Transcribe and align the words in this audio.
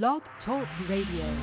Blog 0.00 0.22
Talk 0.46 0.66
Radio. 0.88 1.36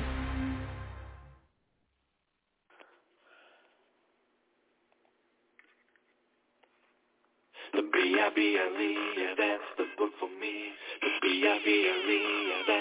The 7.72 7.82
B-I-B-L-E, 7.92 8.96
yeah, 9.16 9.34
that's 9.38 9.62
the 9.78 9.84
book 9.96 10.10
for 10.18 10.28
me. 10.40 10.72
The 11.00 11.10
B-I-B-L-E, 11.22 12.48
yeah, 12.48 12.62
that's 12.66 12.79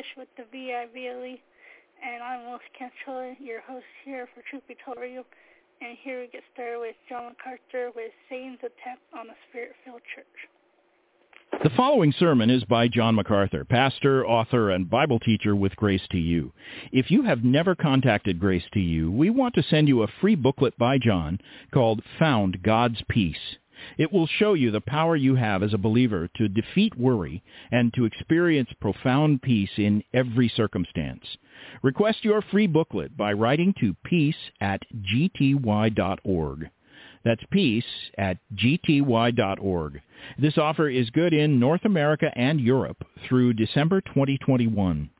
Fish 0.00 0.16
with 0.16 0.28
the 0.38 0.44
V-I-V-L-E. 0.50 1.42
And 2.02 2.22
I'm 2.22 2.46
Willis 2.46 2.62
Cantrella, 2.72 3.34
your 3.38 3.60
host 3.60 3.84
here 4.02 4.26
for 4.34 4.42
Truth 4.48 4.62
Be. 4.66 4.74
And 4.86 5.98
here 6.02 6.20
we 6.20 6.28
get 6.28 6.42
started 6.54 6.78
with 6.80 6.96
John 7.06 7.34
MacArthur 7.36 7.90
with 7.94 8.10
Satan's 8.30 8.60
Attack 8.60 8.98
on 9.14 9.26
the 9.26 9.34
Spirit-Filled 9.50 10.00
Church. 10.14 11.62
The 11.62 11.76
following 11.76 12.14
sermon 12.18 12.48
is 12.48 12.64
by 12.64 12.88
John 12.88 13.14
MacArthur, 13.14 13.66
pastor, 13.66 14.26
author, 14.26 14.70
and 14.70 14.88
Bible 14.88 15.18
teacher 15.18 15.54
with 15.54 15.76
Grace 15.76 16.06
to 16.12 16.18
You. 16.18 16.52
If 16.92 17.10
you 17.10 17.24
have 17.24 17.44
never 17.44 17.74
contacted 17.74 18.40
Grace 18.40 18.64
to 18.72 18.80
You, 18.80 19.10
we 19.10 19.28
want 19.28 19.54
to 19.56 19.62
send 19.62 19.86
you 19.86 20.02
a 20.02 20.12
free 20.22 20.34
booklet 20.34 20.78
by 20.78 20.96
John 20.96 21.40
called 21.74 22.02
Found 22.18 22.62
God's 22.62 23.02
Peace. 23.06 23.58
It 24.00 24.14
will 24.14 24.26
show 24.26 24.54
you 24.54 24.70
the 24.70 24.80
power 24.80 25.14
you 25.14 25.34
have 25.34 25.62
as 25.62 25.74
a 25.74 25.78
believer 25.78 26.26
to 26.38 26.48
defeat 26.48 26.96
worry 26.96 27.42
and 27.70 27.92
to 27.92 28.06
experience 28.06 28.70
profound 28.80 29.42
peace 29.42 29.72
in 29.76 30.02
every 30.14 30.48
circumstance. 30.48 31.22
Request 31.82 32.24
your 32.24 32.40
free 32.40 32.66
booklet 32.66 33.14
by 33.14 33.34
writing 33.34 33.74
to 33.78 33.94
peace 34.02 34.38
at 34.58 34.80
gty.org. 35.02 36.70
That's 37.26 37.44
peace 37.50 37.84
at 38.16 38.38
gty.org. 38.54 40.00
This 40.38 40.56
offer 40.56 40.88
is 40.88 41.10
good 41.10 41.34
in 41.34 41.60
North 41.60 41.84
America 41.84 42.32
and 42.34 42.58
Europe 42.58 43.06
through 43.28 43.52
December 43.52 44.00
2021. 44.00 45.10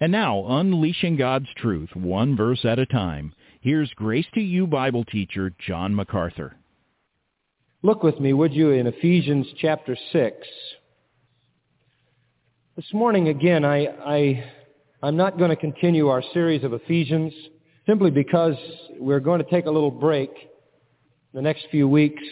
And 0.00 0.12
now, 0.12 0.44
unleashing 0.46 1.16
God's 1.16 1.48
truth 1.56 1.96
one 1.96 2.36
verse 2.36 2.66
at 2.66 2.78
a 2.78 2.84
time, 2.84 3.32
here's 3.62 3.94
Grace 3.94 4.26
to 4.34 4.42
You 4.42 4.66
Bible 4.66 5.04
teacher 5.04 5.50
John 5.66 5.94
MacArthur. 5.94 6.56
Look 7.84 8.02
with 8.02 8.18
me, 8.18 8.32
would 8.32 8.52
you, 8.52 8.70
in 8.70 8.88
Ephesians 8.88 9.46
chapter 9.56 9.96
6. 10.10 10.36
This 12.74 12.92
morning, 12.92 13.28
again, 13.28 13.64
I, 13.64 13.86
I, 13.86 14.44
I'm 15.00 15.16
not 15.16 15.38
going 15.38 15.50
to 15.50 15.56
continue 15.56 16.08
our 16.08 16.20
series 16.34 16.64
of 16.64 16.72
Ephesians 16.72 17.32
simply 17.86 18.10
because 18.10 18.56
we're 18.98 19.20
going 19.20 19.40
to 19.40 19.48
take 19.48 19.66
a 19.66 19.70
little 19.70 19.92
break 19.92 20.32
the 21.32 21.40
next 21.40 21.68
few 21.70 21.86
weeks. 21.86 22.22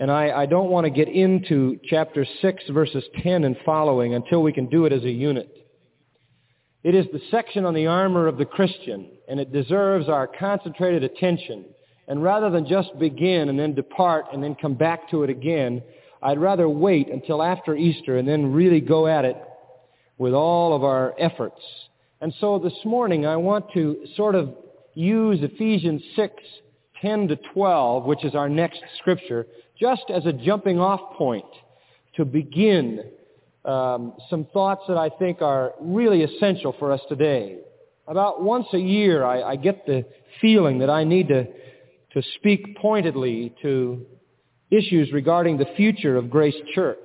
And 0.00 0.10
I, 0.10 0.32
I 0.42 0.44
don't 0.44 0.68
want 0.68 0.84
to 0.84 0.90
get 0.90 1.08
into 1.08 1.80
chapter 1.88 2.26
6, 2.42 2.64
verses 2.68 3.04
10 3.22 3.44
and 3.44 3.56
following 3.64 4.12
until 4.12 4.42
we 4.42 4.52
can 4.52 4.66
do 4.68 4.84
it 4.84 4.92
as 4.92 5.02
a 5.02 5.10
unit. 5.10 5.50
It 6.82 6.94
is 6.94 7.06
the 7.10 7.22
section 7.30 7.64
on 7.64 7.72
the 7.72 7.86
armor 7.86 8.26
of 8.26 8.36
the 8.36 8.44
Christian, 8.44 9.12
and 9.30 9.40
it 9.40 9.50
deserves 9.50 10.10
our 10.10 10.26
concentrated 10.26 11.04
attention. 11.04 11.64
And 12.08 12.22
rather 12.22 12.50
than 12.50 12.66
just 12.66 12.98
begin 12.98 13.50
and 13.50 13.58
then 13.58 13.74
depart 13.74 14.26
and 14.32 14.42
then 14.42 14.54
come 14.54 14.74
back 14.74 15.10
to 15.10 15.22
it 15.22 15.30
again, 15.30 15.82
I'd 16.22 16.38
rather 16.38 16.68
wait 16.68 17.08
until 17.08 17.42
after 17.42 17.76
Easter 17.76 18.16
and 18.16 18.26
then 18.26 18.52
really 18.52 18.80
go 18.80 19.06
at 19.06 19.24
it 19.24 19.36
with 20.16 20.32
all 20.32 20.74
of 20.74 20.82
our 20.82 21.14
efforts. 21.18 21.60
And 22.20 22.34
so 22.40 22.58
this 22.58 22.74
morning 22.84 23.26
I 23.26 23.36
want 23.36 23.72
to 23.74 24.04
sort 24.16 24.34
of 24.34 24.54
use 24.94 25.38
Ephesians 25.42 26.02
6, 26.16 26.34
10 27.00 27.28
to 27.28 27.38
12, 27.54 28.04
which 28.04 28.24
is 28.24 28.34
our 28.34 28.48
next 28.48 28.80
scripture, 28.98 29.46
just 29.78 30.02
as 30.12 30.26
a 30.26 30.32
jumping 30.32 30.80
off 30.80 31.16
point 31.16 31.44
to 32.16 32.24
begin 32.24 33.04
um, 33.64 34.14
some 34.28 34.46
thoughts 34.52 34.82
that 34.88 34.96
I 34.96 35.10
think 35.10 35.40
are 35.42 35.74
really 35.80 36.22
essential 36.22 36.74
for 36.78 36.90
us 36.90 37.00
today. 37.08 37.58
About 38.08 38.42
once 38.42 38.66
a 38.72 38.78
year, 38.78 39.24
I, 39.24 39.42
I 39.42 39.56
get 39.56 39.86
the 39.86 40.04
feeling 40.40 40.78
that 40.78 40.90
I 40.90 41.04
need 41.04 41.28
to, 41.28 41.46
to 42.12 42.22
speak 42.36 42.76
pointedly 42.76 43.54
to 43.62 44.06
issues 44.70 45.12
regarding 45.12 45.58
the 45.58 45.66
future 45.76 46.16
of 46.16 46.30
Grace 46.30 46.54
Church. 46.74 46.98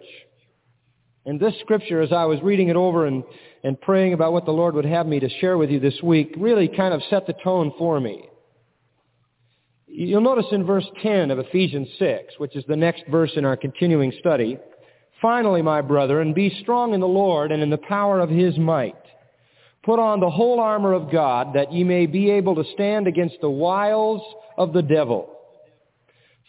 And 1.26 1.40
this 1.40 1.54
scripture, 1.62 2.02
as 2.02 2.12
I 2.12 2.26
was 2.26 2.42
reading 2.42 2.68
it 2.68 2.76
over 2.76 3.06
and, 3.06 3.24
and 3.64 3.80
praying 3.80 4.14
about 4.14 4.34
what 4.34 4.46
the 4.46 4.52
Lord 4.52 4.76
would 4.76 4.86
have 4.86 5.08
me 5.08 5.20
to 5.22 5.30
share 5.40 5.58
with 5.58 5.70
you 5.70 5.80
this 5.80 6.02
week, 6.04 6.34
really 6.38 6.68
kind 6.68 6.94
of 6.94 7.02
set 7.10 7.26
the 7.28 7.34
tone 7.44 7.72
for 7.78 8.00
me. 8.00 8.26
You'll 9.88 10.22
notice 10.22 10.48
in 10.52 10.66
verse 10.66 10.88
10 11.02 11.32
of 11.32 11.40
Ephesians 11.40 11.88
6, 12.00 12.34
which 12.40 12.56
is 12.56 12.66
the 12.68 12.76
next 12.76 13.04
verse 13.10 13.32
in 13.36 13.46
our 13.46 13.56
continuing 13.56 14.12
study, 14.20 14.58
Finally, 15.24 15.62
my 15.62 15.80
brethren, 15.80 16.34
be 16.34 16.54
strong 16.62 16.94
in 16.94 17.00
the 17.00 17.08
Lord 17.08 17.54
and 17.54 17.64
in 17.64 17.70
the 17.70 17.78
power 17.78 18.20
of 18.20 18.30
his 18.30 18.58
might. 18.58 18.98
Put 19.82 19.98
on 19.98 20.20
the 20.20 20.30
whole 20.30 20.60
armor 20.60 20.92
of 20.92 21.10
God 21.10 21.54
that 21.56 21.72
ye 21.72 21.86
may 21.86 22.08
be 22.08 22.30
able 22.30 22.56
to 22.56 22.74
stand 22.74 23.08
against 23.08 23.38
the 23.40 23.50
wiles 23.50 24.22
of 24.58 24.74
the 24.74 24.82
devil. 24.82 25.30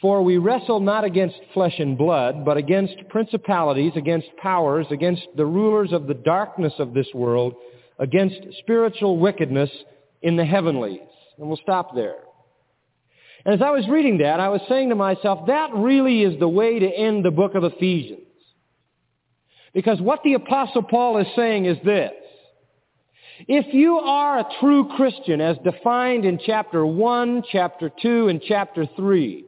For 0.00 0.22
we 0.22 0.36
wrestle 0.36 0.80
not 0.80 1.04
against 1.04 1.36
flesh 1.54 1.78
and 1.78 1.96
blood, 1.96 2.44
but 2.44 2.56
against 2.56 3.08
principalities, 3.08 3.92
against 3.96 4.28
powers, 4.36 4.86
against 4.90 5.22
the 5.36 5.46
rulers 5.46 5.92
of 5.92 6.06
the 6.06 6.14
darkness 6.14 6.74
of 6.78 6.92
this 6.92 7.08
world, 7.14 7.54
against 7.98 8.36
spiritual 8.58 9.18
wickedness 9.18 9.70
in 10.20 10.36
the 10.36 10.44
heavenlies. 10.44 11.00
And 11.38 11.48
we'll 11.48 11.56
stop 11.56 11.94
there. 11.94 12.18
And 13.44 13.54
as 13.54 13.62
I 13.62 13.70
was 13.70 13.88
reading 13.88 14.18
that, 14.18 14.40
I 14.40 14.48
was 14.48 14.60
saying 14.68 14.88
to 14.88 14.94
myself, 14.94 15.46
that 15.46 15.70
really 15.74 16.22
is 16.22 16.38
the 16.38 16.48
way 16.48 16.78
to 16.78 16.86
end 16.86 17.24
the 17.24 17.30
book 17.30 17.54
of 17.54 17.64
Ephesians. 17.64 18.20
Because 19.72 20.00
what 20.00 20.20
the 20.22 20.34
Apostle 20.34 20.82
Paul 20.82 21.18
is 21.18 21.26
saying 21.34 21.66
is 21.66 21.76
this. 21.84 22.12
If 23.40 23.74
you 23.74 23.98
are 23.98 24.38
a 24.38 24.46
true 24.60 24.88
Christian 24.96 25.40
as 25.40 25.56
defined 25.64 26.24
in 26.24 26.38
chapter 26.44 26.86
1, 26.86 27.42
chapter 27.50 27.90
2, 28.00 28.28
and 28.28 28.40
chapter 28.46 28.86
3, 28.96 29.44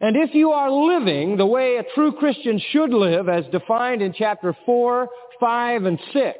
and 0.00 0.16
if 0.16 0.34
you 0.34 0.50
are 0.50 0.70
living 0.70 1.36
the 1.36 1.46
way 1.46 1.76
a 1.76 1.94
true 1.94 2.12
Christian 2.12 2.60
should 2.72 2.90
live 2.90 3.28
as 3.28 3.44
defined 3.52 4.02
in 4.02 4.12
chapter 4.12 4.56
4, 4.66 5.08
5, 5.38 5.84
and 5.84 5.98
6, 6.12 6.38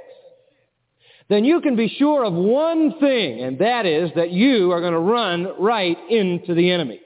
then 1.28 1.44
you 1.44 1.60
can 1.60 1.76
be 1.76 1.88
sure 1.88 2.24
of 2.24 2.34
one 2.34 2.98
thing, 2.98 3.40
and 3.40 3.58
that 3.60 3.86
is 3.86 4.10
that 4.16 4.30
you 4.30 4.72
are 4.72 4.80
going 4.80 4.92
to 4.92 4.98
run 4.98 5.48
right 5.60 5.96
into 6.10 6.54
the 6.54 6.70
enemy. 6.70 7.00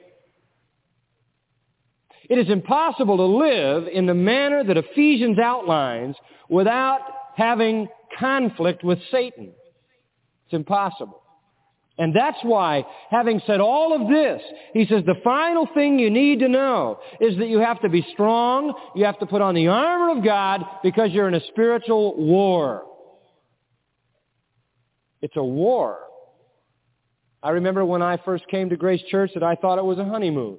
It 2.29 2.37
is 2.37 2.49
impossible 2.49 3.17
to 3.17 3.23
live 3.23 3.87
in 3.87 4.07
the 4.07 4.13
manner 4.13 4.63
that 4.63 4.77
Ephesians 4.77 5.39
outlines 5.39 6.15
without 6.49 6.99
having 7.35 7.87
conflict 8.17 8.83
with 8.83 8.99
Satan. 9.11 9.53
It's 10.45 10.53
impossible. 10.53 11.21
And 11.97 12.15
that's 12.15 12.37
why, 12.43 12.85
having 13.11 13.41
said 13.45 13.59
all 13.59 13.93
of 13.93 14.07
this, 14.07 14.41
he 14.73 14.85
says 14.85 15.03
the 15.05 15.19
final 15.21 15.67
thing 15.73 15.99
you 15.99 16.09
need 16.09 16.39
to 16.39 16.47
know 16.47 16.99
is 17.19 17.37
that 17.37 17.49
you 17.49 17.59
have 17.59 17.81
to 17.81 17.89
be 17.89 18.07
strong, 18.13 18.73
you 18.95 19.03
have 19.03 19.19
to 19.19 19.25
put 19.25 19.41
on 19.41 19.53
the 19.53 19.67
armor 19.67 20.17
of 20.17 20.23
God 20.23 20.63
because 20.81 21.11
you're 21.11 21.27
in 21.27 21.33
a 21.33 21.45
spiritual 21.47 22.15
war. 22.15 22.83
It's 25.21 25.35
a 25.35 25.43
war. 25.43 25.99
I 27.43 27.49
remember 27.51 27.83
when 27.83 28.01
I 28.01 28.17
first 28.23 28.47
came 28.47 28.69
to 28.69 28.77
Grace 28.77 29.01
Church 29.09 29.31
that 29.33 29.43
I 29.43 29.55
thought 29.55 29.77
it 29.77 29.83
was 29.83 29.99
a 29.99 30.05
honeymoon. 30.05 30.57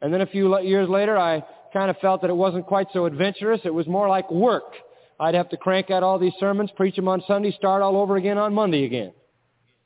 And 0.00 0.12
then 0.12 0.22
a 0.22 0.26
few 0.26 0.58
years 0.62 0.88
later, 0.88 1.18
I 1.18 1.44
kind 1.74 1.90
of 1.90 1.98
felt 1.98 2.22
that 2.22 2.30
it 2.30 2.36
wasn't 2.36 2.66
quite 2.66 2.88
so 2.94 3.04
adventurous. 3.04 3.60
It 3.64 3.74
was 3.74 3.86
more 3.86 4.08
like 4.08 4.30
work. 4.30 4.74
I'd 5.22 5.36
have 5.36 5.50
to 5.50 5.56
crank 5.56 5.88
out 5.92 6.02
all 6.02 6.18
these 6.18 6.32
sermons, 6.40 6.72
preach 6.74 6.96
them 6.96 7.06
on 7.06 7.22
Sunday, 7.28 7.52
start 7.52 7.80
all 7.80 7.96
over 7.96 8.16
again 8.16 8.38
on 8.38 8.52
Monday 8.52 8.84
again. 8.84 9.12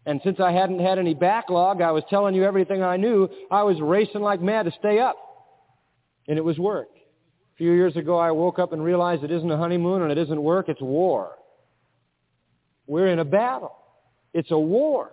And 0.06 0.18
since 0.24 0.40
I 0.40 0.50
hadn't 0.50 0.78
had 0.78 0.98
any 0.98 1.12
backlog, 1.12 1.82
I 1.82 1.90
was 1.90 2.04
telling 2.08 2.34
you 2.34 2.42
everything 2.42 2.82
I 2.82 2.96
knew. 2.96 3.28
I 3.50 3.62
was 3.64 3.78
racing 3.78 4.22
like 4.22 4.40
mad 4.40 4.62
to 4.62 4.72
stay 4.78 4.98
up. 4.98 5.18
And 6.26 6.38
it 6.38 6.40
was 6.42 6.58
work. 6.58 6.88
A 6.88 7.56
few 7.58 7.72
years 7.72 7.96
ago, 7.96 8.16
I 8.16 8.30
woke 8.30 8.58
up 8.58 8.72
and 8.72 8.82
realized 8.82 9.24
it 9.24 9.30
isn't 9.30 9.50
a 9.50 9.58
honeymoon 9.58 10.00
and 10.00 10.10
it 10.10 10.16
isn't 10.16 10.42
work, 10.42 10.70
it's 10.70 10.80
war. 10.80 11.32
We're 12.86 13.08
in 13.08 13.18
a 13.18 13.24
battle. 13.24 13.76
It's 14.32 14.50
a 14.50 14.58
war. 14.58 15.10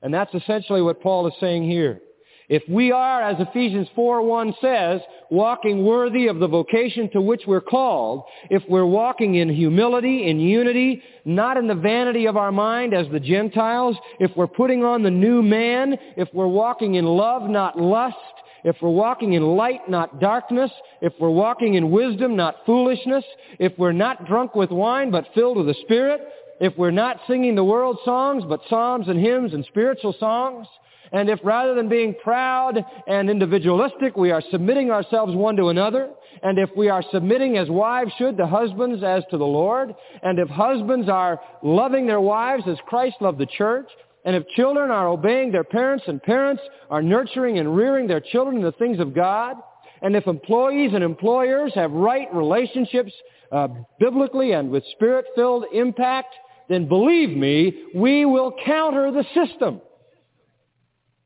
And 0.00 0.14
that's 0.14 0.32
essentially 0.32 0.80
what 0.80 1.02
Paul 1.02 1.26
is 1.26 1.34
saying 1.40 1.68
here. 1.68 2.00
If 2.48 2.62
we 2.68 2.92
are, 2.92 3.22
as 3.22 3.36
Ephesians 3.40 3.88
4.1 3.96 4.54
says, 4.60 5.00
walking 5.30 5.84
worthy 5.84 6.28
of 6.28 6.38
the 6.38 6.46
vocation 6.46 7.10
to 7.10 7.20
which 7.20 7.42
we're 7.46 7.60
called, 7.60 8.24
if 8.50 8.62
we're 8.68 8.86
walking 8.86 9.34
in 9.34 9.48
humility, 9.48 10.28
in 10.28 10.38
unity, 10.38 11.02
not 11.24 11.56
in 11.56 11.66
the 11.66 11.74
vanity 11.74 12.26
of 12.26 12.36
our 12.36 12.52
mind 12.52 12.94
as 12.94 13.06
the 13.10 13.18
Gentiles, 13.18 13.96
if 14.20 14.30
we're 14.36 14.46
putting 14.46 14.84
on 14.84 15.02
the 15.02 15.10
new 15.10 15.42
man, 15.42 15.96
if 16.16 16.28
we're 16.32 16.46
walking 16.46 16.94
in 16.94 17.04
love, 17.04 17.50
not 17.50 17.80
lust, 17.80 18.16
if 18.62 18.76
we're 18.80 18.90
walking 18.90 19.32
in 19.32 19.42
light, 19.42 19.88
not 19.88 20.20
darkness, 20.20 20.70
if 21.00 21.12
we're 21.18 21.30
walking 21.30 21.74
in 21.74 21.90
wisdom, 21.90 22.36
not 22.36 22.56
foolishness, 22.64 23.24
if 23.58 23.72
we're 23.76 23.92
not 23.92 24.26
drunk 24.26 24.54
with 24.54 24.70
wine, 24.70 25.10
but 25.10 25.26
filled 25.34 25.56
with 25.56 25.66
the 25.66 25.74
Spirit, 25.82 26.20
if 26.60 26.76
we're 26.78 26.92
not 26.92 27.20
singing 27.26 27.56
the 27.56 27.64
world 27.64 27.98
songs, 28.04 28.44
but 28.48 28.60
psalms 28.70 29.08
and 29.08 29.18
hymns 29.18 29.52
and 29.52 29.64
spiritual 29.66 30.14
songs, 30.18 30.66
and 31.12 31.28
if 31.28 31.38
rather 31.44 31.74
than 31.74 31.88
being 31.88 32.14
proud 32.22 32.84
and 33.06 33.30
individualistic, 33.30 34.16
we 34.16 34.30
are 34.30 34.42
submitting 34.50 34.90
ourselves 34.90 35.34
one 35.34 35.56
to 35.56 35.68
another, 35.68 36.10
and 36.42 36.58
if 36.58 36.70
we 36.76 36.88
are 36.88 37.04
submitting 37.12 37.56
as 37.56 37.68
wives 37.68 38.12
should 38.18 38.36
to 38.36 38.46
husbands 38.46 39.02
as 39.02 39.22
to 39.30 39.38
the 39.38 39.44
Lord, 39.44 39.94
and 40.22 40.38
if 40.38 40.48
husbands 40.48 41.08
are 41.08 41.40
loving 41.62 42.06
their 42.06 42.20
wives 42.20 42.64
as 42.66 42.76
Christ 42.86 43.16
loved 43.20 43.38
the 43.38 43.46
church, 43.46 43.88
and 44.24 44.34
if 44.34 44.46
children 44.56 44.90
are 44.90 45.06
obeying 45.06 45.52
their 45.52 45.64
parents 45.64 46.04
and 46.08 46.22
parents 46.22 46.62
are 46.90 47.02
nurturing 47.02 47.58
and 47.58 47.76
rearing 47.76 48.08
their 48.08 48.20
children 48.20 48.56
in 48.56 48.62
the 48.62 48.72
things 48.72 48.98
of 48.98 49.14
God, 49.14 49.56
and 50.02 50.16
if 50.16 50.26
employees 50.26 50.90
and 50.94 51.02
employers 51.02 51.72
have 51.74 51.92
right 51.92 52.28
relationships 52.34 53.12
uh, 53.52 53.68
biblically 53.98 54.52
and 54.52 54.70
with 54.70 54.84
spirit-filled 54.92 55.66
impact, 55.72 56.34
then 56.68 56.88
believe 56.88 57.36
me, 57.36 57.84
we 57.94 58.24
will 58.24 58.52
counter 58.64 59.12
the 59.12 59.24
system. 59.34 59.80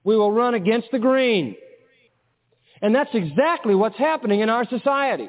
We 0.04 0.16
will 0.16 0.32
run 0.32 0.54
against 0.54 0.88
the 0.92 0.98
grain. 0.98 1.56
And 2.82 2.94
that's 2.94 3.10
exactly 3.12 3.74
what's 3.74 3.98
happening 3.98 4.40
in 4.40 4.48
our 4.48 4.66
society. 4.68 5.28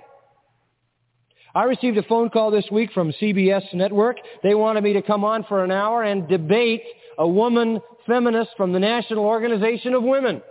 I 1.53 1.63
received 1.63 1.97
a 1.97 2.03
phone 2.03 2.29
call 2.29 2.51
this 2.51 2.65
week 2.71 2.91
from 2.93 3.11
CBS 3.21 3.73
Network. 3.73 4.17
They 4.41 4.55
wanted 4.55 4.83
me 4.83 4.93
to 4.93 5.01
come 5.01 5.25
on 5.25 5.43
for 5.43 5.63
an 5.63 5.71
hour 5.71 6.01
and 6.03 6.27
debate 6.27 6.83
a 7.17 7.27
woman 7.27 7.81
feminist 8.07 8.51
from 8.55 8.71
the 8.71 8.79
National 8.79 9.25
Organization 9.25 9.93
of 9.93 10.03
Women. 10.03 10.41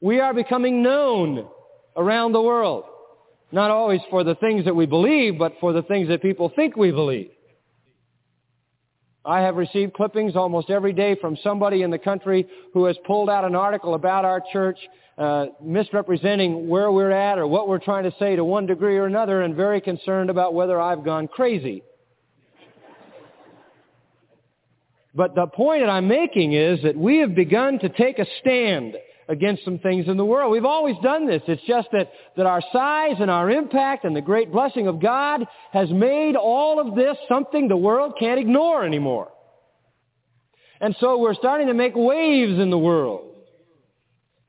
We 0.00 0.20
are 0.20 0.32
becoming 0.32 0.82
known 0.82 1.46
around 1.96 2.32
the 2.32 2.40
world. 2.40 2.84
Not 3.52 3.70
always 3.70 4.00
for 4.10 4.24
the 4.24 4.34
things 4.36 4.64
that 4.64 4.74
we 4.74 4.86
believe, 4.86 5.38
but 5.38 5.52
for 5.60 5.72
the 5.72 5.82
things 5.82 6.08
that 6.08 6.22
people 6.22 6.50
think 6.56 6.76
we 6.76 6.90
believe. 6.90 7.30
I 9.26 9.40
have 9.40 9.56
received 9.56 9.94
clippings 9.94 10.36
almost 10.36 10.68
every 10.68 10.92
day 10.92 11.16
from 11.18 11.36
somebody 11.42 11.82
in 11.82 11.90
the 11.90 11.98
country 11.98 12.46
who 12.74 12.84
has 12.84 12.96
pulled 13.06 13.30
out 13.30 13.44
an 13.44 13.54
article 13.54 13.94
about 13.94 14.26
our 14.26 14.42
church, 14.52 14.78
uh, 15.16 15.46
misrepresenting 15.62 16.68
where 16.68 16.92
we're 16.92 17.10
at 17.10 17.38
or 17.38 17.46
what 17.46 17.66
we're 17.66 17.78
trying 17.78 18.04
to 18.04 18.12
say 18.18 18.36
to 18.36 18.44
one 18.44 18.66
degree 18.66 18.98
or 18.98 19.06
another 19.06 19.40
and 19.40 19.54
very 19.54 19.80
concerned 19.80 20.28
about 20.28 20.52
whether 20.52 20.78
I've 20.78 21.04
gone 21.04 21.28
crazy. 21.28 21.82
But 25.14 25.34
the 25.34 25.46
point 25.46 25.82
that 25.82 25.90
I'm 25.90 26.08
making 26.08 26.52
is 26.52 26.82
that 26.82 26.96
we 26.96 27.18
have 27.18 27.34
begun 27.34 27.78
to 27.78 27.88
take 27.88 28.18
a 28.18 28.26
stand 28.40 28.96
against 29.28 29.64
some 29.64 29.78
things 29.78 30.06
in 30.08 30.16
the 30.16 30.24
world. 30.24 30.52
We've 30.52 30.64
always 30.64 30.96
done 31.02 31.26
this. 31.26 31.42
It's 31.46 31.62
just 31.66 31.88
that, 31.92 32.10
that 32.36 32.46
our 32.46 32.62
size 32.72 33.16
and 33.20 33.30
our 33.30 33.50
impact 33.50 34.04
and 34.04 34.14
the 34.14 34.20
great 34.20 34.52
blessing 34.52 34.86
of 34.86 35.00
God 35.00 35.46
has 35.72 35.90
made 35.90 36.36
all 36.36 36.80
of 36.80 36.94
this 36.94 37.16
something 37.28 37.68
the 37.68 37.76
world 37.76 38.14
can't 38.18 38.40
ignore 38.40 38.84
anymore. 38.84 39.30
And 40.80 40.94
so 41.00 41.18
we're 41.18 41.34
starting 41.34 41.68
to 41.68 41.74
make 41.74 41.94
waves 41.94 42.58
in 42.58 42.70
the 42.70 42.78
world. 42.78 43.30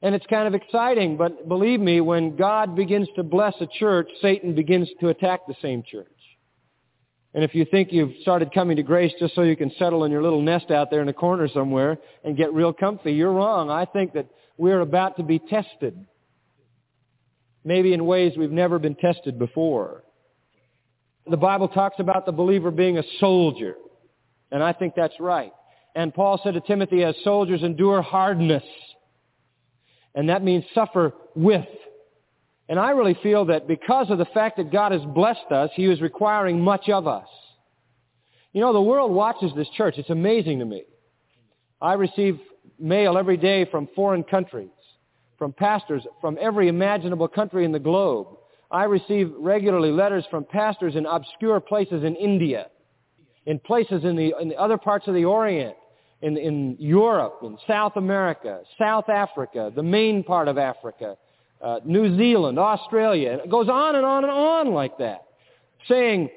And 0.01 0.13
it's 0.13 0.25
kind 0.27 0.47
of 0.47 0.53
exciting, 0.53 1.17
but 1.17 1.47
believe 1.47 1.79
me, 1.79 2.01
when 2.01 2.35
God 2.35 2.75
begins 2.75 3.07
to 3.15 3.23
bless 3.23 3.55
a 3.59 3.67
church, 3.79 4.09
Satan 4.21 4.53
begins 4.53 4.89
to 4.99 5.07
attack 5.07 5.47
the 5.47 5.55
same 5.61 5.83
church. 5.89 6.07
And 7.33 7.43
if 7.43 7.53
you 7.53 7.65
think 7.65 7.91
you've 7.91 8.13
started 8.21 8.53
coming 8.53 8.77
to 8.77 8.83
grace 8.83 9.11
just 9.19 9.35
so 9.35 9.41
you 9.41 9.57
can 9.57 9.71
settle 9.77 10.05
in 10.05 10.11
your 10.11 10.23
little 10.23 10.41
nest 10.41 10.71
out 10.71 10.89
there 10.89 11.01
in 11.01 11.09
a 11.09 11.13
corner 11.13 11.49
somewhere 11.49 11.97
and 12.23 12.37
get 12.37 12.53
real 12.53 12.71
comfy, 12.71 13.13
you're 13.13 13.33
wrong. 13.33 13.69
I 13.69 13.85
think 13.85 14.13
that 14.13 14.27
we're 14.57 14.81
about 14.81 15.17
to 15.17 15.23
be 15.23 15.39
tested. 15.39 16.05
Maybe 17.63 17.93
in 17.93 18.05
ways 18.05 18.33
we've 18.37 18.51
never 18.51 18.79
been 18.79 18.95
tested 18.95 19.39
before. 19.39 20.03
The 21.27 21.37
Bible 21.37 21.67
talks 21.67 21.95
about 21.99 22.25
the 22.25 22.31
believer 22.31 22.71
being 22.71 22.97
a 22.97 23.03
soldier. 23.19 23.75
And 24.51 24.61
I 24.61 24.73
think 24.73 24.93
that's 24.95 25.19
right. 25.19 25.51
And 25.95 26.13
Paul 26.13 26.39
said 26.43 26.53
to 26.53 26.61
Timothy, 26.61 27.03
as 27.03 27.15
soldiers 27.23 27.63
endure 27.63 28.01
hardness. 28.01 28.63
And 30.13 30.29
that 30.29 30.43
means 30.43 30.63
suffer 30.73 31.13
with. 31.35 31.65
And 32.67 32.79
I 32.79 32.91
really 32.91 33.17
feel 33.21 33.45
that 33.45 33.67
because 33.67 34.09
of 34.09 34.17
the 34.17 34.25
fact 34.25 34.57
that 34.57 34.71
God 34.71 34.91
has 34.91 35.01
blessed 35.01 35.51
us, 35.51 35.69
He 35.75 35.85
is 35.85 36.01
requiring 36.01 36.61
much 36.61 36.89
of 36.89 37.07
us. 37.07 37.27
You 38.53 38.61
know, 38.61 38.73
the 38.73 38.81
world 38.81 39.11
watches 39.11 39.51
this 39.55 39.67
church. 39.75 39.95
It's 39.97 40.09
amazing 40.09 40.59
to 40.59 40.65
me. 40.65 40.83
I 41.81 41.93
receive 41.93 42.39
mail 42.79 43.17
every 43.17 43.37
day 43.37 43.65
from 43.65 43.87
foreign 43.95 44.23
countries, 44.23 44.69
from 45.37 45.53
pastors 45.53 46.05
from 46.21 46.37
every 46.39 46.67
imaginable 46.67 47.27
country 47.27 47.65
in 47.65 47.71
the 47.71 47.79
globe, 47.79 48.27
I 48.71 48.85
receive 48.85 49.31
regularly 49.37 49.91
letters 49.91 50.25
from 50.29 50.43
pastors 50.43 50.95
in 50.95 51.05
obscure 51.05 51.59
places 51.59 52.03
in 52.03 52.15
India, 52.15 52.67
in 53.45 53.59
places 53.59 54.03
in 54.03 54.15
the, 54.15 54.33
in 54.41 54.49
the 54.49 54.57
other 54.57 54.77
parts 54.77 55.07
of 55.07 55.13
the 55.13 55.25
Orient, 55.25 55.75
in, 56.21 56.37
in 56.37 56.75
Europe, 56.79 57.39
in 57.43 57.57
South 57.67 57.95
America, 57.95 58.61
South 58.79 59.09
Africa, 59.09 59.71
the 59.75 59.83
main 59.83 60.23
part 60.23 60.47
of 60.47 60.57
Africa, 60.57 61.17
uh, 61.61 61.79
New 61.85 62.17
Zealand, 62.17 62.57
Australia. 62.57 63.31
And 63.31 63.41
it 63.41 63.49
goes 63.49 63.69
on 63.69 63.95
and 63.95 64.05
on 64.05 64.23
and 64.23 64.33
on 64.33 64.71
like 64.71 64.97
that, 64.97 65.25
saying, 65.87 66.29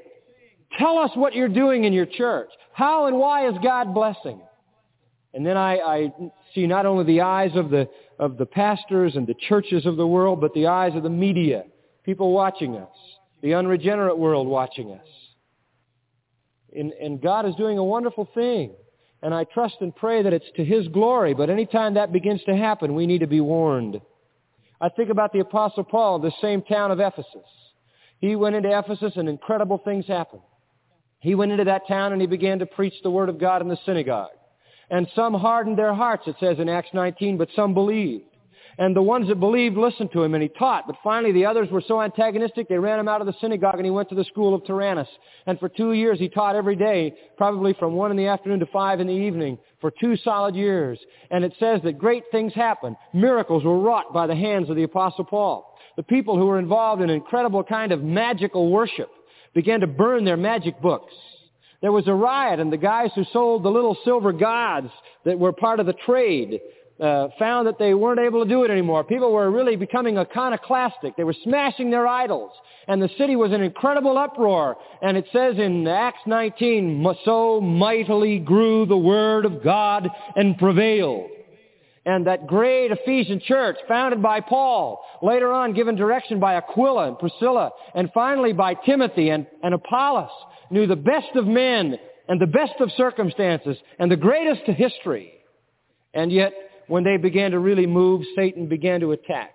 tell 0.78 0.98
us 0.98 1.10
what 1.14 1.34
you're 1.34 1.48
doing 1.48 1.84
in 1.84 1.92
your 1.92 2.06
church. 2.06 2.50
How 2.72 3.06
and 3.06 3.16
why 3.16 3.48
is 3.48 3.54
God 3.62 3.94
blessing? 3.94 4.40
And 5.34 5.44
then 5.44 5.56
I, 5.56 5.76
I 5.76 6.12
see 6.54 6.66
not 6.66 6.86
only 6.86 7.04
the 7.04 7.20
eyes 7.20 7.50
of 7.54 7.70
the, 7.70 7.88
of 8.18 8.38
the 8.38 8.46
pastors 8.46 9.14
and 9.14 9.26
the 9.26 9.34
churches 9.48 9.84
of 9.86 9.96
the 9.96 10.06
world, 10.06 10.40
but 10.40 10.54
the 10.54 10.68
eyes 10.68 10.94
of 10.94 11.02
the 11.02 11.10
media, 11.10 11.64
people 12.04 12.32
watching 12.32 12.76
us, 12.76 12.88
the 13.42 13.54
unregenerate 13.54 14.18
world 14.18 14.48
watching 14.48 14.90
us. 14.90 15.06
And, 16.74 16.92
and 16.92 17.20
God 17.20 17.46
is 17.46 17.54
doing 17.56 17.78
a 17.78 17.84
wonderful 17.84 18.28
thing. 18.34 18.72
And 19.22 19.34
I 19.34 19.44
trust 19.44 19.76
and 19.80 19.94
pray 19.94 20.22
that 20.22 20.32
it's 20.32 20.50
to 20.56 20.64
His 20.64 20.88
glory. 20.88 21.34
But 21.34 21.50
anytime 21.50 21.94
that 21.94 22.12
begins 22.12 22.42
to 22.44 22.56
happen, 22.56 22.94
we 22.94 23.06
need 23.06 23.20
to 23.20 23.26
be 23.26 23.40
warned. 23.40 24.00
I 24.80 24.88
think 24.88 25.10
about 25.10 25.32
the 25.32 25.40
Apostle 25.40 25.84
Paul, 25.84 26.20
the 26.20 26.32
same 26.40 26.62
town 26.62 26.90
of 26.90 27.00
Ephesus. 27.00 27.46
He 28.20 28.36
went 28.36 28.56
into 28.56 28.76
Ephesus 28.76 29.12
and 29.16 29.28
incredible 29.28 29.78
things 29.84 30.06
happened. 30.06 30.42
He 31.20 31.34
went 31.34 31.52
into 31.52 31.64
that 31.64 31.88
town 31.88 32.12
and 32.12 32.20
he 32.20 32.26
began 32.28 32.60
to 32.60 32.66
preach 32.66 32.94
the 33.02 33.10
Word 33.10 33.28
of 33.28 33.40
God 33.40 33.60
in 33.60 33.68
the 33.68 33.78
synagogue. 33.84 34.30
And 34.90 35.06
some 35.14 35.34
hardened 35.34 35.78
their 35.78 35.94
hearts, 35.94 36.24
it 36.26 36.36
says 36.40 36.58
in 36.58 36.68
Acts 36.68 36.90
19, 36.94 37.36
but 37.36 37.48
some 37.54 37.74
believed. 37.74 38.24
And 38.80 38.94
the 38.94 39.02
ones 39.02 39.26
that 39.26 39.40
believed 39.40 39.76
listened 39.76 40.12
to 40.12 40.22
him 40.22 40.34
and 40.34 40.42
he 40.42 40.48
taught. 40.48 40.86
But 40.86 40.96
finally 41.02 41.32
the 41.32 41.46
others 41.46 41.68
were 41.68 41.82
so 41.86 42.00
antagonistic 42.00 42.68
they 42.68 42.78
ran 42.78 43.00
him 43.00 43.08
out 43.08 43.20
of 43.20 43.26
the 43.26 43.34
synagogue 43.40 43.74
and 43.74 43.84
he 43.84 43.90
went 43.90 44.08
to 44.10 44.14
the 44.14 44.24
school 44.24 44.54
of 44.54 44.64
Tyrannus. 44.64 45.08
And 45.46 45.58
for 45.58 45.68
two 45.68 45.94
years 45.94 46.20
he 46.20 46.28
taught 46.28 46.54
every 46.54 46.76
day, 46.76 47.12
probably 47.36 47.72
from 47.74 47.94
one 47.94 48.12
in 48.12 48.16
the 48.16 48.28
afternoon 48.28 48.60
to 48.60 48.66
five 48.66 49.00
in 49.00 49.08
the 49.08 49.12
evening, 49.12 49.58
for 49.80 49.90
two 49.90 50.16
solid 50.18 50.54
years. 50.54 50.98
And 51.32 51.44
it 51.44 51.54
says 51.58 51.80
that 51.82 51.98
great 51.98 52.22
things 52.30 52.54
happened. 52.54 52.94
Miracles 53.12 53.64
were 53.64 53.80
wrought 53.80 54.12
by 54.14 54.28
the 54.28 54.36
hands 54.36 54.70
of 54.70 54.76
the 54.76 54.84
Apostle 54.84 55.24
Paul. 55.24 55.76
The 55.96 56.04
people 56.04 56.38
who 56.38 56.46
were 56.46 56.60
involved 56.60 57.02
in 57.02 57.10
an 57.10 57.16
incredible 57.16 57.64
kind 57.64 57.90
of 57.90 58.04
magical 58.04 58.70
worship 58.70 59.10
began 59.54 59.80
to 59.80 59.88
burn 59.88 60.24
their 60.24 60.36
magic 60.36 60.80
books. 60.80 61.12
There 61.80 61.92
was 61.92 62.08
a 62.08 62.14
riot 62.14 62.58
and 62.60 62.72
the 62.72 62.76
guys 62.76 63.10
who 63.14 63.24
sold 63.32 63.62
the 63.62 63.70
little 63.70 63.96
silver 64.04 64.32
gods 64.32 64.88
that 65.24 65.38
were 65.38 65.52
part 65.52 65.78
of 65.78 65.86
the 65.86 65.92
trade 65.92 66.60
uh, 67.00 67.28
found 67.38 67.68
that 67.68 67.78
they 67.78 67.94
weren't 67.94 68.18
able 68.18 68.42
to 68.42 68.48
do 68.48 68.64
it 68.64 68.70
anymore. 68.70 69.04
People 69.04 69.32
were 69.32 69.50
really 69.50 69.76
becoming 69.76 70.18
iconoclastic. 70.18 71.16
They 71.16 71.22
were 71.22 71.36
smashing 71.44 71.90
their 71.90 72.08
idols. 72.08 72.50
And 72.88 73.00
the 73.00 73.10
city 73.16 73.36
was 73.36 73.52
in 73.52 73.62
incredible 73.62 74.18
uproar. 74.18 74.76
And 75.00 75.16
it 75.16 75.26
says 75.32 75.56
in 75.58 75.86
Acts 75.86 76.22
19, 76.26 77.06
so 77.24 77.60
mightily 77.60 78.40
grew 78.40 78.84
the 78.86 78.96
word 78.96 79.44
of 79.44 79.62
God 79.62 80.08
and 80.34 80.58
prevailed. 80.58 81.30
And 82.04 82.26
that 82.26 82.46
great 82.46 82.90
Ephesian 82.90 83.40
church, 83.46 83.76
founded 83.86 84.22
by 84.22 84.40
Paul, 84.40 85.04
later 85.22 85.52
on 85.52 85.74
given 85.74 85.94
direction 85.94 86.40
by 86.40 86.54
Aquila 86.54 87.08
and 87.08 87.18
Priscilla, 87.18 87.70
and 87.94 88.10
finally 88.14 88.54
by 88.54 88.74
Timothy 88.74 89.28
and, 89.28 89.46
and 89.62 89.74
Apollos, 89.74 90.30
knew 90.70 90.86
the 90.86 90.96
best 90.96 91.34
of 91.34 91.46
men 91.46 91.96
and 92.28 92.40
the 92.40 92.46
best 92.46 92.74
of 92.80 92.90
circumstances 92.96 93.76
and 93.98 94.10
the 94.10 94.16
greatest 94.16 94.68
of 94.68 94.76
history. 94.76 95.32
And 96.14 96.30
yet 96.30 96.52
when 96.86 97.04
they 97.04 97.16
began 97.16 97.52
to 97.52 97.58
really 97.58 97.86
move, 97.86 98.22
Satan 98.36 98.66
began 98.66 99.00
to 99.00 99.12
attack. 99.12 99.54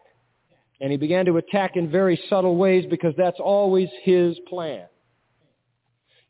And 0.82 0.92
he 0.92 0.98
began 0.98 1.26
to 1.26 1.38
attack 1.38 1.76
in 1.76 1.90
very 1.90 2.20
subtle 2.30 2.58
ways 2.58 2.86
because 2.90 3.14
that's 3.18 3.40
always 3.40 3.90
his 4.04 4.38
plan. 4.50 4.86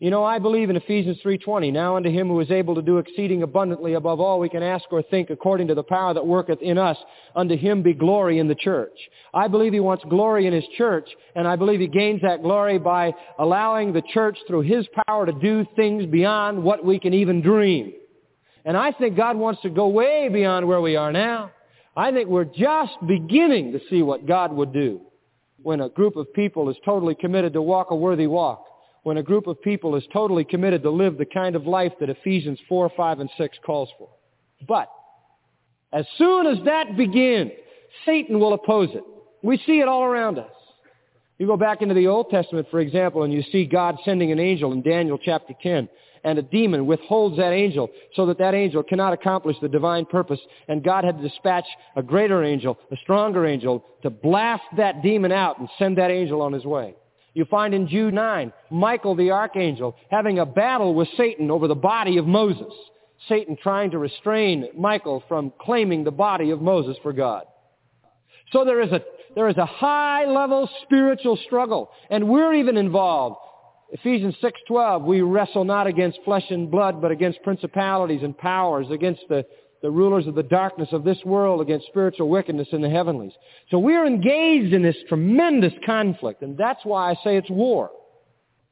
You 0.03 0.09
know, 0.09 0.25
I 0.25 0.37
believe 0.37 0.69
in 0.69 0.75
Ephesians 0.75 1.17
3.20, 1.23 1.71
now 1.71 1.95
unto 1.95 2.11
him 2.11 2.27
who 2.27 2.37
is 2.41 2.51
able 2.51 2.75
to 2.75 2.81
do 2.81 2.97
exceeding 2.97 3.41
abundantly 3.41 3.93
above 3.93 4.19
all 4.19 4.37
we 4.37 4.49
can 4.49 4.61
ask 4.61 4.83
or 4.91 5.01
think 5.01 5.29
according 5.29 5.69
to 5.69 5.75
the 5.75 5.83
power 5.83 6.13
that 6.13 6.27
worketh 6.27 6.61
in 6.61 6.77
us, 6.77 6.97
unto 7.37 7.55
him 7.55 7.81
be 7.81 7.93
glory 7.93 8.39
in 8.39 8.49
the 8.49 8.53
church. 8.53 8.91
I 9.33 9.47
believe 9.47 9.71
he 9.71 9.79
wants 9.79 10.03
glory 10.09 10.45
in 10.45 10.51
his 10.51 10.65
church, 10.77 11.07
and 11.37 11.47
I 11.47 11.55
believe 11.55 11.79
he 11.79 11.87
gains 11.87 12.19
that 12.21 12.41
glory 12.41 12.79
by 12.79 13.13
allowing 13.39 13.93
the 13.93 14.01
church 14.13 14.37
through 14.45 14.63
his 14.63 14.85
power 15.07 15.25
to 15.25 15.31
do 15.31 15.65
things 15.77 16.05
beyond 16.05 16.61
what 16.61 16.83
we 16.83 16.99
can 16.99 17.13
even 17.13 17.41
dream. 17.41 17.93
And 18.65 18.75
I 18.75 18.91
think 18.91 19.15
God 19.15 19.37
wants 19.37 19.61
to 19.61 19.69
go 19.69 19.87
way 19.87 20.27
beyond 20.27 20.67
where 20.67 20.81
we 20.81 20.97
are 20.97 21.13
now. 21.13 21.51
I 21.95 22.11
think 22.11 22.27
we're 22.27 22.43
just 22.43 22.91
beginning 23.07 23.71
to 23.71 23.79
see 23.89 24.01
what 24.01 24.27
God 24.27 24.51
would 24.51 24.73
do 24.73 24.99
when 25.61 25.79
a 25.79 25.87
group 25.87 26.17
of 26.17 26.33
people 26.33 26.69
is 26.69 26.75
totally 26.83 27.15
committed 27.15 27.53
to 27.53 27.61
walk 27.61 27.91
a 27.91 27.95
worthy 27.95 28.27
walk, 28.27 28.65
when 29.03 29.17
a 29.17 29.23
group 29.23 29.47
of 29.47 29.61
people 29.61 29.95
is 29.95 30.03
totally 30.11 30.43
committed 30.43 30.81
to 30.83 30.89
live 30.89 31.17
the 31.17 31.25
kind 31.25 31.55
of 31.55 31.67
life 31.67 31.91
that 31.99 32.09
Ephesians 32.09 32.59
4, 32.67 32.91
5, 32.95 33.19
and 33.19 33.29
6 33.37 33.57
calls 33.65 33.89
for. 33.97 34.09
But 34.67 34.89
as 35.91 36.05
soon 36.17 36.47
as 36.47 36.57
that 36.65 36.97
begins, 36.97 37.51
Satan 38.05 38.39
will 38.39 38.53
oppose 38.53 38.89
it. 38.93 39.03
We 39.43 39.57
see 39.65 39.79
it 39.79 39.87
all 39.87 40.03
around 40.03 40.39
us. 40.39 40.51
You 41.37 41.47
go 41.47 41.57
back 41.57 41.81
into 41.81 41.93
the 41.93 42.07
Old 42.07 42.29
Testament, 42.29 42.67
for 42.71 42.79
example, 42.79 43.23
and 43.23 43.33
you 43.33 43.43
see 43.51 43.65
God 43.65 43.97
sending 44.05 44.31
an 44.31 44.39
angel 44.39 44.71
in 44.71 44.81
Daniel 44.81 45.17
chapter 45.17 45.53
10 45.61 45.89
and 46.23 46.39
a 46.39 46.41
demon 46.41 46.85
withholds 46.85 47.37
that 47.37 47.51
angel 47.51 47.89
so 48.15 48.25
that 48.27 48.37
that 48.37 48.53
angel 48.53 48.81
cannot 48.81 49.11
accomplish 49.11 49.57
the 49.61 49.67
divine 49.67 50.05
purpose. 50.05 50.39
And 50.69 50.83
God 50.83 51.03
had 51.03 51.17
to 51.17 51.27
dispatch 51.27 51.65
a 51.97 52.01
greater 52.01 52.43
angel, 52.43 52.79
a 52.91 52.97
stronger 52.97 53.45
angel, 53.45 53.83
to 54.03 54.09
blast 54.09 54.63
that 54.77 55.01
demon 55.01 55.31
out 55.31 55.59
and 55.59 55.67
send 55.77 55.97
that 55.97 56.11
angel 56.11 56.41
on 56.41 56.53
his 56.53 56.63
way. 56.65 56.95
You 57.33 57.45
find 57.45 57.73
in 57.73 57.87
Jude 57.87 58.13
9, 58.13 58.53
Michael 58.69 59.15
the 59.15 59.31
archangel 59.31 59.95
having 60.11 60.39
a 60.39 60.45
battle 60.45 60.93
with 60.93 61.07
Satan 61.17 61.49
over 61.49 61.67
the 61.67 61.75
body 61.75 62.17
of 62.17 62.27
Moses. 62.27 62.73
Satan 63.27 63.57
trying 63.61 63.91
to 63.91 63.97
restrain 63.97 64.69
Michael 64.77 65.23
from 65.27 65.53
claiming 65.59 66.03
the 66.03 66.11
body 66.11 66.51
of 66.51 66.61
Moses 66.61 66.97
for 67.01 67.13
God. 67.13 67.45
So 68.51 68.65
there 68.65 68.81
is 68.81 68.91
a, 68.91 69.01
there 69.35 69.47
is 69.47 69.57
a 69.57 69.65
high 69.65 70.25
level 70.25 70.69
spiritual 70.83 71.37
struggle. 71.45 71.89
And 72.09 72.27
we're 72.27 72.53
even 72.53 72.77
involved 72.77 73.37
Ephesians 73.93 74.35
6:12, 74.41 75.03
we 75.03 75.21
wrestle 75.21 75.63
not 75.63 75.85
against 75.85 76.17
flesh 76.25 76.49
and 76.49 76.69
blood, 76.69 76.99
but 76.99 77.11
against 77.11 77.43
principalities 77.43 78.23
and 78.23 78.35
powers, 78.35 78.89
against 78.89 79.21
the, 79.29 79.45
the 79.83 79.91
rulers 79.91 80.25
of 80.27 80.33
the 80.33 80.43
darkness 80.43 80.87
of 80.93 81.03
this 81.03 81.19
world, 81.25 81.59
against 81.59 81.85
spiritual 81.87 82.29
wickedness 82.29 82.69
in 82.71 82.81
the 82.81 82.89
heavenlies. 82.89 83.33
So 83.69 83.77
we're 83.77 84.07
engaged 84.07 84.73
in 84.73 84.81
this 84.81 84.95
tremendous 85.09 85.73
conflict, 85.85 86.41
and 86.41 86.57
that's 86.57 86.79
why 86.85 87.11
I 87.11 87.15
say 87.15 87.35
it's 87.35 87.49
war. 87.49 87.91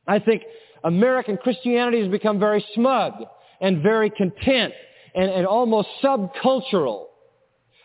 I 0.07 0.19
think 0.19 0.41
American 0.85 1.35
Christianity 1.35 1.99
has 1.99 2.07
become 2.07 2.39
very 2.39 2.65
smug 2.73 3.13
and 3.59 3.83
very 3.83 4.09
content 4.09 4.73
and, 5.13 5.29
and 5.29 5.45
almost 5.45 5.89
subcultural. 6.01 7.07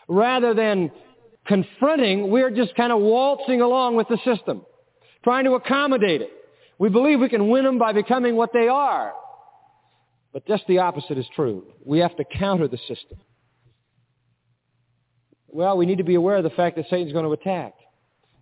Rather 0.07 0.53
than 0.53 0.89
confronting, 1.45 2.31
we're 2.31 2.49
just 2.49 2.75
kind 2.75 2.93
of 2.93 3.01
waltzing 3.01 3.59
along 3.59 3.97
with 3.97 4.07
the 4.07 4.17
system, 4.23 4.65
trying 5.25 5.43
to 5.43 5.51
accommodate 5.51 6.21
it. 6.21 6.31
We 6.79 6.87
believe 6.87 7.19
we 7.19 7.27
can 7.27 7.49
win 7.49 7.65
them 7.65 7.77
by 7.77 7.91
becoming 7.91 8.37
what 8.37 8.53
they 8.53 8.69
are. 8.69 9.13
But 10.37 10.45
just 10.45 10.67
the 10.67 10.77
opposite 10.77 11.17
is 11.17 11.25
true. 11.35 11.65
We 11.83 11.97
have 11.97 12.15
to 12.17 12.23
counter 12.23 12.67
the 12.67 12.77
system. 12.77 13.17
Well, 15.47 15.77
we 15.77 15.87
need 15.87 15.97
to 15.97 16.03
be 16.03 16.13
aware 16.13 16.35
of 16.35 16.43
the 16.43 16.51
fact 16.51 16.75
that 16.75 16.85
Satan's 16.91 17.11
going 17.11 17.25
to 17.25 17.31
attack. 17.31 17.73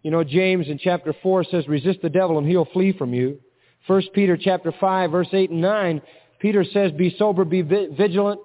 You 0.04 0.12
know, 0.12 0.22
James 0.22 0.68
in 0.68 0.78
chapter 0.78 1.16
4 1.24 1.46
says, 1.46 1.70
resist 1.70 2.00
the 2.02 2.10
devil 2.10 2.38
and 2.38 2.46
he'll 2.46 2.68
flee 2.74 2.92
from 2.92 3.14
you. 3.14 3.40
1 3.88 4.04
Peter 4.14 4.36
chapter 4.36 4.74
5, 4.78 5.10
verse 5.10 5.30
8 5.32 5.52
and 5.52 5.62
9, 5.62 6.02
Peter 6.40 6.66
says, 6.66 6.92
be 6.92 7.16
sober, 7.18 7.46
be 7.46 7.62
vigilant. 7.62 8.42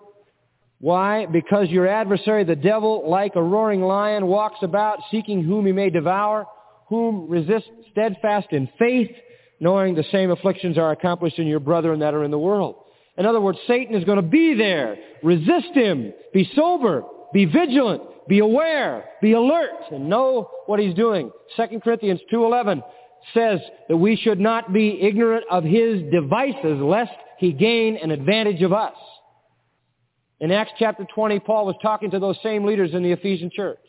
Why? 0.79 1.27
Because 1.27 1.71
your 1.71 1.89
adversary, 1.89 2.45
the 2.45 2.55
devil, 2.55 3.11
like 3.11 3.35
a 3.35 3.43
roaring 3.43 3.83
lion, 3.83 4.29
walks 4.29 4.59
about 4.63 5.01
seeking 5.11 5.43
whom 5.43 5.67
he 5.67 5.73
may 5.73 5.91
devour, 5.91 6.47
whom 6.89 7.29
resist 7.29 7.67
steadfast 7.91 8.53
in 8.53 8.69
faith, 8.79 9.11
knowing 9.59 9.97
the 9.97 10.05
same 10.13 10.31
afflictions 10.31 10.79
are 10.79 10.93
accomplished 10.93 11.41
in 11.41 11.49
your 11.49 11.59
brethren 11.59 11.99
that 11.99 12.15
are 12.15 12.23
in 12.23 12.31
the 12.31 12.39
world. 12.39 12.80
In 13.21 13.27
other 13.27 13.41
words, 13.43 13.59
Satan 13.67 13.95
is 13.95 14.05
going 14.05 14.17
to 14.17 14.23
be 14.23 14.55
there. 14.55 14.97
Resist 15.23 15.75
him. 15.75 16.15
Be 16.33 16.51
sober. 16.57 17.05
Be 17.35 17.45
vigilant. 17.45 18.03
Be 18.29 18.39
aware. 18.39 19.05
Be 19.21 19.33
alert 19.33 19.93
and 19.93 20.09
know 20.09 20.51
what 20.65 20.81
he's 20.81 20.95
doing. 20.95 21.31
2 21.55 21.81
Corinthians 21.81 22.21
2.11 22.33 22.83
says 23.35 23.61
that 23.91 23.99
we 23.99 24.17
should 24.17 24.41
not 24.41 24.73
be 24.73 25.03
ignorant 25.03 25.45
of 25.51 25.65
his 25.65 26.01
devices 26.11 26.81
lest 26.81 27.13
he 27.37 27.53
gain 27.53 27.99
an 28.03 28.11
advantage 28.11 28.63
of 28.63 28.73
us. 28.73 28.97
In 30.41 30.51
Acts 30.51 30.73
chapter 30.79 31.07
20, 31.15 31.41
Paul 31.41 31.67
was 31.67 31.77
talking 31.83 32.13
to 32.13 32.19
those 32.19 32.39
same 32.43 32.65
leaders 32.65 32.95
in 32.95 33.03
the 33.03 33.13
Ephesian 33.13 33.51
church. 33.55 33.85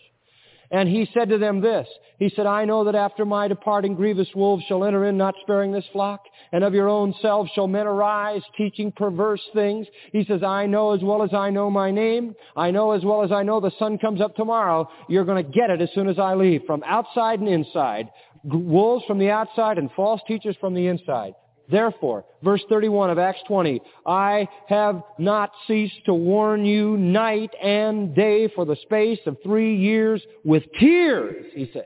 And 0.72 0.88
he 0.88 1.08
said 1.14 1.30
to 1.30 1.38
them 1.38 1.60
this. 1.60 1.88
He 2.18 2.32
said, 2.36 2.46
I 2.46 2.66
know 2.66 2.86
that 2.86 2.96
after 2.96 3.26
my 3.26 3.48
departing 3.48 3.96
grievous 3.96 4.30
wolves 4.34 4.64
shall 4.68 4.86
enter 4.86 5.06
in, 5.06 5.18
not 5.18 5.36
sparing 5.42 5.72
this 5.72 5.86
flock. 5.92 6.24
And 6.54 6.64
of 6.64 6.74
your 6.74 6.88
own 6.88 7.14
selves 7.22 7.52
shall 7.54 7.68
men 7.68 7.88
arise, 7.88 8.42
teaching 8.56 8.92
perverse 8.92 9.42
things. 9.54 9.88
He 10.14 10.24
says, 10.26 10.44
I 10.44 10.66
know 10.68 10.94
as 10.94 11.02
well 11.02 11.24
as 11.24 11.34
I 11.34 11.50
know 11.50 11.70
my 11.70 11.92
name. 11.92 12.36
I 12.56 12.72
know 12.72 12.92
as 12.92 13.04
well 13.04 13.24
as 13.24 13.32
I 13.32 13.44
know 13.44 13.60
the 13.60 13.72
sun 13.80 13.98
comes 13.98 14.22
up 14.22 14.36
tomorrow. 14.36 14.90
You're 15.10 15.26
going 15.26 15.44
to 15.44 15.52
get 15.52 15.70
it 15.70 15.82
as 15.82 15.90
soon 15.94 16.08
as 16.08 16.20
I 16.20 16.36
leave. 16.36 16.62
From 16.66 16.84
outside 16.86 17.40
and 17.40 17.50
inside. 17.50 18.10
wolves 18.44 19.04
from 19.06 19.20
the 19.20 19.30
outside 19.30 19.78
and 19.78 19.90
false 19.92 20.22
teachers 20.28 20.56
from 20.62 20.74
the 20.74 20.88
inside. 20.88 21.34
Therefore, 21.72 22.26
verse 22.44 22.62
31 22.68 23.12
of 23.12 23.18
Acts 23.18 23.40
20, 23.48 23.82
I 24.06 24.48
have 24.68 25.02
not 25.18 25.52
ceased 25.68 26.06
to 26.06 26.14
warn 26.14 26.66
you 26.66 26.98
night 26.98 27.52
and 27.64 28.14
day 28.14 28.50
for 28.50 28.66
the 28.66 28.76
space 28.84 29.20
of 29.26 29.38
three 29.42 29.78
years 29.78 30.22
with 30.44 30.64
tears, 30.78 31.46
he 31.54 31.70
said. 31.72 31.86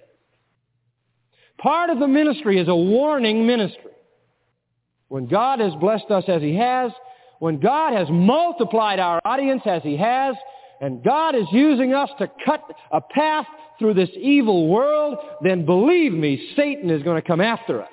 Part 1.59 1.91
of 1.91 1.99
the 1.99 2.07
ministry 2.07 2.59
is 2.59 2.67
a 2.67 2.75
warning 2.75 3.45
ministry. 3.45 3.91
When 5.07 5.27
God 5.27 5.59
has 5.59 5.73
blessed 5.75 6.09
us 6.09 6.23
as 6.27 6.41
he 6.41 6.55
has, 6.55 6.91
when 7.39 7.59
God 7.59 7.93
has 7.93 8.07
multiplied 8.09 8.99
our 8.99 9.21
audience 9.23 9.61
as 9.65 9.83
he 9.83 9.97
has, 9.97 10.35
and 10.81 11.03
God 11.03 11.35
is 11.35 11.45
using 11.51 11.93
us 11.93 12.09
to 12.17 12.29
cut 12.43 12.61
a 12.91 13.01
path 13.01 13.45
through 13.77 13.93
this 13.93 14.09
evil 14.19 14.67
world, 14.67 15.17
then 15.43 15.65
believe 15.65 16.11
me, 16.11 16.53
Satan 16.55 16.89
is 16.89 17.03
going 17.03 17.21
to 17.21 17.27
come 17.27 17.39
after 17.39 17.83
us. 17.83 17.89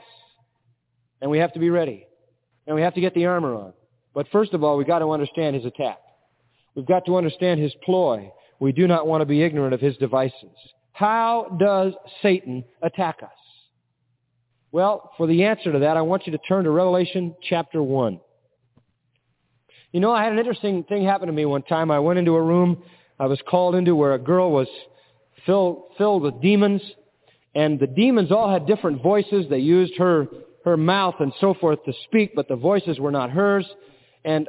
And 1.23 1.31
we 1.31 1.39
have 1.39 1.55
to 1.55 1.59
be 1.59 1.71
ready. 1.71 2.07
And 2.67 2.77
we 2.77 2.83
have 2.83 2.93
to 2.95 3.01
get 3.01 3.15
the 3.15 3.25
armor 3.25 3.55
on. 3.55 3.73
But 4.15 4.27
first 4.31 4.53
of 4.53 4.63
all, 4.63 4.77
we've 4.77 4.87
got 4.87 4.99
to 4.99 5.11
understand 5.11 5.57
his 5.57 5.65
attack. 5.65 5.99
We've 6.75 6.87
got 6.87 7.07
to 7.07 7.17
understand 7.17 7.61
his 7.61 7.75
ploy. 7.83 8.31
We 8.61 8.73
do 8.73 8.87
not 8.87 9.07
want 9.07 9.23
to 9.23 9.27
be 9.27 9.43
ignorant 9.43 9.73
of 9.73 9.81
his 9.81 9.97
devices. 9.97 10.51
How 10.93 11.57
does 11.59 11.95
Satan 12.21 12.65
attack 12.83 13.23
us? 13.23 13.31
Well, 14.71 15.13
for 15.17 15.27
the 15.27 15.45
answer 15.45 15.73
to 15.73 15.79
that, 15.79 15.97
I 15.97 16.03
want 16.03 16.27
you 16.27 16.33
to 16.33 16.39
turn 16.39 16.65
to 16.65 16.71
Revelation 16.71 17.35
chapter 17.49 17.83
1. 17.83 18.21
You 19.93 20.01
know, 20.01 20.13
I 20.13 20.23
had 20.23 20.33
an 20.33 20.39
interesting 20.39 20.85
thing 20.85 21.05
happen 21.05 21.29
to 21.29 21.33
me 21.33 21.47
one 21.47 21.63
time. 21.63 21.91
I 21.91 21.99
went 21.99 22.19
into 22.19 22.35
a 22.35 22.43
room 22.43 22.83
I 23.23 23.27
was 23.27 23.41
called 23.49 23.77
into 23.77 23.95
where 23.95 24.15
a 24.15 24.19
girl 24.19 24.51
was 24.51 24.67
filled, 25.47 25.93
filled 25.97 26.23
with 26.23 26.43
demons, 26.43 26.83
and 27.55 27.79
the 27.79 27.87
demons 27.87 28.33
all 28.33 28.51
had 28.51 28.67
different 28.67 29.01
voices. 29.01 29.47
They 29.49 29.61
used 29.61 29.97
her, 29.99 30.27
her 30.65 30.77
mouth 30.77 31.17
and 31.21 31.33
so 31.41 31.55
forth 31.55 31.85
to 31.85 31.93
speak, 32.05 32.33
but 32.35 32.49
the 32.49 32.57
voices 32.57 32.99
were 32.99 33.11
not 33.11 33.31
hers. 33.31 33.67
And 34.25 34.49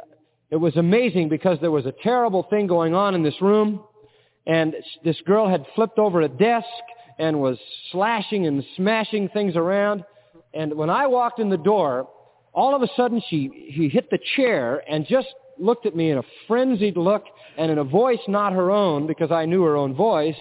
it 0.52 0.58
was 0.58 0.76
amazing 0.78 1.30
because 1.30 1.58
there 1.62 1.72
was 1.72 1.86
a 1.86 1.94
terrible 2.04 2.44
thing 2.50 2.68
going 2.68 2.94
on 2.94 3.16
in 3.16 3.24
this 3.24 3.42
room, 3.42 3.84
and 4.46 4.76
this 5.04 5.20
girl 5.26 5.50
had 5.50 5.66
flipped 5.74 5.98
over 5.98 6.22
a 6.22 6.28
desk 6.28 6.68
and 7.18 7.40
was 7.40 7.58
slashing 7.92 8.46
and 8.46 8.64
smashing 8.76 9.30
things 9.30 9.56
around. 9.56 10.04
And 10.54 10.76
when 10.76 10.90
I 10.90 11.08
walked 11.08 11.40
in 11.40 11.50
the 11.50 11.58
door, 11.58 12.10
all 12.54 12.76
of 12.76 12.82
a 12.82 12.88
sudden 12.96 13.22
she, 13.30 13.72
she 13.76 13.90
hit 13.90 14.10
the 14.10 14.20
chair 14.36 14.84
and 14.88 15.08
just 15.08 15.28
looked 15.58 15.86
at 15.86 15.96
me 15.96 16.12
in 16.12 16.18
a 16.18 16.24
frenzied 16.48 16.98
look 16.98 17.24
and 17.58 17.72
in 17.72 17.78
a 17.78 17.84
voice 17.84 18.20
not 18.28 18.54
her 18.54 18.72
own 18.72 19.08
because 19.08 19.32
I 19.32 19.46
knew 19.46 19.64
her 19.64 19.76
own 19.76 19.96
voice. 19.96 20.36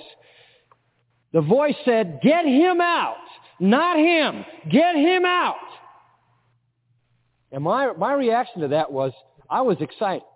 The 1.33 1.41
voice 1.41 1.77
said, 1.85 2.21
get 2.23 2.45
him 2.45 2.81
out, 2.81 3.17
not 3.63 3.97
him. 3.97 4.45
Get 4.69 4.97
him 4.97 5.25
out. 5.25 5.55
And 7.53 7.63
my, 7.63 7.93
my 7.93 8.13
reaction 8.15 8.63
to 8.63 8.69
that 8.69 8.91
was, 8.91 9.13
I 9.49 9.61
was 9.63 9.77
excited. 9.81 10.27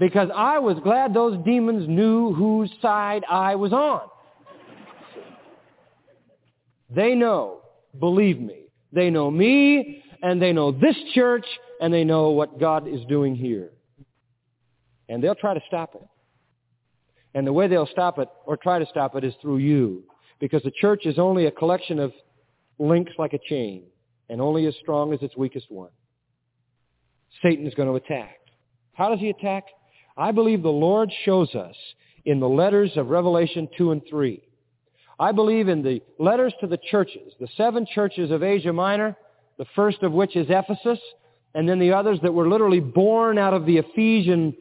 Because 0.00 0.28
I 0.34 0.58
was 0.58 0.76
glad 0.82 1.14
those 1.14 1.42
demons 1.44 1.88
knew 1.88 2.32
whose 2.32 2.70
side 2.82 3.24
I 3.30 3.54
was 3.54 3.72
on. 3.72 4.02
They 6.90 7.14
know, 7.14 7.60
believe 7.98 8.40
me, 8.40 8.64
they 8.92 9.10
know 9.10 9.30
me, 9.30 10.02
and 10.22 10.40
they 10.40 10.52
know 10.52 10.72
this 10.72 10.96
church, 11.14 11.44
and 11.80 11.92
they 11.92 12.02
know 12.04 12.30
what 12.30 12.58
God 12.58 12.88
is 12.88 13.04
doing 13.08 13.34
here. 13.36 13.70
And 15.08 15.22
they'll 15.22 15.34
try 15.34 15.54
to 15.54 15.60
stop 15.66 15.94
it. 15.94 16.06
And 17.34 17.46
the 17.46 17.52
way 17.52 17.68
they'll 17.68 17.86
stop 17.86 18.18
it, 18.18 18.28
or 18.46 18.56
try 18.56 18.78
to 18.78 18.86
stop 18.86 19.14
it, 19.16 19.24
is 19.24 19.34
through 19.42 19.58
you. 19.58 20.04
Because 20.40 20.62
the 20.62 20.70
church 20.70 21.06
is 21.06 21.18
only 21.18 21.46
a 21.46 21.50
collection 21.50 21.98
of 21.98 22.12
links 22.78 23.12
like 23.18 23.32
a 23.32 23.38
chain, 23.48 23.84
and 24.28 24.40
only 24.40 24.66
as 24.66 24.74
strong 24.80 25.12
as 25.12 25.20
its 25.22 25.36
weakest 25.36 25.70
one. 25.70 25.90
Satan 27.42 27.66
is 27.66 27.74
going 27.74 27.88
to 27.88 27.94
attack. 27.94 28.38
How 28.92 29.08
does 29.08 29.20
he 29.20 29.30
attack? 29.30 29.64
I 30.16 30.32
believe 30.32 30.62
the 30.62 30.68
Lord 30.68 31.10
shows 31.24 31.54
us 31.54 31.76
in 32.24 32.40
the 32.40 32.48
letters 32.48 32.92
of 32.96 33.08
Revelation 33.08 33.68
2 33.76 33.92
and 33.92 34.02
3 34.08 34.42
I 35.20 35.32
believe 35.32 35.68
in 35.68 35.82
the 35.82 36.00
letters 36.18 36.54
to 36.60 36.68
the 36.68 36.78
churches, 36.90 37.32
the 37.40 37.48
seven 37.56 37.86
churches 37.92 38.30
of 38.30 38.42
Asia 38.44 38.72
Minor, 38.72 39.16
the 39.56 39.66
first 39.74 40.02
of 40.02 40.12
which 40.12 40.36
is 40.36 40.46
Ephesus, 40.48 41.00
and 41.54 41.68
then 41.68 41.80
the 41.80 41.92
others 41.92 42.20
that 42.22 42.32
were 42.32 42.48
literally 42.48 42.78
born 42.78 43.36
out 43.36 43.52
of 43.52 43.66
the 43.66 43.78
Ephesian 43.78 44.54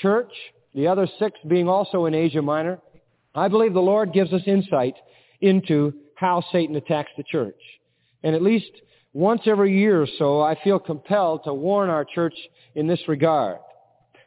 church, 0.00 0.32
the 0.74 0.86
other 0.86 1.06
six 1.18 1.38
being 1.46 1.68
also 1.68 2.06
in 2.06 2.14
Asia 2.14 2.40
Minor. 2.40 2.78
I 3.34 3.48
believe 3.48 3.74
the 3.74 3.80
Lord 3.80 4.14
gives 4.14 4.32
us 4.32 4.40
insight 4.46 4.94
into 5.40 5.92
how 6.14 6.42
Satan 6.52 6.76
attacks 6.76 7.10
the 7.16 7.24
church. 7.24 7.60
And 8.22 8.34
at 8.34 8.42
least 8.42 8.70
once 9.12 9.42
every 9.46 9.78
year 9.78 10.02
or 10.02 10.08
so, 10.18 10.40
I 10.40 10.56
feel 10.62 10.78
compelled 10.78 11.44
to 11.44 11.54
warn 11.54 11.90
our 11.90 12.04
church 12.04 12.34
in 12.74 12.86
this 12.86 13.00
regard. 13.08 13.58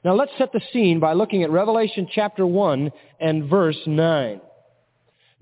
Now 0.03 0.15
let's 0.15 0.31
set 0.37 0.51
the 0.51 0.61
scene 0.73 0.99
by 0.99 1.13
looking 1.13 1.43
at 1.43 1.51
Revelation 1.51 2.07
chapter 2.11 2.45
1 2.45 2.91
and 3.19 3.49
verse 3.49 3.77
9. 3.85 4.41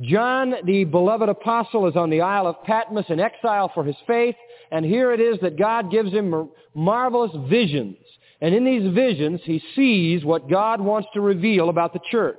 John, 0.01 0.53
the 0.65 0.85
beloved 0.85 1.29
apostle, 1.29 1.87
is 1.87 1.95
on 1.95 2.09
the 2.09 2.21
Isle 2.21 2.47
of 2.47 2.63
Patmos 2.63 3.05
in 3.09 3.19
exile 3.19 3.71
for 3.73 3.83
his 3.83 3.97
faith, 4.07 4.35
and 4.71 4.85
here 4.85 5.11
it 5.11 5.19
is 5.19 5.39
that 5.41 5.57
God 5.57 5.91
gives 5.91 6.11
him 6.11 6.49
marvelous 6.73 7.31
visions. 7.49 7.97
And 8.41 8.55
in 8.55 8.63
these 8.63 8.93
visions, 8.93 9.41
he 9.43 9.61
sees 9.75 10.23
what 10.23 10.49
God 10.49 10.79
wants 10.79 11.09
to 11.13 11.21
reveal 11.21 11.69
about 11.69 11.91
the 11.91 11.99
church. 12.09 12.37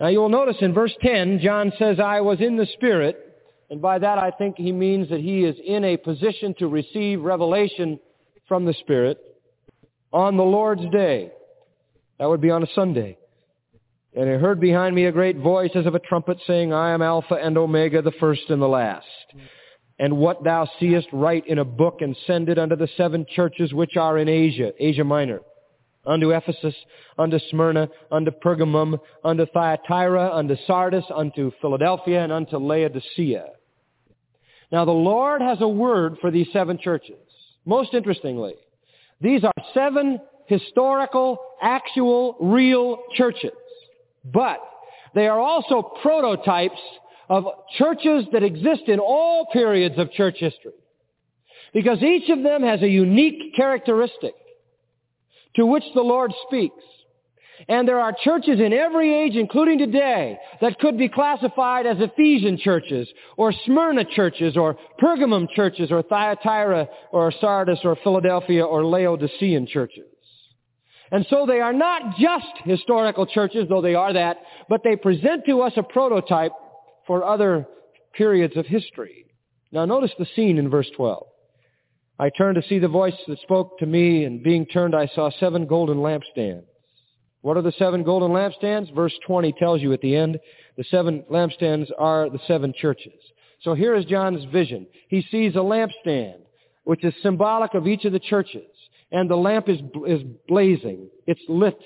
Now 0.00 0.08
you 0.08 0.20
will 0.20 0.30
notice 0.30 0.56
in 0.60 0.72
verse 0.72 0.94
10, 1.02 1.40
John 1.40 1.72
says, 1.78 2.00
I 2.00 2.22
was 2.22 2.40
in 2.40 2.56
the 2.56 2.66
Spirit, 2.72 3.18
and 3.68 3.82
by 3.82 3.98
that 3.98 4.18
I 4.18 4.30
think 4.30 4.56
he 4.56 4.72
means 4.72 5.10
that 5.10 5.20
he 5.20 5.44
is 5.44 5.56
in 5.64 5.84
a 5.84 5.98
position 5.98 6.54
to 6.58 6.68
receive 6.68 7.20
revelation 7.20 8.00
from 8.48 8.64
the 8.64 8.72
Spirit 8.80 9.18
on 10.10 10.38
the 10.38 10.42
Lord's 10.42 10.88
day. 10.90 11.30
That 12.18 12.30
would 12.30 12.40
be 12.40 12.50
on 12.50 12.62
a 12.62 12.74
Sunday. 12.74 13.18
And 14.16 14.28
I 14.28 14.38
heard 14.38 14.58
behind 14.58 14.94
me 14.94 15.04
a 15.04 15.12
great 15.12 15.36
voice 15.36 15.70
as 15.74 15.86
of 15.86 15.94
a 15.94 16.00
trumpet 16.00 16.38
saying, 16.46 16.72
I 16.72 16.92
am 16.92 17.02
Alpha 17.02 17.34
and 17.34 17.56
Omega, 17.56 18.02
the 18.02 18.10
first 18.18 18.48
and 18.48 18.60
the 18.60 18.66
last. 18.66 19.06
And 19.98 20.16
what 20.16 20.42
thou 20.42 20.68
seest 20.80 21.08
write 21.12 21.46
in 21.46 21.58
a 21.58 21.64
book 21.64 21.98
and 22.00 22.16
send 22.26 22.48
it 22.48 22.58
unto 22.58 22.74
the 22.74 22.88
seven 22.96 23.26
churches 23.36 23.74
which 23.74 23.96
are 23.96 24.16
in 24.16 24.28
Asia, 24.28 24.72
Asia 24.80 25.04
Minor, 25.04 25.40
unto 26.06 26.30
Ephesus, 26.30 26.74
unto 27.18 27.38
Smyrna, 27.50 27.88
unto 28.10 28.30
Pergamum, 28.30 28.98
unto 29.24 29.46
Thyatira, 29.46 30.34
unto 30.34 30.56
Sardis, 30.66 31.04
unto 31.14 31.50
Philadelphia, 31.60 32.22
and 32.24 32.32
unto 32.32 32.56
Laodicea. 32.58 33.46
Now 34.72 34.84
the 34.84 34.92
Lord 34.92 35.42
has 35.42 35.60
a 35.60 35.68
word 35.68 36.16
for 36.20 36.30
these 36.30 36.46
seven 36.52 36.78
churches. 36.78 37.18
Most 37.64 37.92
interestingly, 37.92 38.54
these 39.20 39.44
are 39.44 39.52
seven 39.74 40.20
historical, 40.46 41.38
actual, 41.62 42.36
real 42.40 42.98
churches. 43.14 43.52
But 44.24 44.58
they 45.14 45.26
are 45.26 45.38
also 45.38 45.82
prototypes 46.02 46.80
of 47.28 47.44
churches 47.78 48.24
that 48.32 48.42
exist 48.42 48.82
in 48.88 48.98
all 48.98 49.46
periods 49.52 49.98
of 49.98 50.10
church 50.12 50.36
history. 50.38 50.72
Because 51.72 52.02
each 52.02 52.28
of 52.30 52.42
them 52.42 52.62
has 52.62 52.82
a 52.82 52.88
unique 52.88 53.54
characteristic 53.54 54.34
to 55.56 55.66
which 55.66 55.84
the 55.94 56.02
Lord 56.02 56.32
speaks. 56.46 56.82
And 57.68 57.86
there 57.86 58.00
are 58.00 58.14
churches 58.24 58.58
in 58.58 58.72
every 58.72 59.14
age, 59.14 59.34
including 59.36 59.78
today, 59.78 60.38
that 60.60 60.78
could 60.78 60.96
be 60.96 61.08
classified 61.08 61.86
as 61.86 61.98
Ephesian 62.00 62.56
churches, 62.56 63.08
or 63.36 63.52
Smyrna 63.66 64.04
churches, 64.04 64.56
or 64.56 64.78
Pergamum 65.00 65.46
churches, 65.54 65.92
or 65.92 66.02
Thyatira, 66.02 66.88
or 67.12 67.32
Sardis, 67.40 67.80
or 67.84 67.96
Philadelphia, 68.02 68.64
or 68.64 68.84
Laodicean 68.86 69.66
churches. 69.66 70.04
And 71.12 71.26
so 71.28 71.44
they 71.44 71.60
are 71.60 71.72
not 71.72 72.16
just 72.18 72.46
historical 72.64 73.26
churches, 73.26 73.66
though 73.68 73.82
they 73.82 73.94
are 73.94 74.12
that, 74.12 74.38
but 74.68 74.82
they 74.82 74.96
present 74.96 75.44
to 75.46 75.60
us 75.60 75.72
a 75.76 75.82
prototype 75.82 76.52
for 77.06 77.24
other 77.24 77.66
periods 78.14 78.56
of 78.56 78.66
history. 78.66 79.26
Now 79.72 79.84
notice 79.84 80.12
the 80.18 80.26
scene 80.34 80.56
in 80.56 80.70
verse 80.70 80.88
12. 80.96 81.26
I 82.20 82.30
turned 82.30 82.56
to 82.56 82.68
see 82.68 82.78
the 82.78 82.88
voice 82.88 83.14
that 83.26 83.40
spoke 83.40 83.78
to 83.78 83.86
me, 83.86 84.24
and 84.24 84.42
being 84.42 84.66
turned 84.66 84.94
I 84.94 85.08
saw 85.14 85.30
seven 85.40 85.66
golden 85.66 85.98
lampstands. 85.98 86.64
What 87.40 87.56
are 87.56 87.62
the 87.62 87.72
seven 87.72 88.04
golden 88.04 88.30
lampstands? 88.30 88.94
Verse 88.94 89.14
20 89.26 89.52
tells 89.58 89.80
you 89.80 89.92
at 89.92 90.02
the 90.02 90.14
end, 90.14 90.38
the 90.76 90.84
seven 90.84 91.24
lampstands 91.30 91.90
are 91.98 92.28
the 92.28 92.40
seven 92.46 92.74
churches. 92.78 93.18
So 93.62 93.74
here 93.74 93.94
is 93.94 94.04
John's 94.04 94.44
vision. 94.52 94.86
He 95.08 95.22
sees 95.30 95.54
a 95.54 95.58
lampstand, 95.58 96.40
which 96.84 97.04
is 97.04 97.14
symbolic 97.22 97.74
of 97.74 97.88
each 97.88 98.04
of 98.04 98.12
the 98.12 98.20
churches 98.20 98.68
and 99.12 99.28
the 99.28 99.36
lamp 99.36 99.68
is, 99.68 99.80
is 100.06 100.22
blazing. 100.48 101.08
It's 101.26 101.40
lit. 101.48 101.78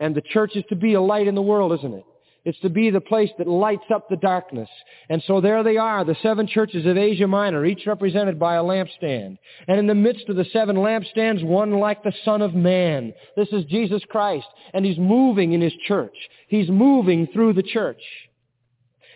And 0.00 0.14
the 0.14 0.22
church 0.22 0.52
is 0.54 0.64
to 0.68 0.76
be 0.76 0.94
a 0.94 1.00
light 1.00 1.26
in 1.26 1.34
the 1.34 1.42
world, 1.42 1.72
isn't 1.78 1.94
it? 1.94 2.04
It's 2.44 2.58
to 2.60 2.70
be 2.70 2.90
the 2.90 3.00
place 3.00 3.30
that 3.38 3.46
lights 3.46 3.84
up 3.92 4.08
the 4.08 4.16
darkness. 4.16 4.68
And 5.10 5.22
so 5.26 5.40
there 5.40 5.62
they 5.62 5.76
are, 5.76 6.04
the 6.04 6.16
seven 6.22 6.46
churches 6.46 6.86
of 6.86 6.96
Asia 6.96 7.26
Minor, 7.26 7.66
each 7.66 7.86
represented 7.86 8.38
by 8.38 8.54
a 8.54 8.62
lampstand. 8.62 9.38
And 9.66 9.78
in 9.78 9.86
the 9.86 9.94
midst 9.94 10.28
of 10.28 10.36
the 10.36 10.46
seven 10.52 10.76
lampstands, 10.76 11.44
one 11.44 11.72
like 11.72 12.02
the 12.02 12.14
Son 12.24 12.40
of 12.40 12.54
Man. 12.54 13.12
This 13.36 13.48
is 13.52 13.64
Jesus 13.66 14.02
Christ. 14.08 14.46
And 14.72 14.84
He's 14.84 14.98
moving 14.98 15.52
in 15.52 15.60
His 15.60 15.74
church. 15.86 16.14
He's 16.48 16.70
moving 16.70 17.26
through 17.32 17.52
the 17.54 17.62
church. 17.62 18.02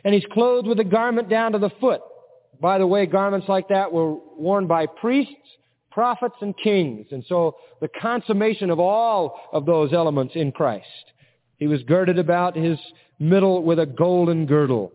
And 0.04 0.14
he's 0.14 0.26
clothed 0.32 0.66
with 0.66 0.80
a 0.80 0.84
garment 0.84 1.28
down 1.28 1.52
to 1.52 1.58
the 1.58 1.70
foot. 1.80 2.00
By 2.60 2.78
the 2.78 2.86
way, 2.86 3.06
garments 3.06 3.48
like 3.48 3.68
that 3.68 3.92
were 3.92 4.14
worn 4.14 4.66
by 4.66 4.86
priests, 4.86 5.34
prophets, 5.90 6.36
and 6.40 6.54
kings. 6.56 7.06
And 7.10 7.24
so 7.28 7.56
the 7.80 7.88
consummation 7.88 8.70
of 8.70 8.78
all 8.78 9.40
of 9.52 9.66
those 9.66 9.92
elements 9.92 10.34
in 10.36 10.52
Christ. 10.52 10.86
He 11.58 11.66
was 11.66 11.82
girded 11.84 12.18
about 12.18 12.56
his 12.56 12.78
middle 13.22 13.62
with 13.62 13.78
a 13.78 13.86
golden 13.86 14.46
girdle. 14.46 14.92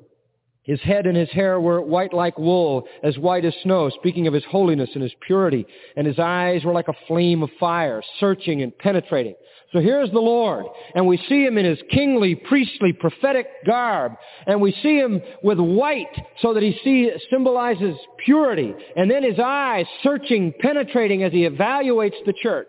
His 0.63 0.81
head 0.81 1.05
and 1.07 1.15
his 1.15 1.29
hair 1.29 1.61
were 1.61 1.81
white 1.81 2.13
like 2.13 2.37
wool, 2.37 2.85
as 3.01 3.17
white 3.17 3.45
as 3.45 3.55
snow, 3.63 3.89
speaking 3.89 4.27
of 4.27 4.33
his 4.33 4.43
holiness 4.43 4.89
and 4.93 5.01
his 5.01 5.13
purity. 5.25 5.65
And 5.95 6.05
his 6.05 6.19
eyes 6.19 6.65
were 6.65 6.73
like 6.73 6.89
a 6.89 7.05
flame 7.07 7.41
of 7.41 7.49
fire, 7.57 8.03
searching 8.19 8.61
and 8.61 8.77
penetrating. 8.77 9.35
So 9.71 9.79
here's 9.79 10.11
the 10.11 10.19
Lord, 10.19 10.65
and 10.95 11.07
we 11.07 11.17
see 11.29 11.45
him 11.45 11.57
in 11.57 11.65
his 11.65 11.79
kingly, 11.91 12.35
priestly, 12.35 12.93
prophetic 12.93 13.47
garb, 13.65 14.13
and 14.45 14.61
we 14.61 14.71
see 14.81 14.97
him 14.97 15.21
with 15.43 15.59
white 15.59 16.15
so 16.41 16.53
that 16.53 16.63
he 16.63 16.79
see, 16.83 17.11
symbolizes 17.29 17.95
purity, 18.23 18.73
and 18.95 19.11
then 19.11 19.23
his 19.23 19.39
eyes 19.43 19.85
searching, 20.03 20.53
penetrating 20.61 21.23
as 21.23 21.33
he 21.33 21.47
evaluates 21.47 22.15
the 22.25 22.33
church. 22.41 22.67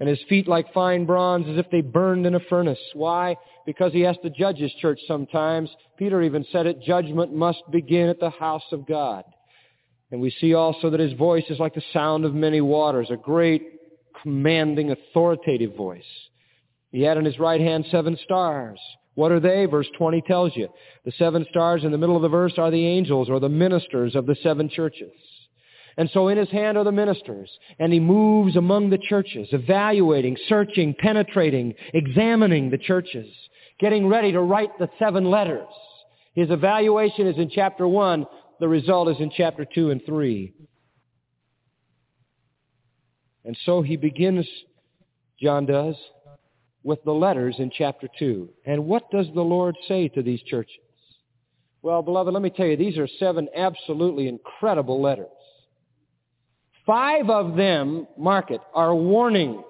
And 0.00 0.08
his 0.08 0.18
feet 0.28 0.48
like 0.48 0.72
fine 0.72 1.04
bronze 1.04 1.46
as 1.48 1.56
if 1.56 1.70
they 1.70 1.82
burned 1.82 2.26
in 2.26 2.34
a 2.34 2.40
furnace. 2.40 2.80
Why? 2.94 3.36
Because 3.64 3.92
he 3.92 4.00
has 4.00 4.16
to 4.22 4.30
judge 4.30 4.58
his 4.58 4.72
church 4.80 5.00
sometimes. 5.06 5.70
Peter 5.96 6.22
even 6.22 6.44
said 6.50 6.66
it, 6.66 6.82
judgment 6.82 7.32
must 7.32 7.62
begin 7.70 8.08
at 8.08 8.20
the 8.20 8.30
house 8.30 8.64
of 8.72 8.86
God. 8.86 9.24
And 10.10 10.20
we 10.20 10.30
see 10.40 10.54
also 10.54 10.90
that 10.90 11.00
his 11.00 11.14
voice 11.14 11.44
is 11.48 11.58
like 11.58 11.74
the 11.74 11.82
sound 11.92 12.24
of 12.24 12.34
many 12.34 12.60
waters, 12.60 13.08
a 13.10 13.16
great 13.16 13.62
commanding, 14.22 14.90
authoritative 14.90 15.74
voice. 15.74 16.04
He 16.90 17.02
had 17.02 17.16
in 17.16 17.24
his 17.24 17.38
right 17.38 17.60
hand 17.60 17.86
seven 17.90 18.18
stars. 18.22 18.78
What 19.14 19.32
are 19.32 19.40
they? 19.40 19.66
Verse 19.66 19.88
20 19.96 20.22
tells 20.22 20.56
you. 20.56 20.68
The 21.04 21.12
seven 21.12 21.46
stars 21.50 21.84
in 21.84 21.92
the 21.92 21.98
middle 21.98 22.16
of 22.16 22.22
the 22.22 22.28
verse 22.28 22.54
are 22.58 22.70
the 22.70 22.86
angels 22.86 23.28
or 23.30 23.40
the 23.40 23.48
ministers 23.48 24.14
of 24.14 24.26
the 24.26 24.36
seven 24.42 24.68
churches. 24.68 25.12
And 25.96 26.08
so 26.12 26.28
in 26.28 26.38
his 26.38 26.50
hand 26.50 26.78
are 26.78 26.84
the 26.84 26.92
ministers, 26.92 27.50
and 27.78 27.92
he 27.92 28.00
moves 28.00 28.56
among 28.56 28.88
the 28.88 28.98
churches, 28.98 29.48
evaluating, 29.52 30.38
searching, 30.48 30.94
penetrating, 30.98 31.74
examining 31.92 32.70
the 32.70 32.78
churches, 32.78 33.28
getting 33.82 34.06
ready 34.06 34.30
to 34.30 34.40
write 34.40 34.78
the 34.78 34.88
seven 35.00 35.24
letters. 35.24 35.66
His 36.34 36.50
evaluation 36.50 37.26
is 37.26 37.36
in 37.36 37.50
chapter 37.50 37.86
1. 37.86 38.24
The 38.60 38.68
result 38.68 39.08
is 39.08 39.16
in 39.18 39.32
chapter 39.36 39.66
2 39.66 39.90
and 39.90 40.00
3. 40.06 40.54
And 43.44 43.58
so 43.66 43.82
he 43.82 43.96
begins, 43.96 44.48
John 45.40 45.66
does, 45.66 45.96
with 46.84 47.02
the 47.04 47.12
letters 47.12 47.56
in 47.58 47.72
chapter 47.76 48.06
2. 48.20 48.48
And 48.64 48.86
what 48.86 49.10
does 49.10 49.26
the 49.34 49.42
Lord 49.42 49.74
say 49.88 50.06
to 50.10 50.22
these 50.22 50.40
churches? 50.42 50.76
Well, 51.82 52.02
beloved, 52.02 52.32
let 52.32 52.42
me 52.42 52.50
tell 52.50 52.66
you, 52.66 52.76
these 52.76 52.98
are 52.98 53.08
seven 53.18 53.48
absolutely 53.56 54.28
incredible 54.28 55.02
letters. 55.02 55.26
Five 56.86 57.28
of 57.30 57.56
them, 57.56 58.06
mark 58.16 58.52
it, 58.52 58.60
are 58.74 58.94
warnings. 58.94 59.64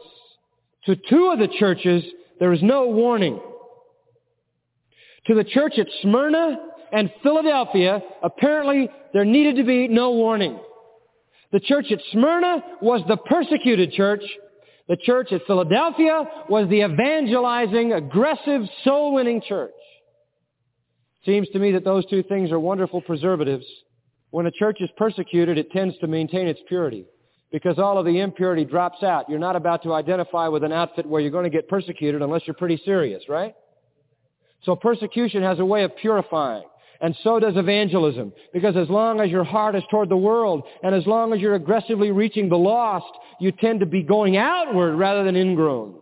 To 0.85 0.97
two 0.97 1.31
of 1.33 1.39
the 1.39 1.49
churches, 1.59 2.05
there 2.39 2.53
is 2.53 2.63
no 2.63 2.89
warning. 2.89 3.41
To 5.27 5.35
the 5.35 5.45
church 5.45 5.75
at 5.79 5.87
Smyrna 6.03 6.59
and 6.93 7.11
Philadelphia, 7.23 8.01
apparently 8.23 8.89
there 9.13 9.25
needed 9.25 9.57
to 9.57 9.65
be 9.65 9.89
no 9.89 10.13
warning. 10.13 10.59
The 11.53 11.61
church 11.61 11.87
at 11.93 12.01
Smyrna 12.13 12.63
was 12.81 13.03
the 13.09 13.17
persecuted 13.17 13.93
church. 13.93 14.23
The 14.89 14.97
church 14.97 15.33
at 15.33 15.43
Philadelphia 15.47 16.25
was 16.49 16.69
the 16.69 16.83
evangelizing, 16.83 17.93
aggressive, 17.93 18.63
soul-winning 18.85 19.43
church. 19.49 19.71
Seems 21.25 21.49
to 21.51 21.59
me 21.59 21.73
that 21.73 21.85
those 21.85 22.05
two 22.07 22.23
things 22.25 22.51
are 22.51 22.59
wonderful 22.59 23.01
preservatives. 23.01 23.65
When 24.31 24.47
a 24.47 24.51
church 24.51 24.79
is 24.81 24.91
persecuted, 24.97 25.57
it 25.57 25.71
tends 25.71 25.97
to 25.99 26.09
maintain 26.09 26.49
its 26.49 26.61
purity 26.67 27.05
because 27.53 27.79
all 27.79 27.99
of 27.99 28.07
the 28.07 28.19
impurity 28.19 28.65
drops 28.65 29.03
out. 29.03 29.29
You're 29.29 29.39
not 29.39 29.55
about 29.55 29.83
to 29.85 29.93
identify 29.93 30.49
with 30.49 30.65
an 30.65 30.73
outfit 30.73 31.07
where 31.07 31.21
you're 31.21 31.31
going 31.31 31.45
to 31.45 31.51
get 31.51 31.69
persecuted 31.69 32.23
unless 32.23 32.43
you're 32.47 32.55
pretty 32.55 32.81
serious, 32.85 33.23
right? 33.29 33.55
So 34.65 34.77
persecution 34.77 35.43
has 35.43 35.59
a 35.59 35.65
way 35.65 35.83
of 35.85 35.97
purifying. 35.97 36.65
And 37.01 37.17
so 37.25 37.41
does 37.41 37.57
evangelism. 37.57 38.33
Because 38.53 38.77
as 38.77 38.89
long 38.89 39.21
as 39.21 39.29
your 39.29 39.43
heart 39.43 39.75
is 39.75 39.83
toward 39.91 40.09
the 40.09 40.17
world, 40.17 40.63
and 40.85 40.95
as 40.95 41.05
long 41.05 41.33
as 41.33 41.41
you're 41.41 41.57
aggressively 41.57 42.13
reaching 42.13 42.49
the 42.49 42.57
lost, 42.57 43.13
you 43.41 43.51
tend 43.51 43.81
to 43.81 43.87
be 43.87 44.03
going 44.03 44.37
outward 44.37 44.97
rather 44.97 45.25
than 45.25 45.35
ingrown. 45.35 45.99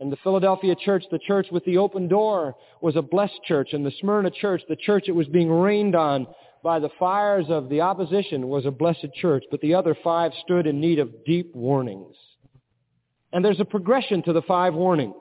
And 0.00 0.10
the 0.10 0.16
Philadelphia 0.24 0.74
church, 0.74 1.04
the 1.12 1.20
church 1.20 1.46
with 1.52 1.64
the 1.64 1.78
open 1.78 2.08
door, 2.08 2.56
was 2.80 2.96
a 2.96 3.02
blessed 3.02 3.38
church. 3.46 3.68
And 3.72 3.86
the 3.86 3.92
Smyrna 4.00 4.32
church, 4.32 4.62
the 4.68 4.74
church 4.74 5.04
that 5.06 5.14
was 5.14 5.28
being 5.28 5.48
rained 5.48 5.94
on 5.94 6.26
by 6.64 6.80
the 6.80 6.90
fires 6.98 7.46
of 7.48 7.68
the 7.68 7.82
opposition, 7.82 8.48
was 8.48 8.66
a 8.66 8.72
blessed 8.72 9.14
church. 9.14 9.44
But 9.52 9.60
the 9.60 9.74
other 9.74 9.96
five 10.02 10.32
stood 10.42 10.66
in 10.66 10.80
need 10.80 10.98
of 10.98 11.24
deep 11.24 11.54
warnings. 11.54 12.16
And 13.32 13.44
there's 13.44 13.60
a 13.60 13.64
progression 13.64 14.24
to 14.24 14.32
the 14.32 14.42
five 14.42 14.74
warnings. 14.74 15.14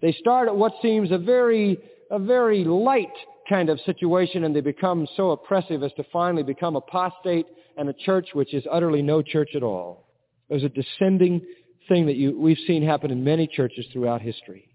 They 0.00 0.12
start 0.12 0.48
at 0.48 0.56
what 0.56 0.74
seems 0.80 1.10
a 1.10 1.18
very, 1.18 1.78
a 2.10 2.18
very 2.18 2.64
light 2.64 3.12
kind 3.48 3.68
of 3.68 3.80
situation 3.80 4.44
and 4.44 4.54
they 4.54 4.60
become 4.60 5.06
so 5.16 5.30
oppressive 5.30 5.82
as 5.82 5.92
to 5.94 6.04
finally 6.12 6.42
become 6.42 6.76
apostate 6.76 7.46
and 7.76 7.88
a 7.88 7.92
church 7.92 8.28
which 8.32 8.54
is 8.54 8.64
utterly 8.70 9.02
no 9.02 9.22
church 9.22 9.50
at 9.54 9.62
all. 9.62 10.08
There's 10.48 10.64
a 10.64 10.68
descending 10.68 11.42
thing 11.88 12.06
that 12.06 12.16
you, 12.16 12.38
we've 12.38 12.58
seen 12.66 12.82
happen 12.82 13.10
in 13.10 13.24
many 13.24 13.46
churches 13.46 13.86
throughout 13.92 14.20
history. 14.20 14.68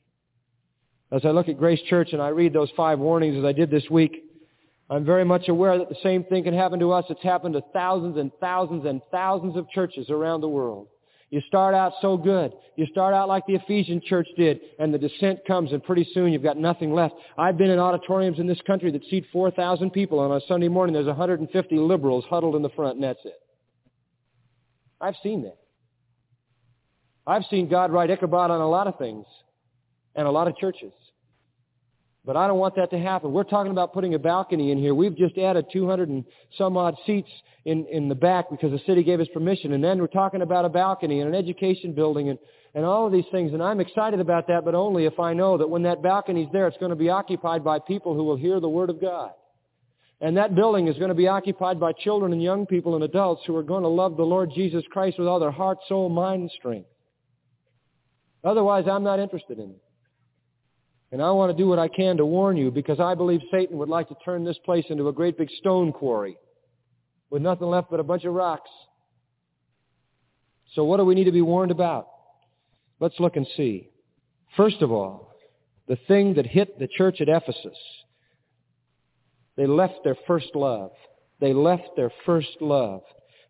As 1.11 1.25
I 1.25 1.29
look 1.29 1.47
at 1.47 1.59
Grace 1.59 1.81
Church 1.89 2.09
and 2.13 2.21
I 2.21 2.29
read 2.29 2.53
those 2.53 2.71
five 2.75 2.99
warnings 2.99 3.37
as 3.37 3.45
I 3.45 3.51
did 3.51 3.69
this 3.69 3.87
week, 3.89 4.23
I'm 4.89 5.05
very 5.05 5.23
much 5.23 5.47
aware 5.47 5.77
that 5.77 5.89
the 5.89 5.97
same 6.03 6.23
thing 6.23 6.43
can 6.43 6.53
happen 6.53 6.79
to 6.79 6.91
us. 6.91 7.05
It's 7.09 7.21
happened 7.21 7.53
to 7.53 7.61
thousands 7.71 8.17
and 8.17 8.31
thousands 8.39 8.85
and 8.85 9.01
thousands 9.11 9.55
of 9.55 9.69
churches 9.69 10.09
around 10.09 10.41
the 10.41 10.49
world. 10.49 10.87
You 11.33 11.41
start 11.47 11.73
out 11.73 11.93
so 11.99 12.15
good. 12.15 12.53
You 12.75 12.85
start 12.91 13.15
out 13.15 13.27
like 13.27 13.47
the 13.47 13.55
Ephesian 13.55 14.03
church 14.05 14.27
did, 14.37 14.59
and 14.77 14.93
the 14.93 14.99
descent 14.99 15.39
comes, 15.47 15.71
and 15.71 15.83
pretty 15.83 16.07
soon 16.13 16.31
you've 16.31 16.43
got 16.43 16.57
nothing 16.57 16.93
left. 16.93 17.15
I've 17.35 17.57
been 17.57 17.71
in 17.71 17.79
auditoriums 17.79 18.37
in 18.37 18.45
this 18.45 18.61
country 18.67 18.91
that 18.91 19.03
seat 19.05 19.25
4,000 19.33 19.89
people, 19.89 20.23
and 20.23 20.31
on 20.31 20.37
a 20.37 20.45
Sunday 20.47 20.67
morning 20.67 20.93
there's 20.93 21.07
150 21.07 21.75
liberals 21.77 22.23
huddled 22.29 22.55
in 22.55 22.61
the 22.61 22.69
front, 22.69 22.97
and 22.97 23.03
that's 23.03 23.25
it. 23.25 23.33
I've 25.01 25.15
seen 25.23 25.41
that. 25.41 25.57
I've 27.25 27.45
seen 27.49 27.67
God 27.67 27.91
write 27.91 28.11
Ichabod 28.11 28.51
on 28.51 28.61
a 28.61 28.69
lot 28.69 28.85
of 28.85 28.99
things, 28.99 29.25
and 30.13 30.27
a 30.27 30.31
lot 30.31 30.47
of 30.47 30.55
churches. 30.57 30.93
But 32.25 32.37
I 32.37 32.47
don't 32.47 32.59
want 32.59 32.75
that 32.75 32.89
to 32.91 32.99
happen. 32.99 33.33
We're 33.33 33.43
talking 33.43 33.71
about 33.71 33.93
putting 33.93 34.13
a 34.13 34.19
balcony 34.19 34.71
in 34.71 34.77
here. 34.77 34.95
We've 34.95 35.15
just 35.15 35.37
added 35.37 35.65
200 35.73 36.07
and 36.07 36.23
some 36.57 36.77
odd 36.77 36.95
seats 37.05 37.29
in, 37.65 37.85
in 37.87 38.07
the 38.07 38.15
back 38.15 38.49
because 38.49 38.71
the 38.71 38.79
city 38.85 39.03
gave 39.03 39.19
us 39.19 39.27
permission. 39.33 39.73
And 39.73 39.83
then 39.83 39.99
we're 39.99 40.07
talking 40.07 40.41
about 40.41 40.63
a 40.63 40.69
balcony 40.69 41.19
and 41.19 41.33
an 41.33 41.35
education 41.35 41.91
building 41.91 42.29
and, 42.29 42.39
and 42.73 42.85
all 42.85 43.05
of 43.05 43.11
these 43.11 43.25
things. 43.29 43.51
And 43.51 43.61
I'm 43.61 43.81
excited 43.81 44.21
about 44.21 44.47
that, 44.47 44.63
but 44.63 44.73
only 44.73 45.05
if 45.05 45.19
I 45.19 45.33
know 45.33 45.57
that 45.57 45.69
when 45.69 45.83
that 45.83 46.01
balcony's 46.01 46.47
there, 46.53 46.67
it's 46.67 46.77
going 46.77 46.91
to 46.91 46.95
be 46.95 47.09
occupied 47.09 47.61
by 47.61 47.79
people 47.79 48.15
who 48.15 48.23
will 48.23 48.37
hear 48.37 48.61
the 48.61 48.69
Word 48.69 48.89
of 48.89 49.01
God. 49.01 49.31
And 50.21 50.37
that 50.37 50.55
building 50.55 50.87
is 50.87 50.97
going 50.97 51.09
to 51.09 51.15
be 51.15 51.27
occupied 51.27 51.77
by 51.81 51.91
children 51.91 52.31
and 52.31 52.41
young 52.41 52.65
people 52.65 52.95
and 52.95 53.03
adults 53.03 53.41
who 53.45 53.53
are 53.57 53.63
going 53.63 53.83
to 53.83 53.89
love 53.89 54.15
the 54.15 54.23
Lord 54.23 54.51
Jesus 54.55 54.85
Christ 54.89 55.19
with 55.19 55.27
all 55.27 55.41
their 55.41 55.51
heart, 55.51 55.79
soul, 55.89 56.07
mind, 56.07 56.43
and 56.43 56.51
strength. 56.51 56.87
Otherwise, 58.45 58.85
I'm 58.89 59.03
not 59.03 59.19
interested 59.19 59.59
in 59.59 59.71
it. 59.71 59.81
And 61.13 61.21
I 61.21 61.29
want 61.29 61.55
to 61.55 61.63
do 61.63 61.69
what 61.69 61.77
I 61.77 61.89
can 61.89 62.17
to 62.17 62.25
warn 62.25 62.57
you 62.57 62.71
because 62.71 62.99
I 62.99 63.13
believe 63.13 63.39
Satan 63.51 63.77
would 63.77 63.87
like 63.87 64.09
to 64.09 64.15
turn 64.25 64.43
this 64.43 64.57
place 64.65 64.85
into 64.89 65.09
a 65.09 65.13
great 65.13 65.37
big 65.37 65.49
stone 65.59 65.91
quarry 65.91 66.39
with 67.29 67.43
nothing 67.43 67.67
left 67.67 67.91
but 67.91 67.99
a 67.99 68.03
bunch 68.03 68.23
of 68.23 68.33
rocks. 68.33 68.71
So 70.73 70.83
what 70.85 70.97
do 70.97 71.05
we 71.05 71.13
need 71.13 71.25
to 71.25 71.31
be 71.31 71.43
warned 71.43 71.69
about? 71.69 72.07
Let's 72.99 73.19
look 73.19 73.35
and 73.35 73.45
see. 73.55 73.91
First 74.57 74.81
of 74.81 74.91
all, 74.91 75.35
the 75.87 75.99
thing 76.07 76.33
that 76.33 76.47
hit 76.47 76.79
the 76.79 76.87
church 76.87 77.21
at 77.21 77.29
Ephesus, 77.29 77.77
they 79.55 79.67
left 79.67 79.99
their 80.03 80.17
first 80.25 80.55
love. 80.55 80.93
They 81.39 81.53
left 81.53 81.89
their 81.95 82.11
first 82.25 82.59
love. 82.59 83.01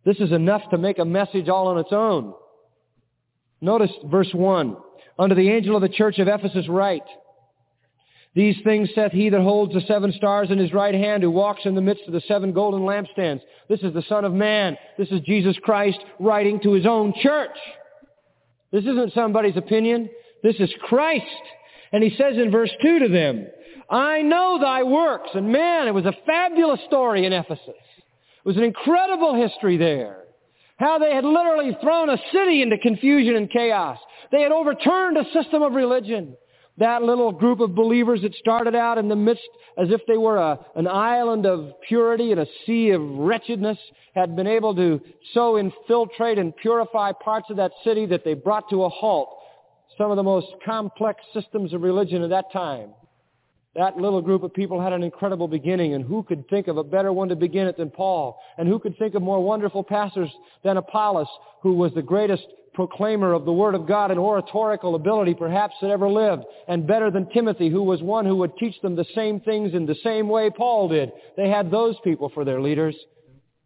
This 0.04 0.18
is 0.18 0.34
enough 0.34 0.64
to 0.72 0.78
make 0.78 1.00
a 1.00 1.06
message 1.06 1.48
all 1.48 1.68
on 1.68 1.78
its 1.78 1.94
own. 1.94 2.34
Notice 3.62 3.92
verse 4.12 4.34
1. 4.34 4.76
Under 5.18 5.36
the 5.36 5.50
angel 5.50 5.78
of 5.78 5.82
the 5.82 5.88
church 5.88 6.20
of 6.20 6.28
Ephesus 6.28 6.68
write, 6.68 7.04
these 8.36 8.56
things 8.64 8.90
saith 8.96 9.12
he 9.12 9.30
that 9.30 9.42
holds 9.42 9.74
the 9.74 9.82
seven 9.82 10.12
stars 10.14 10.50
in 10.50 10.58
his 10.58 10.74
right 10.74 10.96
hand, 10.96 11.22
who 11.22 11.30
walks 11.30 11.62
in 11.66 11.76
the 11.76 11.82
midst 11.82 12.04
of 12.08 12.14
the 12.14 12.22
seven 12.22 12.52
golden 12.52 12.82
lampstands. 12.82 13.42
This 13.70 13.82
is 13.82 13.94
the 13.94 14.04
Son 14.10 14.26
of 14.26 14.34
Man. 14.34 14.76
This 14.98 15.10
is 15.10 15.22
Jesus 15.22 15.56
Christ 15.62 16.00
writing 16.20 16.60
to 16.62 16.74
his 16.74 16.86
own 16.86 17.14
church. 17.22 17.56
This 18.72 18.86
isn't 18.86 19.14
somebody's 19.14 19.56
opinion. 19.56 20.10
This 20.42 20.56
is 20.60 20.74
Christ. 20.82 21.26
And 21.92 22.04
he 22.04 22.16
says 22.18 22.36
in 22.38 22.50
verse 22.50 22.72
2 22.82 23.00
to 23.00 23.08
them, 23.08 23.46
I 23.88 24.24
know 24.24 24.58
thy 24.60 24.82
works. 24.82 25.30
And 25.36 25.52
man, 25.52 25.88
it 25.88 25.94
was 25.94 26.06
a 26.06 26.16
fabulous 26.26 26.80
story 26.88 27.28
in 27.28 27.34
Ephesus. 27.34 27.68
It 27.68 28.46
was 28.46 28.58
an 28.58 28.64
incredible 28.64 29.36
history 29.36 29.78
there. 29.78 30.24
How 30.78 30.98
they 30.98 31.14
had 31.14 31.24
literally 31.24 31.78
thrown 31.84 32.10
a 32.10 32.18
city 32.34 32.64
into 32.64 32.80
confusion 32.80 33.36
and 33.36 33.50
chaos. 33.50 34.00
They 34.32 34.42
had 34.42 34.52
overturned 34.52 35.18
a 35.18 35.32
system 35.32 35.62
of 35.62 35.74
religion. 35.74 36.36
That 36.78 37.04
little 37.04 37.32
group 37.32 37.60
of 37.60 37.76
believers 37.76 38.22
that 38.24 38.34
started 38.36 38.74
out 38.74 38.98
in 38.98 39.08
the 39.08 39.16
midst 39.16 39.48
as 39.78 39.90
if 39.92 40.02
they 40.08 40.18
were 40.18 40.38
a, 40.38 40.60
an 40.76 40.88
island 40.88 41.46
of 41.46 41.72
purity 41.88 42.32
and 42.32 42.42
a 42.42 42.48
sea 42.66 42.90
of 42.92 43.02
wretchedness 43.02 43.78
had 44.16 44.36
been 44.36 44.48
able 44.48 44.76
to 44.76 45.00
so 45.34 45.58
infiltrate 45.58 46.40
and 46.40 46.56
purify 46.56 47.12
parts 47.12 47.50
of 47.52 47.58
that 47.58 47.72
city 47.84 48.08
that 48.08 48.24
they 48.24 48.34
brought 48.34 48.70
to 48.70 48.84
a 48.84 48.90
halt 48.90 49.30
some 49.98 50.10
of 50.10 50.18
the 50.18 50.24
most 50.24 50.48
complex 50.66 51.22
systems 51.34 51.74
of 51.74 51.82
religion 51.82 52.24
at 52.24 52.32
that 52.32 52.52
time. 52.52 52.90
That 53.76 53.98
little 53.98 54.22
group 54.22 54.44
of 54.44 54.54
people 54.54 54.82
had 54.82 54.94
an 54.94 55.04
incredible 55.04 55.48
beginning, 55.48 55.94
and 55.94 56.06
who 56.06 56.24
could 56.24 56.48
think 56.48 56.68
of 56.68 56.78
a 56.78 56.84
better 56.84 57.12
one 57.12 57.30
to 57.30 57.36
begin 57.36 57.68
it 57.68 57.78
than 57.78 57.90
Paul? 57.90 58.40
And 58.58 58.68
who 58.68 58.78
could 58.78 58.98
think 58.98 59.16
of 59.16 59.24
more 59.24 59.44
wonderful 59.44 59.84
pastors 59.84 60.30
than 60.64 60.78
Apollos, 60.78 61.28
who 61.62 61.74
was 61.74 61.92
the 61.94 62.02
greatest 62.02 62.46
proclaimer 62.74 63.34
of 63.34 63.46
the 63.46 63.54
Word 63.54 63.76
of 63.76 63.88
God 63.88 64.12
and 64.12 64.20
oratorical 64.20 64.96
ability 64.96 65.34
perhaps 65.34 65.76
that 65.82 65.90
ever 65.90 66.10
lived, 66.10 66.44
and 66.68 66.88
better 66.88 67.12
than 67.12 67.30
Timothy, 67.30 67.70
who 67.70 67.84
was 67.84 68.02
one 68.02 68.26
who 68.26 68.38
would 68.38 68.58
teach 68.58 68.80
them 68.82 68.96
the 68.96 69.06
same 69.16 69.40
things 69.40 69.74
in 69.74 69.86
the 69.86 69.96
same 70.04 70.28
way 70.28 70.50
Paul 70.50 70.90
did. 70.90 71.12
They 71.38 71.50
had 71.50 71.70
those 71.70 71.96
people 72.04 72.30
for 72.34 72.46
their 72.46 72.62
leaders. 72.62 72.96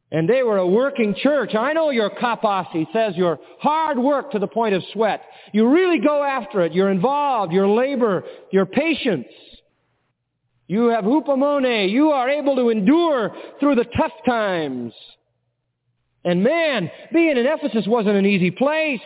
And 0.09 0.29
they 0.29 0.41
were 0.41 0.57
a 0.57 0.67
working 0.67 1.15
church. 1.15 1.53
I 1.53 1.73
know 1.73 1.89
your 1.89 2.09
kopos, 2.09 2.71
he 2.71 2.87
says, 2.93 3.17
your 3.17 3.39
hard 3.59 3.99
work 3.99 4.31
to 4.31 4.39
the 4.39 4.47
point 4.47 4.73
of 4.73 4.81
sweat. 4.93 5.21
You 5.51 5.67
really 5.69 5.99
go 5.99 6.23
after 6.23 6.61
it. 6.61 6.73
You're 6.73 6.91
involved. 6.91 7.51
Your 7.51 7.67
labor, 7.67 8.23
your 8.51 8.65
patience. 8.65 9.27
You 10.67 10.87
have 10.87 11.03
hupomone. 11.03 11.89
You 11.89 12.11
are 12.11 12.29
able 12.29 12.55
to 12.55 12.69
endure 12.69 13.35
through 13.59 13.75
the 13.75 13.85
tough 13.97 14.13
times. 14.25 14.93
And 16.27 16.43
man, 16.43 16.91
being 17.13 17.37
in 17.37 17.45
Ephesus 17.45 17.87
wasn't 17.87 18.17
an 18.17 18.25
easy 18.25 18.51
place. 18.51 18.99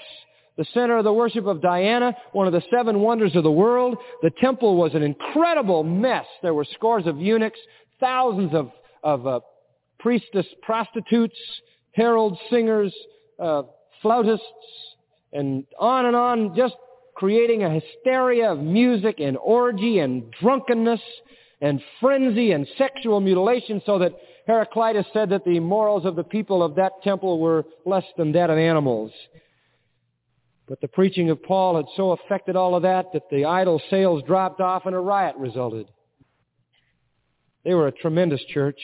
The 0.58 0.66
center 0.74 0.98
of 0.98 1.04
the 1.04 1.14
worship 1.14 1.46
of 1.46 1.62
Diana, 1.62 2.16
one 2.32 2.48
of 2.48 2.54
the 2.54 2.64
seven 2.74 3.00
wonders 3.00 3.36
of 3.36 3.44
the 3.44 3.52
world. 3.52 3.96
The 4.24 4.32
temple 4.42 4.76
was 4.76 4.96
an 4.96 5.04
incredible 5.04 5.84
mess. 5.84 6.26
There 6.42 6.56
were 6.56 6.66
scores 6.74 7.06
of 7.06 7.20
eunuchs, 7.20 7.60
thousands 8.00 8.56
of, 8.56 8.72
of 9.04 9.28
uh, 9.28 9.40
priestess 10.00 10.48
prostitutes, 10.64 11.38
herald 11.92 12.40
singers, 12.50 12.92
uh, 13.38 13.64
flautists, 14.02 14.44
and 15.32 15.64
on 15.80 16.08
and 16.08 16.16
on, 16.16 16.56
just 16.56 16.74
creating 17.14 17.64
a 17.64 17.70
hysteria 17.70 18.52
of 18.52 18.58
music 18.58 19.20
and 19.20 19.38
orgy 19.38 20.00
and 20.00 20.24
drunkenness 20.42 21.02
and 21.62 21.84
frenzy 22.00 22.52
and 22.52 22.68
sexual 22.80 23.22
mutilation 23.22 23.80
so 23.86 24.00
that 24.00 24.12
Heraclitus 24.52 25.06
said 25.14 25.30
that 25.30 25.46
the 25.46 25.62
morals 25.62 26.06
of 26.06 26.18
the 26.18 26.26
people 26.26 26.62
of 26.62 26.76
that 26.76 27.02
temple 27.04 27.40
were 27.40 27.64
less 27.86 28.04
than 28.18 28.34
that 28.34 28.50
of 28.50 28.58
animals. 28.58 29.14
But 30.68 30.82
the 30.82 30.90
preaching 30.90 31.30
of 31.30 31.42
Paul 31.42 31.78
had 31.78 31.86
so 31.96 32.12
affected 32.12 32.58
all 32.58 32.76
of 32.76 32.84
that 32.84 33.14
that 33.14 33.30
the 33.32 33.46
idol 33.46 33.82
sales 33.90 34.24
dropped 34.28 34.60
off 34.60 34.86
and 34.86 34.94
a 34.94 35.00
riot 35.00 35.38
resulted. 35.38 35.88
They 37.64 37.74
were 37.74 37.88
a 37.88 37.94
tremendous 37.94 38.44
church. 38.50 38.80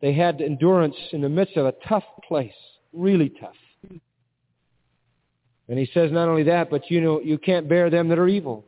They 0.00 0.14
had 0.14 0.40
endurance 0.40 0.96
in 1.12 1.20
the 1.20 1.28
midst 1.28 1.56
of 1.56 1.66
a 1.66 1.74
tough 1.88 2.04
place, 2.26 2.50
really 2.92 3.28
tough. 3.28 3.54
And 5.68 5.78
he 5.78 5.88
says 5.94 6.10
not 6.10 6.28
only 6.28 6.42
that, 6.44 6.70
but 6.70 6.90
you 6.90 7.00
know, 7.00 7.20
you 7.20 7.38
can't 7.38 7.68
bear 7.68 7.88
them 7.88 8.08
that 8.08 8.18
are 8.18 8.26
evil. 8.26 8.64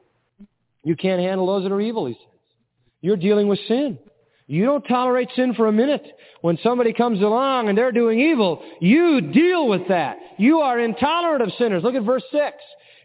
You 0.85 0.95
can't 0.95 1.21
handle 1.21 1.49
those 1.49 1.65
that 1.65 1.73
are 1.73 1.81
evil, 1.81 2.07
he 2.07 2.15
says. 2.15 2.23
You're 3.01 3.17
dealing 3.17 3.49
with 3.49 3.59
sin. 3.67 3.99
You 4.47 4.65
don't 4.67 4.83
tolerate 4.83 5.29
sin 5.35 5.55
for 5.55 5.67
a 5.67 5.73
minute. 5.73 6.05
When 6.43 6.59
somebody 6.63 6.93
comes 6.93 7.23
along 7.23 7.69
and 7.69 7.79
they're 7.79 7.93
doing 7.93 8.21
evil, 8.21 8.63
you 8.81 9.21
deal 9.21 9.69
with 9.69 9.89
that. 9.89 10.19
You 10.39 10.59
are 10.61 10.79
intolerant 10.79 11.43
of 11.43 11.53
sinners. 11.59 11.83
Look 11.83 11.95
at 11.95 12.03
verse 12.03 12.25
6. 12.31 12.57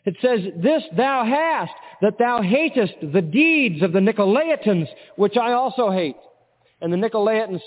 It 0.05 0.15
says, 0.21 0.39
This 0.61 0.83
thou 0.97 1.23
hast, 1.23 1.71
that 2.01 2.17
thou 2.19 2.41
hatest 2.41 2.93
the 3.13 3.21
deeds 3.21 3.81
of 3.81 3.93
the 3.93 3.99
Nicolaitans, 3.99 4.87
which 5.15 5.37
I 5.37 5.53
also 5.53 5.91
hate. 5.91 6.17
And 6.81 6.91
the 6.91 6.97
Nicolaitans 6.97 7.61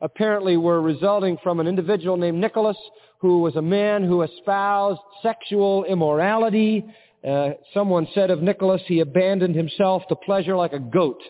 apparently 0.00 0.56
were 0.56 0.80
resulting 0.80 1.36
from 1.42 1.58
an 1.58 1.66
individual 1.66 2.16
named 2.16 2.40
Nicholas, 2.40 2.76
who 3.18 3.40
was 3.40 3.56
a 3.56 3.62
man 3.62 4.04
who 4.04 4.22
espoused 4.22 5.00
sexual 5.22 5.84
immorality. 5.84 6.84
Uh, 7.26 7.50
someone 7.74 8.06
said 8.14 8.30
of 8.30 8.40
Nicholas, 8.40 8.82
he 8.86 9.00
abandoned 9.00 9.56
himself 9.56 10.02
to 10.08 10.14
pleasure 10.14 10.56
like 10.56 10.72
a 10.72 10.78
goat 10.78 11.20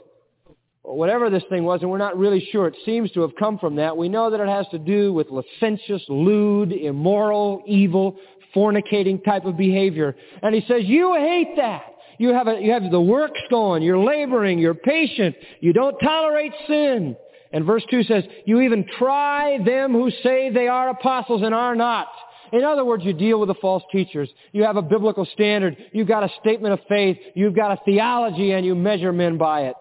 whatever 0.87 1.31
this 1.31 1.43
thing 1.49 1.65
was, 1.65 1.83
and 1.83 1.91
we're 1.91 1.99
not 1.99 2.17
really 2.17 2.47
sure. 2.53 2.69
It 2.69 2.77
seems 2.85 3.11
to 3.13 3.23
have 3.23 3.35
come 3.39 3.59
from 3.59 3.77
that. 3.77 3.97
We 3.97 4.09
know 4.09 4.31
that 4.31 4.41
it 4.41 4.49
has 4.49 4.67
to 4.71 4.79
do 4.79 5.13
with 5.13 5.29
licentious, 5.31 6.03
lewd, 6.09 6.73
immoral, 6.73 7.63
evil, 7.67 8.17
fornicating 8.55 9.25
type 9.25 9.45
of 9.45 9.57
behavior. 9.57 10.17
And 10.43 10.55
he 10.55 10.63
says, 10.67 10.83
you 10.85 11.15
hate 11.15 11.57
that. 11.57 11.83
You 12.19 12.33
have, 12.33 12.49
a, 12.49 12.61
you 12.61 12.73
have 12.73 12.91
the 12.91 13.01
works 13.01 13.41
going. 13.51 13.83
You're 13.83 13.99
laboring. 13.99 14.59
You're 14.59 14.75
patient. 14.75 15.37
You 15.61 15.73
don't 15.73 15.99
tolerate 15.99 16.53
sin. 16.67 17.17
And 17.53 17.65
verse 17.65 17.85
2 17.91 18.05
says, 18.05 18.25
you 18.47 18.61
even 18.61 18.87
try 18.99 19.59
them 19.65 19.93
who 19.93 20.11
say 20.23 20.51
they 20.51 20.69
are 20.69 20.89
apostles 20.89 21.43
and 21.43 21.55
are 21.55 21.77
not. 21.77 22.09
In 22.53 22.65
other 22.65 22.85
words, 22.85 23.05
you 23.05 23.13
deal 23.13 23.41
with 23.41 23.49
the 23.49 23.55
false 23.61 23.83
teachers. 23.91 24.29
You 24.53 24.65
have 24.65 24.77
a 24.77 24.83
biblical 24.83 25.27
standard. 25.33 25.77
You've 25.93 26.09
got 26.09 26.23
a 26.23 26.31
statement 26.41 26.75
of 26.75 26.81
faith. 26.89 27.19
You've 27.35 27.57
got 27.57 27.73
a 27.73 27.81
theology 27.85 28.53
and 28.53 28.65
you 28.65 28.75
measure 28.75 29.13
men 29.13 29.37
by 29.37 29.63
it. 29.63 29.77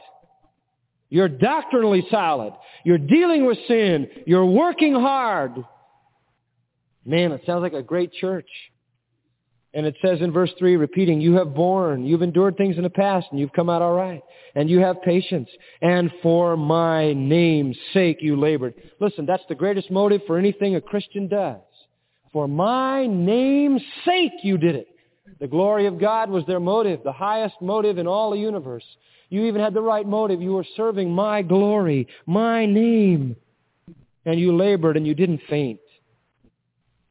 You're 1.16 1.30
doctrinally 1.30 2.06
solid. 2.12 2.52
You're 2.84 2.98
dealing 2.98 3.46
with 3.46 3.58
sin. 3.70 4.10
You're 4.28 4.46
working 4.46 4.94
hard. 4.94 5.54
Man, 7.06 7.32
it 7.32 7.42
sounds 7.46 7.62
like 7.62 7.72
a 7.72 7.82
great 7.82 8.12
church. 8.12 8.50
And 9.74 9.86
it 9.86 9.96
says 10.02 10.20
in 10.20 10.34
verse 10.34 10.52
3, 10.60 10.76
repeating, 10.76 11.22
you 11.22 11.36
have 11.36 11.56
borne, 11.56 12.04
you've 12.04 12.22
endured 12.22 12.58
things 12.58 12.76
in 12.76 12.84
the 12.84 12.90
past, 12.90 13.28
and 13.32 13.40
you've 13.40 13.54
come 13.54 13.70
out 13.70 13.82
all 13.82 13.94
right. 13.94 14.22
And 14.56 14.70
you 14.70 14.80
have 14.80 15.02
patience. 15.04 15.48
And 15.82 16.12
for 16.22 16.58
my 16.58 17.14
name's 17.14 17.78
sake 17.94 18.18
you 18.20 18.38
labored. 18.38 18.74
Listen, 19.00 19.26
that's 19.26 19.44
the 19.48 19.56
greatest 19.56 19.90
motive 19.90 20.20
for 20.28 20.38
anything 20.38 20.76
a 20.76 20.82
Christian 20.82 21.30
does. 21.30 21.62
For 22.34 22.46
my 22.46 23.08
name's 23.08 23.82
sake 24.04 24.34
you 24.44 24.58
did 24.58 24.76
it. 24.76 24.88
The 25.40 25.48
glory 25.48 25.86
of 25.86 25.98
God 25.98 26.30
was 26.30 26.44
their 26.46 26.60
motive, 26.60 27.04
the 27.06 27.14
highest 27.14 27.56
motive 27.62 28.00
in 28.00 28.06
all 28.06 28.32
the 28.32 28.38
universe. 28.38 28.84
You 29.30 29.46
even 29.46 29.62
had 29.62 29.74
the 29.74 29.82
right 29.82 30.06
motive. 30.06 30.42
You 30.42 30.54
were 30.54 30.66
serving 30.76 31.12
my 31.12 31.42
glory, 31.42 32.08
my 32.26 32.66
name. 32.66 33.36
And 34.26 34.40
you 34.40 34.56
labored 34.56 34.98
and 34.98 35.06
you 35.06 35.14
didn't 35.14 35.42
faint. 35.50 35.80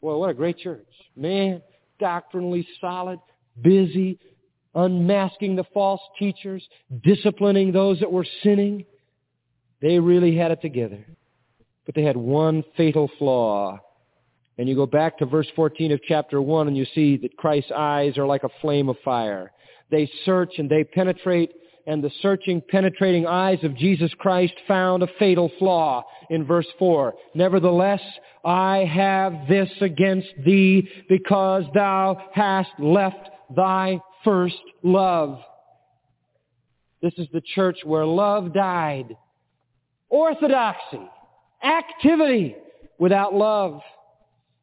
Well, 0.00 0.20
what 0.20 0.31
a 0.31 0.35
great 0.35 0.59
church. 0.59 0.87
Man, 1.16 1.62
doctrinally 1.98 2.66
solid, 2.81 3.20
busy, 3.61 4.18
unmasking 4.74 5.57
the 5.57 5.64
false 5.72 6.00
teachers, 6.18 6.66
disciplining 7.03 7.72
those 7.72 8.00
that 8.00 8.11
were 8.11 8.27
sinning. 8.42 8.85
They 9.81 9.98
really 9.98 10.37
had 10.37 10.50
it 10.50 10.61
together. 10.61 11.07
But 11.87 11.94
they 11.94 12.03
had 12.03 12.16
one 12.16 12.64
fatal 12.77 13.11
flaw. 13.18 13.79
And 14.59 14.68
you 14.68 14.74
go 14.74 14.87
back 14.87 15.18
to 15.18 15.27
verse 15.27 15.48
14 15.57 15.92
of 15.92 16.00
chapter 16.07 16.40
1 16.40 16.68
and 16.68 16.77
you 16.77 16.87
see 16.94 17.16
that 17.18 17.37
Christ's 17.37 17.72
eyes 17.74 18.16
are 18.18 18.27
like 18.27 18.44
a 18.44 18.50
flame 18.61 18.88
of 18.88 18.96
fire. 19.05 19.53
They 19.90 20.11
search 20.24 20.55
and 20.59 20.70
they 20.70 20.85
penetrate 20.85 21.53
and 21.86 22.02
the 22.02 22.10
searching, 22.22 22.62
penetrating 22.68 23.26
eyes 23.26 23.58
of 23.62 23.76
Jesus 23.76 24.10
Christ 24.18 24.54
found 24.66 25.02
a 25.02 25.08
fatal 25.18 25.50
flaw 25.58 26.04
in 26.30 26.44
verse 26.44 26.66
4. 26.78 27.14
Nevertheless, 27.34 28.00
I 28.44 28.90
have 28.92 29.48
this 29.48 29.68
against 29.80 30.28
thee 30.44 30.88
because 31.08 31.64
thou 31.74 32.16
hast 32.32 32.70
left 32.78 33.28
thy 33.54 34.00
first 34.24 34.56
love. 34.82 35.40
This 37.02 37.12
is 37.18 37.28
the 37.32 37.42
church 37.54 37.78
where 37.84 38.06
love 38.06 38.54
died. 38.54 39.16
Orthodoxy, 40.08 41.06
activity 41.62 42.56
without 42.98 43.34
love. 43.34 43.80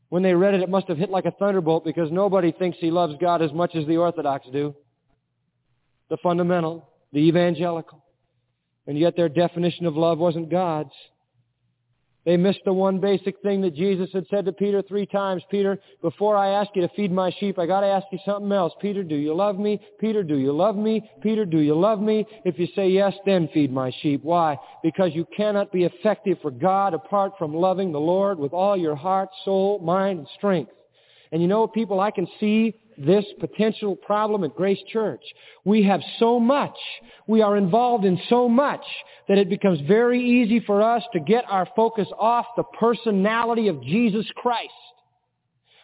When 0.09 0.23
they 0.23 0.33
read 0.33 0.55
it, 0.55 0.61
it 0.61 0.69
must 0.69 0.87
have 0.87 0.97
hit 0.97 1.09
like 1.09 1.25
a 1.25 1.31
thunderbolt 1.31 1.85
because 1.85 2.11
nobody 2.11 2.51
thinks 2.51 2.77
he 2.79 2.89
loves 2.91 3.13
God 3.21 3.41
as 3.41 3.53
much 3.53 3.75
as 3.75 3.85
the 3.85 3.97
Orthodox 3.97 4.47
do. 4.51 4.75
The 6.09 6.17
fundamental 6.17 6.90
the 7.13 7.19
evangelical. 7.19 8.03
And 8.87 8.97
yet 8.97 9.15
their 9.15 9.29
definition 9.29 9.85
of 9.85 9.95
love 9.95 10.17
wasn't 10.17 10.49
God's. 10.49 10.93
They 12.23 12.37
missed 12.37 12.61
the 12.65 12.73
one 12.73 12.99
basic 12.99 13.41
thing 13.41 13.61
that 13.61 13.73
Jesus 13.73 14.09
had 14.13 14.27
said 14.29 14.45
to 14.45 14.51
Peter 14.51 14.83
three 14.83 15.07
times. 15.07 15.41
Peter, 15.49 15.79
before 16.03 16.35
I 16.37 16.49
ask 16.49 16.69
you 16.75 16.83
to 16.83 16.89
feed 16.95 17.11
my 17.11 17.31
sheep, 17.39 17.57
I 17.57 17.65
gotta 17.65 17.87
ask 17.87 18.05
you 18.11 18.19
something 18.23 18.51
else. 18.51 18.73
Peter, 18.79 19.03
do 19.03 19.15
you 19.15 19.33
love 19.33 19.57
me? 19.57 19.81
Peter, 19.99 20.21
do 20.21 20.37
you 20.37 20.51
love 20.51 20.75
me? 20.75 21.09
Peter, 21.23 21.45
do 21.45 21.57
you 21.57 21.73
love 21.73 21.99
me? 21.99 22.27
If 22.45 22.59
you 22.59 22.67
say 22.75 22.89
yes, 22.89 23.13
then 23.25 23.49
feed 23.51 23.71
my 23.71 23.91
sheep. 24.01 24.23
Why? 24.23 24.57
Because 24.83 25.15
you 25.15 25.25
cannot 25.35 25.71
be 25.71 25.83
effective 25.83 26.37
for 26.43 26.51
God 26.51 26.93
apart 26.93 27.33
from 27.39 27.55
loving 27.55 27.91
the 27.91 27.99
Lord 27.99 28.37
with 28.37 28.53
all 28.53 28.77
your 28.77 28.95
heart, 28.95 29.29
soul, 29.43 29.79
mind, 29.79 30.19
and 30.19 30.27
strength. 30.37 30.71
And 31.31 31.41
you 31.41 31.47
know, 31.47 31.65
people, 31.65 31.99
I 31.99 32.11
can 32.11 32.27
see 32.39 32.75
this 33.05 33.25
potential 33.39 33.95
problem 33.95 34.43
at 34.43 34.55
Grace 34.55 34.81
Church. 34.91 35.21
We 35.65 35.83
have 35.83 36.01
so 36.19 36.39
much, 36.39 36.77
we 37.27 37.41
are 37.41 37.57
involved 37.57 38.05
in 38.05 38.19
so 38.29 38.47
much 38.47 38.83
that 39.27 39.37
it 39.37 39.49
becomes 39.49 39.79
very 39.87 40.21
easy 40.21 40.59
for 40.59 40.81
us 40.81 41.03
to 41.13 41.19
get 41.19 41.45
our 41.47 41.67
focus 41.75 42.07
off 42.17 42.45
the 42.55 42.63
personality 42.63 43.67
of 43.67 43.83
Jesus 43.83 44.25
Christ. 44.35 44.69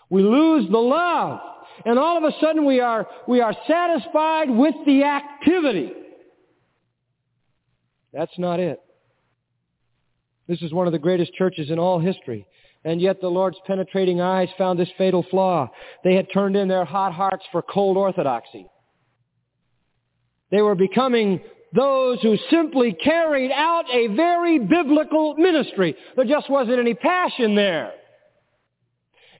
We 0.09 0.23
lose 0.23 0.69
the 0.69 0.77
love. 0.77 1.39
And 1.85 1.99
all 1.99 2.17
of 2.17 2.23
a 2.23 2.35
sudden 2.41 2.65
we 2.65 2.79
are, 2.79 3.07
we 3.27 3.41
are 3.41 3.55
satisfied 3.67 4.49
with 4.49 4.75
the 4.85 5.03
activity. 5.03 5.91
That's 8.13 8.37
not 8.37 8.59
it. 8.59 8.81
This 10.47 10.61
is 10.61 10.73
one 10.73 10.87
of 10.87 10.93
the 10.93 10.99
greatest 10.99 11.33
churches 11.33 11.69
in 11.69 11.77
all 11.77 11.99
history. 11.99 12.47
And 12.83 13.01
yet 13.01 13.19
the 13.19 13.27
Lord's 13.27 13.57
penetrating 13.65 14.21
eyes 14.21 14.49
found 14.57 14.79
this 14.79 14.89
fatal 14.97 15.25
flaw. 15.29 15.69
They 16.03 16.15
had 16.15 16.27
turned 16.33 16.55
in 16.55 16.67
their 16.67 16.85
hot 16.85 17.13
hearts 17.13 17.43
for 17.51 17.61
cold 17.61 17.97
orthodoxy. 17.97 18.67
They 20.51 20.61
were 20.61 20.75
becoming 20.75 21.41
those 21.73 22.21
who 22.21 22.37
simply 22.49 22.93
carried 22.93 23.51
out 23.51 23.85
a 23.91 24.07
very 24.07 24.59
biblical 24.59 25.35
ministry. 25.35 25.95
There 26.15 26.25
just 26.25 26.49
wasn't 26.49 26.79
any 26.79 26.93
passion 26.93 27.55
there. 27.55 27.93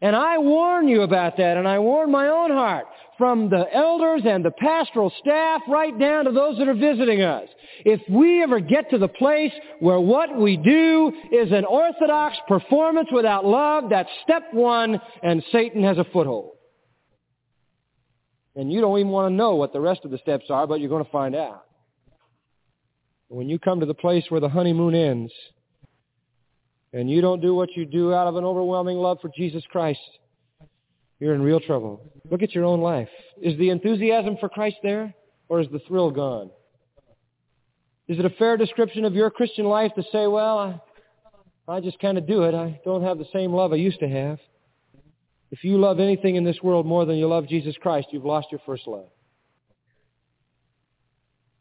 And 0.01 0.15
I 0.15 0.37
warn 0.37 0.87
you 0.87 1.01
about 1.01 1.37
that, 1.37 1.57
and 1.57 1.67
I 1.67 1.79
warn 1.79 2.11
my 2.11 2.27
own 2.27 2.51
heart, 2.51 2.85
from 3.17 3.49
the 3.49 3.65
elders 3.73 4.21
and 4.25 4.45
the 4.45 4.51
pastoral 4.51 5.11
staff 5.19 5.61
right 5.67 5.97
down 5.97 6.25
to 6.25 6.31
those 6.31 6.57
that 6.59 6.67
are 6.67 6.75
visiting 6.75 7.21
us. 7.21 7.47
If 7.83 8.01
we 8.09 8.43
ever 8.43 8.59
get 8.59 8.89
to 8.91 8.99
the 8.99 9.07
place 9.07 9.51
where 9.79 9.99
what 9.99 10.37
we 10.37 10.55
do 10.57 11.11
is 11.31 11.51
an 11.51 11.65
orthodox 11.65 12.37
performance 12.47 13.09
without 13.11 13.43
love, 13.43 13.85
that's 13.89 14.09
step 14.23 14.43
one, 14.51 14.99
and 15.23 15.43
Satan 15.51 15.83
has 15.83 15.97
a 15.97 16.05
foothold. 16.13 16.51
And 18.55 18.71
you 18.71 18.81
don't 18.81 18.99
even 18.99 19.11
want 19.11 19.31
to 19.31 19.35
know 19.35 19.55
what 19.55 19.73
the 19.73 19.79
rest 19.79 20.01
of 20.03 20.11
the 20.11 20.17
steps 20.19 20.45
are, 20.49 20.65
but 20.67 20.79
you're 20.79 20.89
going 20.89 21.05
to 21.05 21.11
find 21.11 21.35
out. 21.35 21.63
When 23.29 23.49
you 23.49 23.59
come 23.59 23.79
to 23.81 23.85
the 23.85 23.93
place 23.93 24.25
where 24.29 24.41
the 24.41 24.49
honeymoon 24.49 24.95
ends, 24.95 25.33
and 26.93 27.09
you 27.09 27.21
don't 27.21 27.41
do 27.41 27.53
what 27.53 27.69
you 27.75 27.85
do 27.85 28.13
out 28.13 28.27
of 28.27 28.35
an 28.35 28.43
overwhelming 28.43 28.97
love 28.97 29.19
for 29.21 29.29
Jesus 29.35 29.63
Christ, 29.71 29.99
you're 31.19 31.33
in 31.33 31.41
real 31.41 31.59
trouble. 31.59 32.01
Look 32.29 32.43
at 32.43 32.53
your 32.53 32.65
own 32.65 32.81
life. 32.81 33.09
Is 33.41 33.57
the 33.57 33.69
enthusiasm 33.69 34.37
for 34.39 34.49
Christ 34.49 34.77
there, 34.83 35.13
or 35.49 35.61
is 35.61 35.67
the 35.71 35.79
thrill 35.87 36.11
gone? 36.11 36.51
Is 38.07 38.19
it 38.19 38.25
a 38.25 38.29
fair 38.31 38.55
description 38.55 39.03
of 39.03 39.13
your 39.13 39.29
Christian 39.29 39.65
life 39.65 39.91
to 39.95 40.03
say, 40.11 40.27
well, 40.27 40.57
I, 40.57 40.79
I 41.67 41.81
just 41.81 41.99
kind 41.99 42.17
of 42.17 42.25
do 42.27 42.43
it. 42.43 42.55
I 42.55 42.79
don't 42.85 43.03
have 43.03 43.17
the 43.17 43.27
same 43.33 43.51
love 43.51 43.73
I 43.73 43.77
used 43.77 43.99
to 43.99 44.07
have. 44.07 44.39
If 45.51 45.63
you 45.63 45.77
love 45.77 45.99
anything 45.99 46.35
in 46.35 46.43
this 46.43 46.57
world 46.61 46.85
more 46.85 47.05
than 47.05 47.15
you 47.17 47.27
love 47.27 47.47
Jesus 47.47 47.75
Christ, 47.81 48.07
you've 48.11 48.25
lost 48.25 48.47
your 48.51 48.61
first 48.65 48.87
love. 48.87 49.09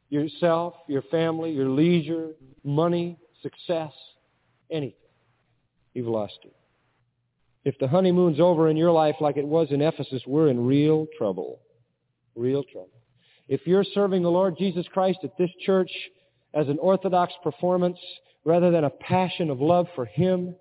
Yourself, 0.09 0.75
your 0.87 1.03
family, 1.03 1.51
your 1.51 1.69
leisure, 1.69 2.31
money, 2.63 3.19
success, 3.43 3.93
anything. 4.71 5.06
You've 5.97 6.09
lost 6.09 6.41
it. 6.45 6.55
If 7.65 7.79
the 7.79 7.89
honeymoon's 7.89 8.39
over 8.39 8.69
in 8.69 8.77
your 8.77 8.93
life 8.93 9.15
like 9.19 9.39
it 9.39 9.47
was 9.47 9.69
in 9.71 9.81
Ephesus, 9.81 10.23
we're 10.27 10.49
in 10.49 10.67
real 10.67 11.07
trouble. 11.17 11.61
Real 12.35 12.63
trouble. 12.65 13.01
If 13.49 13.67
you're 13.67 13.83
serving 13.83 14.23
the 14.23 14.31
Lord 14.31 14.59
Jesus 14.59 14.85
Christ 14.93 15.21
at 15.25 15.39
this 15.39 15.49
church 15.65 15.91
as 16.53 16.69
an 16.69 16.77
orthodox 16.81 17.33
performance 17.43 17.97
rather 18.45 18.71
than 18.71 18.85
a 18.85 18.91
passion 18.91 19.49
of 19.49 19.63
love 19.63 19.87
for 19.95 20.05
Him, 20.05 20.55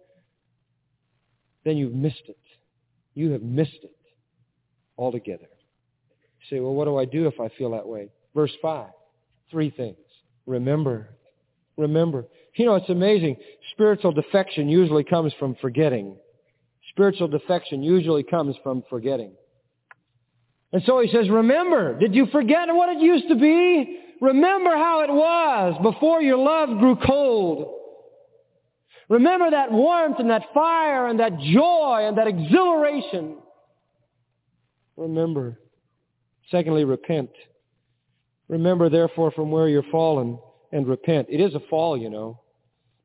then 1.65 1.76
you've 1.76 1.93
missed 1.93 2.24
it. 2.30 2.39
You 3.13 3.32
have 3.32 3.43
missed 3.43 3.84
it 3.84 3.98
altogether. 4.98 5.50
You 6.39 6.48
say, 6.50 6.62
well, 6.62 6.74
what 6.74 6.86
do 6.86 6.95
I 6.95 7.04
do 7.04 7.28
if 7.28 7.41
I 7.41 7.50
feel 7.58 7.71
that 7.71 7.86
way? 7.86 8.08
Verse 8.34 8.54
5. 8.62 8.88
Three 9.52 9.69
things. 9.69 9.98
Remember. 10.45 11.10
Remember. 11.76 12.24
You 12.56 12.65
know, 12.65 12.76
it's 12.76 12.89
amazing. 12.89 13.38
Spiritual 13.72 14.13
defection 14.13 14.70
usually 14.70 15.04
comes 15.04 15.34
from 15.38 15.56
forgetting. 15.62 16.15
Spiritual 16.89 17.28
defection 17.28 17.84
usually 17.84 18.24
comes 18.24 18.56
from 18.63 18.84
forgetting. 18.89 19.34
And 20.72 20.82
so 20.86 21.00
he 21.00 21.10
says, 21.10 21.30
remember, 21.30 21.98
did 22.00 22.15
you 22.15 22.28
forget 22.28 22.68
what 22.74 22.89
it 22.89 23.02
used 23.02 23.28
to 23.28 23.36
be? 23.36 24.00
Remember 24.22 24.72
how 24.72 25.02
it 25.04 25.10
was 25.10 25.78
before 25.84 26.22
your 26.22 26.38
love 26.38 26.80
grew 26.80 26.96
cold. 27.06 27.82
Remember 29.10 29.52
that 29.52 29.72
warmth 29.72 30.20
and 30.20 30.30
that 30.30 30.44
fire 30.54 31.08
and 31.08 31.20
that 31.20 31.38
joy 31.39 32.06
and 32.08 32.18
that 32.18 32.28
exhilaration. 32.28 33.38
Remember. 34.98 35.60
Secondly, 36.50 36.86
repent. 36.86 37.30
Remember 38.48 38.89
therefore 38.89 39.32
from 39.32 39.52
where 39.52 39.68
you're 39.68 39.84
fallen 39.91 40.39
and 40.72 40.88
repent. 40.88 41.28
It 41.30 41.41
is 41.41 41.54
a 41.56 41.60
fall, 41.70 41.98
you 41.98 42.10
know. 42.10 42.39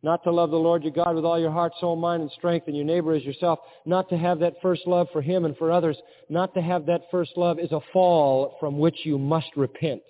Not 0.02 0.24
to 0.24 0.30
love 0.30 0.50
the 0.50 0.56
Lord 0.56 0.82
your 0.82 0.92
God 0.92 1.14
with 1.14 1.26
all 1.26 1.38
your 1.38 1.50
heart, 1.50 1.72
soul, 1.78 1.94
mind, 1.94 2.22
and 2.22 2.30
strength, 2.32 2.68
and 2.68 2.76
your 2.76 2.86
neighbor 2.86 3.12
as 3.12 3.22
yourself. 3.22 3.58
Not 3.84 4.08
to 4.08 4.16
have 4.16 4.38
that 4.38 4.54
first 4.62 4.86
love 4.86 5.08
for 5.12 5.20
him 5.20 5.44
and 5.44 5.56
for 5.56 5.70
others. 5.70 5.96
Not 6.30 6.54
to 6.54 6.62
have 6.62 6.86
that 6.86 7.02
first 7.10 7.32
love 7.36 7.58
is 7.58 7.72
a 7.72 7.80
fall 7.92 8.56
from 8.58 8.78
which 8.78 8.96
you 9.04 9.18
must 9.18 9.50
repent. 9.56 10.02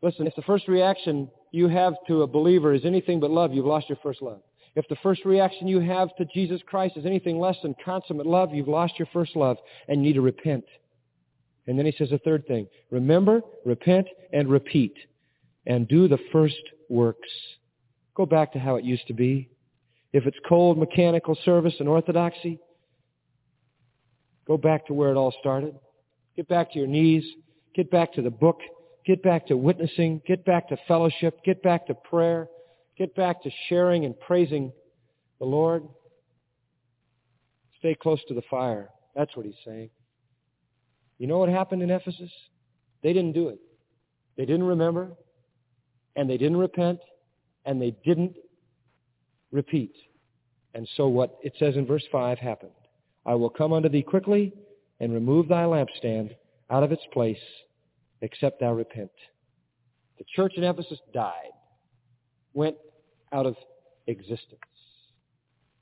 Listen, 0.00 0.26
if 0.26 0.34
the 0.34 0.42
first 0.42 0.66
reaction 0.66 1.30
you 1.52 1.68
have 1.68 1.94
to 2.06 2.22
a 2.22 2.26
believer 2.26 2.72
is 2.72 2.84
anything 2.84 3.20
but 3.20 3.30
love, 3.30 3.52
you've 3.52 3.66
lost 3.66 3.88
your 3.88 3.98
first 4.02 4.22
love. 4.22 4.40
If 4.76 4.86
the 4.88 4.96
first 5.02 5.24
reaction 5.24 5.66
you 5.66 5.80
have 5.80 6.14
to 6.16 6.26
Jesus 6.26 6.60
Christ 6.66 6.96
is 6.96 7.06
anything 7.06 7.38
less 7.38 7.56
than 7.62 7.74
consummate 7.82 8.26
love, 8.26 8.54
you've 8.54 8.68
lost 8.68 8.98
your 8.98 9.08
first 9.12 9.34
love 9.34 9.56
and 9.88 10.00
you 10.00 10.08
need 10.08 10.14
to 10.14 10.20
repent. 10.20 10.64
And 11.66 11.78
then 11.78 11.86
he 11.86 11.92
says 11.92 12.12
a 12.12 12.18
third 12.18 12.46
thing. 12.46 12.68
Remember, 12.90 13.40
repent, 13.64 14.06
and 14.32 14.48
repeat. 14.48 14.94
And 15.66 15.88
do 15.88 16.06
the 16.06 16.18
first 16.30 16.60
works. 16.88 17.28
Go 18.16 18.26
back 18.26 18.52
to 18.54 18.58
how 18.58 18.76
it 18.76 18.84
used 18.84 19.06
to 19.08 19.12
be. 19.12 19.50
If 20.12 20.26
it's 20.26 20.38
cold 20.48 20.78
mechanical 20.78 21.36
service 21.44 21.74
and 21.78 21.88
orthodoxy, 21.88 22.58
go 24.46 24.56
back 24.56 24.86
to 24.86 24.94
where 24.94 25.10
it 25.10 25.16
all 25.16 25.34
started. 25.40 25.74
Get 26.36 26.48
back 26.48 26.72
to 26.72 26.78
your 26.78 26.88
knees. 26.88 27.24
Get 27.74 27.90
back 27.90 28.14
to 28.14 28.22
the 28.22 28.30
book. 28.30 28.60
Get 29.04 29.22
back 29.22 29.46
to 29.48 29.56
witnessing. 29.56 30.22
Get 30.26 30.44
back 30.44 30.68
to 30.68 30.76
fellowship. 30.88 31.44
Get 31.44 31.62
back 31.62 31.86
to 31.88 31.94
prayer. 31.94 32.48
Get 32.96 33.14
back 33.14 33.42
to 33.42 33.50
sharing 33.68 34.06
and 34.06 34.18
praising 34.18 34.72
the 35.38 35.44
Lord. 35.44 35.82
Stay 37.78 37.94
close 37.94 38.20
to 38.28 38.34
the 38.34 38.42
fire. 38.50 38.88
That's 39.14 39.36
what 39.36 39.44
he's 39.44 39.54
saying. 39.64 39.90
You 41.18 41.26
know 41.26 41.38
what 41.38 41.50
happened 41.50 41.82
in 41.82 41.90
Ephesus? 41.90 42.30
They 43.02 43.12
didn't 43.12 43.32
do 43.32 43.48
it. 43.48 43.58
They 44.36 44.46
didn't 44.46 44.64
remember, 44.64 45.12
and 46.14 46.28
they 46.28 46.36
didn't 46.36 46.58
repent, 46.58 46.98
and 47.66 47.82
they 47.82 47.94
didn't 48.04 48.36
repeat. 49.50 49.92
And 50.74 50.88
so 50.96 51.08
what 51.08 51.36
it 51.42 51.52
says 51.58 51.76
in 51.76 51.86
verse 51.86 52.04
5 52.10 52.38
happened. 52.38 52.70
I 53.24 53.34
will 53.34 53.50
come 53.50 53.72
unto 53.72 53.88
thee 53.88 54.02
quickly 54.02 54.52
and 55.00 55.12
remove 55.12 55.48
thy 55.48 55.64
lampstand 55.64 56.36
out 56.70 56.82
of 56.82 56.92
its 56.92 57.02
place, 57.12 57.36
except 58.22 58.60
thou 58.60 58.72
repent. 58.72 59.10
The 60.18 60.24
church 60.34 60.54
in 60.56 60.64
Ephesus 60.64 60.98
died, 61.12 61.52
went 62.54 62.76
out 63.32 63.46
of 63.46 63.56
existence. 64.06 64.60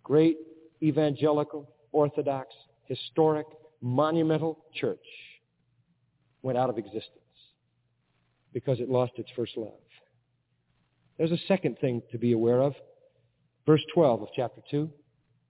Great 0.03 0.39
evangelical, 0.83 1.71
orthodox, 1.93 2.55
historic, 2.87 3.47
monumental 3.81 4.65
church 4.75 4.99
went 6.43 6.59
out 6.59 6.71
of 6.71 6.79
existence 6.79 7.11
because 8.53 8.81
it 8.81 8.89
lost 8.89 9.13
its 9.17 9.31
first 9.37 9.57
love. 9.57 9.84
There's 11.19 11.33
a 11.33 11.39
second 11.49 11.79
thing 11.79 12.03
to 12.13 12.19
be 12.19 12.33
aware 12.33 12.61
of. 12.61 12.75
Verse 13.67 13.83
12 13.95 14.23
of 14.23 14.29
chapter 14.35 14.61
2. 14.71 14.91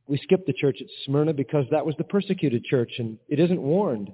We 0.07 0.19
skipped 0.19 0.47
the 0.47 0.53
church 0.53 0.79
at 0.81 0.87
Smyrna 1.05 1.33
because 1.33 1.65
that 1.71 1.87
was 1.87 1.95
the 1.97 2.05
persecuted 2.05 2.65
church 2.65 2.93
and 2.99 3.19
it 3.29 3.41
isn't 3.41 3.61
warned. 3.61 4.13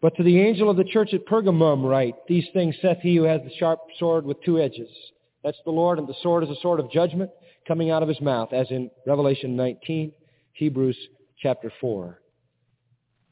But 0.00 0.16
to 0.16 0.22
the 0.22 0.40
angel 0.40 0.70
of 0.70 0.78
the 0.78 0.84
church 0.84 1.12
at 1.12 1.26
Pergamum 1.26 1.84
write, 1.84 2.14
These 2.26 2.46
things 2.54 2.74
saith 2.80 2.98
he 3.02 3.16
who 3.16 3.24
has 3.24 3.42
the 3.42 3.54
sharp 3.58 3.80
sword 3.98 4.24
with 4.24 4.42
two 4.42 4.58
edges. 4.58 4.88
That's 5.44 5.58
the 5.64 5.70
Lord, 5.70 5.98
and 5.98 6.08
the 6.08 6.14
sword 6.22 6.42
is 6.42 6.50
a 6.50 6.60
sword 6.62 6.80
of 6.80 6.90
judgment 6.90 7.30
coming 7.68 7.90
out 7.90 8.02
of 8.02 8.08
his 8.08 8.20
mouth, 8.20 8.52
as 8.52 8.70
in 8.70 8.90
Revelation 9.06 9.56
19, 9.56 10.12
Hebrews 10.52 10.96
chapter 11.38 11.70
4. 11.80 12.20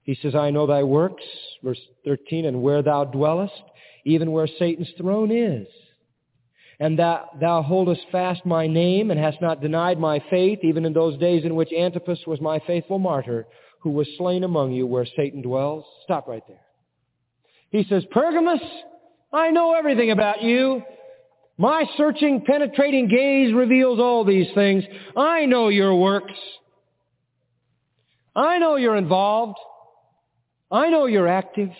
He 0.02 0.18
says, 0.22 0.34
I 0.34 0.50
know 0.50 0.66
thy 0.66 0.82
works, 0.82 1.24
verse 1.62 1.80
13, 2.04 2.46
and 2.46 2.62
where 2.62 2.82
thou 2.82 3.04
dwellest, 3.04 3.62
even 4.04 4.32
where 4.32 4.46
Satan's 4.58 4.90
throne 4.98 5.30
is. 5.30 5.66
And 6.80 6.98
that 6.98 7.26
thou 7.40 7.62
holdest 7.62 8.02
fast 8.12 8.46
my 8.46 8.66
name 8.66 9.10
and 9.10 9.18
hast 9.18 9.40
not 9.40 9.60
denied 9.60 9.98
my 9.98 10.22
faith, 10.30 10.60
even 10.62 10.84
in 10.84 10.92
those 10.92 11.18
days 11.18 11.44
in 11.44 11.56
which 11.56 11.72
Antipas 11.72 12.20
was 12.26 12.40
my 12.40 12.60
faithful 12.66 12.98
martyr, 12.98 13.46
who 13.80 13.90
was 13.90 14.06
slain 14.16 14.44
among 14.44 14.72
you 14.72 14.86
where 14.86 15.06
Satan 15.16 15.42
dwells. 15.42 15.84
Stop 16.04 16.28
right 16.28 16.42
there. 16.46 16.60
He 17.70 17.84
says, 17.88 18.04
Pergamus, 18.10 18.60
I 19.32 19.50
know 19.50 19.74
everything 19.74 20.10
about 20.10 20.42
you. 20.42 20.82
My 21.58 21.84
searching, 21.96 22.44
penetrating 22.46 23.08
gaze 23.08 23.52
reveals 23.52 23.98
all 23.98 24.24
these 24.24 24.46
things. 24.54 24.84
I 25.16 25.46
know 25.46 25.68
your 25.68 25.96
works. 25.96 26.34
I 28.36 28.58
know 28.58 28.76
you're 28.76 28.96
involved. 28.96 29.58
I 30.70 30.88
know 30.90 31.06
you're 31.06 31.26
active. 31.26 31.70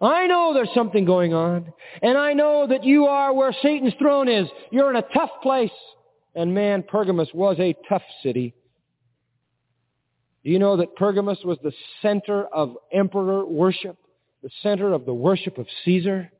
I 0.00 0.26
know 0.26 0.54
there's 0.54 0.68
something 0.74 1.04
going 1.04 1.34
on. 1.34 1.72
And 2.02 2.16
I 2.16 2.32
know 2.32 2.66
that 2.68 2.84
you 2.84 3.06
are 3.06 3.32
where 3.32 3.54
Satan's 3.62 3.94
throne 3.98 4.28
is. 4.28 4.48
You're 4.70 4.90
in 4.90 4.96
a 4.96 5.02
tough 5.14 5.30
place. 5.42 5.70
And 6.34 6.54
man, 6.54 6.84
Pergamus 6.84 7.28
was 7.34 7.56
a 7.58 7.74
tough 7.88 8.02
city. 8.22 8.54
Do 10.44 10.50
you 10.50 10.58
know 10.58 10.76
that 10.76 10.94
Pergamos 10.96 11.38
was 11.44 11.58
the 11.62 11.72
center 12.00 12.46
of 12.46 12.76
emperor 12.92 13.44
worship, 13.44 13.96
the 14.42 14.50
center 14.62 14.92
of 14.92 15.04
the 15.04 15.14
worship 15.14 15.58
of 15.58 15.66
Caesar? 15.84 16.30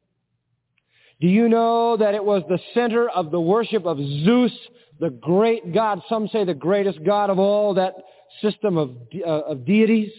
Do 1.20 1.26
you 1.26 1.48
know 1.48 1.96
that 1.96 2.14
it 2.14 2.24
was 2.24 2.44
the 2.48 2.61
center 2.74 3.09
of 3.09 3.32
the 3.32 3.40
worship 3.40 3.86
of 3.86 3.98
Zeus, 3.98 4.52
the 5.00 5.11
great 5.11 5.74
God, 5.74 6.00
some 6.09 6.28
say 6.28 6.44
the 6.44 6.54
greatest 6.54 7.02
God 7.04 7.28
of 7.28 7.40
all 7.40 7.74
that 7.74 7.94
system 8.40 8.78
of, 8.78 8.96
uh, 9.14 9.28
of 9.28 9.64
deities? 9.64 10.12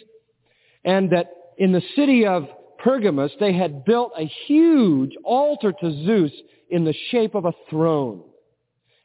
And 0.84 1.12
that 1.12 1.32
in 1.58 1.72
the 1.72 1.82
city 1.96 2.26
of 2.26 2.50
Pergamos, 2.84 3.32
they 3.40 3.54
had 3.54 3.84
built 3.86 4.14
a 4.18 4.26
huge 4.48 5.14
altar 5.24 5.74
to 5.74 6.06
Zeus 6.06 6.32
in 6.70 6.86
the 6.86 6.96
shape 7.12 7.36
of 7.36 7.46
a 7.46 7.54
throne. 7.70 8.24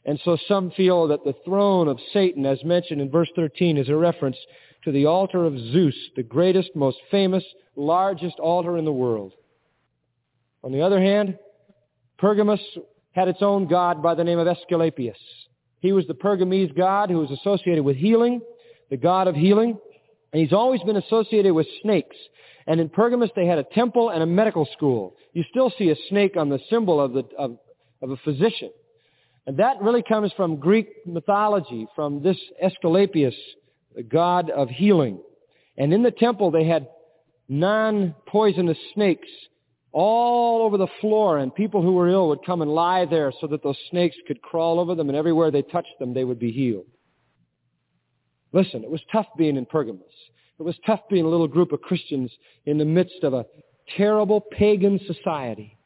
And 0.04 0.20
so 0.24 0.36
some 0.48 0.70
feel 0.72 1.08
that 1.08 1.24
the 1.24 1.34
throne 1.44 1.88
of 1.88 1.98
Satan, 2.12 2.44
as 2.44 2.62
mentioned 2.62 3.00
in 3.00 3.10
verse 3.10 3.30
13, 3.34 3.78
is 3.78 3.88
a 3.88 3.96
reference 3.96 4.36
to 4.84 4.92
the 4.92 5.06
altar 5.06 5.44
of 5.44 5.58
Zeus, 5.58 5.96
the 6.14 6.22
greatest, 6.22 6.70
most 6.74 6.98
famous, 7.10 7.44
largest 7.74 8.38
altar 8.38 8.76
in 8.76 8.84
the 8.84 8.92
world. 8.92 9.32
On 10.62 10.72
the 10.72 10.82
other 10.82 11.00
hand, 11.00 11.38
Pergamos 12.18 12.60
had 13.12 13.28
its 13.28 13.42
own 13.42 13.66
god 13.66 14.02
by 14.02 14.14
the 14.14 14.24
name 14.24 14.38
of 14.38 14.46
Asclepius. 14.46 15.18
He 15.80 15.92
was 15.92 16.06
the 16.06 16.14
Pergamese 16.14 16.72
god 16.76 17.10
who 17.10 17.18
was 17.18 17.30
associated 17.30 17.84
with 17.84 17.96
healing, 17.96 18.40
the 18.90 18.96
god 18.96 19.26
of 19.26 19.34
healing, 19.34 19.78
and 20.32 20.42
he's 20.42 20.52
always 20.52 20.82
been 20.82 20.96
associated 20.96 21.52
with 21.54 21.66
snakes. 21.82 22.16
And 22.66 22.80
in 22.80 22.88
Pergamus, 22.88 23.30
they 23.36 23.46
had 23.46 23.58
a 23.58 23.64
temple 23.64 24.10
and 24.10 24.22
a 24.22 24.26
medical 24.26 24.66
school. 24.72 25.16
You 25.32 25.44
still 25.50 25.72
see 25.76 25.90
a 25.90 25.96
snake 26.08 26.36
on 26.36 26.48
the 26.48 26.60
symbol 26.70 27.00
of, 27.00 27.12
the, 27.12 27.24
of, 27.38 27.58
of 28.00 28.10
a 28.10 28.16
physician. 28.18 28.70
And 29.46 29.58
that 29.58 29.82
really 29.82 30.02
comes 30.02 30.32
from 30.36 30.56
Greek 30.56 30.88
mythology, 31.06 31.86
from 31.94 32.22
this 32.22 32.38
Asclepius, 32.62 33.34
the 33.94 34.02
god 34.02 34.48
of 34.50 34.70
healing. 34.70 35.20
And 35.76 35.92
in 35.92 36.02
the 36.02 36.10
temple 36.10 36.50
they 36.50 36.66
had 36.66 36.88
non-poisonous 37.48 38.78
snakes 38.94 39.28
all 39.92 40.62
over 40.62 40.76
the 40.76 40.88
floor, 41.00 41.38
and 41.38 41.54
people 41.54 41.82
who 41.82 41.92
were 41.92 42.08
ill 42.08 42.28
would 42.28 42.44
come 42.44 42.62
and 42.62 42.70
lie 42.70 43.04
there 43.04 43.32
so 43.40 43.46
that 43.46 43.62
those 43.62 43.78
snakes 43.90 44.16
could 44.26 44.42
crawl 44.42 44.80
over 44.80 44.94
them, 44.94 45.08
and 45.08 45.16
everywhere 45.16 45.50
they 45.50 45.62
touched 45.62 45.96
them, 46.00 46.12
they 46.14 46.24
would 46.24 46.38
be 46.38 46.50
healed. 46.50 46.86
Listen, 48.52 48.82
it 48.82 48.90
was 48.90 49.00
tough 49.12 49.26
being 49.36 49.56
in 49.56 49.66
Pergamos. 49.66 50.02
It 50.58 50.62
was 50.62 50.76
tough 50.86 51.00
being 51.10 51.24
a 51.24 51.28
little 51.28 51.48
group 51.48 51.72
of 51.72 51.82
Christians 51.82 52.30
in 52.66 52.78
the 52.78 52.84
midst 52.84 53.22
of 53.22 53.34
a 53.34 53.46
terrible 53.96 54.40
pagan 54.40 55.00
society. 55.06 55.76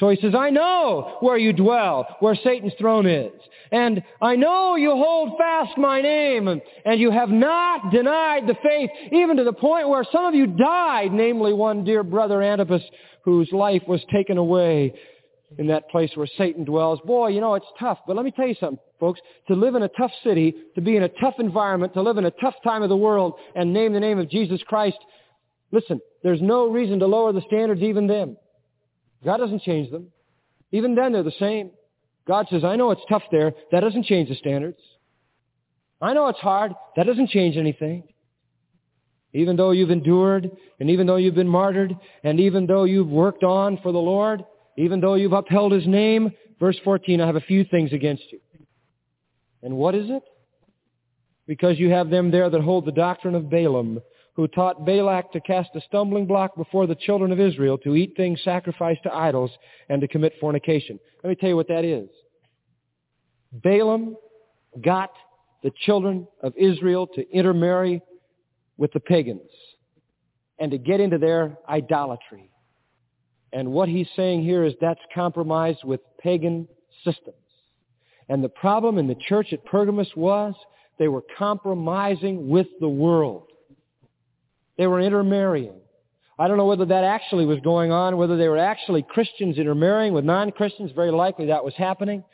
So 0.00 0.08
he 0.08 0.20
says, 0.20 0.34
I 0.36 0.50
know 0.50 1.18
where 1.20 1.38
you 1.38 1.52
dwell, 1.52 2.16
where 2.18 2.34
Satan's 2.34 2.72
throne 2.78 3.06
is. 3.06 3.32
And 3.70 4.02
I 4.20 4.34
know 4.34 4.74
you 4.74 4.90
hold 4.90 5.38
fast 5.38 5.78
my 5.78 6.00
name, 6.00 6.48
and, 6.48 6.60
and 6.84 7.00
you 7.00 7.12
have 7.12 7.28
not 7.28 7.92
denied 7.92 8.48
the 8.48 8.56
faith, 8.62 8.90
even 9.12 9.36
to 9.36 9.44
the 9.44 9.52
point 9.52 9.88
where 9.88 10.04
some 10.10 10.24
of 10.24 10.34
you 10.34 10.48
died, 10.48 11.12
namely 11.12 11.52
one 11.52 11.84
dear 11.84 12.02
brother 12.02 12.42
Antipas, 12.42 12.82
whose 13.22 13.50
life 13.52 13.82
was 13.86 14.04
taken 14.12 14.36
away 14.36 14.94
in 15.58 15.66
that 15.68 15.88
place 15.90 16.10
where 16.14 16.26
Satan 16.38 16.64
dwells. 16.64 17.00
Boy, 17.04 17.28
you 17.28 17.40
know, 17.40 17.54
it's 17.54 17.66
tough. 17.78 17.98
But 18.06 18.16
let 18.16 18.24
me 18.24 18.30
tell 18.30 18.46
you 18.46 18.56
something, 18.58 18.78
folks. 18.98 19.20
To 19.48 19.54
live 19.54 19.74
in 19.74 19.82
a 19.82 19.88
tough 19.88 20.10
city, 20.22 20.54
to 20.74 20.80
be 20.80 20.96
in 20.96 21.02
a 21.02 21.08
tough 21.08 21.34
environment, 21.38 21.94
to 21.94 22.02
live 22.02 22.18
in 22.18 22.24
a 22.24 22.30
tough 22.30 22.54
time 22.64 22.82
of 22.82 22.88
the 22.88 22.96
world, 22.96 23.34
and 23.54 23.72
name 23.72 23.92
the 23.92 24.00
name 24.00 24.18
of 24.18 24.30
Jesus 24.30 24.60
Christ, 24.66 24.98
listen, 25.70 26.00
there's 26.22 26.42
no 26.42 26.68
reason 26.68 26.98
to 27.00 27.06
lower 27.06 27.32
the 27.32 27.42
standards 27.46 27.82
even 27.82 28.06
then. 28.06 28.36
God 29.24 29.38
doesn't 29.38 29.62
change 29.62 29.90
them. 29.90 30.08
Even 30.72 30.94
then, 30.94 31.12
they're 31.12 31.22
the 31.22 31.32
same. 31.38 31.70
God 32.26 32.46
says, 32.50 32.64
I 32.64 32.76
know 32.76 32.90
it's 32.90 33.02
tough 33.08 33.22
there. 33.30 33.52
That 33.70 33.80
doesn't 33.80 34.06
change 34.06 34.28
the 34.28 34.34
standards. 34.34 34.78
I 36.00 36.14
know 36.14 36.28
it's 36.28 36.38
hard. 36.38 36.72
That 36.96 37.06
doesn't 37.06 37.30
change 37.30 37.56
anything. 37.56 38.04
Even 39.32 39.56
though 39.56 39.72
you've 39.72 39.90
endured, 39.90 40.50
and 40.78 40.90
even 40.90 41.06
though 41.06 41.16
you've 41.16 41.34
been 41.34 41.48
martyred, 41.48 41.94
and 42.22 42.40
even 42.40 42.66
though 42.66 42.84
you've 42.84 43.08
worked 43.08 43.42
on 43.42 43.78
for 43.82 43.92
the 43.92 43.98
Lord, 43.98 44.44
even 44.76 45.00
though 45.00 45.14
you've 45.14 45.32
upheld 45.32 45.72
His 45.72 45.86
name, 45.86 46.32
verse 46.60 46.78
14, 46.84 47.20
I 47.20 47.26
have 47.26 47.36
a 47.36 47.40
few 47.40 47.64
things 47.64 47.92
against 47.92 48.24
you. 48.30 48.40
And 49.62 49.76
what 49.76 49.94
is 49.94 50.10
it? 50.10 50.22
Because 51.46 51.78
you 51.78 51.90
have 51.90 52.10
them 52.10 52.30
there 52.30 52.50
that 52.50 52.60
hold 52.60 52.86
the 52.86 52.92
doctrine 52.92 53.34
of 53.34 53.50
Balaam, 53.50 54.00
who 54.34 54.48
taught 54.48 54.84
Balak 54.84 55.32
to 55.32 55.40
cast 55.40 55.70
a 55.74 55.80
stumbling 55.82 56.26
block 56.26 56.56
before 56.56 56.86
the 56.86 56.96
children 56.96 57.32
of 57.32 57.40
Israel 57.40 57.78
to 57.78 57.94
eat 57.94 58.14
things 58.16 58.40
sacrificed 58.42 59.02
to 59.04 59.14
idols 59.14 59.50
and 59.88 60.00
to 60.00 60.08
commit 60.08 60.34
fornication. 60.40 60.98
Let 61.22 61.30
me 61.30 61.36
tell 61.36 61.48
you 61.48 61.56
what 61.56 61.68
that 61.68 61.84
is. 61.84 62.08
Balaam 63.52 64.16
got 64.82 65.10
the 65.62 65.70
children 65.86 66.26
of 66.42 66.52
Israel 66.56 67.06
to 67.14 67.28
intermarry 67.30 68.02
with 68.76 68.92
the 68.92 69.00
pagans 69.00 69.50
and 70.58 70.70
to 70.72 70.78
get 70.78 71.00
into 71.00 71.18
their 71.18 71.56
idolatry. 71.68 72.50
And 73.54 73.70
what 73.70 73.88
he's 73.88 74.08
saying 74.16 74.42
here 74.42 74.64
is 74.64 74.74
that's 74.80 75.00
compromised 75.14 75.84
with 75.84 76.00
pagan 76.18 76.66
systems. 77.04 77.36
And 78.28 78.42
the 78.42 78.48
problem 78.48 78.98
in 78.98 79.06
the 79.06 79.14
church 79.14 79.52
at 79.52 79.64
Pergamos 79.64 80.10
was 80.16 80.54
they 80.98 81.06
were 81.06 81.22
compromising 81.38 82.48
with 82.48 82.66
the 82.80 82.88
world. 82.88 83.46
They 84.76 84.88
were 84.88 85.00
intermarrying. 85.00 85.76
I 86.36 86.48
don't 86.48 86.56
know 86.56 86.66
whether 86.66 86.86
that 86.86 87.04
actually 87.04 87.46
was 87.46 87.60
going 87.60 87.92
on, 87.92 88.16
whether 88.16 88.36
they 88.36 88.48
were 88.48 88.58
actually 88.58 89.02
Christians 89.02 89.56
intermarrying 89.56 90.14
with 90.14 90.24
non-Christians. 90.24 90.90
Very 90.96 91.12
likely 91.12 91.46
that 91.46 91.64
was 91.64 91.74
happening. 91.76 92.24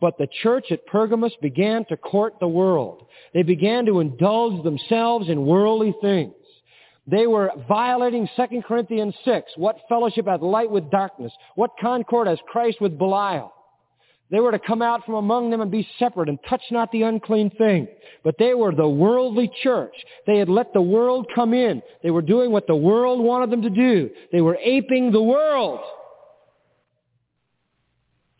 But 0.00 0.16
the 0.16 0.28
church 0.44 0.66
at 0.70 0.86
Pergamos 0.86 1.32
began 1.42 1.84
to 1.86 1.96
court 1.96 2.34
the 2.38 2.46
world. 2.46 3.08
They 3.34 3.42
began 3.42 3.84
to 3.86 3.98
indulge 3.98 4.62
themselves 4.62 5.28
in 5.28 5.44
worldly 5.44 5.92
things. 6.00 6.34
They 7.10 7.26
were 7.26 7.50
violating 7.66 8.28
2 8.36 8.62
Corinthians 8.66 9.14
6. 9.24 9.52
What 9.56 9.78
fellowship 9.88 10.26
hath 10.26 10.42
light 10.42 10.70
with 10.70 10.90
darkness? 10.90 11.32
What 11.54 11.70
concord 11.80 12.26
has 12.26 12.38
Christ 12.46 12.80
with 12.82 12.98
Belial? 12.98 13.52
They 14.30 14.40
were 14.40 14.52
to 14.52 14.58
come 14.58 14.82
out 14.82 15.06
from 15.06 15.14
among 15.14 15.48
them 15.48 15.62
and 15.62 15.70
be 15.70 15.88
separate 15.98 16.28
and 16.28 16.38
touch 16.50 16.60
not 16.70 16.92
the 16.92 17.02
unclean 17.02 17.48
thing. 17.50 17.88
But 18.24 18.34
they 18.38 18.52
were 18.52 18.74
the 18.74 18.88
worldly 18.88 19.50
church. 19.62 19.94
They 20.26 20.36
had 20.36 20.50
let 20.50 20.74
the 20.74 20.82
world 20.82 21.28
come 21.34 21.54
in. 21.54 21.80
They 22.02 22.10
were 22.10 22.20
doing 22.20 22.52
what 22.52 22.66
the 22.66 22.76
world 22.76 23.24
wanted 23.24 23.48
them 23.50 23.62
to 23.62 23.70
do. 23.70 24.10
They 24.30 24.42
were 24.42 24.58
aping 24.62 25.10
the 25.10 25.22
world. 25.22 25.80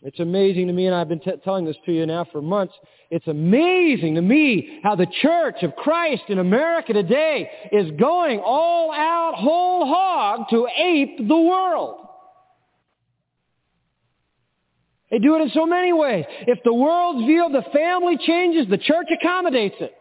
It's 0.08 0.20
amazing 0.20 0.68
to 0.68 0.72
me, 0.72 0.86
and 0.86 0.94
I've 0.94 1.10
been 1.10 1.20
t- 1.20 1.30
telling 1.44 1.66
this 1.66 1.76
to 1.84 1.92
you 1.92 2.06
now 2.06 2.24
for 2.32 2.40
months. 2.40 2.72
It's 3.10 3.26
amazing 3.26 4.14
to 4.14 4.22
me 4.22 4.80
how 4.82 4.94
the 4.96 5.06
Church 5.20 5.56
of 5.60 5.76
Christ 5.76 6.22
in 6.28 6.38
America 6.38 6.94
today 6.94 7.50
is 7.72 7.90
going 8.00 8.40
all 8.42 8.90
out 8.90 9.34
whole 9.36 9.84
hog 9.84 10.48
to 10.48 10.66
ape 10.74 11.28
the 11.28 11.36
world. 11.36 12.06
They 15.10 15.18
do 15.18 15.36
it 15.36 15.42
in 15.42 15.50
so 15.50 15.66
many 15.66 15.92
ways. 15.92 16.24
If 16.46 16.60
the 16.64 16.72
world's 16.72 17.26
view 17.26 17.44
of 17.44 17.52
the 17.52 17.70
family 17.70 18.16
changes, 18.16 18.66
the 18.66 18.78
church 18.78 19.08
accommodates 19.12 19.76
it. 19.78 19.92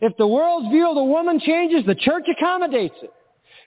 If 0.00 0.16
the 0.16 0.26
world's 0.26 0.70
view 0.70 0.88
of 0.88 0.94
the 0.94 1.04
woman 1.04 1.38
changes, 1.38 1.84
the 1.84 1.94
church 1.96 2.24
accommodates 2.34 2.96
it. 3.02 3.10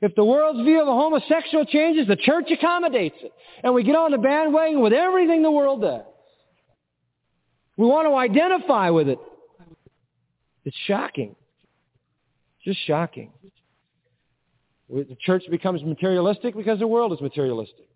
If 0.01 0.15
the 0.15 0.23
world's 0.23 0.61
view 0.61 0.79
of 0.79 0.85
the 0.85 0.93
homosexual 0.93 1.65
changes, 1.65 2.07
the 2.07 2.15
church 2.15 2.49
accommodates 2.51 3.17
it. 3.21 3.33
And 3.63 3.73
we 3.73 3.83
get 3.83 3.95
on 3.95 4.11
the 4.11 4.17
bandwagon 4.17 4.81
with 4.81 4.93
everything 4.93 5.43
the 5.43 5.51
world 5.51 5.81
does. 5.81 6.03
We 7.75 7.85
want 7.85 8.07
to 8.07 8.15
identify 8.15 8.89
with 8.89 9.09
it. 9.09 9.19
It's 10.63 10.77
shocking. 10.85 11.35
Just 12.63 12.79
shocking. 12.85 13.31
The 14.89 15.17
church 15.19 15.43
becomes 15.49 15.83
materialistic 15.83 16.55
because 16.55 16.79
the 16.79 16.87
world 16.87 17.13
is 17.13 17.21
materialistic. 17.21 17.87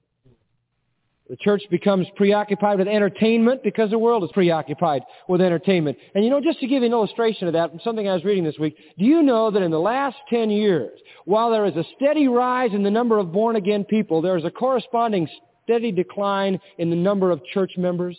The 1.33 1.37
church 1.37 1.63
becomes 1.71 2.05
preoccupied 2.15 2.77
with 2.77 2.87
entertainment 2.87 3.63
because 3.63 3.89
the 3.89 3.97
world 3.97 4.23
is 4.23 4.29
preoccupied 4.33 5.01
with 5.27 5.41
entertainment. 5.41 5.97
And 6.13 6.23
you 6.23 6.29
know, 6.29 6.39
just 6.39 6.59
to 6.59 6.67
give 6.67 6.83
you 6.83 6.85
an 6.85 6.91
illustration 6.91 7.47
of 7.47 7.53
that 7.53 7.71
from 7.71 7.79
something 7.83 8.07
I 8.07 8.13
was 8.13 8.23
reading 8.23 8.43
this 8.43 8.59
week, 8.59 8.77
do 8.99 9.03
you 9.03 9.23
know 9.23 9.49
that 9.49 9.63
in 9.63 9.71
the 9.71 9.79
last 9.79 10.15
10 10.29 10.51
years, 10.51 10.91
while 11.25 11.49
there 11.49 11.65
is 11.65 11.75
a 11.75 11.83
steady 11.95 12.27
rise 12.27 12.69
in 12.75 12.83
the 12.83 12.91
number 12.91 13.17
of 13.17 13.31
born 13.31 13.55
again 13.55 13.83
people, 13.83 14.21
there 14.21 14.37
is 14.37 14.45
a 14.45 14.51
corresponding 14.51 15.27
steady 15.63 15.91
decline 15.91 16.59
in 16.77 16.91
the 16.91 16.95
number 16.95 17.31
of 17.31 17.43
church 17.45 17.71
members? 17.77 18.15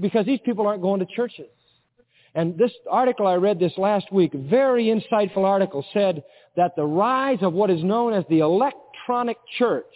Because 0.00 0.26
these 0.26 0.40
people 0.44 0.66
aren't 0.66 0.82
going 0.82 0.98
to 0.98 1.06
churches. 1.06 1.46
And 2.34 2.58
this 2.58 2.72
article 2.90 3.28
I 3.28 3.34
read 3.34 3.60
this 3.60 3.74
last 3.78 4.12
week, 4.12 4.32
very 4.32 4.86
insightful 4.86 5.44
article, 5.44 5.86
said 5.92 6.24
that 6.56 6.74
the 6.74 6.84
rise 6.84 7.38
of 7.42 7.52
what 7.52 7.70
is 7.70 7.84
known 7.84 8.12
as 8.12 8.24
the 8.28 8.40
electronic 8.40 9.36
church 9.56 9.86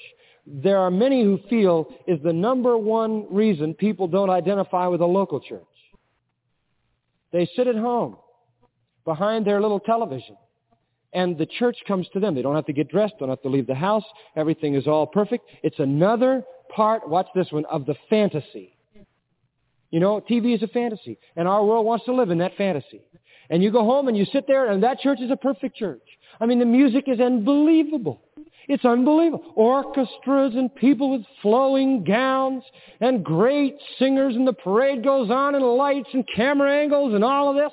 there 0.47 0.79
are 0.79 0.91
many 0.91 1.23
who 1.25 1.39
feel 1.51 1.89
is 2.07 2.23
the 2.23 2.33
number 2.33 2.79
one 2.79 3.27
reason 3.35 3.75
people 3.75 4.07
don't 4.07 4.31
identify 4.31 4.87
with 4.87 5.01
a 5.01 5.07
local 5.07 5.41
church. 5.41 5.63
They 7.33 7.49
sit 7.57 7.67
at 7.67 7.77
home 7.77 8.17
behind 9.05 9.47
their 9.47 9.61
little 9.61 9.81
television 9.81 10.37
and 11.13 11.37
the 11.39 11.47
church 11.47 11.79
comes 11.89 12.07
to 12.13 12.21
them. 12.21 12.35
They 12.35 12.43
don't 12.43 12.55
have 12.55 12.67
to 12.67 12.73
get 12.73 12.89
dressed, 12.89 13.15
don't 13.19 13.29
have 13.29 13.43
to 13.43 13.49
leave 13.49 13.67
the 13.67 13.75
house. 13.75 14.05
Everything 14.37 14.75
is 14.75 14.87
all 14.87 15.07
perfect. 15.07 15.49
It's 15.63 15.79
another 15.79 16.45
part, 16.69 17.09
watch 17.09 17.27
this 17.35 17.49
one, 17.51 17.65
of 17.65 17.87
the 17.87 17.97
fantasy. 18.09 18.77
You 19.91 20.01
know, 20.01 20.21
TV 20.21 20.55
is 20.55 20.63
a 20.63 20.69
fantasy, 20.69 21.19
and 21.37 21.49
our 21.49 21.65
world 21.65 21.87
wants 21.87 22.05
to 22.07 22.13
live 22.13 22.31
in 22.31 22.39
that 22.39 22.53
fantasy. 22.57 23.01
And 23.49 23.63
you 23.63 23.71
go 23.71 23.85
home 23.85 24.09
and 24.09 24.17
you 24.17 24.27
sit 24.27 24.47
there 24.47 24.71
and 24.71 24.83
that 24.83 24.99
church 24.99 25.21
is 25.21 25.31
a 25.31 25.37
perfect 25.37 25.77
church. 25.77 26.03
I 26.41 26.47
mean, 26.47 26.59
the 26.59 26.67
music 26.67 27.05
is 27.07 27.21
unbelievable. 27.21 28.26
It's 28.69 28.85
unbelievable. 28.85 29.53
Orchestras 29.55 30.55
and 30.55 30.75
people 30.75 31.13
with 31.13 31.23
flowing 31.41 32.03
gowns 32.03 32.65
and 33.01 33.25
great 33.25 33.77
singers 33.99 34.35
and 34.35 34.47
the 34.47 34.53
parade 34.53 35.05
goes 35.05 35.31
on 35.31 35.55
and 35.55 35.65
lights 35.65 36.09
and 36.13 36.25
camera 36.35 36.83
angles 36.83 37.15
and 37.15 37.23
all 37.23 37.51
of 37.51 37.57
this. 37.57 37.73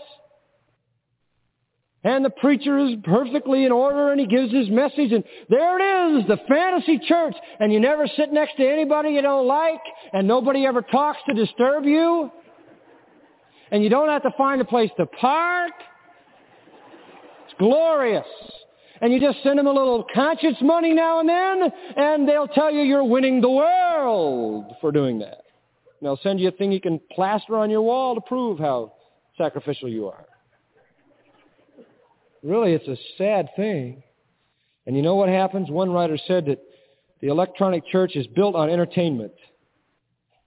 And 2.03 2.23
the 2.23 2.29
preacher 2.29 2.77
is 2.77 2.95
perfectly 3.03 3.65
in 3.65 3.71
order 3.71 4.11
and 4.11 4.19
he 4.19 4.27
gives 4.27 4.53
his 4.53 4.69
message 4.69 5.11
and 5.13 5.23
there 5.49 5.79
it 5.79 6.19
is, 6.19 6.27
the 6.27 6.37
fantasy 6.47 6.99
church. 7.07 7.35
And 7.59 7.73
you 7.73 7.79
never 7.79 8.05
sit 8.15 8.31
next 8.31 8.57
to 8.57 8.69
anybody 8.69 9.11
you 9.11 9.21
don't 9.21 9.47
like 9.47 9.81
and 10.11 10.27
nobody 10.27 10.65
ever 10.65 10.83
talks 10.83 11.19
to 11.27 11.33
disturb 11.33 11.85
you. 11.85 12.29
And 13.71 13.83
you 13.83 13.89
don't 13.89 14.09
have 14.09 14.23
to 14.23 14.31
find 14.37 14.61
a 14.61 14.65
place 14.65 14.91
to 14.97 15.07
park. 15.07 15.71
It's 17.45 17.55
glorious 17.57 18.27
and 19.03 19.11
you 19.11 19.19
just 19.19 19.43
send 19.43 19.59
them 19.59 19.67
a 19.67 19.71
little 19.71 20.07
conscience 20.15 20.55
money 20.61 20.93
now 20.93 21.19
and 21.19 21.27
then, 21.27 21.73
and 21.97 22.25
they'll 22.27 22.47
tell 22.47 22.71
you 22.71 22.83
you're 22.83 23.03
winning 23.03 23.41
the 23.41 23.49
world 23.49 24.75
for 24.79 24.93
doing 24.93 25.19
that. 25.19 25.43
And 25.99 26.03
they'll 26.03 26.19
send 26.23 26.39
you 26.39 26.47
a 26.47 26.51
thing 26.51 26.71
you 26.71 26.79
can 26.79 27.01
plaster 27.11 27.57
on 27.57 27.69
your 27.69 27.81
wall 27.81 28.15
to 28.15 28.21
prove 28.21 28.59
how 28.59 28.93
sacrificial 29.37 29.89
you 29.89 30.07
are. 30.07 30.23
Really, 32.43 32.71
it's 32.71 32.87
a 32.87 32.95
sad 33.17 33.49
thing. 33.57 34.03
And 34.85 34.95
you 34.95 35.01
know 35.01 35.15
what 35.15 35.27
happens? 35.27 35.69
One 35.69 35.91
writer 35.91 36.17
said 36.25 36.45
that 36.45 36.63
the 37.19 37.27
electronic 37.27 37.85
church 37.87 38.15
is 38.15 38.25
built 38.27 38.55
on 38.55 38.69
entertainment. 38.69 39.33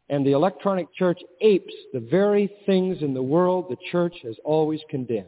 And 0.08 0.24
the 0.24 0.32
electronic 0.32 0.94
church 0.94 1.20
apes 1.42 1.74
the 1.92 2.00
very 2.00 2.50
things 2.64 3.02
in 3.02 3.12
the 3.12 3.22
world 3.22 3.66
the 3.68 3.76
church 3.92 4.14
has 4.22 4.36
always 4.44 4.80
condemned 4.88 5.26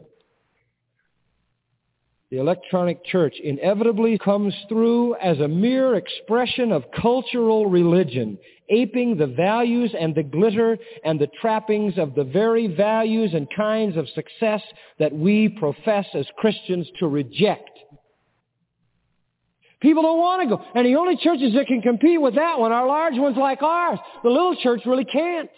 the 2.31 2.37
electronic 2.37 3.03
church 3.05 3.33
inevitably 3.43 4.17
comes 4.19 4.53
through 4.67 5.15
as 5.15 5.39
a 5.39 5.47
mere 5.47 5.95
expression 5.95 6.71
of 6.71 6.83
cultural 7.01 7.65
religion, 7.65 8.37
aping 8.69 9.17
the 9.17 9.25
values 9.25 9.95
and 9.99 10.13
the 10.13 10.21
glitter 10.21 10.77
and 11.03 11.19
the 11.19 11.29
trappings 11.41 11.97
of 11.97 12.13
the 12.13 12.23
very 12.23 12.67
values 12.67 13.31
and 13.33 13.47
kinds 13.55 13.97
of 13.97 14.07
success 14.09 14.61
that 14.99 15.11
we 15.11 15.49
profess 15.49 16.05
as 16.13 16.27
Christians 16.37 16.87
to 16.99 17.07
reject. 17.07 17.71
People 19.81 20.03
don't 20.03 20.19
want 20.19 20.43
to 20.43 20.55
go. 20.55 20.63
And 20.75 20.85
the 20.85 20.95
only 20.97 21.17
churches 21.17 21.53
that 21.55 21.65
can 21.65 21.81
compete 21.81 22.21
with 22.21 22.35
that 22.35 22.59
one 22.59 22.71
are 22.71 22.85
large 22.85 23.17
ones 23.17 23.37
like 23.37 23.63
ours. 23.63 23.97
The 24.23 24.29
little 24.29 24.55
church 24.57 24.81
really 24.85 25.05
can't. 25.05 25.49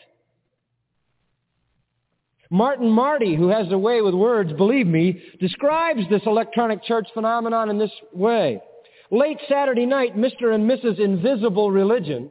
Martin 2.52 2.90
Marty, 2.90 3.34
who 3.34 3.48
has 3.48 3.72
a 3.72 3.78
way 3.78 4.02
with 4.02 4.14
words, 4.14 4.52
believe 4.52 4.86
me, 4.86 5.24
describes 5.40 6.02
this 6.10 6.22
electronic 6.26 6.84
church 6.84 7.08
phenomenon 7.14 7.70
in 7.70 7.80
this 7.80 7.92
way. 8.14 8.62
Late 9.10 9.38
Saturday 9.48 9.86
night, 9.86 10.18
Mr. 10.18 10.54
and 10.54 10.70
Mrs. 10.70 11.00
Invisible 11.00 11.72
Religion, 11.72 12.30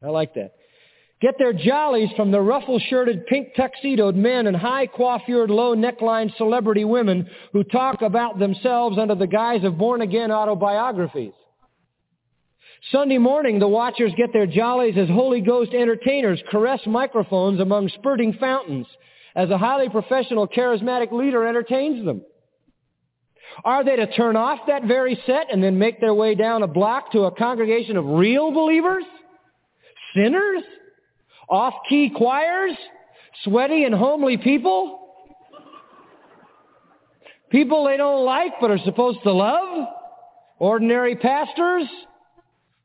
I 0.00 0.10
like 0.10 0.34
that, 0.34 0.52
get 1.20 1.34
their 1.38 1.52
jollies 1.52 2.08
from 2.14 2.30
the 2.30 2.40
ruffle-shirted, 2.40 3.26
pink 3.26 3.48
tuxedoed 3.56 4.14
men 4.14 4.46
and 4.46 4.56
high-coiffured, 4.56 5.50
low-neckline 5.50 6.36
celebrity 6.36 6.84
women 6.84 7.28
who 7.52 7.64
talk 7.64 8.02
about 8.02 8.38
themselves 8.38 8.96
under 8.96 9.16
the 9.16 9.26
guise 9.26 9.64
of 9.64 9.76
born-again 9.76 10.30
autobiographies. 10.30 11.32
Sunday 12.92 13.18
morning, 13.18 13.58
the 13.58 13.66
watchers 13.66 14.12
get 14.16 14.32
their 14.32 14.46
jollies 14.46 14.96
as 14.96 15.08
Holy 15.08 15.40
Ghost 15.40 15.72
entertainers 15.72 16.40
caress 16.48 16.80
microphones 16.86 17.58
among 17.58 17.88
spurting 17.88 18.34
fountains 18.34 18.86
as 19.36 19.50
a 19.50 19.58
highly 19.58 19.90
professional, 19.90 20.48
charismatic 20.48 21.12
leader 21.12 21.46
entertains 21.46 22.04
them? 22.04 22.22
Are 23.64 23.84
they 23.84 23.96
to 23.96 24.06
turn 24.14 24.34
off 24.34 24.60
that 24.66 24.84
very 24.84 25.20
set 25.26 25.52
and 25.52 25.62
then 25.62 25.78
make 25.78 26.00
their 26.00 26.14
way 26.14 26.34
down 26.34 26.62
a 26.62 26.66
block 26.66 27.12
to 27.12 27.20
a 27.24 27.30
congregation 27.30 27.96
of 27.98 28.06
real 28.06 28.50
believers? 28.50 29.04
Sinners? 30.14 30.62
Off-key 31.48 32.12
choirs? 32.16 32.72
Sweaty 33.44 33.84
and 33.84 33.94
homely 33.94 34.38
people? 34.38 35.02
People 37.50 37.84
they 37.84 37.98
don't 37.98 38.24
like 38.24 38.52
but 38.60 38.70
are 38.70 38.78
supposed 38.78 39.18
to 39.22 39.32
love? 39.32 39.86
Ordinary 40.58 41.14
pastors? 41.14 41.86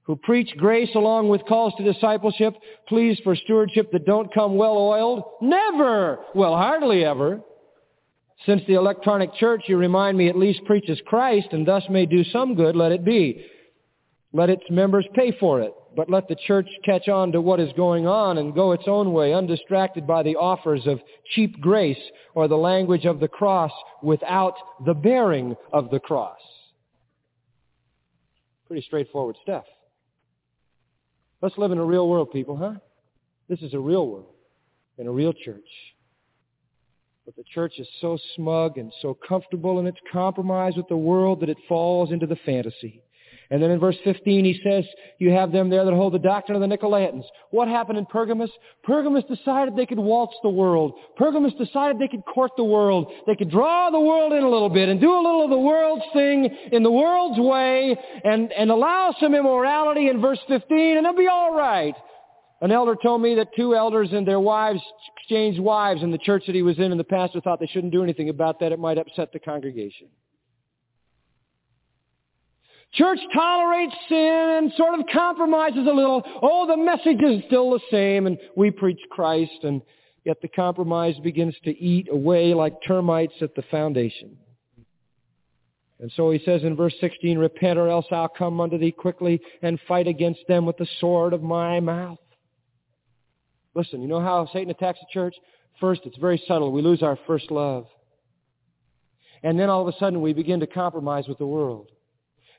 Who 0.04 0.16
preach 0.16 0.50
grace 0.58 0.90
along 0.96 1.30
with 1.30 1.46
calls 1.46 1.74
to 1.78 1.84
discipleship, 1.84 2.56
pleas 2.88 3.20
for 3.24 3.36
stewardship 3.36 3.92
that 3.92 4.06
don't 4.06 4.34
come 4.34 4.58
well 4.58 4.78
oiled? 4.78 5.24
Never! 5.42 6.20
Well, 6.34 6.56
hardly 6.56 7.06
ever. 7.06 7.42
Since 8.46 8.64
the 8.68 8.74
electronic 8.74 9.36
church, 9.36 9.64
you 9.68 9.78
remind 9.78 10.18
me, 10.18 10.28
at 10.28 10.38
least 10.38 10.66
preaches 10.66 11.00
Christ 11.06 11.50
and 11.52 11.68
thus 11.68 11.84
may 11.90 12.06
do 12.06 12.24
some 12.24 12.56
good, 12.56 12.76
let 12.76 12.92
it 12.92 13.06
be. 13.06 13.46
Let 14.34 14.50
its 14.50 14.64
members 14.70 15.06
pay 15.14 15.36
for 15.40 15.62
it. 15.62 15.74
But 15.96 16.10
let 16.10 16.28
the 16.28 16.38
church 16.48 16.68
catch 16.86 17.10
on 17.10 17.34
to 17.34 17.42
what 17.42 17.60
is 17.60 17.72
going 17.74 18.08
on 18.08 18.38
and 18.38 18.56
go 18.56 18.72
its 18.72 18.86
own 18.88 19.12
way, 19.12 19.34
undistracted 19.34 20.08
by 20.08 20.24
the 20.24 20.38
offers 20.38 20.88
of 20.88 21.02
cheap 21.36 21.60
grace 21.60 22.00
or 22.34 22.48
the 22.48 22.56
language 22.56 23.06
of 23.06 23.20
the 23.20 23.28
cross 23.28 23.72
without 24.02 24.56
the 24.86 24.94
bearing 24.94 25.56
of 25.74 25.90
the 25.92 26.00
cross. 26.00 26.40
Pretty 28.68 28.86
straightforward 28.88 29.36
stuff. 29.44 29.66
Let's 31.42 31.58
live 31.58 31.72
in 31.72 31.80
a 31.80 31.86
real 31.86 32.08
world, 32.08 32.32
people, 32.32 32.56
huh? 32.56 32.76
This 33.50 33.62
is 33.62 33.74
a 33.74 33.80
real 33.80 34.08
world 34.08 34.34
and 34.98 35.08
a 35.08 35.12
real 35.12 35.34
church. 35.34 35.68
But 37.26 37.36
the 37.36 37.44
church 37.44 37.74
is 37.80 37.88
so 38.00 38.18
smug 38.36 38.78
and 38.78 38.92
so 39.02 39.18
comfortable 39.28 39.80
in 39.80 39.88
its 39.88 39.98
compromise 40.12 40.74
with 40.76 40.88
the 40.88 40.98
world 40.98 41.42
that 41.42 41.50
it 41.50 41.58
falls 41.68 42.12
into 42.12 42.28
the 42.28 42.38
fantasy. 42.46 43.02
And 43.52 43.62
then 43.62 43.70
in 43.70 43.80
verse 43.80 43.98
15 44.06 44.46
he 44.46 44.62
says, 44.64 44.86
you 45.20 45.32
have 45.32 45.52
them 45.52 45.70
there 45.70 45.84
that 45.84 45.94
hold 45.94 46.14
the 46.14 46.20
doctrine 46.20 46.62
of 46.62 46.68
the 46.68 46.76
Nicolaitans. 46.76 47.26
What 47.50 47.68
happened 47.68 47.98
in 47.98 48.06
Pergamos? 48.06 48.50
Pergamos 48.84 49.26
decided 49.26 49.76
they 49.76 49.86
could 49.86 50.00
waltz 50.00 50.36
the 50.42 50.50
world. 50.50 50.94
Pergamos 51.18 51.54
decided 51.56 52.00
they 52.00 52.08
could 52.08 52.24
court 52.24 52.52
the 52.56 52.64
world. 52.64 53.12
They 53.28 53.36
could 53.36 53.52
draw 53.52 53.90
the 53.90 54.00
world 54.00 54.32
in 54.32 54.44
a 54.44 54.50
little 54.50 54.70
bit 54.70 54.88
and 54.88 55.02
do 55.02 55.12
a 55.12 55.20
little 55.22 55.44
of 55.44 55.50
the 55.50 55.60
world's 55.60 56.06
thing 56.14 56.46
in 56.72 56.82
the 56.82 56.92
world's 56.92 57.40
way 57.40 57.98
and, 58.24 58.54
and 58.54 58.72
allow 58.72 59.14
some 59.20 59.36
immorality 59.36 60.08
in 60.08 60.22
verse 60.22 60.40
15 60.48 60.98
and 60.98 61.06
they'll 61.06 61.14
be 61.14 61.28
all 61.28 61.54
right. 61.54 61.94
An 62.62 62.72
elder 62.72 62.96
told 62.96 63.22
me 63.22 63.36
that 63.36 63.50
two 63.54 63.76
elders 63.76 64.10
and 64.14 64.26
their 64.26 64.40
wives 64.40 64.80
exchanged 65.18 65.60
wives 65.60 66.04
in 66.04 66.12
the 66.12 66.20
church 66.20 66.44
that 66.46 66.56
he 66.56 66.62
was 66.62 66.78
in 66.78 66.92
and 66.92 67.00
the 67.00 67.04
pastor 67.04 67.42
thought 67.42 67.60
they 67.60 67.68
shouldn't 67.68 67.92
do 67.92 68.02
anything 68.02 68.30
about 68.30 68.62
that. 68.62 68.72
It 68.72 68.80
might 68.80 68.98
upset 68.98 69.34
the 69.34 69.40
congregation. 69.40 70.08
Church 72.94 73.20
tolerates 73.34 73.96
sin 74.10 74.18
and 74.58 74.74
sort 74.76 75.00
of 75.00 75.06
compromises 75.12 75.88
a 75.88 75.94
little. 75.94 76.24
Oh, 76.42 76.68
the 76.68 76.76
message 76.76 77.22
is 77.24 77.42
still 77.48 77.72
the 77.72 77.80
same 77.90 78.28
and 78.28 78.38
we 78.58 78.70
preach 78.70 79.00
Christ 79.10 79.64
and 79.64 79.82
yet 80.26 80.42
the 80.42 80.50
compromise 80.50 81.16
begins 81.24 81.56
to 81.64 81.72
eat 81.72 82.10
away 82.12 82.54
like 82.54 82.74
termites 82.86 83.34
at 83.42 83.56
the 83.56 83.64
foundation. 83.72 84.38
And 86.02 86.12
so 86.16 86.32
he 86.32 86.42
says 86.44 86.64
in 86.64 86.76
verse 86.76 86.96
16, 87.00 87.38
repent 87.38 87.80
or 87.80 87.88
else 87.88 88.08
I'll 88.12 88.28
come 88.28 88.60
unto 88.60 88.78
thee 88.78 88.92
quickly 88.92 89.40
and 89.62 89.80
fight 89.88 90.08
against 90.08 90.42
them 90.48 90.66
with 90.66 90.78
the 90.78 90.88
sword 91.00 91.32
of 91.32 91.44
my 91.44 91.80
mouth. 91.80 92.18
Listen, 93.74 94.02
you 94.02 94.08
know 94.08 94.20
how 94.20 94.50
Satan 94.52 94.72
attacks 94.72 95.00
the 95.00 95.06
church? 95.14 95.36
First, 95.80 96.02
it's 96.06 96.18
very 96.18 96.44
subtle. 96.46 96.72
We 96.72 96.82
lose 96.82 97.04
our 97.04 97.18
first 97.26 97.52
love. 97.52 97.86
And 99.44 99.58
then 99.58 99.70
all 99.70 99.88
of 99.88 99.94
a 99.94 99.98
sudden 99.98 100.22
we 100.22 100.34
begin 100.34 100.60
to 100.60 100.68
compromise 100.68 101.28
with 101.28 101.38
the 101.38 101.48
world. 101.48 101.88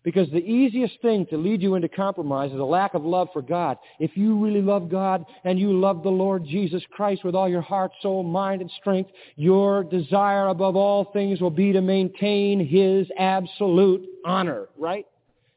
Because 0.05 0.29
the 0.31 0.39
easiest 0.39 1.01
thing 1.01 1.27
to 1.27 1.37
lead 1.37 1.63
you 1.63 1.77
into 1.77 1.89
compromise 1.89 2.51
is 2.51 2.59
a 2.59 2.65
lack 2.65 2.95
of 2.95 3.05
love 3.05 3.29
for 3.33 3.41
God. 3.41 3.79
If 4.01 4.17
you 4.17 4.37
really 4.37 4.61
love 4.61 4.91
God 4.91 5.25
and 5.45 5.61
you 5.61 5.79
love 5.79 6.03
the 6.03 6.11
Lord 6.11 6.45
Jesus 6.45 6.83
Christ 6.91 7.25
with 7.25 7.37
all 7.37 7.49
your 7.49 7.61
heart, 7.61 7.93
soul, 8.01 8.25
mind, 8.25 8.63
and 8.63 8.71
strength, 8.81 9.11
your 9.37 9.85
desire 9.85 10.49
above 10.49 10.75
all 10.75 11.05
things 11.13 11.41
will 11.41 11.51
be 11.51 11.73
to 11.73 11.81
maintain 11.81 12.67
His 12.67 13.07
absolute 13.17 14.05
honor, 14.25 14.67
right? 14.77 15.07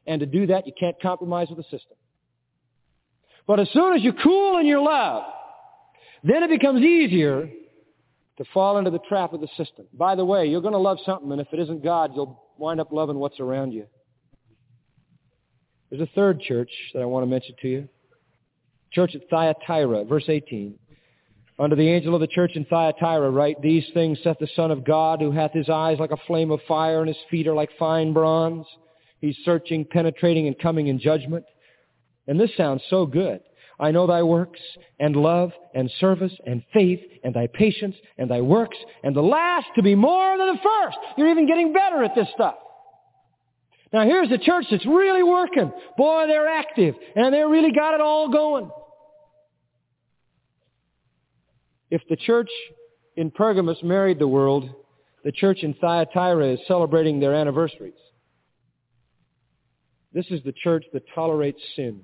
And 0.06 0.20
to 0.20 0.26
do 0.26 0.46
that, 0.46 0.66
you 0.66 0.72
can't 0.78 1.00
compromise 1.02 1.48
with 1.48 1.58
the 1.58 1.64
system. 1.64 1.96
But 3.48 3.58
as 3.58 3.68
soon 3.72 3.94
as 3.94 4.02
you 4.02 4.12
cool 4.12 4.58
in 4.58 4.66
your 4.66 4.80
love, 4.80 5.24
then 6.22 6.44
it 6.44 6.50
becomes 6.50 6.82
easier 6.82 7.50
to 8.38 8.44
fall 8.54 8.78
into 8.78 8.90
the 8.90 9.00
trap 9.08 9.32
of 9.32 9.40
the 9.40 9.48
system. 9.56 9.86
By 9.92 10.14
the 10.14 10.24
way, 10.24 10.46
you're 10.46 10.60
going 10.60 10.72
to 10.72 10.78
love 10.78 10.98
something, 11.04 11.32
and 11.32 11.40
if 11.40 11.48
it 11.52 11.58
isn't 11.58 11.82
God, 11.82 12.12
you'll 12.14 12.40
wind 12.58 12.80
up 12.80 12.92
loving 12.92 13.16
what's 13.16 13.40
around 13.40 13.72
you. 13.72 13.86
There's 15.96 16.10
a 16.10 16.14
third 16.14 16.42
church 16.42 16.70
that 16.92 17.00
I 17.00 17.06
want 17.06 17.22
to 17.22 17.26
mention 17.26 17.54
to 17.62 17.68
you. 17.68 17.88
Church 18.92 19.14
at 19.14 19.22
Thyatira, 19.30 20.04
verse 20.04 20.24
18. 20.28 20.78
Unto 21.58 21.74
the 21.74 21.88
angel 21.88 22.14
of 22.14 22.20
the 22.20 22.26
church 22.26 22.52
in 22.54 22.66
Thyatira 22.66 23.30
write, 23.30 23.62
These 23.62 23.86
things 23.94 24.18
saith 24.22 24.36
the 24.38 24.48
Son 24.54 24.70
of 24.70 24.84
God, 24.84 25.22
who 25.22 25.30
hath 25.30 25.52
his 25.54 25.70
eyes 25.70 25.98
like 25.98 26.10
a 26.10 26.18
flame 26.26 26.50
of 26.50 26.60
fire, 26.68 27.00
and 27.00 27.08
his 27.08 27.16
feet 27.30 27.46
are 27.46 27.54
like 27.54 27.70
fine 27.78 28.12
bronze. 28.12 28.66
He's 29.22 29.38
searching, 29.42 29.86
penetrating, 29.86 30.46
and 30.46 30.58
coming 30.58 30.88
in 30.88 30.98
judgment. 30.98 31.46
And 32.26 32.38
this 32.38 32.54
sounds 32.58 32.82
so 32.90 33.06
good. 33.06 33.40
I 33.80 33.90
know 33.90 34.06
thy 34.06 34.22
works 34.22 34.60
and 35.00 35.16
love 35.16 35.52
and 35.74 35.90
service 35.98 36.32
and 36.46 36.62
faith 36.74 37.00
and 37.24 37.32
thy 37.32 37.46
patience 37.46 37.96
and 38.18 38.30
thy 38.30 38.42
works 38.42 38.76
and 39.02 39.16
the 39.16 39.22
last 39.22 39.68
to 39.76 39.82
be 39.82 39.94
more 39.94 40.36
than 40.36 40.48
the 40.48 40.60
first. 40.62 40.98
You're 41.16 41.30
even 41.30 41.46
getting 41.46 41.72
better 41.72 42.02
at 42.04 42.14
this 42.14 42.28
stuff. 42.34 42.56
Now 43.96 44.04
here's 44.04 44.28
the 44.28 44.36
church 44.36 44.66
that's 44.70 44.84
really 44.84 45.22
working. 45.22 45.72
Boy, 45.96 46.26
they're 46.26 46.46
active 46.46 46.94
and 47.14 47.32
they 47.32 47.40
really 47.40 47.72
got 47.72 47.94
it 47.94 48.02
all 48.02 48.28
going. 48.30 48.70
If 51.90 52.02
the 52.10 52.16
church 52.16 52.50
in 53.16 53.30
Pergamos 53.30 53.82
married 53.82 54.18
the 54.18 54.28
world, 54.28 54.68
the 55.24 55.32
church 55.32 55.62
in 55.62 55.72
Thyatira 55.72 56.46
is 56.46 56.60
celebrating 56.68 57.20
their 57.20 57.34
anniversaries. 57.34 57.94
This 60.12 60.26
is 60.28 60.42
the 60.44 60.52
church 60.52 60.84
that 60.92 61.04
tolerates 61.14 61.62
sin. 61.74 62.02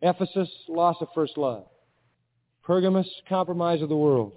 Ephesus, 0.00 0.50
loss 0.68 0.96
of 1.00 1.06
first 1.14 1.38
love. 1.38 1.66
Pergamos, 2.64 3.08
compromise 3.28 3.80
of 3.80 3.88
the 3.88 3.96
world. 3.96 4.32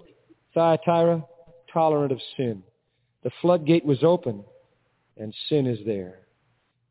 Thyatira, 0.54 1.24
tolerant 1.72 2.12
of 2.12 2.20
sin. 2.36 2.62
The 3.24 3.32
floodgate 3.42 3.84
was 3.84 4.04
open, 4.04 4.44
and 5.16 5.34
sin 5.48 5.66
is 5.66 5.80
there. 5.84 6.20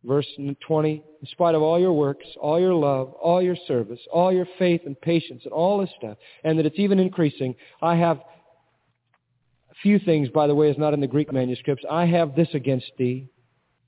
Verse 0.05 0.27
20, 0.37 1.03
in 1.21 1.27
spite 1.29 1.55
of 1.55 1.63
all 1.63 1.79
your 1.79 1.93
works, 1.93 2.25
all 2.39 2.59
your 2.59 2.75
love, 2.75 3.13
all 3.13 3.41
your 3.41 3.55
service, 3.67 3.99
all 4.13 4.31
your 4.31 4.45
faith 4.59 4.81
and 4.85 4.99
patience, 5.01 5.41
and 5.45 5.53
all 5.53 5.79
this 5.79 5.89
stuff, 5.97 6.17
and 6.43 6.59
that 6.59 6.65
it's 6.65 6.77
even 6.77 6.99
increasing, 6.99 7.55
I 7.81 7.95
have 7.95 8.17
a 8.17 9.75
few 9.81 9.97
things, 9.97 10.29
by 10.29 10.45
the 10.45 10.53
way, 10.53 10.69
is 10.69 10.77
not 10.77 10.93
in 10.93 10.99
the 10.99 11.07
Greek 11.07 11.33
manuscripts. 11.33 11.83
I 11.89 12.05
have 12.05 12.35
this 12.35 12.49
against 12.53 12.91
thee, 12.99 13.29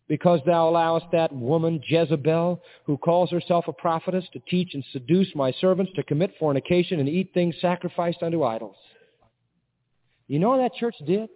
because 0.07 0.39
thou 0.45 0.67
allowest 0.67 1.05
that 1.11 1.31
woman 1.31 1.81
Jezebel, 1.87 2.63
who 2.85 2.97
calls 2.97 3.29
herself 3.29 3.65
a 3.67 3.73
prophetess, 3.73 4.25
to 4.33 4.39
teach 4.49 4.73
and 4.73 4.83
seduce 4.91 5.35
my 5.35 5.51
servants 5.61 5.91
to 5.97 6.03
commit 6.03 6.33
fornication 6.39 6.99
and 6.99 7.07
eat 7.07 7.29
things 7.35 7.53
sacrificed 7.61 8.23
unto 8.23 8.43
idols. 8.43 8.77
You 10.27 10.39
know 10.39 10.49
what 10.49 10.57
that 10.57 10.73
church 10.73 10.95
did? 11.05 11.29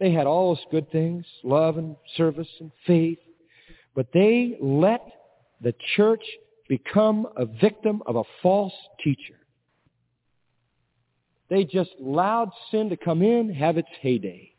They 0.00 0.10
had 0.10 0.26
all 0.26 0.54
those 0.54 0.64
good 0.72 0.90
things, 0.90 1.24
love 1.44 1.76
and 1.76 1.94
service 2.16 2.48
and 2.58 2.72
faith, 2.84 3.18
but 3.94 4.06
they 4.12 4.56
let 4.60 5.02
the 5.60 5.74
church 5.96 6.22
become 6.68 7.26
a 7.36 7.46
victim 7.46 8.02
of 8.06 8.16
a 8.16 8.22
false 8.42 8.72
teacher. 9.02 9.34
They 11.50 11.64
just 11.64 11.90
allowed 12.00 12.50
sin 12.70 12.88
to 12.88 12.96
come 12.96 13.22
in, 13.22 13.52
have 13.52 13.76
its 13.76 13.88
heyday. 14.00 14.52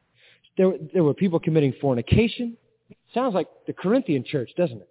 There, 0.58 0.74
there 0.94 1.04
were 1.04 1.16
people 1.16 1.40
committing 1.40 1.74
fornication. 1.82 2.56
Sounds 3.14 3.34
like 3.34 3.48
the 3.66 3.74
Corinthian 3.74 4.24
church, 4.24 4.52
doesn't 4.56 4.78
it? 4.78 4.90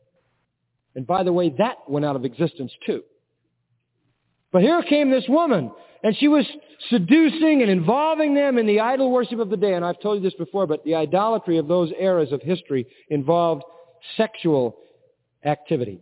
And 0.94 1.06
by 1.06 1.22
the 1.22 1.32
way, 1.32 1.54
that 1.58 1.78
went 1.88 2.04
out 2.04 2.16
of 2.16 2.24
existence 2.24 2.72
too. 2.84 3.02
But 4.52 4.62
here 4.62 4.82
came 4.82 5.10
this 5.10 5.24
woman, 5.28 5.70
and 6.02 6.16
she 6.16 6.28
was 6.28 6.44
seducing 6.90 7.62
and 7.62 7.70
involving 7.70 8.34
them 8.34 8.58
in 8.58 8.66
the 8.66 8.80
idol 8.80 9.10
worship 9.10 9.38
of 9.38 9.48
the 9.48 9.56
day. 9.56 9.74
And 9.74 9.84
I've 9.84 10.00
told 10.00 10.18
you 10.18 10.28
this 10.28 10.36
before, 10.36 10.66
but 10.66 10.84
the 10.84 10.94
idolatry 10.94 11.56
of 11.56 11.68
those 11.68 11.90
eras 11.98 12.32
of 12.32 12.42
history 12.42 12.86
involved 13.08 13.62
sexual 14.16 14.76
activity. 15.44 16.00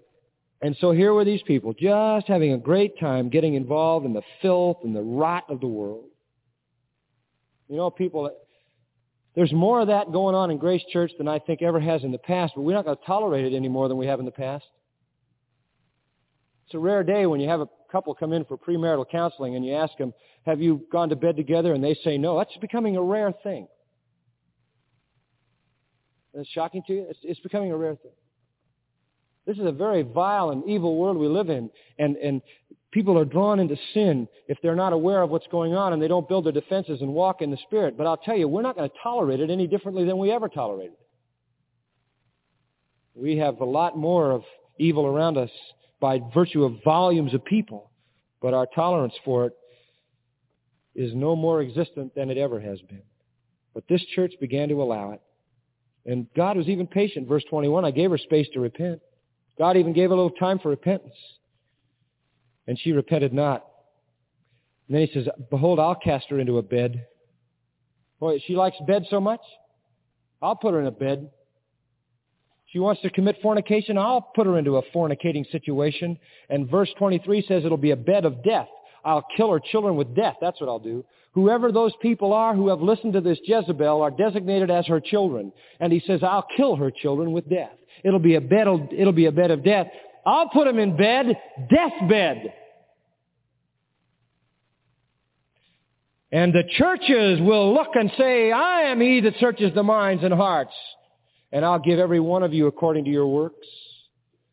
And 0.63 0.77
so 0.81 0.93
here 0.93 1.15
were 1.15 1.25
these 1.25 1.43
people 1.43 1.73
just 1.73 2.27
having 2.27 2.53
a 2.53 2.59
great 2.59 2.99
time 2.99 3.31
getting 3.31 3.55
involved 3.55 4.05
in 4.05 4.13
the 4.13 4.23
filth 4.43 4.79
and 4.85 4.95
the 4.95 5.03
rot 5.03 5.45
of 5.49 5.61
the 5.61 5.67
world. 5.67 6.05
You 7.69 7.77
know, 7.77 7.91
people, 7.91 8.31
there's 9.35 9.53
more 9.53 9.81
of 9.81 9.87
that 9.87 10.13
going 10.13 10.35
on 10.35 10.51
in 10.51 10.59
Grace 10.59 10.83
Church 10.93 11.13
than 11.17 11.29
I 11.29 11.39
think 11.39 11.63
ever 11.63 11.81
has 11.81 12.05
in 12.05 12.13
the 12.13 12.19
past, 12.19 12.53
but 12.57 12.63
we're 12.63 12.75
not 12.75 12.85
going 12.85 12.97
to 12.97 13.05
tolerate 13.05 13.51
it 13.51 13.57
any 13.57 13.69
more 13.69 13.89
than 13.89 13.97
we 13.97 14.07
have 14.07 14.19
in 14.19 14.27
the 14.27 14.33
past. 14.33 14.67
It's 16.67 16.75
a 16.75 16.79
rare 16.79 17.03
day 17.03 17.27
when 17.27 17.41
you 17.41 17.49
have 17.49 17.61
a 17.61 17.69
couple 17.91 18.15
come 18.15 18.33
in 18.33 18.45
for 18.45 18.59
premarital 18.59 19.07
counseling 19.11 19.57
and 19.57 19.65
you 19.65 19.75
ask 19.75 19.97
them, 19.97 20.13
have 20.47 20.61
you 20.61 20.87
gone 20.93 21.09
to 21.09 21.17
bed 21.17 21.37
together? 21.37 21.75
And 21.75 21.83
they 21.83 21.95
say 22.05 22.19
no. 22.19 22.37
That's 22.39 22.57
becoming 22.61 22.97
a 22.97 23.03
rare 23.03 23.33
thing. 23.43 23.67
It's 26.35 26.49
shocking 26.51 26.83
to 26.87 26.93
you? 26.93 27.07
It's, 27.09 27.19
it's 27.23 27.41
becoming 27.41 27.73
a 27.73 27.77
rare 27.77 27.97
thing. 27.97 28.13
This 29.47 29.57
is 29.59 29.67
a 29.67 29.73
very 29.73 30.03
vile 30.03 30.51
and 30.51 30.63
evil 30.69 30.97
world 30.97 31.17
we 31.17 31.27
live 31.27 31.49
in, 31.49 31.71
and, 31.99 32.17
and 32.17 32.43
people 32.93 33.19
are 33.19 33.25
drawn 33.25 33.59
into 33.59 33.77
sin 33.95 34.29
if 34.49 34.59
they're 34.63 34.77
not 34.77 34.93
aware 34.93 35.23
of 35.23 35.31
what's 35.31 35.47
going 35.49 35.75
on 35.75 35.93
and 35.93 36.01
they 36.01 36.09
don't 36.09 36.29
build 36.29 36.45
their 36.45 36.53
defenses 36.53 37.01
and 37.01 37.13
walk 37.13 37.43
in 37.43 37.51
the 37.51 37.59
Spirit. 37.67 37.97
But 37.97 38.07
I'll 38.07 38.17
tell 38.17 38.37
you, 38.37 38.49
we're 38.49 38.63
not 38.63 38.77
going 38.77 38.89
to 38.89 38.97
tolerate 39.03 39.41
it 39.41 39.51
any 39.51 39.67
differently 39.67 40.05
than 40.05 40.19
we 40.19 40.31
ever 40.31 40.49
tolerated 40.49 40.93
it. 40.93 41.07
We 43.15 43.37
have 43.39 43.61
a 43.61 43.65
lot 43.65 43.97
more 43.97 44.31
of 44.31 44.43
evil 44.79 45.07
around 45.07 45.37
us 45.37 45.51
by 46.01 46.21
virtue 46.33 46.65
of 46.65 46.83
volumes 46.85 47.35
of 47.35 47.45
people, 47.45 47.91
but 48.41 48.55
our 48.55 48.67
tolerance 48.75 49.15
for 49.25 49.47
it 49.47 49.53
is 50.95 51.15
no 51.15 51.37
more 51.37 51.61
existent 51.61 52.15
than 52.15 52.31
it 52.31 52.39
ever 52.39 52.61
has 52.61 52.81
been. 52.83 53.03
But 53.75 53.85
this 53.89 54.05
church 54.15 54.33
began 54.41 54.69
to 54.69 54.83
allow 54.83 55.13
it. 55.13 55.21
And 56.07 56.27
God 56.35 56.57
was 56.57 56.69
even 56.69 56.87
patient. 56.87 57.29
Verse 57.29 57.45
21, 57.51 57.85
I 57.85 57.91
gave 57.91 58.11
her 58.11 58.19
space 58.19 58.49
to 58.55 58.61
repent. 58.61 59.01
God 59.59 59.77
even 59.77 59.93
gave 59.93 60.11
a 60.11 60.15
little 60.15 60.31
time 60.31 60.59
for 60.59 60.71
repentance. 60.71 61.15
And 62.67 62.79
she 62.79 62.93
repented 62.93 63.33
not. 63.33 63.67
And 64.89 64.97
then 64.97 65.07
he 65.07 65.13
says, 65.13 65.29
Behold, 65.51 65.79
I'll 65.79 65.95
cast 65.95 66.27
her 66.31 66.41
into 66.41 66.59
a 66.59 66.63
bed. 66.63 67.07
Boy, 68.19 68.43
she 68.47 68.57
likes 68.57 68.77
bed 68.87 69.07
so 69.11 69.21
much. 69.21 69.41
I'll 70.43 70.57
put 70.57 70.75
her 70.75 70.81
in 70.81 70.87
a 70.87 70.93
bed. 70.93 71.31
She 72.67 72.79
wants 72.79 73.03
to 73.03 73.11
commit 73.11 73.37
fornication. 73.43 73.99
I'll 73.99 74.21
put 74.21 74.47
her 74.47 74.57
into 74.59 74.77
a 74.77 74.83
fornicating 74.95 75.51
situation. 75.51 76.19
And 76.49 76.71
verse 76.71 76.91
23 76.99 77.45
says 77.47 77.65
it'll 77.65 77.77
be 77.77 77.91
a 77.91 77.97
bed 77.97 78.25
of 78.25 78.43
death. 78.45 78.69
I'll 79.05 79.27
kill 79.37 79.51
her 79.53 79.61
children 79.61 79.97
with 79.97 80.15
death. 80.15 80.37
That's 80.41 80.61
what 80.61 80.69
I'll 80.69 80.79
do. 80.79 81.05
Whoever 81.33 81.71
those 81.71 81.93
people 82.03 82.33
are 82.33 82.55
who 82.55 82.69
have 82.69 82.81
listened 82.81 83.13
to 83.13 83.21
this 83.21 83.39
Jezebel 83.45 84.03
are 84.03 84.11
designated 84.11 84.71
as 84.71 84.87
her 84.87 85.01
children. 85.01 85.53
And 85.79 85.93
he 85.93 86.01
says, 86.07 86.21
I'll 86.23 86.47
kill 86.57 86.77
her 86.77 86.91
children 86.91 87.33
with 87.33 87.49
death. 87.49 87.73
It'll 88.03 88.19
be 88.19 88.35
a 88.35 88.41
bed, 88.41 88.67
it'll 88.93 89.13
be 89.13 89.27
a 89.27 89.33
bed 89.33 89.51
of 89.51 89.65
death. 89.65 89.87
I'll 90.27 90.49
put 90.49 90.67
them 90.67 90.79
in 90.79 90.97
bed, 90.97 91.37
deathbed. 91.71 92.53
And 96.33 96.53
the 96.53 96.65
churches 96.77 97.41
will 97.41 97.75
look 97.75 97.89
and 97.95 98.11
say, 98.17 98.53
I 98.53 98.83
am 98.83 99.01
he 99.01 99.21
that 99.23 99.35
searches 99.41 99.75
the 99.75 99.83
minds 99.83 100.23
and 100.23 100.33
hearts, 100.33 100.75
and 101.51 101.65
I'll 101.65 101.81
give 101.81 101.99
every 101.99 102.21
one 102.21 102.45
of 102.45 102.53
you 102.53 102.67
according 102.67 103.05
to 103.05 103.11
your 103.11 103.27
works. 103.27 103.67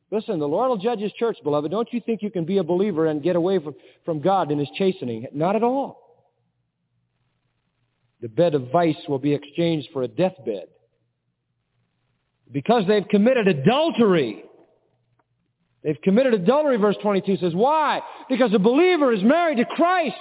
Listen, 0.10 0.40
the 0.40 0.48
Lord 0.48 0.70
will 0.70 0.78
judge 0.78 1.00
his 1.00 1.12
church, 1.14 1.38
beloved. 1.44 1.70
Don't 1.70 1.92
you 1.92 2.00
think 2.00 2.22
you 2.22 2.32
can 2.32 2.46
be 2.46 2.60
a 2.60 2.64
believer 2.64 3.08
and 3.08 3.22
get 3.22 3.36
away 3.36 3.60
from, 3.60 3.76
from 4.06 4.22
God 4.22 4.52
in 4.52 4.60
his 4.60 4.70
chastening? 4.78 5.28
Not 5.34 5.56
at 5.56 5.64
all. 5.64 6.08
The 8.22 8.30
bed 8.30 8.56
of 8.56 8.72
vice 8.72 8.98
will 9.08 9.20
be 9.20 9.34
exchanged 9.34 9.90
for 9.92 10.04
a 10.04 10.08
deathbed. 10.08 10.68
Because 12.52 12.84
they've 12.88 13.08
committed 13.08 13.48
adultery. 13.48 14.44
They've 15.84 16.02
committed 16.02 16.34
adultery, 16.34 16.78
verse 16.78 16.96
22 17.02 17.38
says. 17.38 17.54
Why? 17.54 18.02
Because 18.30 18.54
a 18.54 18.60
believer 18.60 19.12
is 19.14 19.22
married 19.24 19.58
to 19.58 19.66
Christ. 19.66 20.16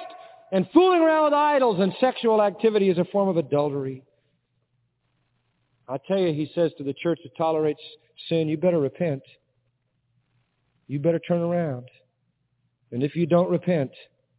And 0.52 0.68
fooling 0.74 1.00
around 1.00 1.24
with 1.24 1.32
idols 1.34 1.80
and 1.80 1.92
sexual 2.00 2.42
activity 2.42 2.88
is 2.88 2.98
a 2.98 3.04
form 3.04 3.28
of 3.28 3.36
adultery. 3.36 4.02
I 5.88 5.98
tell 6.06 6.18
you, 6.18 6.32
he 6.32 6.50
says 6.54 6.72
to 6.78 6.84
the 6.84 6.94
church 6.94 7.20
that 7.22 7.36
tolerates 7.36 7.80
sin, 8.28 8.48
you 8.48 8.56
better 8.56 8.80
repent. 8.80 9.22
You 10.88 10.98
better 10.98 11.18
turn 11.18 11.40
around. 11.40 11.88
And 12.92 13.02
if 13.02 13.16
you 13.16 13.26
don't 13.26 13.50
repent, 13.50 13.90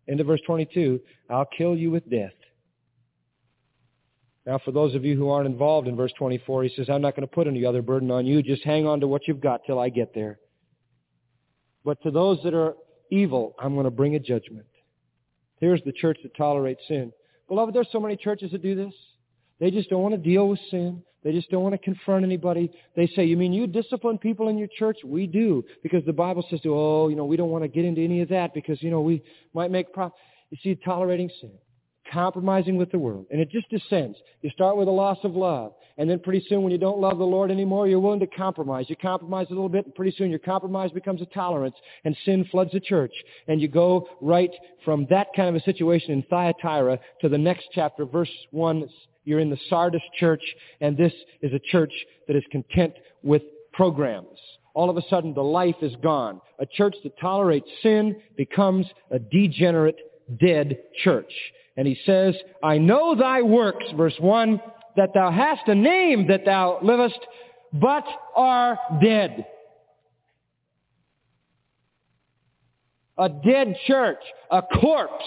into 0.07 0.23
verse 0.23 0.39
22, 0.45 0.99
I'll 1.29 1.47
kill 1.57 1.75
you 1.75 1.91
with 1.91 2.09
death. 2.09 2.31
Now, 4.45 4.59
for 4.63 4.71
those 4.71 4.95
of 4.95 5.03
you 5.03 5.17
who 5.17 5.29
aren't 5.29 5.47
involved 5.47 5.89
in 5.89 5.97
verse 5.97 6.13
24, 6.17 6.63
he 6.63 6.73
says, 6.75 6.89
I'm 6.89 7.01
not 7.01 7.15
going 7.15 7.27
to 7.27 7.33
put 7.33 7.47
any 7.47 7.65
other 7.65 7.81
burden 7.81 8.09
on 8.09 8.25
you. 8.25 8.41
Just 8.41 8.63
hang 8.63 8.87
on 8.87 9.01
to 9.01 9.07
what 9.07 9.27
you've 9.27 9.41
got 9.41 9.61
till 9.65 9.77
I 9.77 9.89
get 9.89 10.15
there. 10.15 10.39
But 11.83 12.01
to 12.03 12.11
those 12.11 12.39
that 12.43 12.53
are 12.53 12.75
evil, 13.11 13.55
I'm 13.59 13.73
going 13.73 13.83
to 13.83 13.91
bring 13.91 14.15
a 14.15 14.19
judgment. 14.19 14.65
Here's 15.59 15.81
the 15.83 15.91
church 15.91 16.17
that 16.23 16.35
tolerates 16.37 16.81
sin. 16.87 17.11
Beloved, 17.49 17.75
there's 17.75 17.89
so 17.91 17.99
many 17.99 18.15
churches 18.15 18.51
that 18.51 18.61
do 18.61 18.75
this. 18.75 18.93
They 19.59 19.69
just 19.69 19.89
don't 19.89 20.01
want 20.01 20.15
to 20.15 20.21
deal 20.21 20.47
with 20.47 20.59
sin. 20.71 21.03
They 21.27 21.33
just 21.33 21.51
don't 21.51 21.61
want 21.61 21.73
to 21.73 21.77
confront 21.79 22.23
anybody. 22.23 22.71
They 22.95 23.05
say, 23.07 23.25
you 23.25 23.35
mean 23.35 23.51
you 23.51 23.67
discipline 23.67 24.17
people 24.17 24.47
in 24.47 24.57
your 24.57 24.69
church? 24.79 24.99
We 25.03 25.27
do. 25.27 25.61
Because 25.83 26.05
the 26.05 26.13
Bible 26.13 26.41
says, 26.49 26.61
to, 26.61 26.73
oh, 26.73 27.09
you 27.09 27.17
know, 27.17 27.25
we 27.25 27.35
don't 27.35 27.49
want 27.49 27.65
to 27.65 27.67
get 27.67 27.83
into 27.83 28.01
any 28.01 28.21
of 28.21 28.29
that 28.29 28.53
because, 28.53 28.81
you 28.81 28.89
know, 28.89 29.01
we 29.01 29.21
might 29.53 29.69
make 29.69 29.91
problems. 29.91 30.17
You 30.51 30.57
see, 30.63 30.75
tolerating 30.75 31.29
sin 31.41 31.51
compromising 32.13 32.77
with 32.77 32.89
the 32.91 32.97
world. 32.97 33.25
And 33.29 33.41
it 33.41 33.51
just 33.51 33.69
descends. 33.69 34.17
You 34.41 34.49
start 34.51 34.77
with 34.77 34.87
a 34.87 34.91
loss 34.91 35.17
of 35.25 35.35
love. 35.35 35.73
And 35.97 36.09
then 36.09 36.19
pretty 36.19 36.45
soon 36.47 36.61
when 36.61 36.71
you 36.71 36.77
don't 36.77 36.99
love 36.99 37.17
the 37.17 37.25
Lord 37.25 37.51
anymore, 37.51 37.89
you're 37.89 37.99
willing 37.99 38.21
to 38.21 38.27
compromise. 38.27 38.85
You 38.87 38.95
compromise 38.95 39.47
a 39.49 39.53
little 39.53 39.67
bit, 39.67 39.83
and 39.83 39.95
pretty 39.95 40.15
soon 40.17 40.29
your 40.29 40.39
compromise 40.39 40.91
becomes 40.91 41.21
a 41.21 41.25
tolerance, 41.25 41.75
and 42.05 42.15
sin 42.23 42.47
floods 42.49 42.71
the 42.71 42.79
church. 42.79 43.11
And 43.49 43.59
you 43.59 43.67
go 43.67 44.07
right 44.21 44.51
from 44.85 45.05
that 45.09 45.27
kind 45.35 45.49
of 45.49 45.55
a 45.55 45.65
situation 45.65 46.11
in 46.11 46.23
Thyatira 46.23 46.99
to 47.19 47.27
the 47.27 47.37
next 47.37 47.65
chapter, 47.73 48.05
verse 48.05 48.31
1. 48.51 48.87
You're 49.27 49.41
in 49.41 49.49
the 49.49 49.59
Sardis 49.69 50.01
church, 50.17 50.41
and 50.79 50.95
this 50.95 51.11
is 51.41 51.51
a 51.51 51.59
church 51.59 51.91
that 52.27 52.37
is 52.37 52.43
content 52.49 52.93
with 53.23 53.41
programs. 53.73 54.39
all 54.73 54.89
of 54.89 54.95
a 54.95 55.01
sudden 55.09 55.33
the 55.33 55.43
life 55.43 55.75
is 55.81 55.93
gone. 56.01 56.39
A 56.59 56.65
church 56.65 56.95
that 57.03 57.19
tolerates 57.19 57.67
sin 57.83 58.15
becomes 58.37 58.85
a 59.11 59.19
degenerate, 59.19 59.97
dead 60.39 60.77
church. 61.03 61.31
And 61.75 61.85
he 61.85 61.97
says, 62.05 62.35
I 62.63 62.77
know 62.77 63.15
thy 63.15 63.41
works, 63.41 63.85
verse 63.97 64.15
1, 64.19 64.61
that 64.95 65.09
thou 65.13 65.29
hast 65.29 65.67
a 65.67 65.75
name 65.75 66.27
that 66.27 66.45
thou 66.45 66.79
livest, 66.81 67.19
but 67.73 68.05
are 68.33 68.79
dead. 69.03 69.45
A 73.17 73.27
dead 73.29 73.75
church, 73.87 74.23
a 74.51 74.61
corpse. 74.61 75.25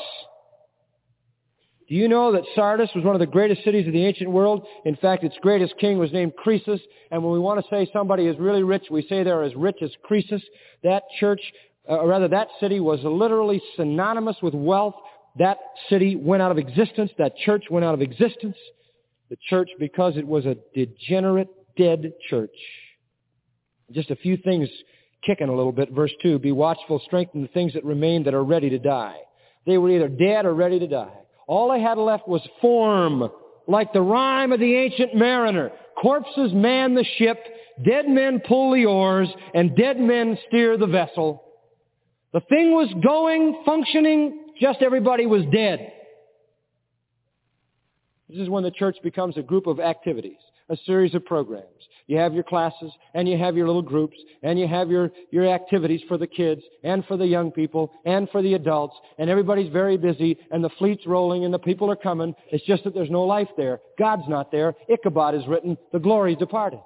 Do 1.91 1.97
you 1.97 2.07
know 2.07 2.31
that 2.31 2.45
Sardis 2.55 2.89
was 2.95 3.05
one 3.05 3.17
of 3.17 3.19
the 3.19 3.27
greatest 3.27 3.65
cities 3.65 3.85
of 3.89 3.93
the 3.93 4.07
ancient 4.07 4.31
world? 4.31 4.65
In 4.85 4.95
fact, 4.95 5.25
its 5.25 5.35
greatest 5.43 5.75
king 5.81 5.99
was 5.99 6.13
named 6.13 6.35
Croesus. 6.37 6.81
And 7.11 7.21
when 7.25 7.33
we 7.33 7.41
want 7.41 7.61
to 7.61 7.67
say 7.69 7.91
somebody 7.93 8.29
is 8.29 8.39
really 8.39 8.63
rich, 8.63 8.85
we 8.93 9.05
say 9.09 9.25
they're 9.25 9.43
as 9.43 9.57
rich 9.57 9.79
as 9.83 9.91
Croesus. 10.05 10.41
That 10.85 11.03
church, 11.19 11.41
uh, 11.89 11.97
or 11.97 12.07
rather 12.07 12.29
that 12.29 12.47
city 12.61 12.79
was 12.79 13.01
literally 13.03 13.61
synonymous 13.77 14.37
with 14.41 14.55
wealth. 14.55 14.95
That 15.41 15.59
city 15.89 16.15
went 16.15 16.43
out 16.43 16.53
of 16.53 16.59
existence. 16.59 17.11
That 17.19 17.37
church 17.39 17.65
went 17.73 17.85
out 17.85 17.95
of 17.95 18.03
existence. 18.03 18.57
The 19.29 19.37
church, 19.49 19.71
because 19.81 20.17
it 20.17 20.27
was 20.27 20.47
a 20.47 20.57
degenerate, 20.73 21.49
dead 21.77 22.13
church. 22.29 22.55
Just 23.91 24.13
a 24.13 24.17
few 24.17 24.37
things 24.37 24.69
kicking 25.27 25.49
a 25.49 25.57
little 25.57 25.73
bit. 25.73 25.91
Verse 25.91 26.13
2, 26.23 26.39
be 26.39 26.53
watchful, 26.53 27.03
strengthen 27.05 27.43
the 27.43 27.49
things 27.49 27.73
that 27.73 27.85
remain 27.85 28.23
that 28.25 28.35
are 28.35 28.45
ready 28.45 28.71
to 28.71 28.79
die. 28.79 29.17
They 29.67 29.77
were 29.77 29.91
either 29.91 30.09
dead 30.09 30.47
or 30.47 30.55
ready 30.55 30.79
to 30.79 30.87
die. 30.87 31.17
All 31.51 31.73
they 31.73 31.83
had 31.83 31.99
left 31.99 32.29
was 32.29 32.49
form, 32.61 33.29
like 33.67 33.93
the 33.93 34.01
Rime 34.01 34.53
of 34.53 34.61
the 34.61 34.73
ancient 34.73 35.17
mariner. 35.17 35.73
Corpses 36.01 36.53
man 36.53 36.95
the 36.95 37.05
ship, 37.19 37.45
dead 37.85 38.09
men 38.09 38.41
pull 38.47 38.73
the 38.73 38.87
oars, 38.87 39.29
and 39.53 39.75
dead 39.75 39.99
men 39.99 40.39
steer 40.47 40.77
the 40.77 40.87
vessel. 40.87 41.43
The 42.33 42.39
thing 42.39 42.71
was 42.71 42.89
going, 43.03 43.63
functioning, 43.67 44.53
just 44.61 44.81
everybody 44.81 45.27
was 45.27 45.43
dead. 45.53 45.93
This 48.29 48.39
is 48.39 48.49
when 48.49 48.63
the 48.63 48.71
church 48.71 48.99
becomes 49.03 49.37
a 49.37 49.43
group 49.43 49.67
of 49.67 49.81
activities, 49.81 50.39
a 50.71 50.77
series 50.87 51.15
of 51.15 51.25
programs. 51.25 51.67
You 52.07 52.17
have 52.17 52.35
your 52.35 52.43
classes, 52.43 52.91
and 53.15 53.29
you 53.29 53.39
have 53.39 53.57
your 53.57 53.67
little 53.67 53.83
groups, 53.83 54.17
and 54.43 54.59
you 54.59 54.67
have 54.67 54.91
your, 54.91 55.13
your 55.31 55.47
activities 55.47 56.01
for 56.09 56.19
the 56.19 56.27
kids, 56.27 56.63
and 56.83 57.05
for 57.05 57.17
the 57.17 57.27
young 57.27 57.53
people, 57.53 57.93
and 58.05 58.29
for 58.31 58.43
the 58.43 58.55
adults, 58.55 58.97
and 59.19 59.31
everybody's 59.31 59.73
very 59.73 59.97
busy, 59.97 60.37
and 60.51 60.65
the 60.65 60.71
fleet's 60.71 61.07
rolling, 61.07 61.45
and 61.45 61.55
the 61.55 61.59
people 61.59 61.91
are 61.91 61.97
coming. 61.97 62.35
It's 62.51 62.65
just 62.65 62.85
that 62.85 62.95
there's 62.95 63.11
no 63.11 63.23
life 63.23 63.49
there. 63.57 63.81
God's 63.99 64.29
not 64.29 64.51
there. 64.51 64.75
Ichabod 64.89 65.35
is 65.35 65.47
written. 65.47 65.77
The 65.93 66.01
glory 66.01 66.35
departed. 66.35 66.81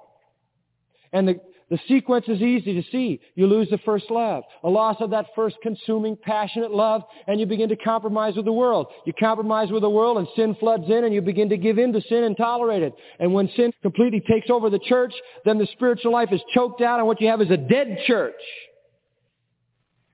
And 1.11 1.27
the, 1.27 1.39
the 1.69 1.79
sequence 1.87 2.25
is 2.27 2.41
easy 2.41 2.79
to 2.79 2.87
see. 2.91 3.19
You 3.33 3.47
lose 3.47 3.69
the 3.69 3.79
first 3.79 4.11
love, 4.11 4.43
a 4.63 4.69
loss 4.69 4.97
of 4.99 5.09
that 5.09 5.27
first 5.35 5.55
consuming, 5.63 6.15
passionate 6.15 6.71
love, 6.71 7.01
and 7.27 7.39
you 7.39 7.47
begin 7.47 7.69
to 7.69 7.75
compromise 7.75 8.35
with 8.35 8.45
the 8.45 8.53
world. 8.53 8.87
You 9.05 9.13
compromise 9.13 9.71
with 9.71 9.81
the 9.81 9.89
world 9.89 10.19
and 10.19 10.27
sin 10.35 10.55
floods 10.59 10.85
in 10.87 11.05
and 11.05 11.13
you 11.13 11.21
begin 11.21 11.49
to 11.49 11.57
give 11.57 11.79
in 11.79 11.91
to 11.93 12.01
sin 12.01 12.23
and 12.23 12.37
tolerate 12.37 12.83
it. 12.83 12.93
And 13.19 13.33
when 13.33 13.49
sin 13.55 13.73
completely 13.81 14.21
takes 14.21 14.51
over 14.51 14.69
the 14.69 14.79
church, 14.79 15.13
then 15.43 15.57
the 15.57 15.67
spiritual 15.73 16.11
life 16.11 16.29
is 16.31 16.41
choked 16.53 16.81
out 16.81 16.99
and 16.99 17.07
what 17.07 17.19
you 17.19 17.27
have 17.29 17.41
is 17.41 17.49
a 17.49 17.57
dead 17.57 17.97
church. 18.05 18.33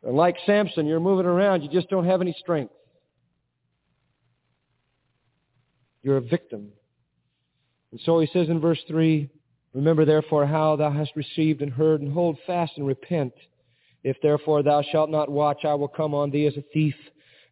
And 0.04 0.16
like 0.16 0.38
Samson, 0.46 0.88
you're 0.88 1.02
moving 1.02 1.26
around, 1.26 1.64
you 1.64 1.70
just 1.70 1.90
don't 1.90 2.06
have 2.06 2.22
any 2.22 2.36
strength. 2.40 2.74
You're 6.02 6.18
a 6.18 6.22
victim. 6.22 6.70
And 7.92 8.00
so 8.06 8.20
he 8.22 8.28
says 8.32 8.48
in 8.48 8.62
verse 8.62 8.80
3, 8.88 9.30
Remember 9.74 10.06
therefore 10.06 10.46
how 10.46 10.76
thou 10.76 10.92
hast 10.92 11.16
received 11.16 11.62
and 11.62 11.72
heard, 11.72 12.02
and 12.02 12.12
hold 12.12 12.38
fast 12.46 12.74
and 12.78 12.86
repent. 12.86 13.34
If 14.04 14.18
therefore 14.22 14.64
thou 14.64 14.82
shalt 14.92 15.10
not 15.10 15.30
watch, 15.30 15.64
I 15.64 15.76
will 15.76 15.88
come 15.88 16.14
on 16.14 16.32
thee 16.32 16.48
as 16.48 16.58
a 16.58 16.64
thief, 16.74 16.96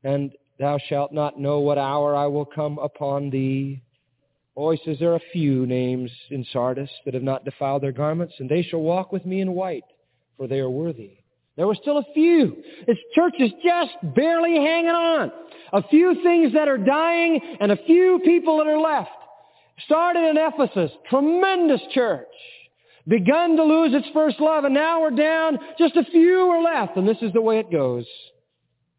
and 0.04 0.32
thou 0.60 0.78
shalt 0.90 1.14
not 1.14 1.40
know 1.40 1.60
what 1.60 1.78
hour 1.78 2.16
I 2.16 2.28
will 2.28 2.46
come 2.46 2.78
upon 2.80 3.30
thee. 3.30 3.82
He 4.58 4.80
says, 4.84 4.98
there 5.00 5.14
are 5.14 5.22
few 5.32 5.66
names 5.66 6.12
in 6.32 6.46
Sardis 6.52 6.90
that 7.06 7.14
have 7.14 7.24
not 7.24 7.46
defiled 7.46 7.82
their 7.82 7.94
garments, 7.94 8.34
and 8.40 8.50
they 8.50 8.62
shall 8.62 8.82
walk 8.82 9.14
with 9.14 9.26
me 9.26 9.40
in 9.40 9.54
white, 9.54 9.86
for 10.36 10.48
they 10.48 10.60
are 10.60 10.70
worthy. 10.70 11.12
There 11.56 11.66
were 11.66 11.76
still 11.76 11.98
a 11.98 12.14
few. 12.14 12.58
This 12.86 12.98
church 13.16 13.36
is 13.40 13.52
just 13.64 13.94
barely 14.16 14.56
hanging 14.56 14.90
on. 14.90 15.32
A 15.72 15.88
few 15.88 16.22
things 16.24 16.52
that 16.54 16.68
are 16.68 16.78
dying, 16.78 17.40
and 17.62 17.72
a 17.72 17.78
few 17.86 18.20
people 18.26 18.58
that 18.58 18.68
are 18.68 18.80
left. 18.80 19.12
Started 19.86 20.30
in 20.30 20.38
Ephesus, 20.38 20.92
tremendous 21.10 21.82
church. 21.94 22.28
Begun 23.08 23.56
to 23.56 23.64
lose 23.64 23.94
its 23.94 24.08
first 24.14 24.40
love, 24.40 24.66
and 24.66 24.74
now 24.74 25.02
we're 25.02 25.12
down, 25.12 25.58
just 25.78 25.96
a 25.96 26.04
few 26.04 26.42
are 26.42 26.62
left, 26.62 26.98
and 26.98 27.08
this 27.08 27.18
is 27.22 27.34
the 27.34 27.42
way 27.42 27.60
it 27.60 27.72
goes. 27.72 28.06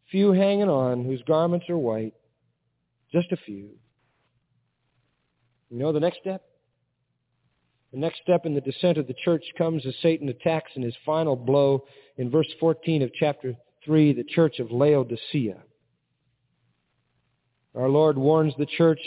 Few 0.09 0.31
hanging 0.31 0.69
on, 0.69 1.05
whose 1.05 1.21
garments 1.23 1.67
are 1.69 1.77
white. 1.77 2.13
Just 3.13 3.31
a 3.31 3.37
few. 3.37 3.69
You 5.69 5.77
know 5.77 5.93
the 5.93 5.99
next 5.99 6.19
step? 6.19 6.43
The 7.93 7.99
next 7.99 8.21
step 8.21 8.45
in 8.45 8.53
the 8.53 8.61
descent 8.61 8.97
of 8.97 9.07
the 9.07 9.15
church 9.25 9.43
comes 9.57 9.85
as 9.85 9.93
Satan 10.01 10.29
attacks 10.29 10.71
in 10.75 10.81
his 10.81 10.95
final 11.05 11.35
blow 11.35 11.85
in 12.17 12.29
verse 12.29 12.47
14 12.59 13.01
of 13.03 13.11
chapter 13.13 13.55
3, 13.85 14.13
the 14.13 14.23
church 14.23 14.59
of 14.59 14.71
Laodicea. 14.71 15.57
Our 17.75 17.89
Lord 17.89 18.17
warns 18.17 18.53
the 18.57 18.65
church 18.65 18.99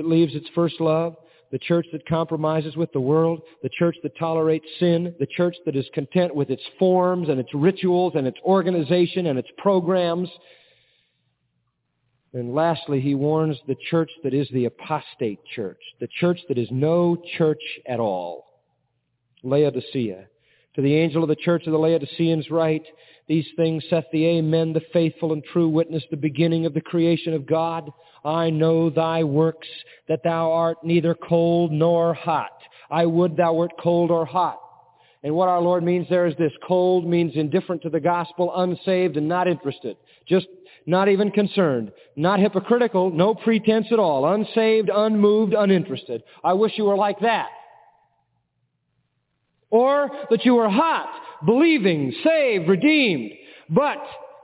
that 0.00 0.08
leaves 0.08 0.34
its 0.34 0.48
first 0.54 0.80
love, 0.80 1.14
the 1.52 1.58
church 1.58 1.86
that 1.92 2.08
compromises 2.08 2.74
with 2.74 2.90
the 2.92 3.00
world, 3.00 3.42
the 3.62 3.68
church 3.68 3.96
that 4.02 4.16
tolerates 4.16 4.64
sin, 4.78 5.14
the 5.20 5.26
church 5.26 5.54
that 5.66 5.76
is 5.76 5.84
content 5.92 6.34
with 6.34 6.48
its 6.48 6.62
forms 6.78 7.28
and 7.28 7.38
its 7.38 7.50
rituals 7.52 8.14
and 8.16 8.26
its 8.26 8.38
organization 8.42 9.26
and 9.26 9.38
its 9.38 9.50
programs. 9.58 10.30
And 12.32 12.54
lastly, 12.54 12.98
he 12.98 13.14
warns 13.14 13.58
the 13.68 13.76
church 13.90 14.10
that 14.24 14.32
is 14.32 14.48
the 14.54 14.64
apostate 14.64 15.40
church, 15.54 15.80
the 16.00 16.08
church 16.18 16.40
that 16.48 16.56
is 16.56 16.68
no 16.70 17.22
church 17.36 17.62
at 17.86 18.00
all. 18.00 18.46
Laodicea. 19.42 20.28
To 20.76 20.80
the 20.82 20.94
angel 20.94 21.22
of 21.22 21.28
the 21.28 21.36
church 21.36 21.66
of 21.66 21.72
the 21.72 21.78
Laodiceans 21.78 22.50
write, 22.50 22.86
These 23.30 23.46
things 23.54 23.84
saith 23.88 24.06
the 24.10 24.26
Amen, 24.26 24.72
the 24.72 24.82
faithful 24.92 25.32
and 25.32 25.44
true 25.44 25.68
witness, 25.68 26.02
the 26.10 26.16
beginning 26.16 26.66
of 26.66 26.74
the 26.74 26.80
creation 26.80 27.32
of 27.32 27.46
God. 27.46 27.88
I 28.24 28.50
know 28.50 28.90
thy 28.90 29.22
works, 29.22 29.68
that 30.08 30.24
thou 30.24 30.50
art 30.50 30.78
neither 30.82 31.14
cold 31.14 31.70
nor 31.70 32.12
hot. 32.12 32.50
I 32.90 33.06
would 33.06 33.36
thou 33.36 33.54
wert 33.54 33.70
cold 33.80 34.10
or 34.10 34.26
hot. 34.26 34.58
And 35.22 35.32
what 35.32 35.48
our 35.48 35.60
Lord 35.60 35.84
means 35.84 36.08
there 36.08 36.26
is 36.26 36.36
this. 36.38 36.50
Cold 36.66 37.06
means 37.06 37.36
indifferent 37.36 37.82
to 37.82 37.88
the 37.88 38.00
gospel, 38.00 38.52
unsaved 38.56 39.16
and 39.16 39.28
not 39.28 39.46
interested. 39.46 39.96
Just 40.26 40.48
not 40.86 41.08
even 41.08 41.30
concerned. 41.30 41.92
Not 42.16 42.40
hypocritical, 42.40 43.12
no 43.12 43.36
pretense 43.36 43.86
at 43.92 44.00
all. 44.00 44.34
Unsaved, 44.34 44.90
unmoved, 44.92 45.54
uninterested. 45.54 46.24
I 46.42 46.54
wish 46.54 46.72
you 46.76 46.82
were 46.82 46.96
like 46.96 47.20
that. 47.20 47.46
Or 49.70 50.10
that 50.30 50.44
you 50.44 50.58
are 50.58 50.68
hot, 50.68 51.08
believing, 51.46 52.12
saved, 52.24 52.68
redeemed. 52.68 53.32
But 53.68 53.98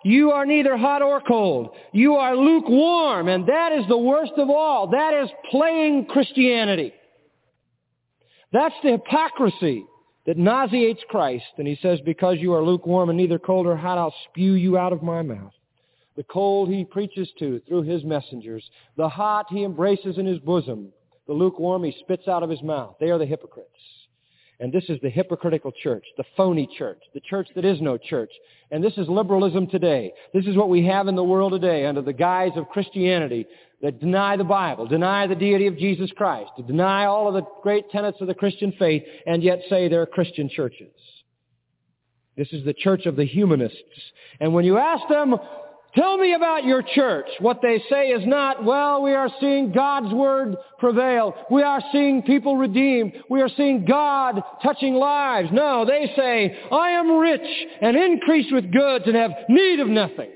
you 0.04 0.30
are 0.30 0.46
neither 0.46 0.76
hot 0.76 1.02
or 1.02 1.20
cold. 1.20 1.70
You 1.92 2.14
are 2.14 2.36
lukewarm, 2.36 3.26
and 3.28 3.46
that 3.48 3.72
is 3.72 3.84
the 3.88 3.98
worst 3.98 4.34
of 4.36 4.48
all. 4.48 4.88
That 4.88 5.12
is 5.14 5.28
playing 5.50 6.06
Christianity. 6.06 6.92
That's 8.52 8.74
the 8.84 8.92
hypocrisy 8.92 9.84
that 10.26 10.38
nauseates 10.38 11.02
Christ. 11.08 11.44
And 11.58 11.66
he 11.66 11.76
says, 11.82 11.98
because 12.04 12.36
you 12.38 12.52
are 12.54 12.62
lukewarm 12.62 13.10
and 13.10 13.16
neither 13.16 13.38
cold 13.38 13.66
or 13.66 13.76
hot, 13.76 13.98
I'll 13.98 14.14
spew 14.30 14.52
you 14.52 14.78
out 14.78 14.92
of 14.92 15.02
my 15.02 15.22
mouth. 15.22 15.52
The 16.16 16.22
cold 16.24 16.68
he 16.68 16.84
preaches 16.84 17.28
to 17.40 17.60
through 17.68 17.82
his 17.82 18.04
messengers. 18.04 18.64
The 18.96 19.08
hot 19.08 19.46
he 19.50 19.64
embraces 19.64 20.18
in 20.18 20.26
his 20.26 20.38
bosom. 20.38 20.92
The 21.26 21.32
lukewarm 21.32 21.84
he 21.84 21.94
spits 22.00 22.28
out 22.28 22.42
of 22.42 22.50
his 22.50 22.62
mouth. 22.62 22.94
They 23.00 23.10
are 23.10 23.18
the 23.18 23.26
hypocrites. 23.26 23.70
And 24.58 24.72
this 24.72 24.84
is 24.88 24.98
the 25.02 25.10
hypocritical 25.10 25.70
church, 25.70 26.04
the 26.16 26.24
phony 26.36 26.68
church, 26.78 27.00
the 27.12 27.20
church 27.20 27.48
that 27.54 27.64
is 27.64 27.80
no 27.80 27.98
church. 27.98 28.30
And 28.70 28.82
this 28.82 28.96
is 28.96 29.06
liberalism 29.08 29.66
today. 29.66 30.12
This 30.32 30.46
is 30.46 30.56
what 30.56 30.70
we 30.70 30.86
have 30.86 31.08
in 31.08 31.14
the 31.14 31.22
world 31.22 31.52
today 31.52 31.84
under 31.84 32.00
the 32.00 32.12
guise 32.12 32.52
of 32.56 32.68
Christianity 32.70 33.46
that 33.82 34.00
deny 34.00 34.36
the 34.36 34.44
Bible, 34.44 34.86
deny 34.86 35.26
the 35.26 35.34
deity 35.34 35.66
of 35.66 35.76
Jesus 35.76 36.10
Christ, 36.16 36.50
deny 36.66 37.04
all 37.04 37.28
of 37.28 37.34
the 37.34 37.46
great 37.62 37.90
tenets 37.90 38.18
of 38.22 38.28
the 38.28 38.34
Christian 38.34 38.72
faith, 38.78 39.02
and 39.26 39.42
yet 39.42 39.60
say 39.68 39.88
they're 39.88 40.06
Christian 40.06 40.48
churches. 40.48 40.92
This 42.36 42.52
is 42.52 42.64
the 42.64 42.74
church 42.74 43.04
of 43.04 43.16
the 43.16 43.26
humanists. 43.26 43.78
And 44.40 44.54
when 44.54 44.64
you 44.64 44.78
ask 44.78 45.06
them, 45.08 45.36
Tell 45.96 46.18
me 46.18 46.34
about 46.34 46.64
your 46.64 46.82
church. 46.82 47.26
What 47.40 47.62
they 47.62 47.82
say 47.90 48.08
is 48.08 48.26
not, 48.26 48.62
well, 48.62 49.00
we 49.02 49.14
are 49.14 49.30
seeing 49.40 49.72
God's 49.72 50.12
word 50.12 50.56
prevail. 50.78 51.34
We 51.50 51.62
are 51.62 51.80
seeing 51.90 52.22
people 52.22 52.56
redeemed. 52.56 53.14
We 53.30 53.40
are 53.40 53.48
seeing 53.56 53.86
God 53.86 54.42
touching 54.62 54.94
lives. 54.94 55.48
No, 55.52 55.86
they 55.86 56.12
say, 56.14 56.58
I 56.70 56.90
am 56.90 57.16
rich 57.16 57.66
and 57.80 57.96
increased 57.96 58.52
with 58.52 58.70
goods 58.70 59.06
and 59.06 59.16
have 59.16 59.30
need 59.48 59.80
of 59.80 59.88
nothing. 59.88 60.30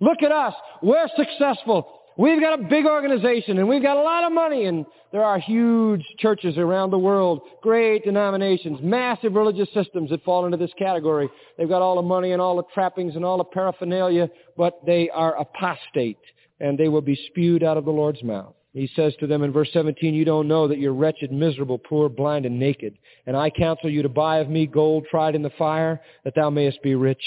Look 0.00 0.22
at 0.22 0.30
us. 0.30 0.54
We're 0.80 1.08
successful. 1.16 1.99
We've 2.20 2.38
got 2.38 2.60
a 2.60 2.62
big 2.64 2.84
organization 2.84 3.56
and 3.56 3.66
we've 3.66 3.82
got 3.82 3.96
a 3.96 4.02
lot 4.02 4.24
of 4.24 4.32
money 4.32 4.66
and 4.66 4.84
there 5.10 5.24
are 5.24 5.38
huge 5.38 6.04
churches 6.18 6.58
around 6.58 6.90
the 6.90 6.98
world, 6.98 7.40
great 7.62 8.04
denominations, 8.04 8.78
massive 8.82 9.32
religious 9.32 9.72
systems 9.72 10.10
that 10.10 10.22
fall 10.22 10.44
into 10.44 10.58
this 10.58 10.70
category. 10.78 11.30
They've 11.56 11.66
got 11.66 11.80
all 11.80 11.96
the 11.96 12.02
money 12.02 12.32
and 12.32 12.42
all 12.42 12.56
the 12.56 12.64
trappings 12.74 13.16
and 13.16 13.24
all 13.24 13.38
the 13.38 13.44
paraphernalia, 13.44 14.28
but 14.54 14.84
they 14.84 15.08
are 15.08 15.34
apostate 15.40 16.18
and 16.60 16.76
they 16.76 16.88
will 16.88 17.00
be 17.00 17.18
spewed 17.28 17.64
out 17.64 17.78
of 17.78 17.86
the 17.86 17.90
Lord's 17.90 18.22
mouth. 18.22 18.54
He 18.74 18.90
says 18.94 19.14
to 19.20 19.26
them 19.26 19.42
in 19.42 19.50
verse 19.50 19.70
17, 19.72 20.12
You 20.12 20.26
don't 20.26 20.46
know 20.46 20.68
that 20.68 20.78
you're 20.78 20.92
wretched, 20.92 21.32
miserable, 21.32 21.78
poor, 21.78 22.10
blind, 22.10 22.44
and 22.44 22.58
naked. 22.58 22.98
And 23.26 23.34
I 23.34 23.48
counsel 23.48 23.88
you 23.88 24.02
to 24.02 24.10
buy 24.10 24.40
of 24.40 24.50
me 24.50 24.66
gold 24.66 25.06
tried 25.10 25.34
in 25.34 25.42
the 25.42 25.52
fire, 25.56 26.02
that 26.24 26.34
thou 26.34 26.50
mayest 26.50 26.82
be 26.82 26.94
rich, 26.94 27.24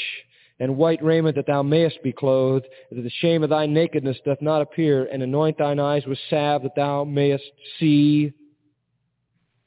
and 0.64 0.78
white 0.78 1.03
raiment 1.03 1.36
that 1.36 1.45
thou 1.45 1.61
mayest 1.61 2.01
be 2.03 2.14
clothed, 2.14 2.66
that 2.89 3.01
the 3.01 3.11
shame 3.20 3.43
of 3.43 3.49
thy 3.49 3.66
nakedness 3.66 4.16
doth 4.24 4.41
not 4.41 4.61
appear, 4.61 5.03
and 5.11 5.22
anoint 5.22 5.57
thine 5.57 5.78
eyes 5.78 6.05
with 6.05 6.18
salve 6.30 6.64
that 6.64 6.74
thou 6.74 7.03
mayest 7.03 7.43
see, 7.78 8.32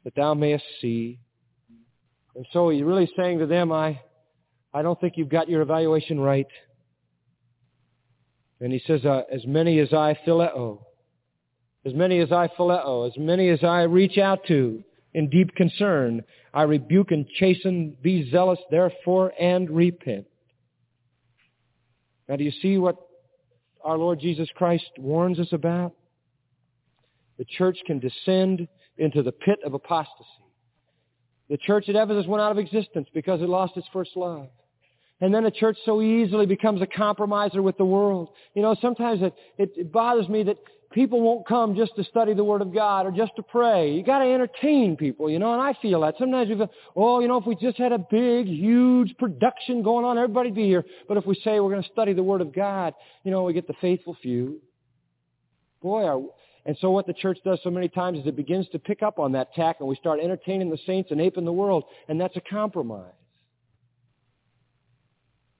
that 0.04 0.14
thou 0.14 0.32
mayest 0.32 0.64
see. 0.80 1.18
And 2.34 2.46
so 2.50 2.70
he's 2.70 2.82
really 2.82 3.10
saying 3.14 3.40
to 3.40 3.46
them, 3.46 3.72
I, 3.72 4.00
I 4.72 4.80
don't 4.80 4.98
think 4.98 5.18
you've 5.18 5.28
got 5.28 5.50
your 5.50 5.60
evaluation 5.60 6.18
right. 6.18 6.46
And 8.62 8.72
he 8.72 8.80
says, 8.86 9.04
uh, 9.04 9.24
as 9.30 9.44
many 9.46 9.80
as 9.80 9.92
I 9.92 10.18
phileo, 10.26 10.80
as 11.84 11.92
many 11.92 12.20
as 12.20 12.32
I 12.32 12.48
phileo, 12.58 13.06
as 13.06 13.18
many 13.18 13.50
as 13.50 13.62
I 13.62 13.82
reach 13.82 14.16
out 14.16 14.46
to 14.48 14.82
in 15.12 15.28
deep 15.28 15.54
concern, 15.56 16.22
I 16.54 16.62
rebuke 16.62 17.10
and 17.10 17.28
chasten. 17.38 17.98
Be 18.00 18.30
zealous, 18.30 18.60
therefore, 18.70 19.34
and 19.38 19.68
repent. 19.68 20.24
Now, 22.28 22.36
do 22.36 22.44
you 22.44 22.52
see 22.62 22.78
what 22.78 22.96
our 23.84 23.96
Lord 23.96 24.20
Jesus 24.20 24.48
Christ 24.54 24.90
warns 24.98 25.38
us 25.38 25.48
about? 25.52 25.92
The 27.38 27.44
church 27.44 27.78
can 27.86 27.98
descend 27.98 28.66
into 28.98 29.22
the 29.22 29.32
pit 29.32 29.58
of 29.64 29.74
apostasy. 29.74 30.26
The 31.48 31.58
church 31.58 31.88
at 31.88 31.94
Ephesus 31.94 32.26
went 32.26 32.40
out 32.40 32.50
of 32.50 32.58
existence 32.58 33.08
because 33.14 33.40
it 33.40 33.48
lost 33.48 33.76
its 33.76 33.86
first 33.92 34.10
love. 34.16 34.48
And 35.20 35.32
then 35.32 35.46
a 35.46 35.50
church 35.50 35.78
so 35.84 36.02
easily 36.02 36.44
becomes 36.44 36.82
a 36.82 36.86
compromiser 36.86 37.62
with 37.62 37.78
the 37.78 37.84
world. 37.84 38.30
You 38.54 38.62
know, 38.62 38.76
sometimes 38.80 39.22
it, 39.22 39.32
it, 39.56 39.70
it 39.76 39.92
bothers 39.92 40.28
me 40.28 40.42
that 40.42 40.56
people 40.96 41.20
won't 41.20 41.46
come 41.46 41.76
just 41.76 41.94
to 41.94 42.02
study 42.04 42.32
the 42.32 42.42
Word 42.42 42.62
of 42.62 42.72
God 42.72 43.04
or 43.04 43.10
just 43.10 43.36
to 43.36 43.42
pray. 43.42 43.92
You 43.92 44.02
got 44.02 44.20
to 44.20 44.24
entertain 44.24 44.96
people, 44.96 45.28
you 45.28 45.38
know, 45.38 45.52
and 45.52 45.60
I 45.60 45.74
feel 45.82 46.00
that. 46.00 46.14
Sometimes 46.18 46.48
we 46.48 46.56
feel, 46.56 46.70
oh, 46.96 47.20
you 47.20 47.28
know, 47.28 47.36
if 47.36 47.44
we 47.44 47.54
just 47.54 47.76
had 47.76 47.92
a 47.92 47.98
big, 47.98 48.46
huge 48.46 49.14
production 49.18 49.82
going 49.82 50.06
on, 50.06 50.16
everybody'd 50.16 50.54
be 50.54 50.64
here. 50.64 50.86
But 51.06 51.18
if 51.18 51.26
we 51.26 51.34
say 51.44 51.60
we're 51.60 51.70
going 51.70 51.82
to 51.82 51.88
study 51.90 52.14
the 52.14 52.22
Word 52.22 52.40
of 52.40 52.54
God, 52.54 52.94
you 53.24 53.30
know, 53.30 53.42
we 53.42 53.52
get 53.52 53.66
the 53.66 53.74
faithful 53.78 54.16
few. 54.22 54.58
Boy, 55.82 56.04
our, 56.04 56.22
and 56.64 56.78
so 56.80 56.90
what 56.90 57.06
the 57.06 57.12
church 57.12 57.40
does 57.44 57.58
so 57.62 57.68
many 57.68 57.90
times 57.90 58.20
is 58.20 58.26
it 58.26 58.34
begins 58.34 58.66
to 58.72 58.78
pick 58.78 59.02
up 59.02 59.18
on 59.18 59.32
that 59.32 59.52
tack 59.52 59.76
and 59.80 59.88
we 59.90 59.96
start 59.96 60.18
entertaining 60.18 60.70
the 60.70 60.78
saints 60.86 61.10
and 61.10 61.20
aping 61.20 61.44
the 61.44 61.52
world, 61.52 61.84
and 62.08 62.18
that's 62.18 62.36
a 62.38 62.42
compromise. 62.50 63.12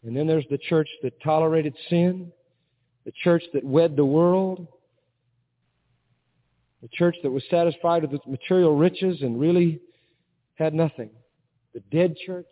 And 0.02 0.16
then 0.16 0.26
there's 0.26 0.46
the 0.50 0.56
church 0.56 0.88
that 1.02 1.20
tolerated 1.22 1.74
sin, 1.90 2.32
the 3.04 3.12
church 3.22 3.42
that 3.52 3.64
wed 3.64 3.96
the 3.96 4.04
world, 4.04 4.66
the 6.86 6.96
church 6.96 7.16
that 7.24 7.32
was 7.32 7.42
satisfied 7.50 8.02
with 8.02 8.12
its 8.12 8.24
material 8.28 8.76
riches 8.76 9.20
and 9.22 9.40
really 9.40 9.80
had 10.54 10.72
nothing. 10.72 11.10
The 11.74 11.80
dead 11.90 12.14
church. 12.24 12.46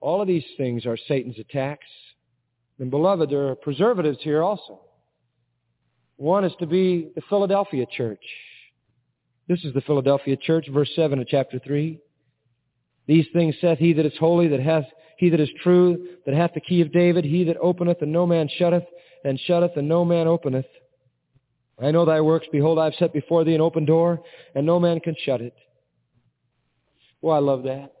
All 0.00 0.20
of 0.20 0.28
these 0.28 0.44
things 0.58 0.84
are 0.84 0.98
Satan's 1.08 1.38
attacks. 1.38 1.86
And 2.78 2.90
beloved, 2.90 3.30
there 3.30 3.48
are 3.48 3.54
preservatives 3.54 4.18
here 4.20 4.42
also. 4.42 4.82
One 6.16 6.44
is 6.44 6.52
to 6.60 6.66
be 6.66 7.12
the 7.14 7.22
Philadelphia 7.30 7.86
church. 7.90 8.22
This 9.48 9.64
is 9.64 9.72
the 9.72 9.80
Philadelphia 9.80 10.36
church, 10.36 10.66
verse 10.70 10.90
7 10.94 11.18
of 11.18 11.26
chapter 11.26 11.58
3. 11.58 11.98
These 13.06 13.26
things 13.32 13.54
saith 13.62 13.78
he 13.78 13.94
that 13.94 14.04
is 14.04 14.12
holy, 14.20 14.48
that 14.48 14.60
hath 14.60 14.84
he 15.16 15.30
that 15.30 15.40
is 15.40 15.48
true, 15.62 16.08
that 16.26 16.34
hath 16.34 16.52
the 16.52 16.60
key 16.60 16.82
of 16.82 16.92
David, 16.92 17.24
he 17.24 17.44
that 17.44 17.56
openeth 17.56 18.02
and 18.02 18.12
no 18.12 18.26
man 18.26 18.50
shutteth, 18.58 18.84
and 19.24 19.40
shutteth 19.40 19.78
and 19.78 19.88
no 19.88 20.04
man 20.04 20.26
openeth. 20.26 20.66
I 21.82 21.90
know 21.90 22.04
thy 22.04 22.20
works. 22.20 22.46
Behold, 22.52 22.78
I 22.78 22.84
have 22.84 22.94
set 22.98 23.12
before 23.12 23.44
thee 23.44 23.54
an 23.54 23.60
open 23.60 23.84
door, 23.84 24.22
and 24.54 24.66
no 24.66 24.78
man 24.78 25.00
can 25.00 25.14
shut 25.24 25.40
it. 25.40 25.54
Well, 27.22 27.36
I 27.36 27.40
love 27.40 27.64
that. 27.64 27.92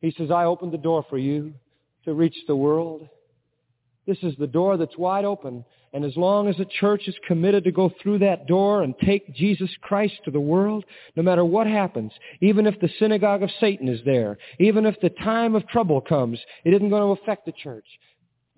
He 0.00 0.14
says, 0.16 0.30
I 0.30 0.44
opened 0.44 0.72
the 0.72 0.78
door 0.78 1.04
for 1.08 1.18
you 1.18 1.52
to 2.04 2.14
reach 2.14 2.36
the 2.46 2.56
world. 2.56 3.08
This 4.06 4.18
is 4.22 4.34
the 4.38 4.46
door 4.46 4.76
that's 4.76 4.96
wide 4.96 5.24
open. 5.24 5.64
And 5.92 6.04
as 6.04 6.16
long 6.16 6.48
as 6.48 6.56
the 6.56 6.66
church 6.78 7.08
is 7.08 7.16
committed 7.26 7.64
to 7.64 7.72
go 7.72 7.90
through 8.00 8.20
that 8.20 8.46
door 8.46 8.82
and 8.82 8.94
take 9.04 9.34
Jesus 9.34 9.70
Christ 9.82 10.14
to 10.24 10.30
the 10.30 10.40
world, 10.40 10.84
no 11.16 11.22
matter 11.22 11.44
what 11.44 11.66
happens, 11.66 12.12
even 12.40 12.66
if 12.66 12.78
the 12.80 12.88
synagogue 12.98 13.42
of 13.42 13.50
Satan 13.60 13.88
is 13.88 14.00
there, 14.04 14.38
even 14.60 14.86
if 14.86 14.98
the 15.00 15.10
time 15.10 15.54
of 15.56 15.66
trouble 15.66 16.00
comes, 16.00 16.38
it 16.64 16.72
isn't 16.72 16.90
going 16.90 17.02
to 17.02 17.22
affect 17.22 17.44
the 17.44 17.52
church. 17.52 17.86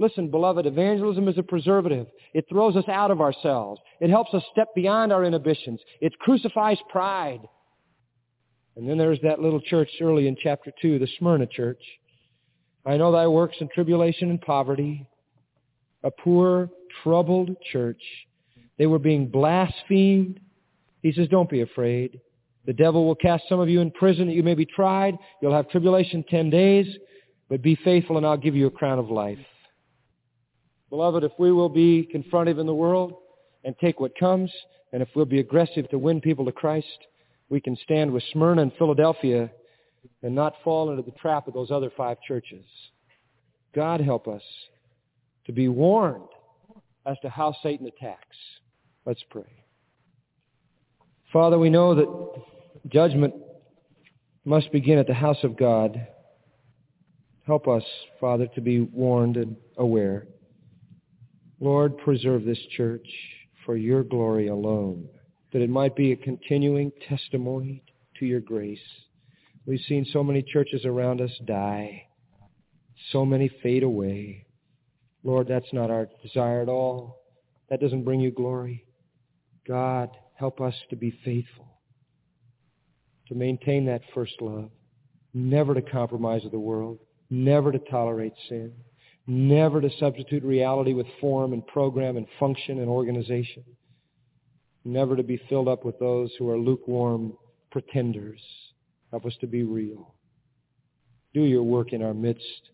Listen, 0.03 0.29
beloved, 0.29 0.67
evangelism 0.67 1.29
is 1.29 1.39
a 1.39 1.45
preservative. 1.45 2.09
It 2.35 2.45
throws 2.49 2.75
us 2.75 2.89
out 2.89 3.13
of 3.13 3.21
ourselves. 3.21 3.81
It 4.01 4.11
helps 4.11 4.35
us 4.35 4.43
step 4.51 4.75
beyond 4.75 5.13
our 5.13 5.23
inhibitions. 5.23 5.79
It 6.01 6.19
crucifies 6.19 6.79
pride. 6.91 7.43
And 8.75 8.89
then 8.89 8.99
there's 8.99 9.21
that 9.23 9.39
little 9.39 9.61
church 9.61 9.89
early 10.01 10.27
in 10.27 10.37
chapter 10.43 10.73
2, 10.83 10.99
the 10.99 11.07
Smyrna 11.21 11.47
church. 11.47 11.81
I 12.85 12.97
know 12.97 13.13
thy 13.13 13.29
works 13.29 13.55
in 13.61 13.69
tribulation 13.73 14.29
and 14.31 14.41
poverty, 14.41 15.07
a 16.03 16.11
poor, 16.11 16.69
troubled 17.05 17.55
church. 17.71 18.03
They 18.79 18.87
were 18.87 18.99
being 18.99 19.29
blasphemed. 19.29 20.41
He 21.03 21.13
says, 21.13 21.29
don't 21.29 21.49
be 21.49 21.61
afraid. 21.61 22.21
The 22.67 22.73
devil 22.73 23.07
will 23.07 23.15
cast 23.15 23.45
some 23.49 23.61
of 23.61 23.69
you 23.69 23.81
in 23.81 23.93
prison 23.93 24.27
that 24.27 24.35
you 24.35 24.43
may 24.43 24.55
be 24.55 24.67
tried. 24.67 25.17
You'll 25.41 25.55
have 25.55 25.71
tribulation 25.71 26.25
ten 26.29 26.51
days, 26.51 26.93
but 27.49 27.63
be 27.63 27.77
faithful 27.85 28.17
and 28.17 28.27
I'll 28.27 28.37
give 28.37 28.57
you 28.57 28.67
a 28.67 28.71
crown 28.71 28.99
of 28.99 29.09
life. 29.09 29.39
Beloved, 30.93 31.25
if 31.25 31.33
we 31.39 31.53
will 31.53 31.71
be 31.71 32.07
confrontive 32.15 32.61
in 32.61 32.67
the 32.67 32.75
world 32.75 33.15
and 33.65 33.75
take 33.79 33.99
what 33.99 34.15
comes, 34.15 34.53
and 34.93 35.01
if 35.01 35.09
we'll 35.17 35.25
be 35.25 35.41
aggressive 35.41 35.89
to 35.89 35.99
win 35.99 36.21
people 36.21 36.45
to 36.45 36.53
Christ, 36.53 36.87
we 37.49 37.63
can 37.63 37.79
stand 37.83 38.13
with 38.13 38.23
Smyrna 38.31 38.61
and 38.61 38.73
Philadelphia 38.79 39.51
and 40.23 40.35
not 40.35 40.53
fall 40.63 40.91
into 40.91 41.01
the 41.03 41.13
trap 41.13 41.49
of 41.49 41.55
those 41.55 41.71
other 41.71 41.91
five 41.97 42.19
churches. 42.21 42.67
God 43.75 44.03
help 44.03 44.29
us 44.29 44.43
to 45.47 45.53
be 45.53 45.67
warned 45.67 46.29
as 47.07 47.17
to 47.23 47.31
how 47.31 47.57
Satan 47.63 47.87
attacks. 47.87 48.37
Let's 49.07 49.25
pray. 49.31 49.65
Father, 51.33 51.59
we 51.59 51.71
know 51.71 51.95
that 51.95 52.43
judgment 52.91 53.33
must 54.45 54.71
begin 54.73 54.99
at 54.99 55.07
the 55.07 55.15
house 55.15 55.43
of 55.43 55.57
God. 55.57 56.07
Help 57.47 57.67
us, 57.67 57.85
Father, 58.21 58.47
to 58.55 58.61
be 58.61 58.81
warned 58.81 59.39
and 59.39 59.57
aware. 59.79 60.27
Lord, 61.63 61.97
preserve 61.99 62.45
this 62.45 62.59
church 62.77 63.07
for 63.65 63.77
your 63.77 64.03
glory 64.03 64.49
alone, 64.49 65.09
that 65.53 65.63
it 65.63 65.71
might 65.71 65.95
be 65.95 66.11
a 66.11 66.17
continuing 66.17 66.91
testimony 67.09 67.85
to 68.19 68.27
your 68.27 68.41
grace. 68.41 68.81
We've 69.65 69.79
seen 69.87 70.05
so 70.13 70.25
many 70.25 70.43
churches 70.43 70.85
around 70.85 71.21
us 71.21 71.31
die, 71.45 72.09
so 73.13 73.25
many 73.25 73.49
fade 73.63 73.85
away. 73.85 74.45
Lord, 75.23 75.47
that's 75.47 75.73
not 75.73 75.89
our 75.89 76.09
desire 76.25 76.63
at 76.63 76.69
all. 76.69 77.21
That 77.71 77.81
doesn't 77.81 78.03
bring 78.03 78.19
you 78.19 78.33
glory. 78.33 78.85
God, 79.65 80.11
help 80.35 80.61
us 80.61 80.75
to 80.91 80.97
be 80.97 81.17
faithful, 81.25 81.79
to 83.29 83.37
maintain 83.37 83.87
that 83.87 84.03
first 84.13 84.35
love, 84.41 84.73
never 85.33 85.75
to 85.75 85.83
compromise 85.83 86.43
with 86.43 86.51
the 86.51 86.59
world, 86.59 86.99
never 87.31 87.71
to 87.71 87.79
tolerate 87.79 88.35
sin, 88.49 88.73
never 89.27 89.81
to 89.81 89.91
substitute 89.99 90.43
reality 90.43 90.93
with 90.93 91.07
form 91.21 91.53
and 91.53 91.67
program 91.67 92.17
and 92.17 92.27
function 92.41 92.79
and 92.79 92.89
organization, 92.89 93.65
never 94.85 95.17
to 95.17 95.23
be 95.23 95.41
filled 95.49 95.69
up 95.69 95.85
with 95.85 95.99
those 95.99 96.31
who 96.39 96.49
are 96.51 96.59
lukewarm 96.59 97.33
pretenders. 97.71 98.41
Help 99.11 99.27
us 99.27 99.35
to 99.41 99.47
be 99.47 99.63
real. 99.63 100.15
Do 101.35 101.43
your 101.43 101.63
work 101.63 101.93
in 101.93 102.03
our 102.03 102.15
midst. 102.15 102.71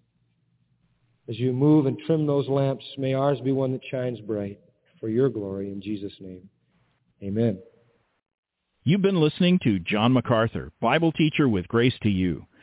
As 1.29 1.39
you 1.39 1.53
move 1.53 1.87
and 1.87 1.99
trim 2.07 2.27
those 2.27 2.49
lamps, 2.49 2.85
may 2.97 3.13
ours 3.15 3.39
be 3.45 3.53
one 3.53 3.73
that 3.73 3.83
shines 3.91 4.21
bright 4.21 4.59
for 4.99 5.09
your 5.09 5.29
glory 5.29 5.71
in 5.71 5.83
Jesus' 5.83 6.13
name. 6.21 6.49
Amen. 7.23 7.59
You've 8.85 9.03
been 9.03 9.21
listening 9.21 9.59
to 9.65 9.79
John 9.81 10.13
MacArthur, 10.15 10.73
Bible 10.81 11.13
teacher 11.13 11.49
with 11.49 11.69
Grace 11.69 11.95
to 12.03 12.09
You. 12.09 12.47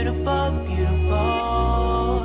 immutable, 0.00 0.64
beautiful. 0.66 2.24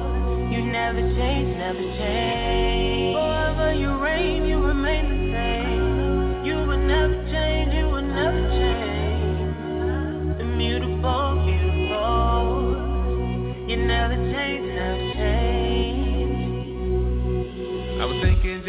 You 0.49 0.59
never 0.71 1.01
change, 1.01 1.57
never 1.57 1.83
change. 1.97 3.15
Forever 3.15 3.73
you 3.73 3.97
reign, 4.01 4.45
you 4.45 4.59
remain 4.59 5.09
the 5.09 5.17
same. 5.35 6.45
You 6.45 6.55
will 6.67 6.77
never 6.77 7.15
change, 7.31 7.73
you 7.73 7.87
will 7.87 8.01
never 8.01 8.49
change. 8.55 9.51
Immutable, 10.39 11.43
beautiful. 11.45 12.75
You 13.67 13.75
never 13.85 14.15
change, 14.31 14.54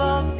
Immutable, 0.00 0.39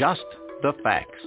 Just 0.00 0.24
the 0.62 0.72
facts. 0.82 1.20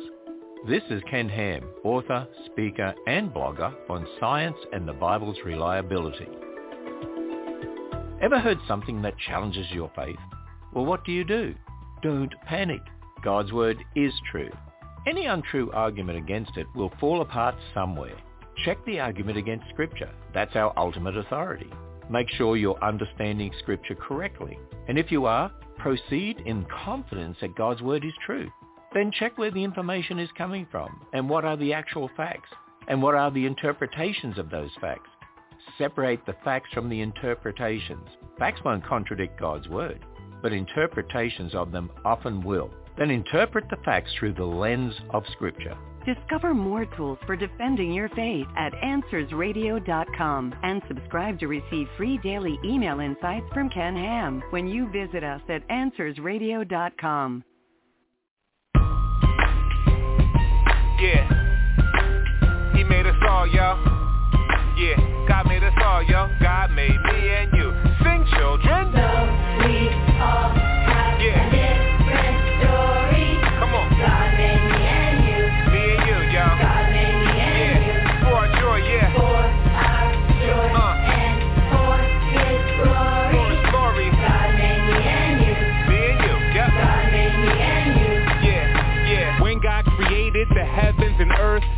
This 0.68 0.82
is 0.90 1.04
Ken 1.08 1.30
Ham, 1.30 1.64
author, 1.84 2.28
speaker 2.48 2.96
and 3.06 3.30
blogger 3.32 3.72
on 3.88 4.08
science 4.20 4.58
and 4.72 4.88
the 4.88 4.94
Bible's 4.94 5.38
reliability. 5.46 6.28
Ever 8.24 8.40
heard 8.40 8.60
something 8.70 9.02
that 9.02 9.18
challenges 9.28 9.70
your 9.72 9.92
faith? 9.98 10.20
Well, 10.74 10.86
what 10.86 11.04
do 11.04 11.12
you 11.12 11.26
do? 11.26 11.54
Don't 12.02 12.34
panic. 12.46 12.80
God's 13.22 13.52
word 13.52 13.76
is 13.98 14.14
true. 14.32 14.50
Any 15.06 15.26
untrue 15.26 15.70
argument 15.74 16.18
against 16.20 16.56
it 16.56 16.66
will 16.74 16.94
fall 17.02 17.20
apart 17.20 17.56
somewhere. 17.74 18.16
Check 18.64 18.78
the 18.86 19.02
argument 19.02 19.38
against 19.38 19.68
Scripture. 19.74 20.10
That's 20.34 20.56
our 20.56 20.72
ultimate 20.78 21.18
authority. 21.18 21.70
Make 22.10 22.30
sure 22.30 22.56
you're 22.56 22.82
understanding 22.82 23.52
Scripture 23.60 23.96
correctly. 23.96 24.58
And 24.88 24.98
if 24.98 25.12
you 25.12 25.26
are, 25.26 25.52
proceed 25.78 26.40
in 26.46 26.66
confidence 26.86 27.36
that 27.42 27.58
God's 27.58 27.82
word 27.82 28.06
is 28.06 28.14
true. 28.26 28.50
Then 28.94 29.12
check 29.12 29.38
where 29.38 29.52
the 29.52 29.66
information 29.66 30.18
is 30.18 30.30
coming 30.38 30.66
from 30.72 31.06
and 31.12 31.30
what 31.30 31.44
are 31.44 31.58
the 31.58 31.74
actual 31.74 32.10
facts 32.16 32.52
and 32.88 33.04
what 33.04 33.16
are 33.16 33.32
the 33.32 33.46
interpretations 33.46 34.38
of 34.38 34.50
those 34.50 34.72
facts. 34.80 35.10
Separate 35.78 36.26
the 36.26 36.36
facts 36.44 36.70
from 36.74 36.90
the 36.90 37.02
interpretations. 37.02 38.08
Facts 38.38 38.62
won't 38.64 38.86
contradict 38.86 39.40
God's 39.40 39.68
word, 39.68 40.06
but 40.42 40.54
interpretations 40.54 41.56
of 41.56 41.72
them 41.72 41.90
often 42.06 42.44
will. 42.44 42.70
Then 42.98 43.10
interpret 43.10 43.66
the 43.70 43.78
facts 43.84 44.12
through 44.20 44.34
the 44.34 44.44
lens 44.46 44.94
of 45.12 45.24
Scripture. 45.32 45.78
Discover 46.06 46.54
more 46.54 46.86
tools 46.98 47.18
for 47.26 47.36
defending 47.36 47.94
your 47.94 48.10
faith 48.10 48.48
at 48.58 48.74
AnswersRadio.com 48.74 50.54
and 50.62 50.82
subscribe 50.88 51.40
to 51.40 51.48
receive 51.48 51.88
free 51.96 52.18
daily 52.18 52.60
email 52.66 53.00
insights 53.00 53.46
from 53.54 53.70
Ken 53.70 53.96
Ham 53.96 54.44
when 54.50 54.68
you 54.68 54.92
visit 54.92 55.24
us 55.24 55.42
at 55.48 55.68
AnswersRadio.com. 55.70 57.44
Yeah. 61.00 62.74
He 62.76 62.84
made 62.84 63.06
us 63.06 63.16
all, 63.28 63.48
yo. 63.48 64.13
Yeah. 64.76 65.26
God 65.28 65.48
made 65.48 65.64
us 65.64 65.74
all, 65.84 66.04
yo. 66.04 66.30
God 66.42 66.72
made 66.72 67.00
me 67.02 67.30
and 67.30 67.52
you. 67.54 67.74
Sing, 68.04 68.26
children. 68.34 68.92
Yeah. 68.94 70.63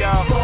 Y'all. 0.00 0.37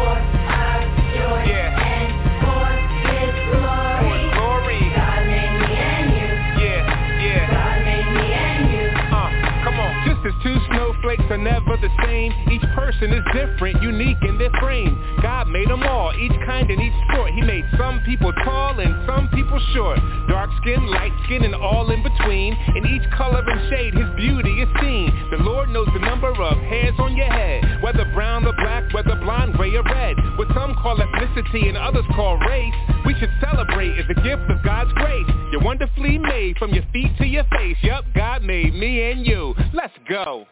Each 12.51 12.63
person 12.73 13.11
is 13.13 13.23
different, 13.33 13.81
unique 13.81 14.17
in 14.21 14.37
their 14.37 14.51
frame. 14.61 14.95
God 15.21 15.47
made 15.47 15.69
them 15.69 15.83
all, 15.83 16.13
each 16.13 16.35
kind 16.45 16.69
and 16.69 16.81
each 16.81 16.93
sort. 17.13 17.31
He 17.31 17.41
made 17.41 17.65
some 17.77 18.01
people 18.05 18.31
tall 18.43 18.79
and 18.79 18.93
some 19.07 19.29
people 19.29 19.59
short. 19.73 19.99
Dark 20.27 20.49
skin, 20.61 20.85
light 20.87 21.13
skin, 21.25 21.43
and 21.43 21.55
all 21.55 21.89
in 21.91 22.01
between. 22.03 22.53
In 22.75 22.85
each 22.85 23.09
color 23.17 23.43
and 23.45 23.69
shade, 23.69 23.93
his 23.93 24.09
beauty 24.15 24.61
is 24.61 24.69
seen. 24.81 25.11
The 25.31 25.43
Lord 25.43 25.69
knows 25.69 25.87
the 25.93 25.99
number 25.99 26.29
of 26.29 26.57
hairs 26.69 26.95
on 26.99 27.15
your 27.15 27.31
head, 27.31 27.81
whether 27.81 28.05
brown 28.13 28.45
or 28.45 28.53
black, 28.53 28.93
whether 28.93 29.15
blonde, 29.15 29.53
gray 29.53 29.73
or 29.75 29.83
red. 29.83 30.15
What 30.37 30.47
some 30.53 30.75
call 30.75 30.97
ethnicity 30.97 31.67
and 31.67 31.77
others 31.77 32.05
call 32.15 32.37
race. 32.37 32.73
We 33.05 33.13
should 33.19 33.31
celebrate 33.41 33.97
as 33.99 34.05
a 34.09 34.15
gift 34.21 34.49
of 34.49 34.63
God's 34.63 34.91
grace. 34.93 35.29
You're 35.51 35.63
wonderfully 35.63 36.17
made 36.17 36.57
from 36.57 36.73
your 36.73 36.83
feet 36.91 37.17
to 37.19 37.25
your 37.25 37.45
face. 37.51 37.77
Yup, 37.83 38.05
God 38.15 38.43
made 38.43 38.73
me 38.73 39.11
and 39.11 39.25
you. 39.25 39.53
Let's 39.73 39.93
go. 40.09 40.45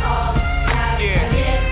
Yeah. 0.00 1.69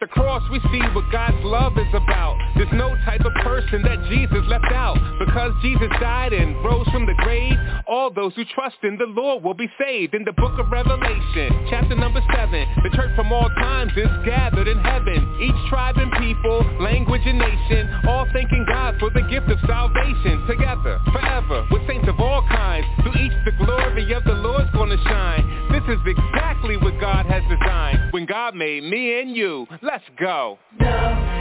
At 0.00 0.06
the 0.10 0.14
cross 0.14 0.44
we 0.48 0.60
see 0.70 0.78
what 0.94 1.10
God's 1.10 1.42
love 1.42 1.72
is 1.76 1.90
about. 1.90 2.38
There's 2.54 2.70
no 2.70 2.94
type 3.04 3.24
of 3.24 3.34
person 3.42 3.82
that 3.82 3.98
Jesus 4.06 4.46
left 4.46 4.70
out. 4.70 4.94
Because 5.18 5.50
Jesus 5.60 5.90
died 5.98 6.32
and 6.32 6.54
rose 6.64 6.86
from 6.92 7.04
the 7.04 7.14
grave, 7.18 7.58
all 7.88 8.08
those 8.08 8.32
who 8.36 8.44
trust 8.54 8.76
in 8.84 8.96
the 8.96 9.10
Lord 9.10 9.42
will 9.42 9.58
be 9.58 9.66
saved. 9.74 10.14
In 10.14 10.22
the 10.22 10.34
book 10.38 10.56
of 10.56 10.70
Revelation, 10.70 11.66
chapter 11.68 11.96
number 11.96 12.22
7, 12.32 12.66
the 12.84 12.94
church 12.94 13.10
from 13.16 13.32
all 13.32 13.48
times 13.58 13.90
is 13.96 14.06
gathered 14.24 14.68
in 14.68 14.78
heaven. 14.78 15.18
Each 15.42 15.68
tribe 15.68 15.96
and 15.98 16.12
people, 16.12 16.62
language 16.78 17.22
and 17.26 17.38
nation, 17.38 17.90
all 18.06 18.24
thanking 18.32 18.66
God 18.68 18.94
for 19.00 19.10
the 19.10 19.22
gift 19.26 19.50
of 19.50 19.58
salvation. 19.66 20.46
Together, 20.46 21.00
forever, 21.10 21.66
with 21.72 21.82
saints 21.88 22.06
of 22.06 22.20
all 22.20 22.46
kinds. 22.46 22.86
Through 23.02 23.18
each 23.18 23.34
the 23.44 23.64
glory 23.66 24.12
of 24.12 24.22
the 24.22 24.38
Lord's 24.46 24.70
gonna 24.70 25.02
shine. 25.10 25.42
This 25.72 25.82
is 25.90 25.98
exactly 26.06 26.76
what 26.76 27.00
God 27.00 27.26
has 27.26 27.42
designed. 27.50 28.12
When 28.12 28.26
God 28.26 28.54
made 28.54 28.84
me 28.84 29.20
and 29.20 29.34
you, 29.34 29.66
let's 29.88 30.04
go. 30.20 30.58
No, 30.78 30.86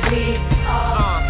we 0.09 0.37
all 0.65 0.95
uh. 0.95 1.27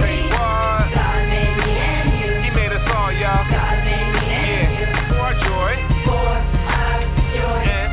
Say 0.00 0.28
what? 0.28 0.92
God 0.92 1.28
made 1.32 1.56
me 1.56 1.72
and 1.80 2.12
you. 2.20 2.30
He 2.44 2.50
made 2.50 2.72
us 2.72 2.84
all, 2.92 3.12
y'all. 3.12 3.48
God 3.48 3.84
made 3.88 4.12
me 4.12 4.24
and 4.28 4.68
you. 4.76 4.86
for 5.08 5.16
our 5.16 5.32
joy. 5.32 5.72
For 6.04 6.12
our 6.12 7.00
joy. 7.32 7.64
And, 7.72 7.88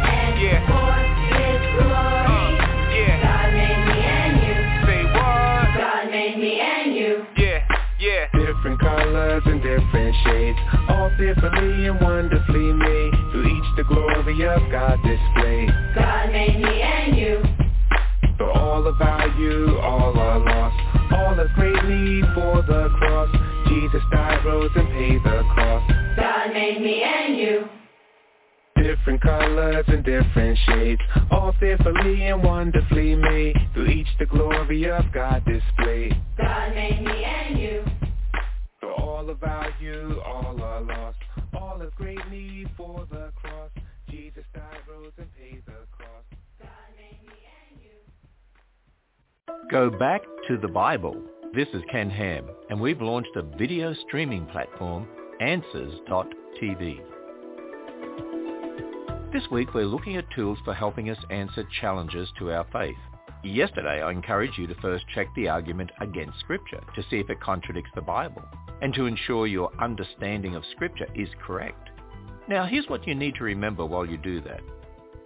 for 0.68 0.92
His 1.40 1.62
glory. 1.80 2.60
God 3.24 3.48
made 3.56 3.82
me 3.88 3.98
and 4.04 4.36
you. 4.44 4.56
Say 4.84 5.02
what? 5.16 5.72
God 5.80 6.12
made 6.12 6.38
me 6.38 6.60
and 6.60 6.96
you. 6.96 7.26
Yeah, 7.38 7.64
yeah. 8.00 8.28
Different 8.34 8.80
colors 8.80 9.44
and 9.46 9.62
different 9.64 10.16
shades, 10.26 10.60
all 10.90 11.10
fearfully 11.18 11.88
and 11.88 12.02
wonderfully 12.02 12.74
made. 12.74 13.19
The 13.80 13.86
glory 13.86 14.46
of 14.46 14.70
God 14.70 15.00
displayed. 15.04 15.70
God 15.96 16.34
made 16.34 16.60
me 16.60 16.82
and 16.82 17.16
you. 17.16 17.42
For 18.38 18.52
all 18.52 18.86
of 18.86 18.98
value, 18.98 19.78
all 19.78 20.20
are 20.20 20.38
lost. 20.38 21.14
All 21.14 21.40
is 21.40 21.50
great 21.56 21.86
need 21.86 22.26
for 22.36 22.62
the 22.62 22.90
cross. 22.98 23.30
Jesus 23.70 24.02
died, 24.12 24.44
rose, 24.46 24.70
and 24.76 24.86
paid 24.90 25.24
the 25.24 25.44
cost. 25.56 25.94
God 26.18 26.52
made 26.52 26.82
me 26.82 27.04
and 27.04 27.38
you. 27.38 27.70
Different 28.84 29.22
colors 29.22 29.86
and 29.88 30.04
different 30.04 30.60
shades, 30.66 31.02
all 31.32 31.56
fearfully 31.58 32.26
and 32.26 32.44
wonderfully 32.44 33.16
made. 33.16 33.56
Through 33.74 33.88
each 33.88 34.10
the 34.20 34.26
glory 34.26 34.92
of 34.92 35.06
God 35.14 35.46
displayed. 35.46 36.22
God 36.38 36.76
made 36.76 37.02
me 37.02 37.24
and 37.24 37.58
you. 37.58 37.86
For 38.82 38.92
all 38.92 39.30
of 39.30 39.40
value, 39.40 40.20
all 40.26 40.62
are 40.62 40.82
lost. 40.82 41.18
All 41.58 41.82
is 41.82 41.92
great 41.96 42.20
need 42.30 42.70
for 42.78 43.08
the 43.10 43.32
cross. 43.42 43.69
Jesus 44.10 44.44
died, 44.54 44.82
rose, 44.90 45.12
and 45.18 45.28
paid 45.36 45.64
the 45.66 45.74
cost. 45.98 46.26
Go 49.70 49.92
back 49.92 50.22
to 50.48 50.58
the 50.58 50.68
Bible. 50.68 51.16
This 51.54 51.68
is 51.74 51.84
Ken 51.92 52.10
Ham, 52.10 52.48
and 52.72 52.82
we've 52.82 53.02
launched 53.02 53.36
a 53.36 53.44
video 53.44 53.94
streaming 54.08 54.48
platform, 54.48 55.08
Answers.tv. 55.40 57.02
This 59.32 59.44
week 59.52 59.76
we're 59.76 59.86
looking 59.86 60.18
at 60.18 60.26
tools 60.32 60.58
for 60.66 60.74
helping 60.74 61.12
us 61.12 61.18
answer 61.30 61.64
challenges 61.80 62.28
to 62.40 62.52
our 62.52 62.66
faith. 62.74 62.98
Yesterday 63.44 64.02
I 64.02 64.10
encouraged 64.12 64.58
you 64.58 64.66
to 64.66 64.76
first 64.82 65.06
check 65.14 65.28
the 65.36 65.48
argument 65.50 65.92
against 66.02 66.40
Scripture 66.40 66.82
to 66.96 67.04
see 67.10 67.18
if 67.18 67.30
it 67.30 67.40
contradicts 67.40 67.92
the 67.94 68.02
Bible 68.02 68.44
and 68.82 68.92
to 68.96 69.06
ensure 69.06 69.46
your 69.46 69.72
understanding 69.80 70.56
of 70.56 70.64
Scripture 70.72 71.08
is 71.14 71.30
correct. 71.46 71.90
Now 72.50 72.66
here's 72.66 72.90
what 72.90 73.08
you 73.08 73.14
need 73.14 73.36
to 73.36 73.44
remember 73.44 73.86
while 73.86 74.08
you 74.08 74.18
do 74.18 74.42
that. 74.42 74.62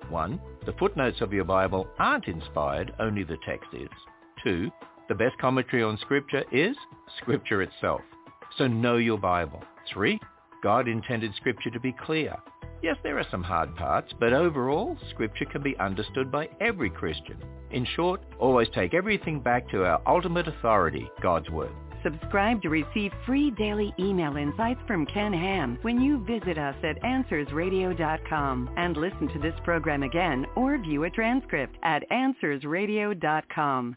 1. 0.10 0.42
The 0.66 0.74
footnotes 0.74 1.22
of 1.22 1.32
your 1.32 1.46
Bible 1.46 1.88
aren't 1.98 2.28
inspired, 2.28 2.94
only 3.00 3.24
the 3.24 3.38
text 3.48 3.70
is. 3.72 3.88
2. 4.44 4.70
The 5.08 5.16
best 5.16 5.38
commentary 5.40 5.84
on 5.84 5.98
Scripture 6.00 6.44
is 6.52 6.76
Scripture 7.20 7.62
itself. 7.62 8.02
So 8.58 8.68
know 8.68 8.98
your 8.98 9.18
Bible. 9.18 9.64
3. 9.94 10.20
God 10.62 10.90
intended 10.90 11.34
Scripture 11.36 11.70
to 11.70 11.80
be 11.80 11.96
clear. 12.06 12.36
Yes, 12.82 12.98
there 13.04 13.18
are 13.18 13.28
some 13.32 13.44
hard 13.44 13.74
parts, 13.78 14.12
but 14.20 14.34
overall, 14.34 14.98
Scripture 15.12 15.46
can 15.46 15.64
be 15.64 15.78
understood 15.78 16.30
by 16.30 16.50
every 16.60 16.90
Christian. 16.90 17.38
In 17.72 17.88
short, 17.96 18.22
always 18.38 18.68
take 18.76 18.94
everything 18.94 19.40
back 19.40 19.70
to 19.70 19.86
our 19.86 20.02
ultimate 20.06 20.50
authority, 20.50 21.10
God's 21.22 21.50
Word. 21.50 21.72
Subscribe 22.04 22.62
to 22.62 22.70
receive 22.70 23.12
free 23.26 23.50
daily 23.52 23.94
email 24.00 24.36
insights 24.36 24.82
from 24.86 25.06
Ken 25.06 25.32
Ham 25.34 25.80
when 25.84 26.02
you 26.02 26.24
visit 26.26 26.58
us 26.58 26.76
at 26.84 27.02
AnswersRadio.com 27.02 28.70
and 28.78 28.98
listen 28.98 29.30
to 29.30 29.40
this 29.40 29.56
program 29.64 30.04
again 30.04 30.46
or 30.56 30.78
view 30.78 31.06
a 31.06 31.10
transcript 31.10 31.78
at 31.84 32.04
AnswersRadio.com. 32.12 33.96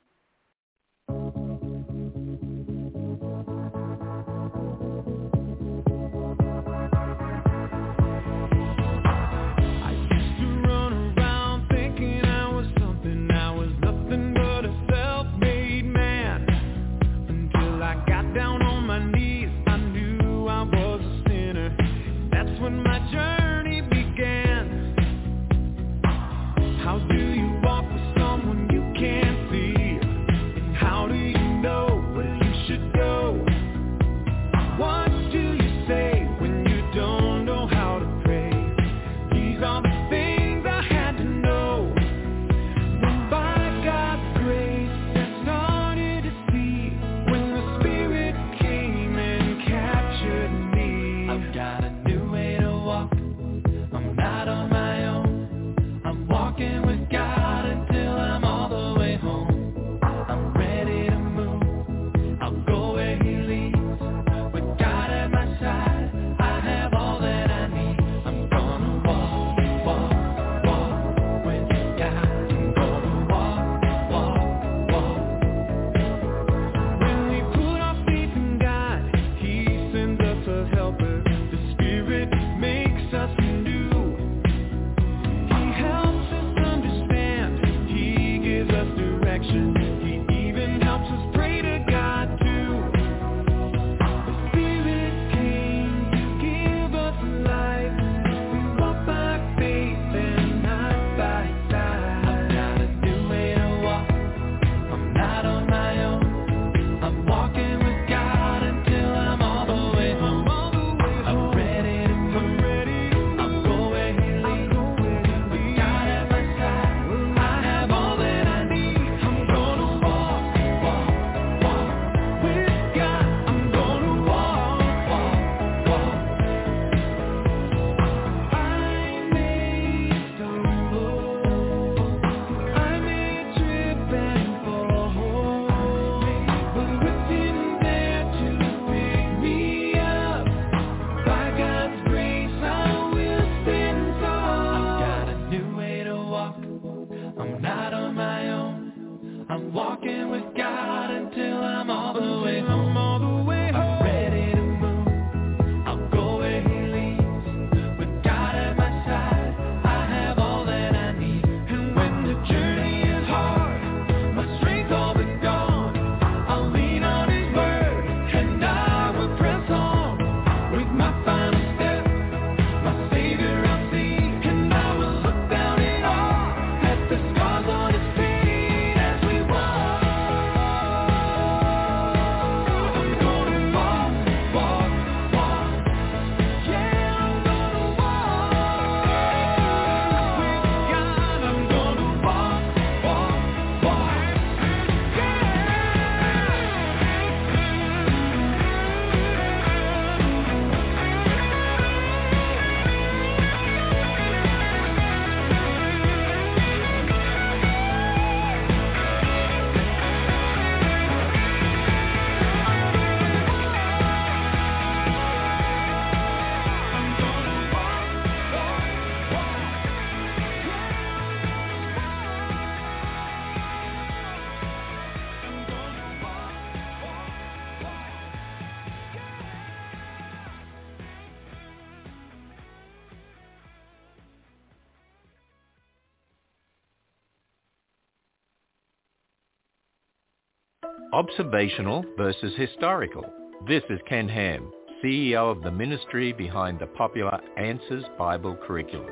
Observational 241.16 242.04
versus 242.18 242.52
historical. 242.58 243.24
This 243.66 243.82
is 243.88 243.98
Ken 244.06 244.28
Ham, 244.28 244.70
CEO 245.02 245.50
of 245.50 245.62
the 245.62 245.70
ministry 245.70 246.30
behind 246.30 246.78
the 246.78 246.88
popular 246.88 247.40
Answers 247.56 248.04
Bible 248.18 248.54
curriculum. 248.66 249.08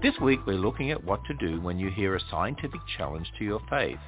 This 0.00 0.14
week 0.22 0.38
we're 0.46 0.54
looking 0.54 0.92
at 0.92 1.02
what 1.02 1.18
to 1.24 1.34
do 1.34 1.60
when 1.60 1.80
you 1.80 1.90
hear 1.90 2.14
a 2.14 2.20
scientific 2.30 2.80
challenge 2.96 3.26
to 3.36 3.44
your 3.44 3.60
faith. 3.68 3.98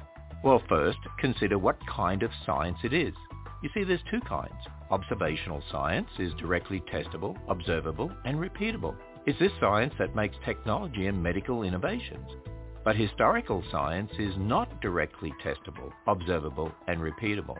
Well, 0.41 0.63
first, 0.69 0.99
consider 1.19 1.57
what 1.57 1.77
kind 1.93 2.23
of 2.23 2.31
science 2.45 2.77
it 2.85 2.93
is. 2.93 3.13
You 3.61 3.69
see, 3.73 3.83
there's 3.83 3.99
two 4.09 4.21
kinds. 4.21 4.61
Observational 4.91 5.61
science 5.69 6.07
is 6.19 6.31
directly 6.35 6.81
testable, 6.89 7.35
observable, 7.49 8.13
and 8.23 8.37
repeatable. 8.37 8.95
It's 9.25 9.39
this 9.39 9.51
science 9.59 9.93
that 9.99 10.15
makes 10.15 10.37
technology 10.45 11.07
and 11.07 11.21
medical 11.21 11.63
innovations. 11.63 12.31
But 12.83 12.95
historical 12.95 13.63
science 13.71 14.11
is 14.17 14.33
not 14.37 14.81
directly 14.81 15.33
testable, 15.43 15.91
observable, 16.07 16.71
and 16.87 16.99
repeatable. 17.01 17.57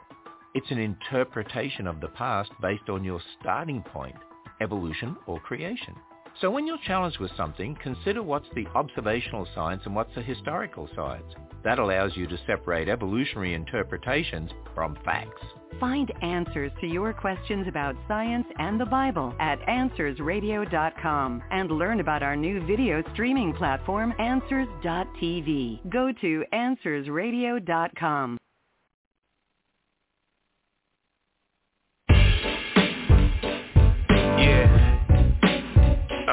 It's 0.55 0.71
an 0.71 0.79
interpretation 0.79 1.87
of 1.87 1.99
the 1.99 2.07
past 2.09 2.51
based 2.61 2.89
on 2.89 3.03
your 3.03 3.21
starting 3.39 3.83
point, 3.83 4.15
evolution 4.61 5.17
or 5.27 5.39
creation. 5.39 5.95
So 6.41 6.49
when 6.49 6.65
you're 6.65 6.77
challenged 6.87 7.19
with 7.19 7.31
something, 7.35 7.77
consider 7.83 8.23
what's 8.23 8.47
the 8.55 8.65
observational 8.73 9.45
science 9.53 9.81
and 9.85 9.93
what's 9.93 10.15
the 10.15 10.21
historical 10.21 10.89
science. 10.95 11.33
That 11.65 11.79
allows 11.79 12.15
you 12.15 12.27
to 12.27 12.37
separate 12.47 12.87
evolutionary 12.87 13.53
interpretations 13.53 14.49
from 14.73 14.97
facts. 15.03 15.41
Find 15.81 16.11
answers 16.21 16.71
to 16.79 16.87
your 16.87 17.11
questions 17.13 17.67
about 17.67 17.95
science 18.07 18.47
and 18.57 18.79
the 18.79 18.85
Bible 18.85 19.35
at 19.39 19.59
AnswersRadio.com 19.61 21.43
and 21.51 21.71
learn 21.71 21.99
about 21.99 22.23
our 22.23 22.37
new 22.37 22.65
video 22.65 23.03
streaming 23.13 23.53
platform, 23.53 24.13
Answers.tv. 24.19 25.89
Go 25.89 26.11
to 26.21 26.43
AnswersRadio.com. 26.53 28.37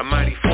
mighty 0.09 0.46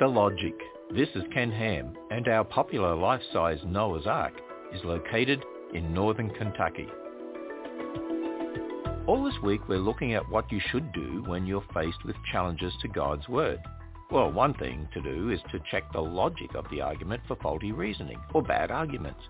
the 0.00 0.06
logic. 0.06 0.54
This 0.96 1.10
is 1.14 1.24
Ken 1.30 1.52
Ham, 1.52 1.92
and 2.10 2.26
our 2.26 2.42
popular 2.42 2.94
life-size 2.94 3.58
Noah's 3.66 4.06
Ark 4.06 4.32
is 4.72 4.80
located 4.82 5.44
in 5.74 5.92
northern 5.92 6.30
Kentucky. 6.30 6.88
All 9.06 9.22
this 9.22 9.38
week 9.42 9.60
we're 9.68 9.76
looking 9.76 10.14
at 10.14 10.26
what 10.30 10.50
you 10.50 10.58
should 10.70 10.90
do 10.94 11.22
when 11.26 11.44
you're 11.44 11.62
faced 11.74 12.02
with 12.06 12.16
challenges 12.32 12.72
to 12.80 12.88
God's 12.88 13.28
Word. 13.28 13.58
Well, 14.10 14.32
one 14.32 14.54
thing 14.54 14.88
to 14.94 15.02
do 15.02 15.28
is 15.28 15.40
to 15.52 15.60
check 15.70 15.92
the 15.92 16.00
logic 16.00 16.54
of 16.54 16.64
the 16.70 16.80
argument 16.80 17.20
for 17.28 17.36
faulty 17.36 17.72
reasoning 17.72 18.18
or 18.32 18.42
bad 18.42 18.70
arguments. 18.70 19.20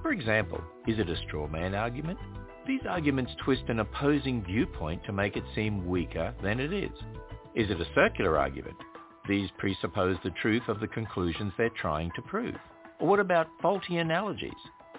For 0.00 0.12
example, 0.12 0.62
is 0.86 1.00
it 1.00 1.10
a 1.10 1.20
straw 1.26 1.48
man 1.48 1.74
argument? 1.74 2.20
These 2.68 2.82
arguments 2.88 3.32
twist 3.44 3.64
an 3.66 3.80
opposing 3.80 4.44
viewpoint 4.44 5.02
to 5.06 5.12
make 5.12 5.36
it 5.36 5.44
seem 5.56 5.88
weaker 5.88 6.32
than 6.40 6.60
it 6.60 6.72
is. 6.72 6.96
Is 7.56 7.68
it 7.68 7.80
a 7.80 7.94
circular 7.96 8.38
argument? 8.38 8.76
These 9.28 9.50
presuppose 9.58 10.16
the 10.24 10.30
truth 10.42 10.62
of 10.68 10.80
the 10.80 10.88
conclusions 10.88 11.52
they're 11.56 11.70
trying 11.70 12.10
to 12.16 12.22
prove. 12.22 12.56
Or 12.98 13.08
what 13.08 13.20
about 13.20 13.48
faulty 13.62 13.98
analogies? 13.98 14.52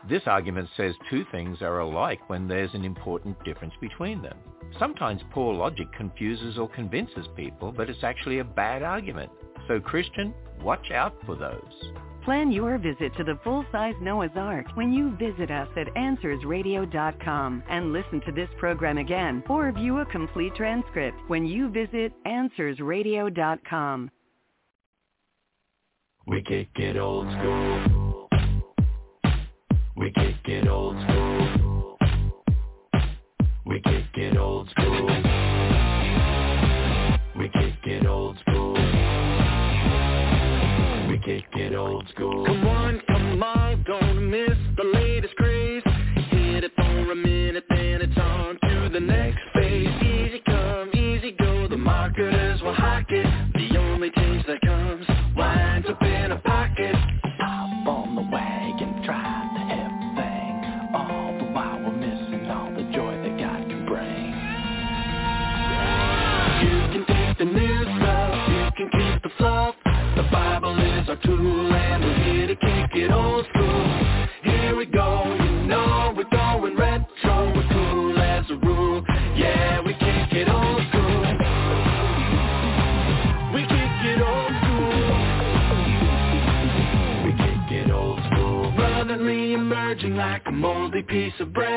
This 0.09 0.23
argument 0.25 0.69
says 0.75 0.95
two 1.09 1.25
things 1.31 1.61
are 1.61 1.79
alike 1.79 2.27
when 2.27 2.47
there's 2.47 2.73
an 2.73 2.83
important 2.83 3.43
difference 3.43 3.73
between 3.79 4.21
them. 4.21 4.37
Sometimes 4.79 5.21
poor 5.31 5.53
logic 5.53 5.91
confuses 5.93 6.57
or 6.57 6.69
convinces 6.69 7.27
people, 7.35 7.71
but 7.71 7.89
it's 7.89 8.03
actually 8.03 8.39
a 8.39 8.43
bad 8.43 8.81
argument. 8.81 9.31
So 9.67 9.79
Christian, 9.79 10.33
watch 10.61 10.89
out 10.91 11.15
for 11.25 11.35
those. 11.35 11.93
Plan 12.23 12.51
your 12.51 12.77
visit 12.77 13.15
to 13.17 13.23
the 13.23 13.39
full-size 13.43 13.95
Noah's 13.99 14.29
Ark 14.35 14.67
when 14.75 14.93
you 14.93 15.15
visit 15.17 15.49
us 15.49 15.67
at 15.75 15.87
AnswersRadio.com 15.95 17.63
and 17.67 17.91
listen 17.91 18.21
to 18.21 18.31
this 18.31 18.49
program 18.59 18.99
again 18.99 19.43
or 19.49 19.71
view 19.71 19.99
a 19.99 20.05
complete 20.05 20.53
transcript 20.55 21.17
when 21.27 21.45
you 21.45 21.69
visit 21.69 22.13
AnswersRadio.com. 22.27 24.11
We 26.27 26.43
kick 26.43 26.69
it 26.75 26.97
old 26.97 27.27
school. 27.31 28.29
We 29.97 30.11
kick 30.11 30.35
it 30.45 30.67
old 30.67 30.95
school. 31.03 31.97
We 33.65 33.81
kick 33.81 34.05
it 34.15 34.37
old 34.37 34.69
school. 34.69 35.07
We 37.35 37.49
kick 37.49 37.85
it 37.85 38.05
old 38.05 38.37
school 38.37 38.50
kick 41.39 41.45
it 41.53 41.75
old 41.75 42.07
school. 42.09 42.45
Come 42.45 42.67
on, 42.67 43.01
come 43.07 43.43
on, 43.43 43.83
don't 43.87 44.29
miss 44.29 44.57
the 44.75 44.83
latest 44.83 45.33
craze. 45.35 45.83
Hit 46.29 46.63
it 46.65 46.71
for 46.75 47.11
a 47.11 47.15
minute, 47.15 47.63
then 47.69 48.01
it's 48.01 48.17
on 48.17 48.59
to 48.63 48.89
the 48.91 48.99
next 48.99 49.39
phase. 49.53 49.87
Easy 50.03 50.41
come, 50.45 50.89
easy 50.93 51.31
go, 51.39 51.67
the 51.69 51.77
marketers 51.77 52.61
will 52.61 52.73
hawk 52.73 53.05
it. 53.09 53.25
The 53.53 53.77
only 53.77 54.09
change 54.11 54.45
that 54.47 54.59
comes 54.61 55.05
winds 55.37 55.87
up 55.89 56.01
in 56.01 56.31
a 56.33 56.37
pocket. 56.37 56.95
Hop 57.39 57.87
on 57.87 58.15
the 58.15 58.23
wagon, 58.23 59.01
try 59.05 59.47
the 59.55 59.63
hip 59.71 59.91
thing. 60.17 60.95
All 60.95 61.37
the 61.37 61.45
while 61.53 61.79
we're 61.79 61.95
missing 61.95 62.49
all 62.51 62.71
the 62.71 62.83
joy 62.93 63.15
that 63.23 63.39
God 63.39 63.69
can 63.69 63.85
bring. 63.85 64.31
You 66.67 66.77
can 66.91 67.05
take 67.07 67.37
the 67.37 67.45
new 67.45 67.83
stuff, 67.99 68.49
you 68.49 68.71
can 68.75 68.89
keep 68.91 69.23
the 69.23 69.29
fluff. 69.37 69.75
Our 71.11 71.17
tool 71.25 71.73
and 71.73 72.03
we're 72.05 72.23
here 72.23 72.47
to 72.47 72.55
kick 72.55 72.95
it 72.95 73.11
old 73.11 73.45
school. 73.49 74.17
Here 74.43 74.73
we 74.77 74.85
go, 74.85 75.25
you 75.41 75.67
know 75.67 76.13
we're 76.15 76.23
going 76.31 76.77
retro. 76.77 77.51
We're 77.53 77.67
cool 77.67 78.17
as 78.17 78.49
a 78.49 78.55
rule, 78.55 79.03
yeah, 79.35 79.81
we 79.81 79.91
kick 79.91 80.31
it 80.31 80.47
old 80.47 80.81
school. 80.87 81.21
We 83.53 83.61
kick 83.63 84.05
it 84.07 84.21
old 84.21 84.53
school. 84.63 85.01
We 87.25 87.31
kick 87.43 87.71
it 87.73 87.91
old 87.91 88.19
school. 88.31 88.71
Brotherly 88.77 89.51
emerging 89.51 90.15
like 90.15 90.43
a 90.45 90.51
moldy 90.51 91.01
piece 91.01 91.33
of 91.41 91.51
bread. 91.51 91.70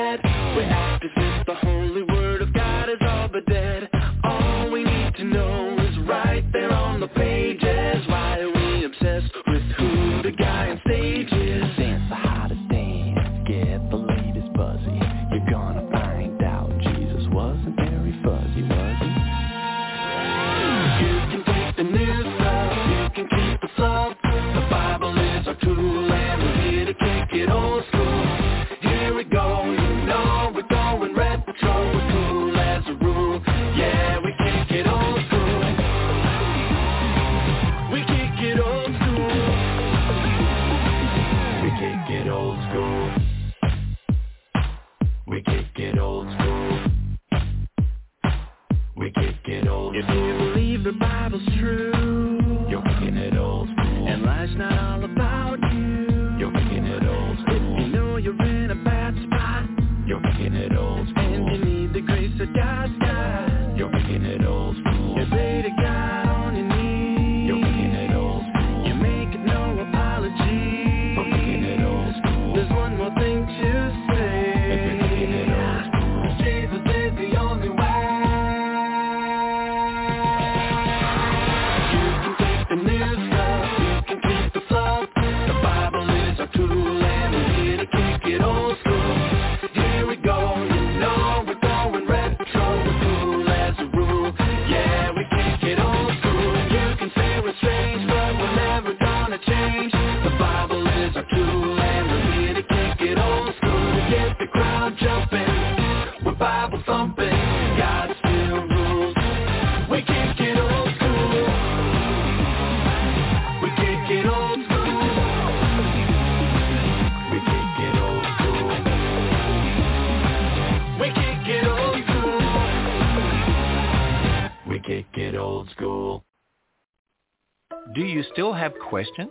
Have 128.64 128.72
questions? 128.88 129.28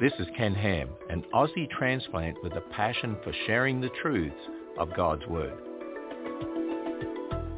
This 0.00 0.14
is 0.18 0.26
Ken 0.38 0.54
Ham, 0.54 0.88
an 1.10 1.22
Aussie 1.34 1.68
transplant 1.68 2.42
with 2.42 2.54
a 2.54 2.62
passion 2.74 3.14
for 3.22 3.30
sharing 3.46 3.78
the 3.78 3.90
truths 4.00 4.34
of 4.78 4.96
God's 4.96 5.26
Word. 5.26 5.52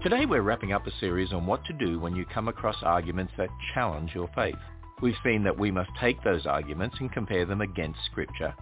Today 0.02 0.26
we're 0.26 0.42
wrapping 0.42 0.72
up 0.72 0.84
a 0.84 0.98
series 0.98 1.32
on 1.32 1.46
what 1.46 1.64
to 1.66 1.72
do 1.74 2.00
when 2.00 2.16
you 2.16 2.26
come 2.26 2.48
across 2.48 2.74
arguments 2.82 3.32
that 3.38 3.50
challenge 3.72 4.16
your 4.16 4.28
faith. 4.34 4.56
We've 5.00 5.14
seen 5.22 5.44
that 5.44 5.56
we 5.56 5.70
must 5.70 5.90
take 6.00 6.20
those 6.24 6.44
arguments 6.44 6.96
and 6.98 7.12
compare 7.12 7.46
them 7.46 7.60
against 7.60 8.00
Scripture, 8.06 8.52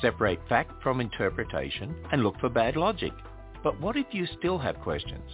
separate 0.00 0.38
fact 0.48 0.80
from 0.84 1.00
interpretation, 1.00 1.96
and 2.12 2.22
look 2.22 2.38
for 2.38 2.48
bad 2.48 2.76
logic. 2.76 3.12
But 3.64 3.80
what 3.80 3.96
if 3.96 4.06
you 4.12 4.24
still 4.38 4.58
have 4.58 4.78
questions? 4.82 5.28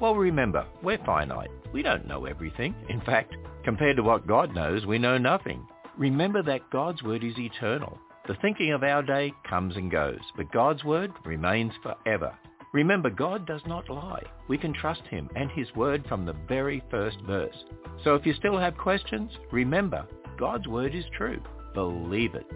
Well, 0.00 0.16
remember, 0.16 0.66
we're 0.82 0.98
finite. 1.06 1.50
We 1.72 1.82
don't 1.84 2.08
know 2.08 2.24
everything. 2.24 2.74
In 2.88 3.00
fact, 3.02 3.36
compared 3.62 3.94
to 3.98 4.02
what 4.02 4.26
God 4.26 4.52
knows, 4.52 4.84
we 4.84 4.98
know 4.98 5.16
nothing. 5.16 5.64
Remember 5.98 6.42
that 6.44 6.70
God's 6.70 7.02
Word 7.02 7.24
is 7.24 7.36
eternal. 7.36 7.98
The 8.28 8.36
thinking 8.40 8.72
of 8.72 8.84
our 8.84 9.02
day 9.02 9.32
comes 9.48 9.76
and 9.76 9.90
goes, 9.90 10.20
but 10.36 10.52
God's 10.52 10.84
Word 10.84 11.12
remains 11.24 11.72
forever. 11.82 12.32
Remember, 12.72 13.10
God 13.10 13.46
does 13.46 13.62
not 13.66 13.90
lie. 13.90 14.22
We 14.46 14.58
can 14.58 14.72
trust 14.74 15.02
him 15.10 15.28
and 15.34 15.50
his 15.50 15.74
word 15.74 16.04
from 16.06 16.26
the 16.26 16.36
very 16.46 16.82
first 16.90 17.16
verse. 17.26 17.56
So 18.04 18.14
if 18.14 18.26
you 18.26 18.34
still 18.34 18.58
have 18.58 18.76
questions, 18.76 19.32
remember, 19.50 20.06
God's 20.38 20.68
word 20.68 20.94
is 20.94 21.04
true. 21.16 21.40
Believe 21.74 22.34
it. 22.34 22.46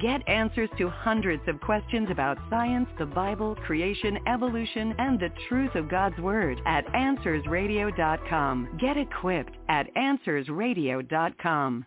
Get 0.00 0.28
answers 0.28 0.68
to 0.78 0.88
hundreds 0.88 1.42
of 1.48 1.60
questions 1.60 2.08
about 2.10 2.38
science, 2.48 2.88
the 2.98 3.06
Bible, 3.06 3.56
creation, 3.66 4.18
evolution, 4.26 4.94
and 4.98 5.18
the 5.18 5.32
truth 5.48 5.74
of 5.74 5.88
God's 5.88 6.18
Word 6.18 6.60
at 6.64 6.86
AnswersRadio.com. 6.86 8.78
Get 8.80 8.96
equipped 8.96 9.56
at 9.68 9.92
AnswersRadio.com. 9.94 11.86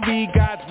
We 0.00 0.26
God's 0.34 0.51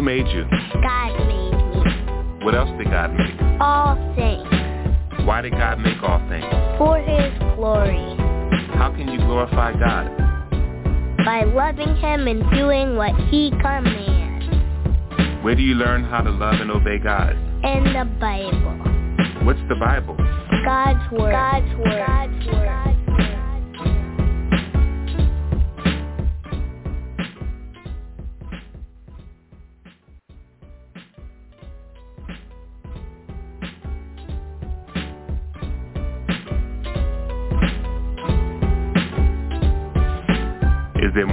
Who 0.00 0.06
made 0.06 0.28
you? 0.28 0.46
God 0.80 1.12
made 1.28 1.52
me. 1.76 2.42
What 2.42 2.54
else 2.54 2.70
did 2.78 2.86
God 2.86 3.12
make? 3.12 3.60
All 3.60 3.96
things. 4.16 4.48
Why 5.26 5.42
did 5.42 5.52
God 5.52 5.78
make 5.78 6.02
all 6.02 6.26
things? 6.26 6.46
For 6.78 6.96
his 6.96 7.38
glory. 7.54 8.16
How 8.78 8.94
can 8.96 9.08
you 9.08 9.18
glorify 9.18 9.72
God? 9.78 10.16
By 11.22 11.44
loving 11.44 11.94
him 11.96 12.28
and 12.28 12.50
doing 12.50 12.96
what 12.96 13.14
he 13.28 13.50
commands. 13.60 15.44
Where 15.44 15.54
do 15.54 15.60
you 15.60 15.74
learn 15.74 16.02
how 16.04 16.22
to 16.22 16.30
love 16.30 16.54
and 16.54 16.70
obey 16.70 16.96
God? 16.98 17.32
In 17.62 17.84
the 17.92 18.08
Bible. 18.18 19.44
What's 19.44 19.60
the 19.68 19.76
Bible? 19.78 20.16
God's 20.64 21.12
word. 21.12 21.32
God's 21.32 21.74
word. 21.76 22.06
God's 22.06 22.46
word. 22.46 22.89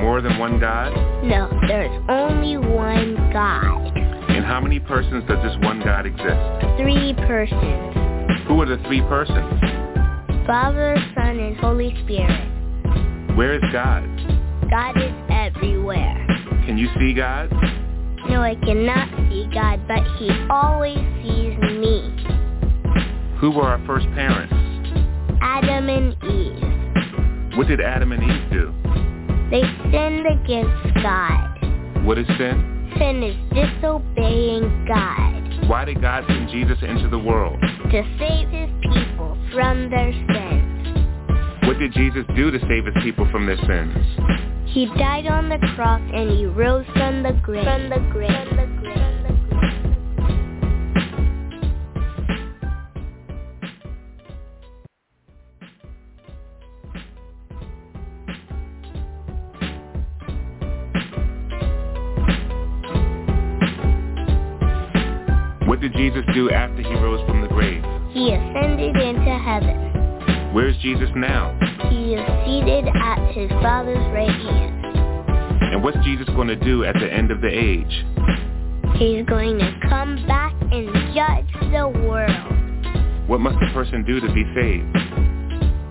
More 0.01 0.21
than 0.21 0.37
one 0.37 0.59
God? 0.59 0.93
No, 1.23 1.49
there's 1.67 2.03
only 2.09 2.57
one 2.57 3.15
God. 3.33 3.95
And 4.29 4.45
how 4.45 4.59
many 4.61 4.79
persons 4.79 5.23
does 5.27 5.41
this 5.43 5.55
one 5.63 5.81
God 5.83 6.05
exist? 6.05 6.77
Three 6.77 7.13
persons. 7.25 8.47
Who 8.47 8.61
are 8.61 8.65
the 8.65 8.81
three 8.85 9.01
persons? 9.01 9.59
Father, 10.45 10.95
Son, 11.15 11.39
and 11.39 11.57
Holy 11.57 11.95
Spirit. 12.03 13.35
Where 13.35 13.55
is 13.55 13.63
God? 13.71 14.03
God 14.69 14.97
is 14.97 15.13
everywhere. 15.29 16.25
Can 16.65 16.77
you 16.77 16.87
see 16.99 17.13
God? 17.13 17.51
No, 18.29 18.41
I 18.41 18.55
cannot 18.55 19.09
see 19.29 19.47
God, 19.53 19.87
but 19.87 20.03
he 20.17 20.29
always 20.49 20.97
sees 21.21 21.57
me. 21.59 22.13
Who 23.39 23.51
were 23.51 23.63
our 23.63 23.83
first 23.85 24.05
parents? 24.15 24.53
Adam 25.41 25.89
and 25.89 26.13
Eve. 26.23 27.57
What 27.57 27.67
did 27.67 27.81
Adam 27.81 28.11
and 28.11 28.23
Eve 28.23 28.51
do? 28.51 28.86
They 29.49 29.61
sinned 29.91 30.25
against 30.27 30.93
God. 31.01 32.05
What 32.05 32.17
is 32.17 32.27
sin? 32.37 32.91
Sin 32.99 33.23
is 33.23 33.35
disobeying 33.53 34.85
God. 34.87 35.69
Why 35.69 35.85
did 35.85 36.01
God 36.01 36.25
send 36.27 36.49
Jesus 36.49 36.77
into 36.81 37.07
the 37.07 37.19
world? 37.19 37.59
To 37.61 38.17
save 38.19 38.49
his 38.49 38.69
people 38.81 39.37
from 39.53 39.89
their 39.89 40.11
sins. 40.11 41.67
What 41.67 41.79
did 41.79 41.93
Jesus 41.93 42.25
do 42.35 42.51
to 42.51 42.59
save 42.67 42.85
his 42.85 43.03
people 43.03 43.25
from 43.31 43.45
their 43.45 43.57
sins? 43.57 43.95
He 44.65 44.85
died 44.97 45.27
on 45.27 45.47
the 45.47 45.59
cross 45.75 46.01
and 46.13 46.29
he 46.29 46.45
rose 46.45 46.85
from 46.93 47.23
the 47.23 47.31
grave. 47.41 47.63
From 47.63 47.89
the 47.89 47.99
grave. 48.11 48.29
From 48.29 48.39
the 48.39 48.45
grave. 48.45 48.46
Jesus 70.81 71.09
now? 71.15 71.57
He 71.89 72.13
is 72.15 72.25
seated 72.45 72.87
at 72.87 73.31
his 73.33 73.49
Father's 73.61 73.97
right 74.13 74.29
hand. 74.29 74.85
And 75.73 75.83
what's 75.83 75.97
Jesus 76.03 76.27
going 76.29 76.47
to 76.47 76.55
do 76.55 76.83
at 76.83 76.95
the 76.95 77.11
end 77.11 77.31
of 77.31 77.41
the 77.41 77.49
age? 77.49 78.05
He's 78.97 79.25
going 79.25 79.59
to 79.59 79.79
come 79.89 80.25
back 80.27 80.53
and 80.71 80.87
judge 81.13 81.71
the 81.71 81.87
world. 82.07 83.27
What 83.27 83.41
must 83.41 83.57
a 83.61 83.73
person 83.73 84.03
do 84.05 84.19
to 84.19 84.33
be 84.33 84.43
saved? 84.55 84.93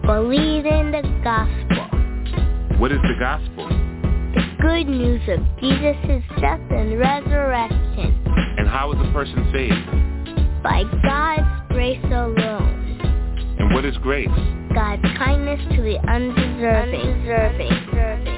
Believe 0.06 0.66
in 0.66 0.90
the 0.90 1.02
gospel. 1.22 2.78
What 2.78 2.92
is 2.92 2.98
the 3.02 3.16
gospel? 3.18 3.68
The 3.68 4.56
good 4.60 4.88
news 4.88 5.20
of 5.28 5.40
Jesus' 5.60 6.22
death 6.40 6.60
and 6.70 6.98
resurrection. 6.98 8.22
And 8.58 8.66
how 8.66 8.92
is 8.92 8.98
a 9.00 9.12
person 9.12 9.50
saved? 9.52 10.62
By 10.62 10.84
God's 11.02 11.72
grace 11.72 12.04
alone. 12.04 13.56
And 13.58 13.74
what 13.74 13.84
is 13.84 13.96
grace? 13.98 14.28
God's 14.76 15.02
kindness 15.16 15.58
to 15.74 15.80
the 15.80 15.96
undeserving. 16.06 17.00
undeserving. 17.00 17.72
undeserving. 17.72 18.36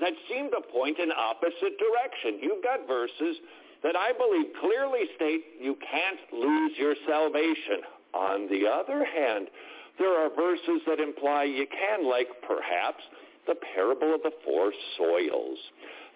that 0.00 0.12
seem 0.28 0.50
to 0.50 0.60
point 0.70 0.98
in 1.00 1.10
opposite 1.10 1.78
direction. 1.80 2.38
You've 2.40 2.62
got 2.62 2.86
verses 2.86 3.36
that 3.84 3.94
I 3.94 4.16
believe 4.16 4.48
clearly 4.58 5.04
state 5.14 5.44
you 5.60 5.76
can't 5.76 6.18
lose 6.32 6.72
your 6.80 6.96
salvation. 7.06 7.84
On 8.14 8.48
the 8.48 8.66
other 8.66 9.04
hand, 9.04 9.48
there 9.98 10.16
are 10.16 10.34
verses 10.34 10.80
that 10.88 10.98
imply 10.98 11.44
you 11.44 11.66
can, 11.68 12.08
like 12.08 12.26
perhaps 12.48 13.04
the 13.46 13.54
parable 13.76 14.16
of 14.16 14.22
the 14.22 14.32
four 14.44 14.72
soils. 14.96 15.58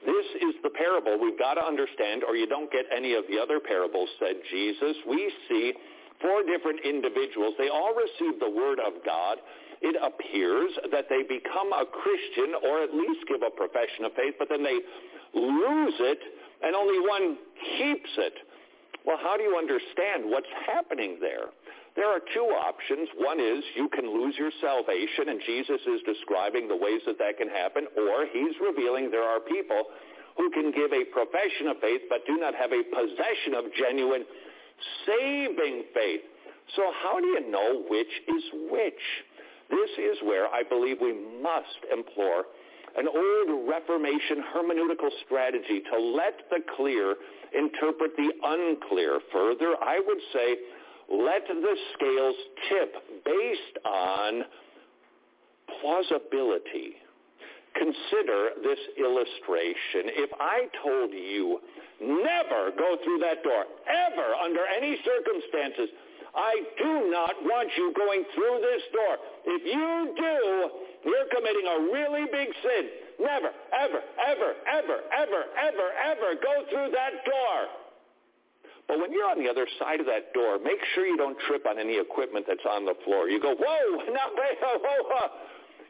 This 0.07 0.27
is 0.41 0.55
the 0.63 0.71
parable 0.71 1.19
we've 1.21 1.39
got 1.39 1.55
to 1.55 1.65
understand, 1.65 2.25
or 2.25 2.35
you 2.37 2.47
don't 2.47 2.73
get 2.73 2.87
any 2.95 3.15
of 3.15 3.25
the 3.29 3.39
other 3.39 3.61
parables, 3.61 4.09
said 4.19 4.37
Jesus. 4.51 4.97
We 5.07 5.31
see 5.49 5.75
four 6.23 6.43
different 6.43 6.81
individuals. 6.85 7.55
They 7.59 7.69
all 7.69 7.95
receive 7.95 8.41
the 8.41 8.51
word 8.51 8.79
of 8.81 9.05
God. 9.05 9.39
It 9.83 9.95
appears 10.01 10.73
that 10.91 11.07
they 11.11 11.23
become 11.23 11.71
a 11.75 11.85
Christian 11.85 12.57
or 12.65 12.83
at 12.83 12.95
least 12.95 13.29
give 13.29 13.43
a 13.43 13.51
profession 13.51 14.07
of 14.07 14.13
faith, 14.15 14.35
but 14.39 14.49
then 14.49 14.65
they 14.65 14.81
lose 15.35 15.95
it 16.01 16.19
and 16.63 16.75
only 16.75 16.99
one 17.01 17.39
keeps 17.79 18.11
it. 18.19 18.35
Well, 19.05 19.19
how 19.21 19.37
do 19.37 19.43
you 19.43 19.57
understand 19.57 20.25
what's 20.27 20.51
happening 20.67 21.19
there? 21.21 21.49
There 21.97 22.07
are 22.07 22.21
two 22.33 22.47
options. 22.55 23.09
One 23.17 23.41
is 23.41 23.65
you 23.75 23.89
can 23.89 24.07
lose 24.07 24.35
your 24.39 24.53
salvation, 24.61 25.35
and 25.35 25.41
Jesus 25.45 25.81
is 25.83 26.01
describing 26.07 26.69
the 26.69 26.77
ways 26.77 27.03
that 27.07 27.19
that 27.19 27.39
can 27.39 27.49
happen, 27.49 27.87
or 27.97 28.27
he's 28.31 28.55
revealing 28.63 29.11
there 29.11 29.27
are 29.27 29.41
people 29.41 29.91
who 30.37 30.51
can 30.51 30.71
give 30.71 30.93
a 30.93 31.05
profession 31.11 31.67
of 31.67 31.81
faith 31.81 32.03
but 32.09 32.25
do 32.27 32.39
not 32.39 32.55
have 32.55 32.71
a 32.71 32.83
possession 32.95 33.59
of 33.59 33.65
genuine 33.75 34.23
saving 35.05 35.83
faith. 35.93 36.23
So 36.77 36.93
how 37.03 37.19
do 37.19 37.27
you 37.27 37.51
know 37.51 37.83
which 37.91 38.15
is 38.29 38.45
which? 38.71 39.05
This 39.69 39.91
is 39.99 40.23
where 40.23 40.47
I 40.47 40.63
believe 40.63 40.99
we 41.01 41.19
must 41.43 41.83
implore 41.93 42.45
an 42.99 43.07
old 43.07 43.69
Reformation 43.69 44.43
hermeneutical 44.55 45.11
strategy 45.25 45.83
to 45.93 45.99
let 45.99 46.35
the 46.51 46.59
clear 46.77 47.15
interpret 47.55 48.17
the 48.17 48.31
unclear. 48.43 49.21
Further, 49.33 49.75
I 49.81 50.01
would 50.05 50.19
say 50.33 50.57
let 51.09 51.47
the 51.47 51.77
scales 51.95 52.35
tip 52.69 52.95
based 53.25 53.87
on 53.87 54.43
plausibility. 55.81 56.97
Consider 57.75 58.51
this 58.65 58.79
illustration. 58.99 60.11
If 60.19 60.31
I 60.41 60.67
told 60.83 61.13
you 61.13 61.61
never 62.03 62.73
go 62.77 62.97
through 63.05 63.19
that 63.21 63.45
door, 63.45 63.65
ever, 63.87 64.35
under 64.43 64.67
any 64.77 64.99
circumstances, 65.05 65.89
I 66.35 66.63
do 66.77 67.11
not 67.11 67.35
want 67.43 67.71
you 67.77 67.93
going 67.95 68.25
through 68.35 68.61
this 68.61 68.83
door. 68.93 69.17
If 69.49 69.65
you 69.65 70.13
do, 70.13 71.09
you're 71.09 71.29
committing 71.33 71.65
a 71.65 71.79
really 71.89 72.29
big 72.29 72.53
sin. 72.61 72.85
Never, 73.17 73.49
ever, 73.73 74.01
ever, 74.29 74.51
ever, 74.69 74.99
ever, 75.09 75.41
ever, 75.57 75.89
ever 76.05 76.29
go 76.37 76.55
through 76.69 76.93
that 76.93 77.25
door. 77.25 77.59
But 78.87 79.01
when 79.01 79.13
you're 79.13 79.29
on 79.29 79.41
the 79.41 79.49
other 79.49 79.67
side 79.79 80.01
of 80.01 80.07
that 80.07 80.33
door, 80.33 80.59
make 80.61 80.81
sure 80.95 81.07
you 81.07 81.17
don't 81.17 81.37
trip 81.49 81.67
on 81.67 81.79
any 81.79 81.99
equipment 81.99 82.45
that's 82.47 82.65
on 82.69 82.85
the 82.85 82.95
floor. 83.05 83.29
You 83.29 83.41
go, 83.41 83.57
whoa, 83.57 84.13
not 84.13 84.37
whoa, 84.37 84.79
whoa. 84.85 85.29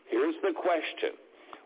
Here's 0.06 0.38
the 0.42 0.54
question. 0.54 1.18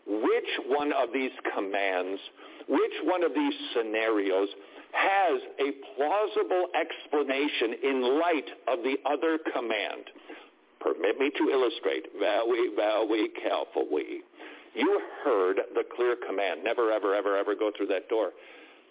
Which 0.06 0.50
one 0.66 0.92
of 0.92 1.12
these 1.12 1.32
commands, 1.54 2.20
which 2.68 2.96
one 3.04 3.22
of 3.22 3.34
these 3.34 3.54
scenarios 3.76 4.48
has 4.92 5.40
a 5.60 5.72
plausible 5.94 6.68
explanation 6.72 7.76
in 7.84 8.18
light 8.18 8.48
of 8.68 8.80
the 8.80 8.96
other 9.04 9.38
command? 9.54 10.08
Permit 10.82 11.18
me 11.18 11.30
to 11.38 11.50
illustrate 11.50 12.06
very, 12.18 12.74
very 12.74 13.28
carefully. 13.40 14.26
You 14.74 15.00
heard 15.24 15.60
the 15.74 15.84
clear 15.94 16.16
command, 16.26 16.64
never, 16.64 16.90
ever, 16.90 17.14
ever, 17.14 17.36
ever 17.36 17.54
go 17.54 17.70
through 17.76 17.88
that 17.88 18.08
door 18.08 18.30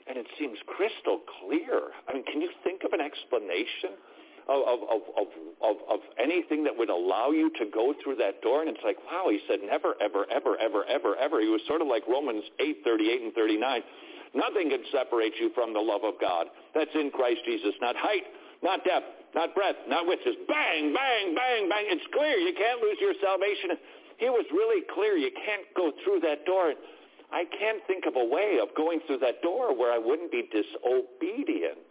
and 0.08 0.18
it 0.18 0.28
seems 0.40 0.58
crystal 0.66 1.22
clear. 1.40 1.96
I 2.08 2.14
mean, 2.14 2.24
can 2.24 2.42
you 2.42 2.50
think 2.64 2.84
of 2.84 2.94
an 2.94 3.02
explanation 3.02 3.96
of, 4.50 4.60
of, 4.68 4.80
of, 4.90 5.02
of, 5.18 5.28
of, 5.62 5.76
of 5.90 6.00
anything 6.18 6.64
that 6.64 6.76
would 6.76 6.90
allow 6.90 7.32
you 7.32 7.50
to 7.60 7.66
go 7.72 7.94
through 8.04 8.16
that 8.18 8.42
door? 8.42 8.62
And 8.62 8.70
it's 8.70 8.84
like, 8.84 8.98
wow, 9.06 9.28
he 9.30 9.40
said 9.48 9.60
never, 9.64 9.96
ever, 10.02 10.26
ever, 10.32 10.58
ever, 10.60 10.86
ever, 10.86 11.16
ever. 11.16 11.42
He 11.42 11.48
was 11.48 11.62
sort 11.68 11.82
of 11.82 11.88
like 11.88 12.04
Romans 12.08 12.44
8, 12.60 12.84
38 12.84 13.22
and 13.22 13.34
39. 13.34 13.82
Nothing 14.34 14.70
can 14.70 14.84
separate 14.92 15.34
you 15.40 15.52
from 15.54 15.74
the 15.74 15.80
love 15.80 16.04
of 16.04 16.16
God. 16.20 16.48
That's 16.74 16.92
in 16.96 17.12
Christ 17.12 17.40
Jesus. 17.46 17.72
Not 17.82 17.96
height, 17.96 18.24
not 18.64 18.84
depth, 18.84 19.21
not 19.34 19.56
breadth, 19.56 19.80
not. 19.88 20.06
Just 20.24 20.40
bang, 20.48 20.94
bang, 20.94 21.36
bang, 21.36 21.70
bang. 21.70 21.86
It's 21.88 22.06
clear. 22.14 22.38
You 22.38 22.54
can't 22.54 22.82
lose 22.82 22.98
your 23.00 23.14
salvation. 23.24 23.80
He 24.18 24.30
was 24.30 24.46
really 24.52 24.84
clear. 24.94 25.18
You 25.18 25.32
can't 25.32 25.66
go 25.76 25.92
through 26.04 26.20
that 26.22 26.46
door. 26.46 26.74
I 27.32 27.46
can't 27.46 27.80
think 27.88 28.06
of 28.06 28.16
a 28.16 28.26
way 28.26 28.60
of 28.62 28.76
going 28.76 29.00
through 29.08 29.20
that 29.20 29.42
door 29.42 29.76
where 29.76 29.92
I 29.92 29.98
wouldn't 29.98 30.32
be 30.32 30.44
disobedient. 30.52 31.90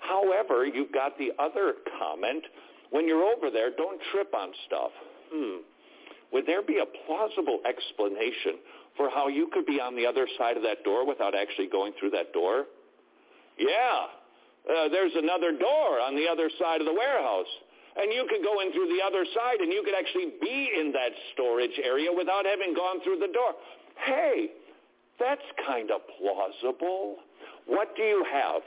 However, 0.00 0.66
you've 0.66 0.92
got 0.92 1.16
the 1.18 1.32
other 1.38 1.74
comment. 1.98 2.44
When 2.90 3.08
you're 3.08 3.24
over 3.24 3.50
there, 3.50 3.70
don't 3.70 4.00
trip 4.12 4.34
on 4.34 4.50
stuff. 4.66 4.90
Hmm. 5.32 5.64
Would 6.32 6.46
there 6.46 6.62
be 6.62 6.78
a 6.78 6.86
plausible 7.06 7.60
explanation 7.66 8.60
for 8.96 9.08
how 9.10 9.28
you 9.28 9.48
could 9.52 9.66
be 9.66 9.80
on 9.80 9.96
the 9.96 10.06
other 10.06 10.28
side 10.38 10.56
of 10.56 10.62
that 10.62 10.84
door 10.84 11.06
without 11.06 11.34
actually 11.34 11.68
going 11.68 11.92
through 11.98 12.10
that 12.10 12.32
door? 12.32 12.66
Yeah. 13.58 14.06
Uh, 14.68 14.88
there's 14.88 15.14
another 15.16 15.52
door 15.52 16.00
on 16.00 16.14
the 16.14 16.28
other 16.28 16.50
side 16.60 16.80
of 16.80 16.86
the 16.86 16.94
warehouse. 16.94 17.50
And 17.96 18.12
you 18.12 18.24
could 18.30 18.44
go 18.46 18.60
in 18.62 18.70
through 18.72 18.86
the 18.86 19.02
other 19.02 19.26
side 19.34 19.58
and 19.58 19.72
you 19.72 19.82
could 19.82 19.98
actually 19.98 20.38
be 20.40 20.70
in 20.78 20.92
that 20.92 21.10
storage 21.34 21.74
area 21.82 22.08
without 22.12 22.46
having 22.46 22.72
gone 22.72 23.02
through 23.02 23.18
the 23.18 23.32
door 23.34 23.58
hey, 24.06 24.50
that's 25.18 25.44
kind 25.66 25.90
of 25.90 26.00
plausible. 26.18 27.16
What 27.66 27.94
do 27.96 28.02
you 28.02 28.24
have? 28.32 28.62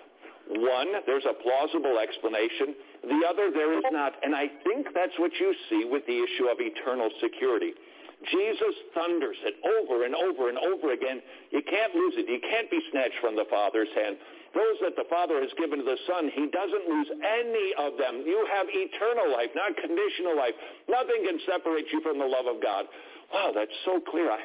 One, 0.49 0.91
there's 1.05 1.25
a 1.25 1.33
plausible 1.33 1.97
explanation. 1.99 2.75
The 3.03 3.23
other, 3.27 3.49
there 3.51 3.77
is 3.77 3.85
not. 3.91 4.13
And 4.23 4.35
I 4.35 4.47
think 4.63 4.87
that's 4.93 5.15
what 5.17 5.31
you 5.39 5.55
see 5.69 5.87
with 5.89 6.05
the 6.05 6.19
issue 6.19 6.51
of 6.51 6.59
eternal 6.59 7.09
security. 7.21 7.73
Jesus 8.31 8.75
thunders 8.93 9.35
it 9.43 9.55
over 9.63 10.05
and 10.05 10.15
over 10.15 10.47
and 10.47 10.57
over 10.57 10.93
again. 10.93 11.19
You 11.51 11.61
can't 11.63 11.95
lose 11.95 12.13
it. 12.15 12.29
You 12.29 12.39
can't 12.39 12.71
be 12.71 12.79
snatched 12.91 13.19
from 13.19 13.35
the 13.35 13.43
Father's 13.49 13.91
hand. 13.95 14.15
Those 14.53 14.77
that 14.85 14.93
the 14.93 15.09
Father 15.09 15.41
has 15.41 15.49
given 15.57 15.81
to 15.81 15.85
the 15.85 15.97
Son, 16.05 16.29
he 16.29 16.45
doesn't 16.53 16.85
lose 16.85 17.09
any 17.25 17.73
of 17.81 17.97
them. 17.97 18.21
You 18.21 18.45
have 18.53 18.69
eternal 18.69 19.33
life, 19.33 19.49
not 19.57 19.73
conditional 19.77 20.37
life. 20.37 20.53
Nothing 20.85 21.25
can 21.25 21.41
separate 21.49 21.89
you 21.89 22.01
from 22.05 22.21
the 22.21 22.29
love 22.29 22.45
of 22.45 22.61
God. 22.61 22.85
Wow, 23.33 23.49
that's 23.49 23.73
so 23.83 23.97
clear. 23.99 24.29
I, 24.29 24.41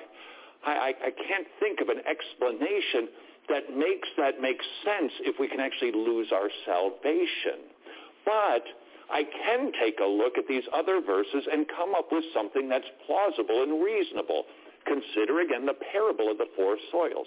I, 0.64 0.90
I, 0.96 1.10
can't 1.12 1.46
think 1.60 1.84
of 1.84 1.92
an 1.92 2.00
explanation 2.08 3.12
that 3.52 3.68
makes 3.76 4.08
that 4.16 4.40
make 4.40 4.60
sense 4.84 5.12
if 5.28 5.36
we 5.38 5.46
can 5.46 5.60
actually 5.60 5.92
lose 5.92 6.32
our 6.32 6.48
salvation. 6.64 7.68
But 8.24 8.64
I 9.12 9.24
can 9.24 9.72
take 9.76 10.00
a 10.00 10.08
look 10.08 10.36
at 10.36 10.48
these 10.48 10.64
other 10.72 11.00
verses 11.00 11.44
and 11.52 11.68
come 11.68 11.94
up 11.94 12.08
with 12.12 12.24
something 12.32 12.68
that's 12.68 12.88
plausible 13.04 13.62
and 13.62 13.84
reasonable. 13.84 14.44
Consider 14.84 15.40
again 15.40 15.64
the 15.66 15.76
parable 15.92 16.30
of 16.30 16.38
the 16.38 16.48
four 16.56 16.76
soils. 16.90 17.26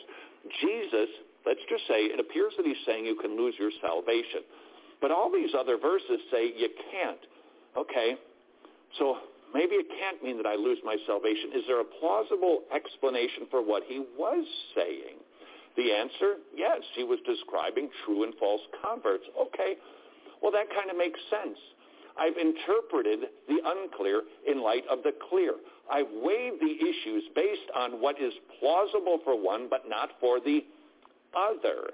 Jesus, 0.62 1.10
let's 1.46 1.62
just 1.70 1.88
say, 1.88 2.10
it 2.10 2.20
appears 2.20 2.54
that 2.58 2.66
he's 2.66 2.80
saying 2.86 3.06
you 3.06 3.16
can 3.16 3.38
lose 3.38 3.56
your 3.58 3.72
salvation. 3.82 4.42
But 5.02 5.12
all 5.12 5.32
these 5.32 5.52
other 5.58 5.78
verses 5.78 6.22
say 6.32 6.54
you 6.56 6.70
can't. 6.92 7.20
Okay, 7.78 8.16
so 9.00 9.18
maybe 9.54 9.76
it 9.76 9.88
can't 9.98 10.22
mean 10.24 10.38
that 10.38 10.46
I 10.46 10.56
lose 10.56 10.78
my 10.84 10.98
salvation. 11.08 11.52
Is 11.56 11.64
there 11.68 11.80
a 11.82 11.90
plausible 12.00 12.64
explanation 12.76 13.48
for 13.50 13.64
what 13.64 13.84
he 13.88 14.04
was 14.18 14.46
saying? 14.76 15.18
The 15.78 15.94
answer, 15.94 16.36
yes, 16.54 16.82
he 16.96 17.04
was 17.04 17.20
describing 17.26 17.90
true 18.06 18.24
and 18.24 18.34
false 18.36 18.62
converts. 18.84 19.24
Okay, 19.40 19.80
well, 20.42 20.52
that 20.52 20.68
kind 20.76 20.92
of 20.92 20.98
makes 20.98 21.20
sense. 21.32 21.58
I've 22.20 22.36
interpreted 22.36 23.32
the 23.48 23.60
unclear 23.64 24.24
in 24.46 24.62
light 24.62 24.84
of 24.92 25.00
the 25.04 25.14
clear. 25.30 25.54
I've 25.90 26.12
weighed 26.12 26.60
the 26.60 26.76
issues 26.76 27.24
based 27.36 27.72
on 27.76 28.02
what 28.02 28.20
is 28.20 28.34
plausible 28.60 29.20
for 29.24 29.42
one 29.42 29.68
but 29.70 29.88
not 29.88 30.10
for 30.20 30.40
the 30.40 30.66
other. 31.36 31.92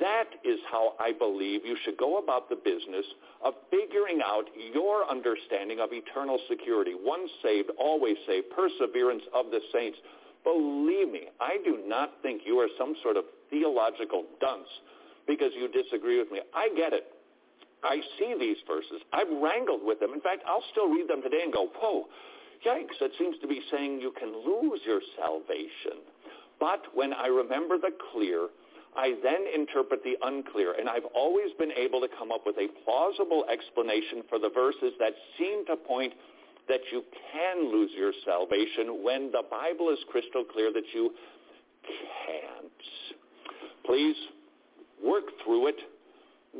That 0.00 0.28
is 0.42 0.58
how 0.70 0.94
I 0.98 1.12
believe 1.12 1.66
you 1.66 1.76
should 1.84 1.98
go 1.98 2.18
about 2.18 2.48
the 2.48 2.56
business 2.56 3.04
of 3.44 3.54
figuring 3.70 4.20
out 4.24 4.44
your 4.72 5.04
understanding 5.08 5.80
of 5.80 5.90
eternal 5.92 6.38
security. 6.48 6.92
Once 6.98 7.30
saved, 7.42 7.70
always 7.78 8.16
saved, 8.26 8.46
perseverance 8.56 9.22
of 9.34 9.50
the 9.50 9.60
saints. 9.72 9.98
Believe 10.44 11.12
me, 11.12 11.28
I 11.40 11.58
do 11.64 11.78
not 11.86 12.14
think 12.22 12.42
you 12.46 12.58
are 12.58 12.68
some 12.78 12.94
sort 13.02 13.16
of 13.16 13.24
theological 13.50 14.24
dunce 14.40 14.68
because 15.26 15.52
you 15.54 15.68
disagree 15.68 16.18
with 16.18 16.32
me. 16.32 16.40
I 16.54 16.70
get 16.74 16.92
it. 16.92 17.04
I 17.84 18.00
see 18.18 18.34
these 18.38 18.56
verses. 18.66 19.02
I've 19.12 19.30
wrangled 19.42 19.80
with 19.84 20.00
them. 20.00 20.14
In 20.14 20.20
fact, 20.20 20.42
I'll 20.46 20.64
still 20.70 20.88
read 20.88 21.08
them 21.08 21.22
today 21.22 21.42
and 21.44 21.52
go, 21.52 21.68
whoa, 21.76 22.06
yikes, 22.66 23.00
it 23.00 23.12
seems 23.18 23.36
to 23.40 23.48
be 23.48 23.60
saying 23.70 24.00
you 24.00 24.12
can 24.18 24.32
lose 24.32 24.80
your 24.86 25.00
salvation. 25.18 26.00
But 26.58 26.82
when 26.94 27.12
I 27.12 27.26
remember 27.26 27.76
the 27.76 27.90
clear, 28.12 28.48
I 28.96 29.14
then 29.22 29.46
interpret 29.54 30.02
the 30.04 30.16
unclear, 30.22 30.74
and 30.78 30.88
I've 30.88 31.06
always 31.14 31.52
been 31.58 31.72
able 31.72 32.00
to 32.00 32.08
come 32.18 32.30
up 32.30 32.42
with 32.44 32.56
a 32.58 32.68
plausible 32.84 33.44
explanation 33.50 34.22
for 34.28 34.38
the 34.38 34.50
verses 34.50 34.92
that 34.98 35.12
seem 35.38 35.64
to 35.66 35.76
point 35.76 36.12
that 36.68 36.80
you 36.92 37.02
can 37.32 37.72
lose 37.72 37.90
your 37.96 38.12
salvation 38.24 39.02
when 39.02 39.32
the 39.32 39.42
Bible 39.50 39.90
is 39.90 39.98
crystal 40.10 40.44
clear 40.44 40.72
that 40.72 40.84
you 40.94 41.10
can't. 41.82 42.72
Please 43.84 44.16
work 45.04 45.24
through 45.44 45.68
it. 45.68 45.76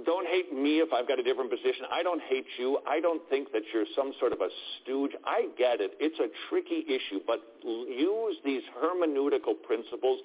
Don't 0.07 0.27
hate 0.27 0.53
me 0.53 0.81
if 0.81 0.91
I've 0.93 1.07
got 1.07 1.21
a 1.21 1.23
different 1.23 1.51
position. 1.51 1.85
I 1.93 2.03
don't 2.03 2.23
hate 2.23 2.47
you. 2.59 2.79
I 2.89 2.99
don't 2.99 3.21
think 3.29 3.53
that 3.53 3.63
you're 3.75 3.85
some 3.95 4.13
sort 4.19 4.33
of 4.33 4.41
a 4.41 4.49
stooge. 4.81 5.13
I 5.25 5.49
get 5.59 5.81
it. 5.83 5.93
It's 6.01 6.19
a 6.19 6.33
tricky 6.49 6.83
issue, 6.89 7.21
but 7.27 7.41
use 7.63 8.37
these 8.43 8.63
hermeneutical 8.81 9.61
principles, 9.63 10.21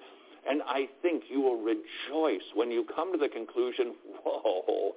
and 0.49 0.61
I 0.63 0.87
think 1.01 1.23
you 1.29 1.41
will 1.41 1.61
rejoice 1.61 2.43
when 2.55 2.71
you 2.71 2.85
come 2.95 3.11
to 3.11 3.17
the 3.17 3.29
conclusion, 3.29 3.93
whoa, 4.23 4.93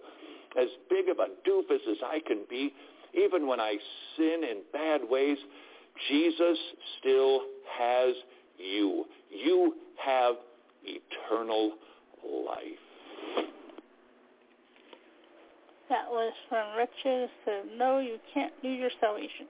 as 0.61 0.69
big 0.89 1.09
of 1.09 1.19
a 1.19 1.29
doofus 1.49 1.91
as 1.91 1.99
I 2.05 2.21
can 2.27 2.45
be, 2.49 2.73
even 3.15 3.47
when 3.47 3.61
I 3.61 3.77
sin 4.17 4.43
in 4.45 4.63
bad 4.73 5.01
ways, 5.09 5.39
Jesus 6.09 6.59
still 6.99 7.43
has 7.79 8.15
you. 8.59 9.05
You 9.31 9.75
have 10.05 10.37
eternal 10.85 11.73
life. 12.25 13.47
That 15.89 16.07
was 16.09 16.33
from 16.49 16.77
Wretched 16.77 17.29
said, 17.45 17.65
No, 17.77 17.99
you 17.99 18.19
can't 18.33 18.53
lose 18.63 18.79
your 18.79 18.91
salvation. 19.01 19.47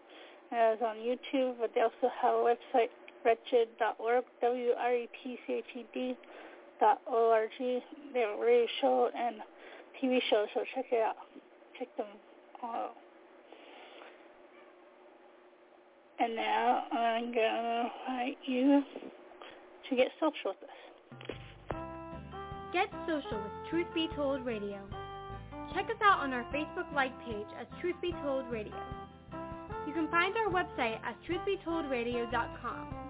And 0.50 0.58
it 0.58 0.80
was 0.80 0.96
on 0.96 0.96
YouTube, 0.96 1.56
but 1.60 1.70
they 1.74 1.82
also 1.82 2.10
have 2.22 2.34
a 2.34 2.38
website, 2.38 2.88
wretched.org, 3.24 4.24
W-R-E-T-C-H-E-D 4.40 6.16
dot 6.80 7.00
O-R-G. 7.06 7.80
They 8.14 8.20
have 8.20 8.38
a 8.38 8.42
radio 8.42 8.66
show 8.80 9.10
and 9.16 9.36
TV 10.02 10.20
show, 10.30 10.46
so 10.54 10.64
check 10.74 10.86
it 10.92 11.02
out. 11.02 11.16
Check 11.78 11.94
them 11.96 12.06
all 12.62 12.70
out. 12.70 12.96
And 16.18 16.36
now 16.36 16.84
I'm 16.92 17.32
going 17.32 17.34
to 17.34 17.90
invite 18.08 18.38
you 18.44 18.82
to 19.88 19.96
get 19.96 20.08
social 20.20 20.52
with 20.52 20.62
us. 20.62 20.76
Get 22.72 22.88
social 23.06 23.38
with 23.38 23.70
Truth 23.70 23.86
Be 23.94 24.08
Told 24.14 24.44
Radio. 24.44 24.78
Check 25.74 25.86
us 25.86 25.96
out 26.02 26.20
on 26.20 26.32
our 26.32 26.44
Facebook 26.52 26.92
like 26.94 27.18
page 27.24 27.46
as 27.58 27.66
Truth 27.80 27.96
Be 28.02 28.12
Told 28.22 28.50
Radio. 28.50 28.76
You 29.86 29.92
can 29.94 30.08
find 30.08 30.34
our 30.36 30.50
website 30.50 31.00
at 31.02 31.16
truthbetoldradio.com. 31.26 33.09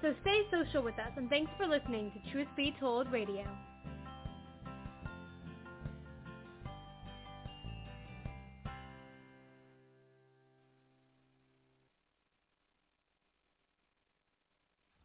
So 0.03 0.15
stay 0.23 0.43
social 0.51 0.83
with 0.83 0.99
us 0.99 1.13
and 1.17 1.29
thanks 1.29 1.51
for 1.57 1.67
listening 1.67 2.11
to 2.13 2.33
Truth 2.33 2.49
Be 2.57 2.75
Told 2.81 3.13
Radio. 3.13 3.45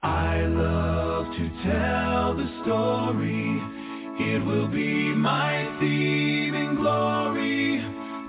I 0.03 0.41
love 0.47 1.27
to 1.27 1.49
tell 1.63 2.35
the 2.35 2.61
story. 2.61 3.61
It 4.19 4.45
will 4.45 4.67
be 4.67 5.13
my 5.15 5.77
theme 5.79 6.53
and 6.53 6.77
glory 6.77 7.79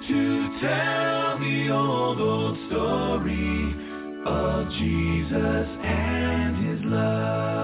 to 0.06 0.58
tell 0.60 1.38
the 1.40 1.70
old, 1.72 2.20
old 2.20 2.56
story 2.68 3.74
of 4.24 4.70
Jesus 4.70 5.68
and 5.82 6.56
his 6.64 6.80
love. 6.84 7.63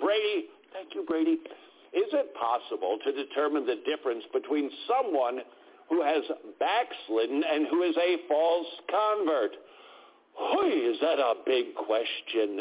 Brady, 0.00 0.46
thank 0.72 0.94
you, 0.94 1.04
Brady. 1.06 1.38
Is 1.92 2.10
it 2.12 2.34
possible 2.34 2.98
to 3.04 3.12
determine 3.12 3.66
the 3.66 3.76
difference 3.86 4.24
between 4.32 4.70
someone 4.88 5.40
who 5.88 6.02
has 6.02 6.24
backslidden 6.58 7.44
and 7.44 7.68
who 7.68 7.82
is 7.82 7.96
a 7.96 8.16
false 8.28 8.66
convert? 8.90 9.52
Hoy, 10.34 10.66
is 10.66 10.98
that 11.00 11.20
a 11.20 11.34
big 11.46 11.76
question? 11.76 12.58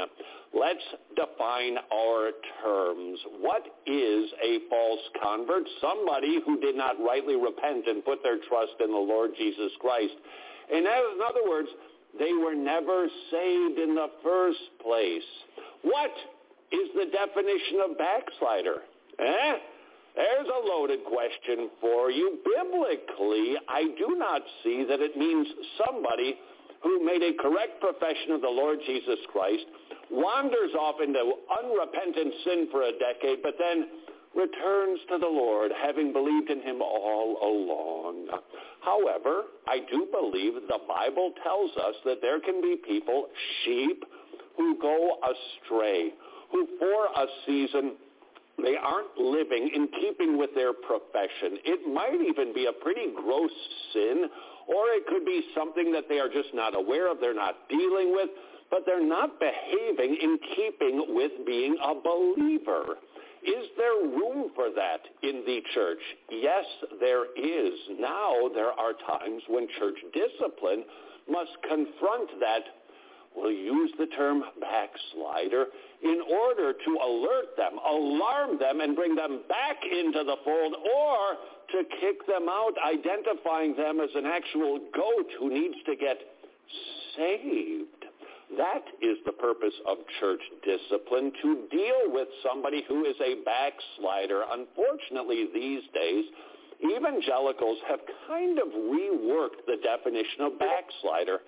Let's 0.53 0.83
define 1.15 1.77
our 1.91 2.29
terms. 2.63 3.19
What 3.39 3.65
is 3.87 4.29
a 4.43 4.59
false 4.69 4.99
convert? 5.19 5.63
Somebody 5.81 6.39
who 6.45 6.59
did 6.59 6.75
not 6.75 7.01
rightly 7.03 7.35
repent 7.35 7.87
and 7.87 8.05
put 8.05 8.21
their 8.21 8.37
trust 8.47 8.73
in 8.79 8.91
the 8.91 8.97
Lord 8.97 9.31
Jesus 9.35 9.71
Christ. 9.79 10.13
In 10.71 10.85
other 10.85 11.49
words, 11.49 11.69
they 12.19 12.33
were 12.33 12.53
never 12.53 13.07
saved 13.31 13.79
in 13.79 13.95
the 13.95 14.11
first 14.21 14.59
place. 14.79 15.23
What 15.81 16.11
is 16.73 16.89
the 16.95 17.05
definition 17.11 17.79
of 17.85 17.97
backslider? 17.97 18.81
Eh? 19.19 19.53
There's 20.15 20.47
a 20.47 20.67
loaded 20.67 21.05
question 21.05 21.69
for 21.81 22.11
you. 22.11 22.37
Biblically, 22.45 23.55
I 23.67 23.83
do 23.97 24.15
not 24.17 24.41
see 24.63 24.85
that 24.87 24.99
it 25.01 25.17
means 25.17 25.47
somebody 25.85 26.37
who 26.83 27.03
made 27.03 27.23
a 27.23 27.33
correct 27.41 27.79
profession 27.79 28.31
of 28.31 28.41
the 28.41 28.49
Lord 28.49 28.79
Jesus 28.85 29.17
Christ, 29.31 29.63
wanders 30.11 30.75
off 30.79 30.95
into 31.01 31.33
unrepentant 31.49 32.33
sin 32.43 32.67
for 32.69 32.83
a 32.83 32.91
decade, 32.91 33.41
but 33.41 33.55
then 33.57 33.87
returns 34.35 34.99
to 35.09 35.17
the 35.17 35.27
Lord, 35.27 35.71
having 35.81 36.11
believed 36.11 36.49
in 36.49 36.61
him 36.61 36.81
all 36.81 37.37
along. 37.41 38.27
However, 38.81 39.43
I 39.67 39.79
do 39.89 40.07
believe 40.11 40.53
the 40.67 40.79
Bible 40.87 41.33
tells 41.41 41.71
us 41.77 41.95
that 42.05 42.21
there 42.21 42.41
can 42.41 42.61
be 42.61 42.75
people, 42.85 43.27
sheep, 43.63 44.03
who 44.57 44.77
go 44.79 45.17
astray, 45.23 46.13
who 46.53 46.67
for 46.79 47.05
a 47.21 47.25
season 47.45 47.95
they 48.61 48.75
aren't 48.77 49.17
living 49.17 49.71
in 49.73 49.87
keeping 49.99 50.37
with 50.37 50.51
their 50.53 50.73
profession. 50.73 51.57
It 51.65 51.91
might 51.91 52.21
even 52.21 52.53
be 52.53 52.67
a 52.67 52.71
pretty 52.71 53.09
gross 53.15 53.51
sin, 53.91 54.29
or 54.67 54.93
it 54.93 55.07
could 55.07 55.25
be 55.25 55.41
something 55.55 55.91
that 55.91 56.05
they 56.07 56.19
are 56.19 56.29
just 56.29 56.53
not 56.53 56.77
aware 56.77 57.11
of, 57.11 57.17
they're 57.19 57.33
not 57.33 57.67
dealing 57.67 58.13
with, 58.13 58.29
but 58.69 58.85
they're 58.85 59.05
not 59.05 59.39
behaving 59.39 60.17
in 60.21 60.37
keeping 60.55 61.15
with 61.15 61.31
being 61.45 61.75
a 61.83 61.95
believer. 61.95 62.97
Is 63.43 63.67
there 63.75 64.07
room 64.07 64.51
for 64.55 64.69
that 64.69 65.01
in 65.21 65.43
the 65.45 65.59
church? 65.73 65.99
Yes, 66.29 66.63
there 66.99 67.25
is. 67.35 67.73
Now 67.99 68.47
there 68.53 68.71
are 68.71 68.93
times 68.93 69.41
when 69.49 69.67
church 69.79 69.97
discipline 70.13 70.85
must 71.27 71.51
confront 71.67 72.29
that 72.39 72.63
we'll 73.35 73.51
use 73.51 73.91
the 73.97 74.07
term 74.07 74.43
backslider 74.59 75.65
in 76.03 76.21
order 76.31 76.73
to 76.73 76.91
alert 77.03 77.55
them, 77.57 77.79
alarm 77.79 78.59
them, 78.59 78.81
and 78.81 78.95
bring 78.95 79.15
them 79.15 79.41
back 79.47 79.77
into 79.83 80.23
the 80.23 80.35
fold, 80.43 80.75
or 80.75 81.17
to 81.71 81.83
kick 82.01 82.25
them 82.27 82.47
out, 82.49 82.73
identifying 82.85 83.75
them 83.75 83.99
as 83.99 84.09
an 84.15 84.25
actual 84.25 84.79
goat 84.93 85.27
who 85.39 85.49
needs 85.49 85.75
to 85.85 85.95
get 85.95 86.17
saved. 87.17 87.87
That 88.57 88.83
is 89.01 89.17
the 89.25 89.31
purpose 89.31 89.73
of 89.87 89.97
church 90.19 90.41
discipline, 90.63 91.31
to 91.41 91.65
deal 91.71 92.13
with 92.13 92.27
somebody 92.45 92.83
who 92.87 93.05
is 93.05 93.15
a 93.19 93.41
backslider. 93.43 94.43
Unfortunately, 94.51 95.47
these 95.53 95.81
days, 95.93 96.25
evangelicals 96.83 97.79
have 97.87 97.99
kind 98.27 98.59
of 98.59 98.67
reworked 98.67 99.65
the 99.65 99.77
definition 99.81 100.41
of 100.41 100.59
backslider. 100.59 101.39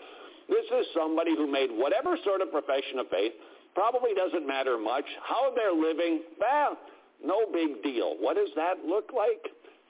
This 0.49 0.65
is 0.65 0.85
somebody 0.93 1.35
who 1.35 1.49
made 1.49 1.69
whatever 1.72 2.17
sort 2.23 2.41
of 2.41 2.51
profession 2.51 2.99
of 2.99 3.09
faith, 3.09 3.34
probably 3.73 4.13
doesn't 4.13 4.47
matter 4.47 4.77
much. 4.77 5.05
How 5.22 5.51
they're 5.55 5.73
living, 5.73 6.22
well, 6.39 6.77
no 7.23 7.45
big 7.51 7.84
deal. 7.84 8.15
What 8.19 8.35
does 8.35 8.49
that 8.55 8.85
look 8.85 9.11
like? 9.15 9.41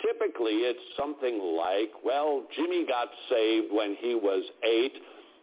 Typically, 0.02 0.68
it's 0.68 0.82
something 0.99 1.40
like, 1.40 1.91
well, 2.03 2.44
Jimmy 2.56 2.86
got 2.86 3.07
saved 3.30 3.72
when 3.72 3.95
he 3.99 4.15
was 4.15 4.44
eight, 4.64 4.94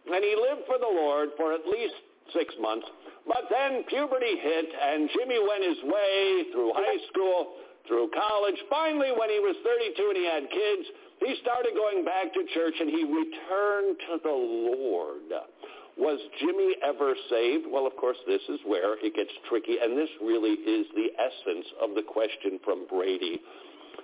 and 0.05 0.23
he 0.23 0.35
lived 0.37 0.67
for 0.67 0.77
the 0.77 0.89
Lord 0.89 1.29
for 1.37 1.53
at 1.53 1.65
least 1.65 1.95
six 2.33 2.53
months. 2.61 2.85
But 3.25 3.47
then 3.49 3.83
puberty 3.87 4.35
hit, 4.37 4.67
and 4.75 5.09
Jimmy 5.15 5.39
went 5.39 5.63
his 5.63 5.79
way 5.87 6.43
through 6.51 6.73
high 6.75 7.01
school, 7.09 7.55
through 7.87 8.11
college. 8.11 8.55
Finally, 8.69 9.11
when 9.17 9.29
he 9.29 9.39
was 9.39 9.55
32 9.63 10.07
and 10.07 10.17
he 10.17 10.25
had 10.27 10.43
kids, 10.51 10.85
he 11.25 11.35
started 11.41 11.73
going 11.75 12.05
back 12.05 12.33
to 12.33 12.41
church, 12.53 12.75
and 12.79 12.89
he 12.89 13.03
returned 13.03 13.97
to 14.09 14.19
the 14.23 14.33
Lord. 14.33 15.29
Was 15.97 16.19
Jimmy 16.39 16.75
ever 16.83 17.13
saved? 17.29 17.65
Well, 17.69 17.85
of 17.85 17.95
course, 17.97 18.17
this 18.25 18.41
is 18.49 18.59
where 18.65 18.97
it 18.97 19.15
gets 19.15 19.29
tricky, 19.47 19.77
and 19.81 19.97
this 19.97 20.09
really 20.21 20.57
is 20.57 20.87
the 20.95 21.13
essence 21.21 21.67
of 21.81 21.93
the 21.95 22.01
question 22.01 22.59
from 22.63 22.87
Brady. 22.89 23.39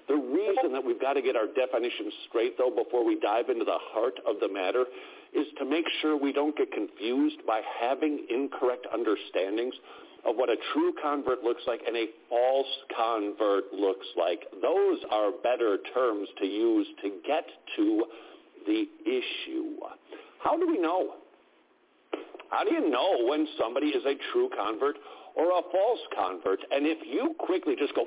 The 0.07 0.15
reason 0.15 0.73
that 0.73 0.83
we've 0.83 1.01
got 1.01 1.13
to 1.13 1.21
get 1.21 1.35
our 1.35 1.47
definitions 1.47 2.13
straight, 2.27 2.57
though, 2.57 2.69
before 2.69 3.05
we 3.05 3.19
dive 3.19 3.49
into 3.49 3.65
the 3.65 3.77
heart 3.93 4.19
of 4.27 4.39
the 4.39 4.49
matter, 4.49 4.85
is 5.33 5.45
to 5.57 5.65
make 5.65 5.85
sure 6.01 6.17
we 6.17 6.33
don't 6.33 6.55
get 6.57 6.71
confused 6.71 7.37
by 7.45 7.61
having 7.79 8.25
incorrect 8.29 8.87
understandings 8.93 9.73
of 10.25 10.35
what 10.35 10.49
a 10.49 10.55
true 10.73 10.93
convert 11.01 11.43
looks 11.43 11.61
like 11.67 11.81
and 11.85 11.95
a 11.95 12.05
false 12.29 12.67
convert 12.95 13.73
looks 13.73 14.05
like. 14.17 14.43
Those 14.61 14.99
are 15.11 15.31
better 15.43 15.77
terms 15.93 16.27
to 16.39 16.45
use 16.45 16.87
to 17.03 17.09
get 17.25 17.45
to 17.77 18.05
the 18.65 18.85
issue. 19.05 19.75
How 20.43 20.57
do 20.57 20.67
we 20.67 20.77
know? 20.79 21.15
How 22.49 22.63
do 22.63 22.73
you 22.73 22.89
know 22.89 23.25
when 23.27 23.47
somebody 23.59 23.87
is 23.87 24.03
a 24.05 24.15
true 24.31 24.49
convert 24.55 24.97
or 25.35 25.45
a 25.51 25.61
false 25.71 25.99
convert? 26.15 26.59
And 26.71 26.85
if 26.85 26.97
you 27.05 27.35
quickly 27.39 27.75
just 27.77 27.93
go, 27.95 28.05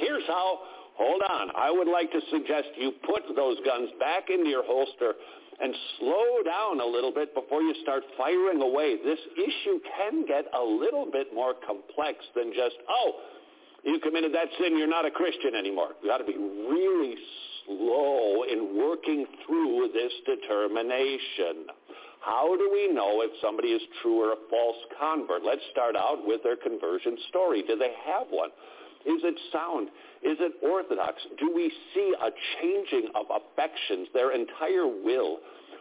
here's 0.00 0.24
how, 0.26 0.58
hold 0.94 1.22
on, 1.28 1.50
I 1.56 1.70
would 1.70 1.88
like 1.88 2.10
to 2.12 2.20
suggest 2.30 2.68
you 2.76 2.92
put 3.06 3.22
those 3.36 3.56
guns 3.64 3.90
back 3.98 4.28
into 4.28 4.50
your 4.50 4.64
holster 4.64 5.14
and 5.60 5.74
slow 5.98 6.42
down 6.44 6.80
a 6.80 6.86
little 6.86 7.12
bit 7.12 7.34
before 7.34 7.62
you 7.62 7.74
start 7.82 8.02
firing 8.16 8.62
away. 8.62 8.96
This 9.04 9.18
issue 9.36 9.78
can 9.96 10.24
get 10.26 10.46
a 10.54 10.62
little 10.62 11.06
bit 11.10 11.34
more 11.34 11.54
complex 11.66 12.24
than 12.34 12.52
just, 12.52 12.76
oh, 12.88 13.20
you 13.84 14.00
committed 14.00 14.34
that 14.34 14.48
sin, 14.58 14.76
you're 14.76 14.88
not 14.88 15.06
a 15.06 15.10
Christian 15.10 15.54
anymore. 15.54 15.90
You 16.02 16.08
got 16.08 16.18
to 16.18 16.24
be 16.24 16.36
really 16.36 17.16
slow 17.66 18.44
in 18.44 18.76
working 18.76 19.26
through 19.46 19.90
this 19.92 20.12
determination. 20.26 21.68
How 22.20 22.54
do 22.56 22.68
we 22.70 22.92
know 22.92 23.22
if 23.22 23.30
somebody 23.40 23.68
is 23.68 23.82
true 24.02 24.20
or 24.20 24.32
a 24.32 24.40
false 24.50 24.76
convert? 24.98 25.42
Let's 25.42 25.62
start 25.72 25.96
out 25.96 26.26
with 26.26 26.42
their 26.42 26.56
conversion 26.56 27.16
story. 27.28 27.62
Do 27.66 27.76
they 27.76 27.92
have 28.04 28.26
one? 28.28 28.50
Is 29.06 29.22
it 29.24 29.34
sound? 29.52 29.88
Is 30.22 30.36
it 30.40 30.52
orthodox? 30.62 31.22
Do 31.38 31.50
we 31.54 31.72
see 31.94 32.12
a 32.20 32.30
changing 32.60 33.08
of 33.14 33.26
affections, 33.32 34.08
their 34.12 34.32
entire 34.32 34.86
will, 34.86 35.38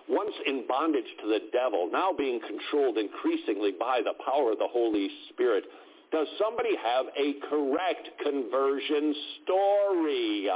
once 0.07 0.33
in 0.47 0.65
bondage 0.67 1.09
to 1.21 1.27
the 1.27 1.39
devil, 1.51 1.89
now 1.91 2.11
being 2.17 2.39
controlled 2.39 2.97
increasingly 2.97 3.71
by 3.77 4.01
the 4.01 4.13
power 4.23 4.53
of 4.53 4.57
the 4.57 4.67
Holy 4.71 5.09
Spirit? 5.29 5.65
Does 6.11 6.27
somebody 6.41 6.75
have 6.81 7.05
a 7.13 7.33
correct 7.49 8.09
conversion 8.23 9.13
story? 9.43 10.49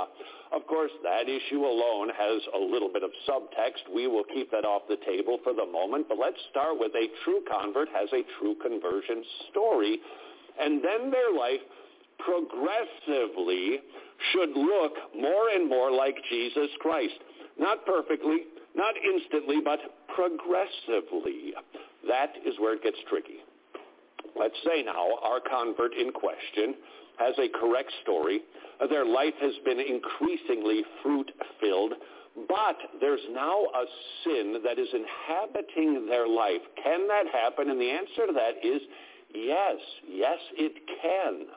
Of 0.52 0.66
course, 0.66 0.92
that 1.04 1.30
issue 1.30 1.62
alone 1.66 2.10
has 2.10 2.42
a 2.56 2.58
little 2.58 2.90
bit 2.92 3.04
of 3.04 3.12
subtext. 3.30 3.94
We 3.94 4.08
will 4.08 4.24
keep 4.24 4.50
that 4.52 4.66
off 4.66 4.84
the 4.90 4.98
table 5.06 5.38
for 5.44 5.54
the 5.54 5.66
moment, 5.66 6.08
but 6.10 6.18
let's 6.18 6.38
start 6.50 6.80
with 6.80 6.94
a 6.96 7.06
true 7.24 7.42
convert 7.46 7.90
has 7.90 8.10
a 8.14 8.24
true 8.40 8.56
conversion 8.62 9.24
story, 9.52 10.00
and 10.60 10.84
then 10.84 11.12
their 11.12 11.34
life 11.38 11.62
progressively 12.26 13.80
should 14.32 14.50
look 14.56 14.94
more 15.16 15.50
and 15.50 15.68
more 15.68 15.92
like 15.92 16.16
Jesus 16.30 16.70
Christ. 16.80 17.16
Not 17.60 17.86
perfectly, 17.86 18.48
not 18.76 18.96
instantly, 18.98 19.58
but 19.64 19.80
progressively. 20.08 21.54
That 22.08 22.34
is 22.46 22.56
where 22.60 22.74
it 22.74 22.84
gets 22.84 22.98
tricky. 23.10 23.44
Let's 24.38 24.56
say 24.66 24.84
now 24.84 25.18
our 25.22 25.40
convert 25.40 25.94
in 25.94 26.12
question 26.12 26.76
has 27.18 27.36
a 27.38 27.50
correct 27.60 27.92
story. 28.02 28.42
Their 28.90 29.06
life 29.06 29.36
has 29.40 29.54
been 29.64 29.80
increasingly 29.80 30.84
fruit-filled, 31.04 31.94
but 32.48 32.78
there's 33.00 33.22
now 33.32 33.62
a 33.62 33.86
sin 34.24 34.60
that 34.66 34.80
is 34.80 34.88
inhabiting 34.92 36.08
their 36.08 36.28
life. 36.28 36.62
Can 36.84 37.08
that 37.08 37.28
happen? 37.32 37.70
And 37.70 37.80
the 37.80 37.92
answer 37.92 38.26
to 38.28 38.34
that 38.34 38.66
is 38.66 38.82
Yes, 39.34 39.78
yes, 40.08 40.38
it 40.54 40.74
can. 41.02 41.48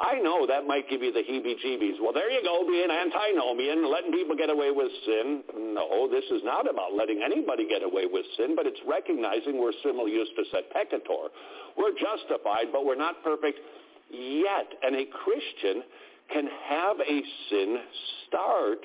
I 0.00 0.18
know 0.20 0.46
that 0.46 0.66
might 0.66 0.88
give 0.88 1.02
you 1.02 1.12
the 1.12 1.20
heebie-jeebies. 1.20 2.00
Well, 2.00 2.12
there 2.12 2.30
you 2.30 2.42
go, 2.42 2.64
being 2.66 2.88
antinomian, 2.88 3.92
letting 3.92 4.12
people 4.12 4.36
get 4.36 4.48
away 4.48 4.70
with 4.72 4.90
sin. 5.04 5.44
No, 5.54 6.08
this 6.08 6.24
is 6.32 6.40
not 6.44 6.68
about 6.68 6.94
letting 6.96 7.20
anybody 7.22 7.68
get 7.68 7.82
away 7.82 8.06
with 8.10 8.24
sin, 8.36 8.56
but 8.56 8.66
it's 8.66 8.80
recognizing 8.88 9.60
we're 9.60 9.76
simul 9.84 10.08
justus 10.08 10.48
et 10.56 10.72
peccator. 10.72 11.28
We're 11.76 11.92
justified, 11.92 12.72
but 12.72 12.86
we're 12.86 12.96
not 12.96 13.22
perfect 13.22 13.60
yet. 14.10 14.72
And 14.82 14.96
a 14.96 15.04
Christian 15.04 15.84
can 16.32 16.48
have 16.68 16.96
a 17.00 17.22
sin 17.50 17.76
start 18.26 18.78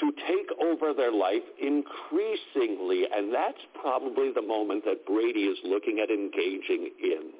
to 0.00 0.12
take 0.26 0.48
over 0.64 0.94
their 0.94 1.12
life 1.12 1.44
increasingly, 1.60 3.04
and 3.12 3.32
that's 3.32 3.60
probably 3.80 4.32
the 4.32 4.42
moment 4.42 4.84
that 4.86 5.04
Brady 5.04 5.44
is 5.52 5.58
looking 5.64 6.00
at 6.02 6.10
engaging 6.10 6.90
in. 7.02 7.30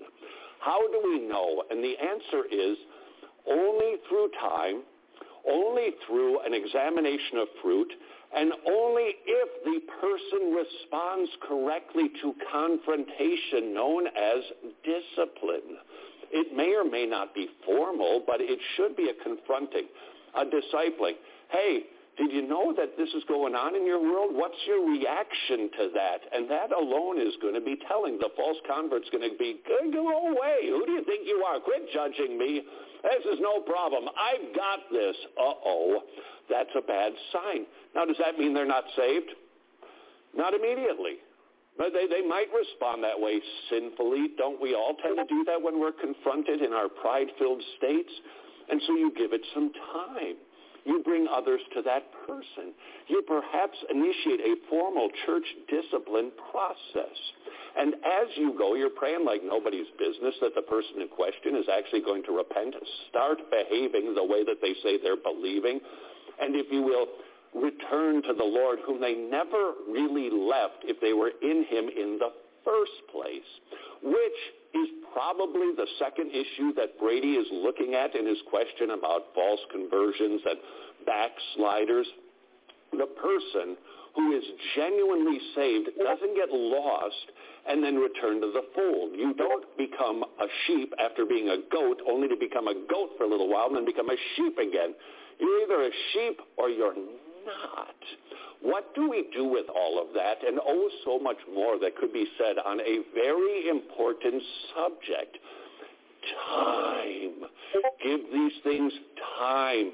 How 0.61 0.81
do 0.89 1.01
we 1.05 1.27
know? 1.27 1.65
And 1.71 1.83
the 1.83 1.95
answer 1.99 2.45
is 2.51 2.77
only 3.49 3.97
through 4.09 4.31
time, 4.41 4.83
only 5.51 5.91
through 6.07 6.41
an 6.41 6.53
examination 6.55 7.39
of 7.39 7.49
fruit, 7.63 7.93
and 8.37 8.53
only 8.69 9.17
if 9.27 9.65
the 9.65 9.81
person 10.01 10.55
responds 10.55 11.31
correctly 11.41 12.11
to 12.23 12.35
confrontation 12.53 13.75
known 13.75 14.07
as 14.07 14.45
discipline. 14.85 15.79
It 16.31 16.55
may 16.55 16.75
or 16.75 16.85
may 16.85 17.07
not 17.07 17.35
be 17.35 17.49
formal, 17.67 18.23
but 18.25 18.41
it 18.41 18.59
should 18.77 18.97
be 18.97 19.11
a 19.11 19.25
confronting, 19.25 19.87
a 20.37 20.45
discipling. 20.45 21.15
Hey, 21.51 21.87
did 22.19 22.33
you 22.33 22.47
know 22.47 22.75
that 22.77 22.97
this 22.99 23.09
is 23.15 23.25
going 23.29 23.55
on 23.55 23.75
in 23.75 23.87
your 23.87 24.03
world? 24.03 24.35
What's 24.35 24.59
your 24.67 24.85
reaction 24.85 25.71
to 25.79 25.89
that? 25.95 26.21
And 26.33 26.51
that 26.51 26.73
alone 26.73 27.21
is 27.21 27.33
going 27.41 27.55
to 27.55 27.61
be 27.61 27.79
telling. 27.89 28.19
The 28.19 28.29
false 28.37 28.59
convert's 28.69 29.09
going 29.11 29.25
to 29.25 29.37
be, 29.39 29.61
go 29.67 30.29
away. 30.29 30.69
Who 30.69 30.85
do 30.85 30.93
you 30.93 31.05
think 31.05 31.27
you 31.27 31.43
are? 31.47 31.61
Quit 31.61 31.89
judging 31.95 32.37
me. 32.37 32.63
This 33.03 33.25
is 33.33 33.39
no 33.41 33.61
problem. 33.61 34.05
I've 34.13 34.55
got 34.55 34.81
this. 34.93 35.17
Uh-oh. 35.39 36.03
That's 36.51 36.71
a 36.77 36.83
bad 36.83 37.13
sign. 37.33 37.65
Now, 37.95 38.05
does 38.05 38.19
that 38.19 38.39
mean 38.39 38.53
they're 38.53 38.67
not 38.67 38.85
saved? 38.97 39.31
Not 40.37 40.53
immediately. 40.53 41.25
But 41.79 41.95
they, 41.95 42.07
they 42.07 42.27
might 42.27 42.53
respond 42.53 43.03
that 43.05 43.19
way 43.19 43.41
sinfully. 43.71 44.37
Don't 44.37 44.61
we 44.61 44.75
all 44.75 44.95
tend 45.03 45.17
to 45.17 45.25
do 45.25 45.45
that 45.45 45.63
when 45.63 45.81
we're 45.81 45.97
confronted 45.97 46.61
in 46.61 46.75
our 46.75 46.89
pride-filled 46.89 47.63
states? 47.79 48.13
And 48.69 48.83
so 48.87 48.93
you 48.95 49.13
give 49.17 49.33
it 49.33 49.41
some 49.55 49.73
time. 49.95 50.37
You 50.91 50.99
bring 51.05 51.29
others 51.31 51.61
to 51.75 51.83
that 51.83 52.11
person. 52.27 52.75
You 53.07 53.23
perhaps 53.23 53.79
initiate 53.95 54.43
a 54.43 54.59
formal 54.69 55.09
church 55.25 55.47
discipline 55.71 56.33
process. 56.51 57.15
And 57.79 57.95
as 57.95 58.27
you 58.35 58.59
go, 58.59 58.75
you're 58.75 58.91
praying 58.91 59.25
like 59.25 59.43
nobody's 59.45 59.87
business 59.97 60.35
that 60.43 60.57
the 60.57 60.67
person 60.67 61.01
in 61.01 61.07
question 61.07 61.55
is 61.55 61.67
actually 61.71 62.03
going 62.03 62.25
to 62.25 62.33
repent, 62.33 62.75
start 63.09 63.39
behaving 63.55 64.17
the 64.17 64.25
way 64.25 64.43
that 64.43 64.59
they 64.61 64.75
say 64.83 64.99
they're 64.99 65.15
believing, 65.15 65.79
and 66.43 66.57
if 66.57 66.67
you 66.73 66.83
will, 66.83 67.07
return 67.55 68.23
to 68.27 68.35
the 68.35 68.43
Lord 68.43 68.81
whom 68.85 69.01
they 69.01 69.15
never 69.15 69.75
really 69.89 70.27
left 70.27 70.83
if 70.83 71.01
they 71.01 71.13
were 71.13 71.31
in 71.41 71.65
him 71.71 71.87
in 71.87 72.19
the 72.19 72.35
first 72.65 72.99
place, 73.15 73.47
which 74.03 74.41
is 74.75 74.89
probably 75.13 75.75
the 75.77 75.87
second 75.99 76.31
issue 76.31 76.73
that 76.75 76.99
Brady 76.99 77.35
is 77.35 77.47
looking 77.53 77.95
at 77.95 78.15
in 78.15 78.27
his 78.27 78.39
question 78.49 78.91
about 78.91 79.35
false 79.35 79.61
conversions 79.73 80.41
and 80.47 80.59
backsliders. 81.07 82.07
The 82.93 83.07
person 83.07 83.77
who 84.15 84.37
is 84.37 84.43
genuinely 84.75 85.39
saved 85.55 85.91
doesn't 85.99 86.35
get 86.35 86.51
lost 86.51 87.31
and 87.69 87.83
then 87.83 87.97
return 87.97 88.41
to 88.41 88.49
the 88.49 88.63
fold. 88.75 89.13
You 89.15 89.35
don't 89.35 89.65
become 89.77 90.23
a 90.23 90.47
sheep 90.67 90.93
after 90.99 91.25
being 91.25 91.49
a 91.49 91.59
goat 91.71 92.01
only 92.09 92.29
to 92.29 92.37
become 92.37 92.69
a 92.69 92.75
goat 92.75 93.11
for 93.17 93.25
a 93.25 93.29
little 93.29 93.49
while 93.49 93.67
and 93.67 93.77
then 93.77 93.85
become 93.85 94.11
a 94.11 94.17
sheep 94.37 94.59
again. 94.59 94.95
You're 95.39 95.63
either 95.63 95.83
a 95.83 95.91
sheep 96.13 96.41
or 96.57 96.69
you're 96.69 96.95
not. 97.47 97.95
What 98.63 98.95
do 98.95 99.09
we 99.09 99.27
do 99.35 99.45
with 99.45 99.67
all 99.75 100.01
of 100.01 100.13
that 100.15 100.47
and 100.47 100.59
oh 100.65 100.91
so 101.05 101.19
much 101.19 101.39
more 101.53 101.79
that 101.79 101.97
could 101.97 102.13
be 102.13 102.27
said 102.39 102.57
on 102.65 102.81
a 102.81 103.01
very 103.15 103.69
important 103.69 104.43
subject? 104.75 105.39
Time. 106.53 107.49
Give 108.03 108.21
these 108.33 108.53
things 108.63 108.93
time. 109.39 109.93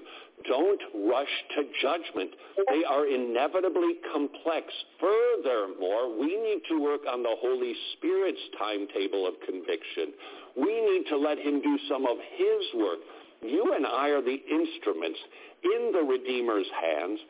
Don't 0.48 0.80
rush 1.08 1.32
to 1.56 1.64
judgment. 1.80 2.30
They 2.68 2.84
are 2.84 3.06
inevitably 3.06 3.94
complex. 4.12 4.66
Furthermore, 5.00 6.18
we 6.18 6.36
need 6.36 6.60
to 6.68 6.82
work 6.82 7.02
on 7.08 7.22
the 7.22 7.34
Holy 7.40 7.74
Spirit's 7.96 8.40
timetable 8.58 9.26
of 9.26 9.34
conviction. 9.46 10.12
We 10.56 10.80
need 10.80 11.04
to 11.08 11.16
let 11.16 11.38
him 11.38 11.62
do 11.62 11.78
some 11.88 12.06
of 12.06 12.16
his 12.36 12.80
work. 12.80 12.98
You 13.42 13.72
and 13.74 13.86
I 13.86 14.08
are 14.10 14.22
the 14.22 14.40
instruments 14.50 15.18
in 15.62 15.92
the 15.92 16.02
Redeemer's 16.02 16.66
hands, 16.80 17.20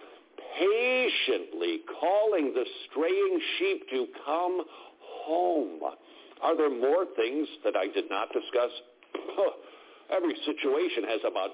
patiently 0.58 1.80
calling 2.00 2.52
the 2.54 2.64
straying 2.88 3.40
sheep 3.58 3.88
to 3.90 4.06
come 4.24 4.62
home. 5.00 5.80
Are 6.42 6.56
there 6.56 6.70
more 6.70 7.06
things 7.16 7.48
that 7.64 7.74
I 7.76 7.86
did 7.86 8.10
not 8.10 8.28
discuss? 8.32 8.70
Every 10.10 10.34
situation 10.44 11.04
has 11.08 11.20
about 11.26 11.50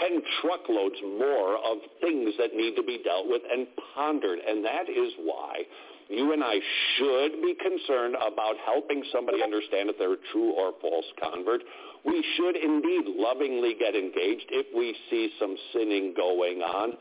10 0.00 0.22
truckloads 0.42 0.96
more 1.02 1.56
of 1.56 1.78
things 2.00 2.34
that 2.38 2.54
need 2.54 2.74
to 2.76 2.82
be 2.82 3.00
dealt 3.04 3.28
with 3.28 3.42
and 3.50 3.66
pondered. 3.94 4.40
And 4.40 4.64
that 4.64 4.88
is 4.88 5.12
why 5.22 5.62
you 6.08 6.32
and 6.32 6.42
I 6.42 6.58
should 6.96 7.40
be 7.40 7.54
concerned 7.54 8.16
about 8.16 8.56
helping 8.64 9.04
somebody 9.12 9.42
understand 9.42 9.88
if 9.88 9.98
they're 9.98 10.14
a 10.14 10.24
true 10.32 10.52
or 10.52 10.72
false 10.80 11.06
convert. 11.22 11.62
We 12.04 12.24
should 12.36 12.56
indeed 12.56 13.04
lovingly 13.06 13.74
get 13.78 13.94
engaged 13.94 14.50
if 14.50 14.66
we 14.76 14.94
see 15.08 15.30
some 15.38 15.56
sinning 15.72 16.12
going 16.16 16.60
on. 16.60 16.92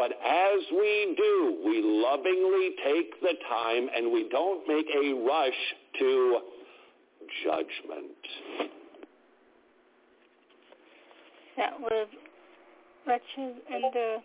But 0.00 0.12
as 0.12 0.64
we 0.72 1.12
do, 1.14 1.60
we 1.62 1.82
lovingly 1.84 2.74
take 2.82 3.20
the 3.20 3.34
time 3.50 3.90
and 3.94 4.10
we 4.10 4.30
don't 4.30 4.66
make 4.66 4.86
a 4.96 5.12
rush 5.12 5.76
to 5.98 6.40
judgment. 7.44 8.16
That 11.58 11.78
was 11.78 12.08
Wretched 13.06 13.20
and 13.36 13.92
the 13.92 14.22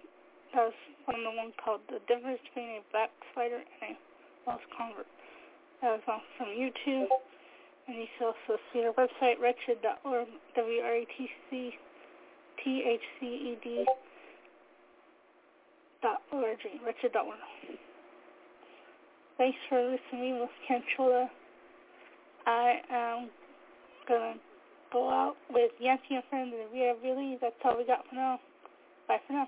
that 0.54 0.64
was 0.64 0.74
from 1.04 1.24
the 1.26 1.32
one 1.32 1.52
called 1.62 1.82
The 1.90 2.00
Difference 2.08 2.40
Between 2.48 2.80
a 2.80 2.82
Backslider 2.96 3.60
and 3.86 3.98
a 4.48 4.50
Lost 4.50 4.64
Convert. 4.78 5.08
That 5.82 5.92
was 5.92 6.02
on 6.08 6.22
from 6.38 6.56
YouTube. 6.56 7.10
And 7.90 7.98
you 7.98 8.08
can 8.18 8.28
also 8.28 8.62
see 8.72 8.80
our 8.86 8.94
website, 8.94 9.42
wretched.org, 9.42 10.28
W-R-E-T-C-T-H-C-E-D 10.56 11.76
org, 16.32 16.58
wretched.org. 16.86 17.78
Thanks 19.38 19.58
for 19.68 19.82
listening 19.82 20.40
Ken 20.68 20.82
Chola. 20.96 21.30
I 22.46 22.76
am 22.90 23.30
going 24.08 24.36
to 24.36 24.40
go 24.94 25.10
out 25.10 25.36
with 25.50 25.72
Yancy 25.80 26.16
and 26.16 26.24
Friends 26.30 26.54
and 26.58 26.72
Via 26.72 26.94
Really. 27.04 27.38
That's 27.42 27.56
all 27.66 27.78
we 27.78 27.86
got 27.86 28.08
for 28.08 28.16
now. 28.16 28.40
Bye 29.08 29.18
for 29.28 29.34
now. 29.34 29.48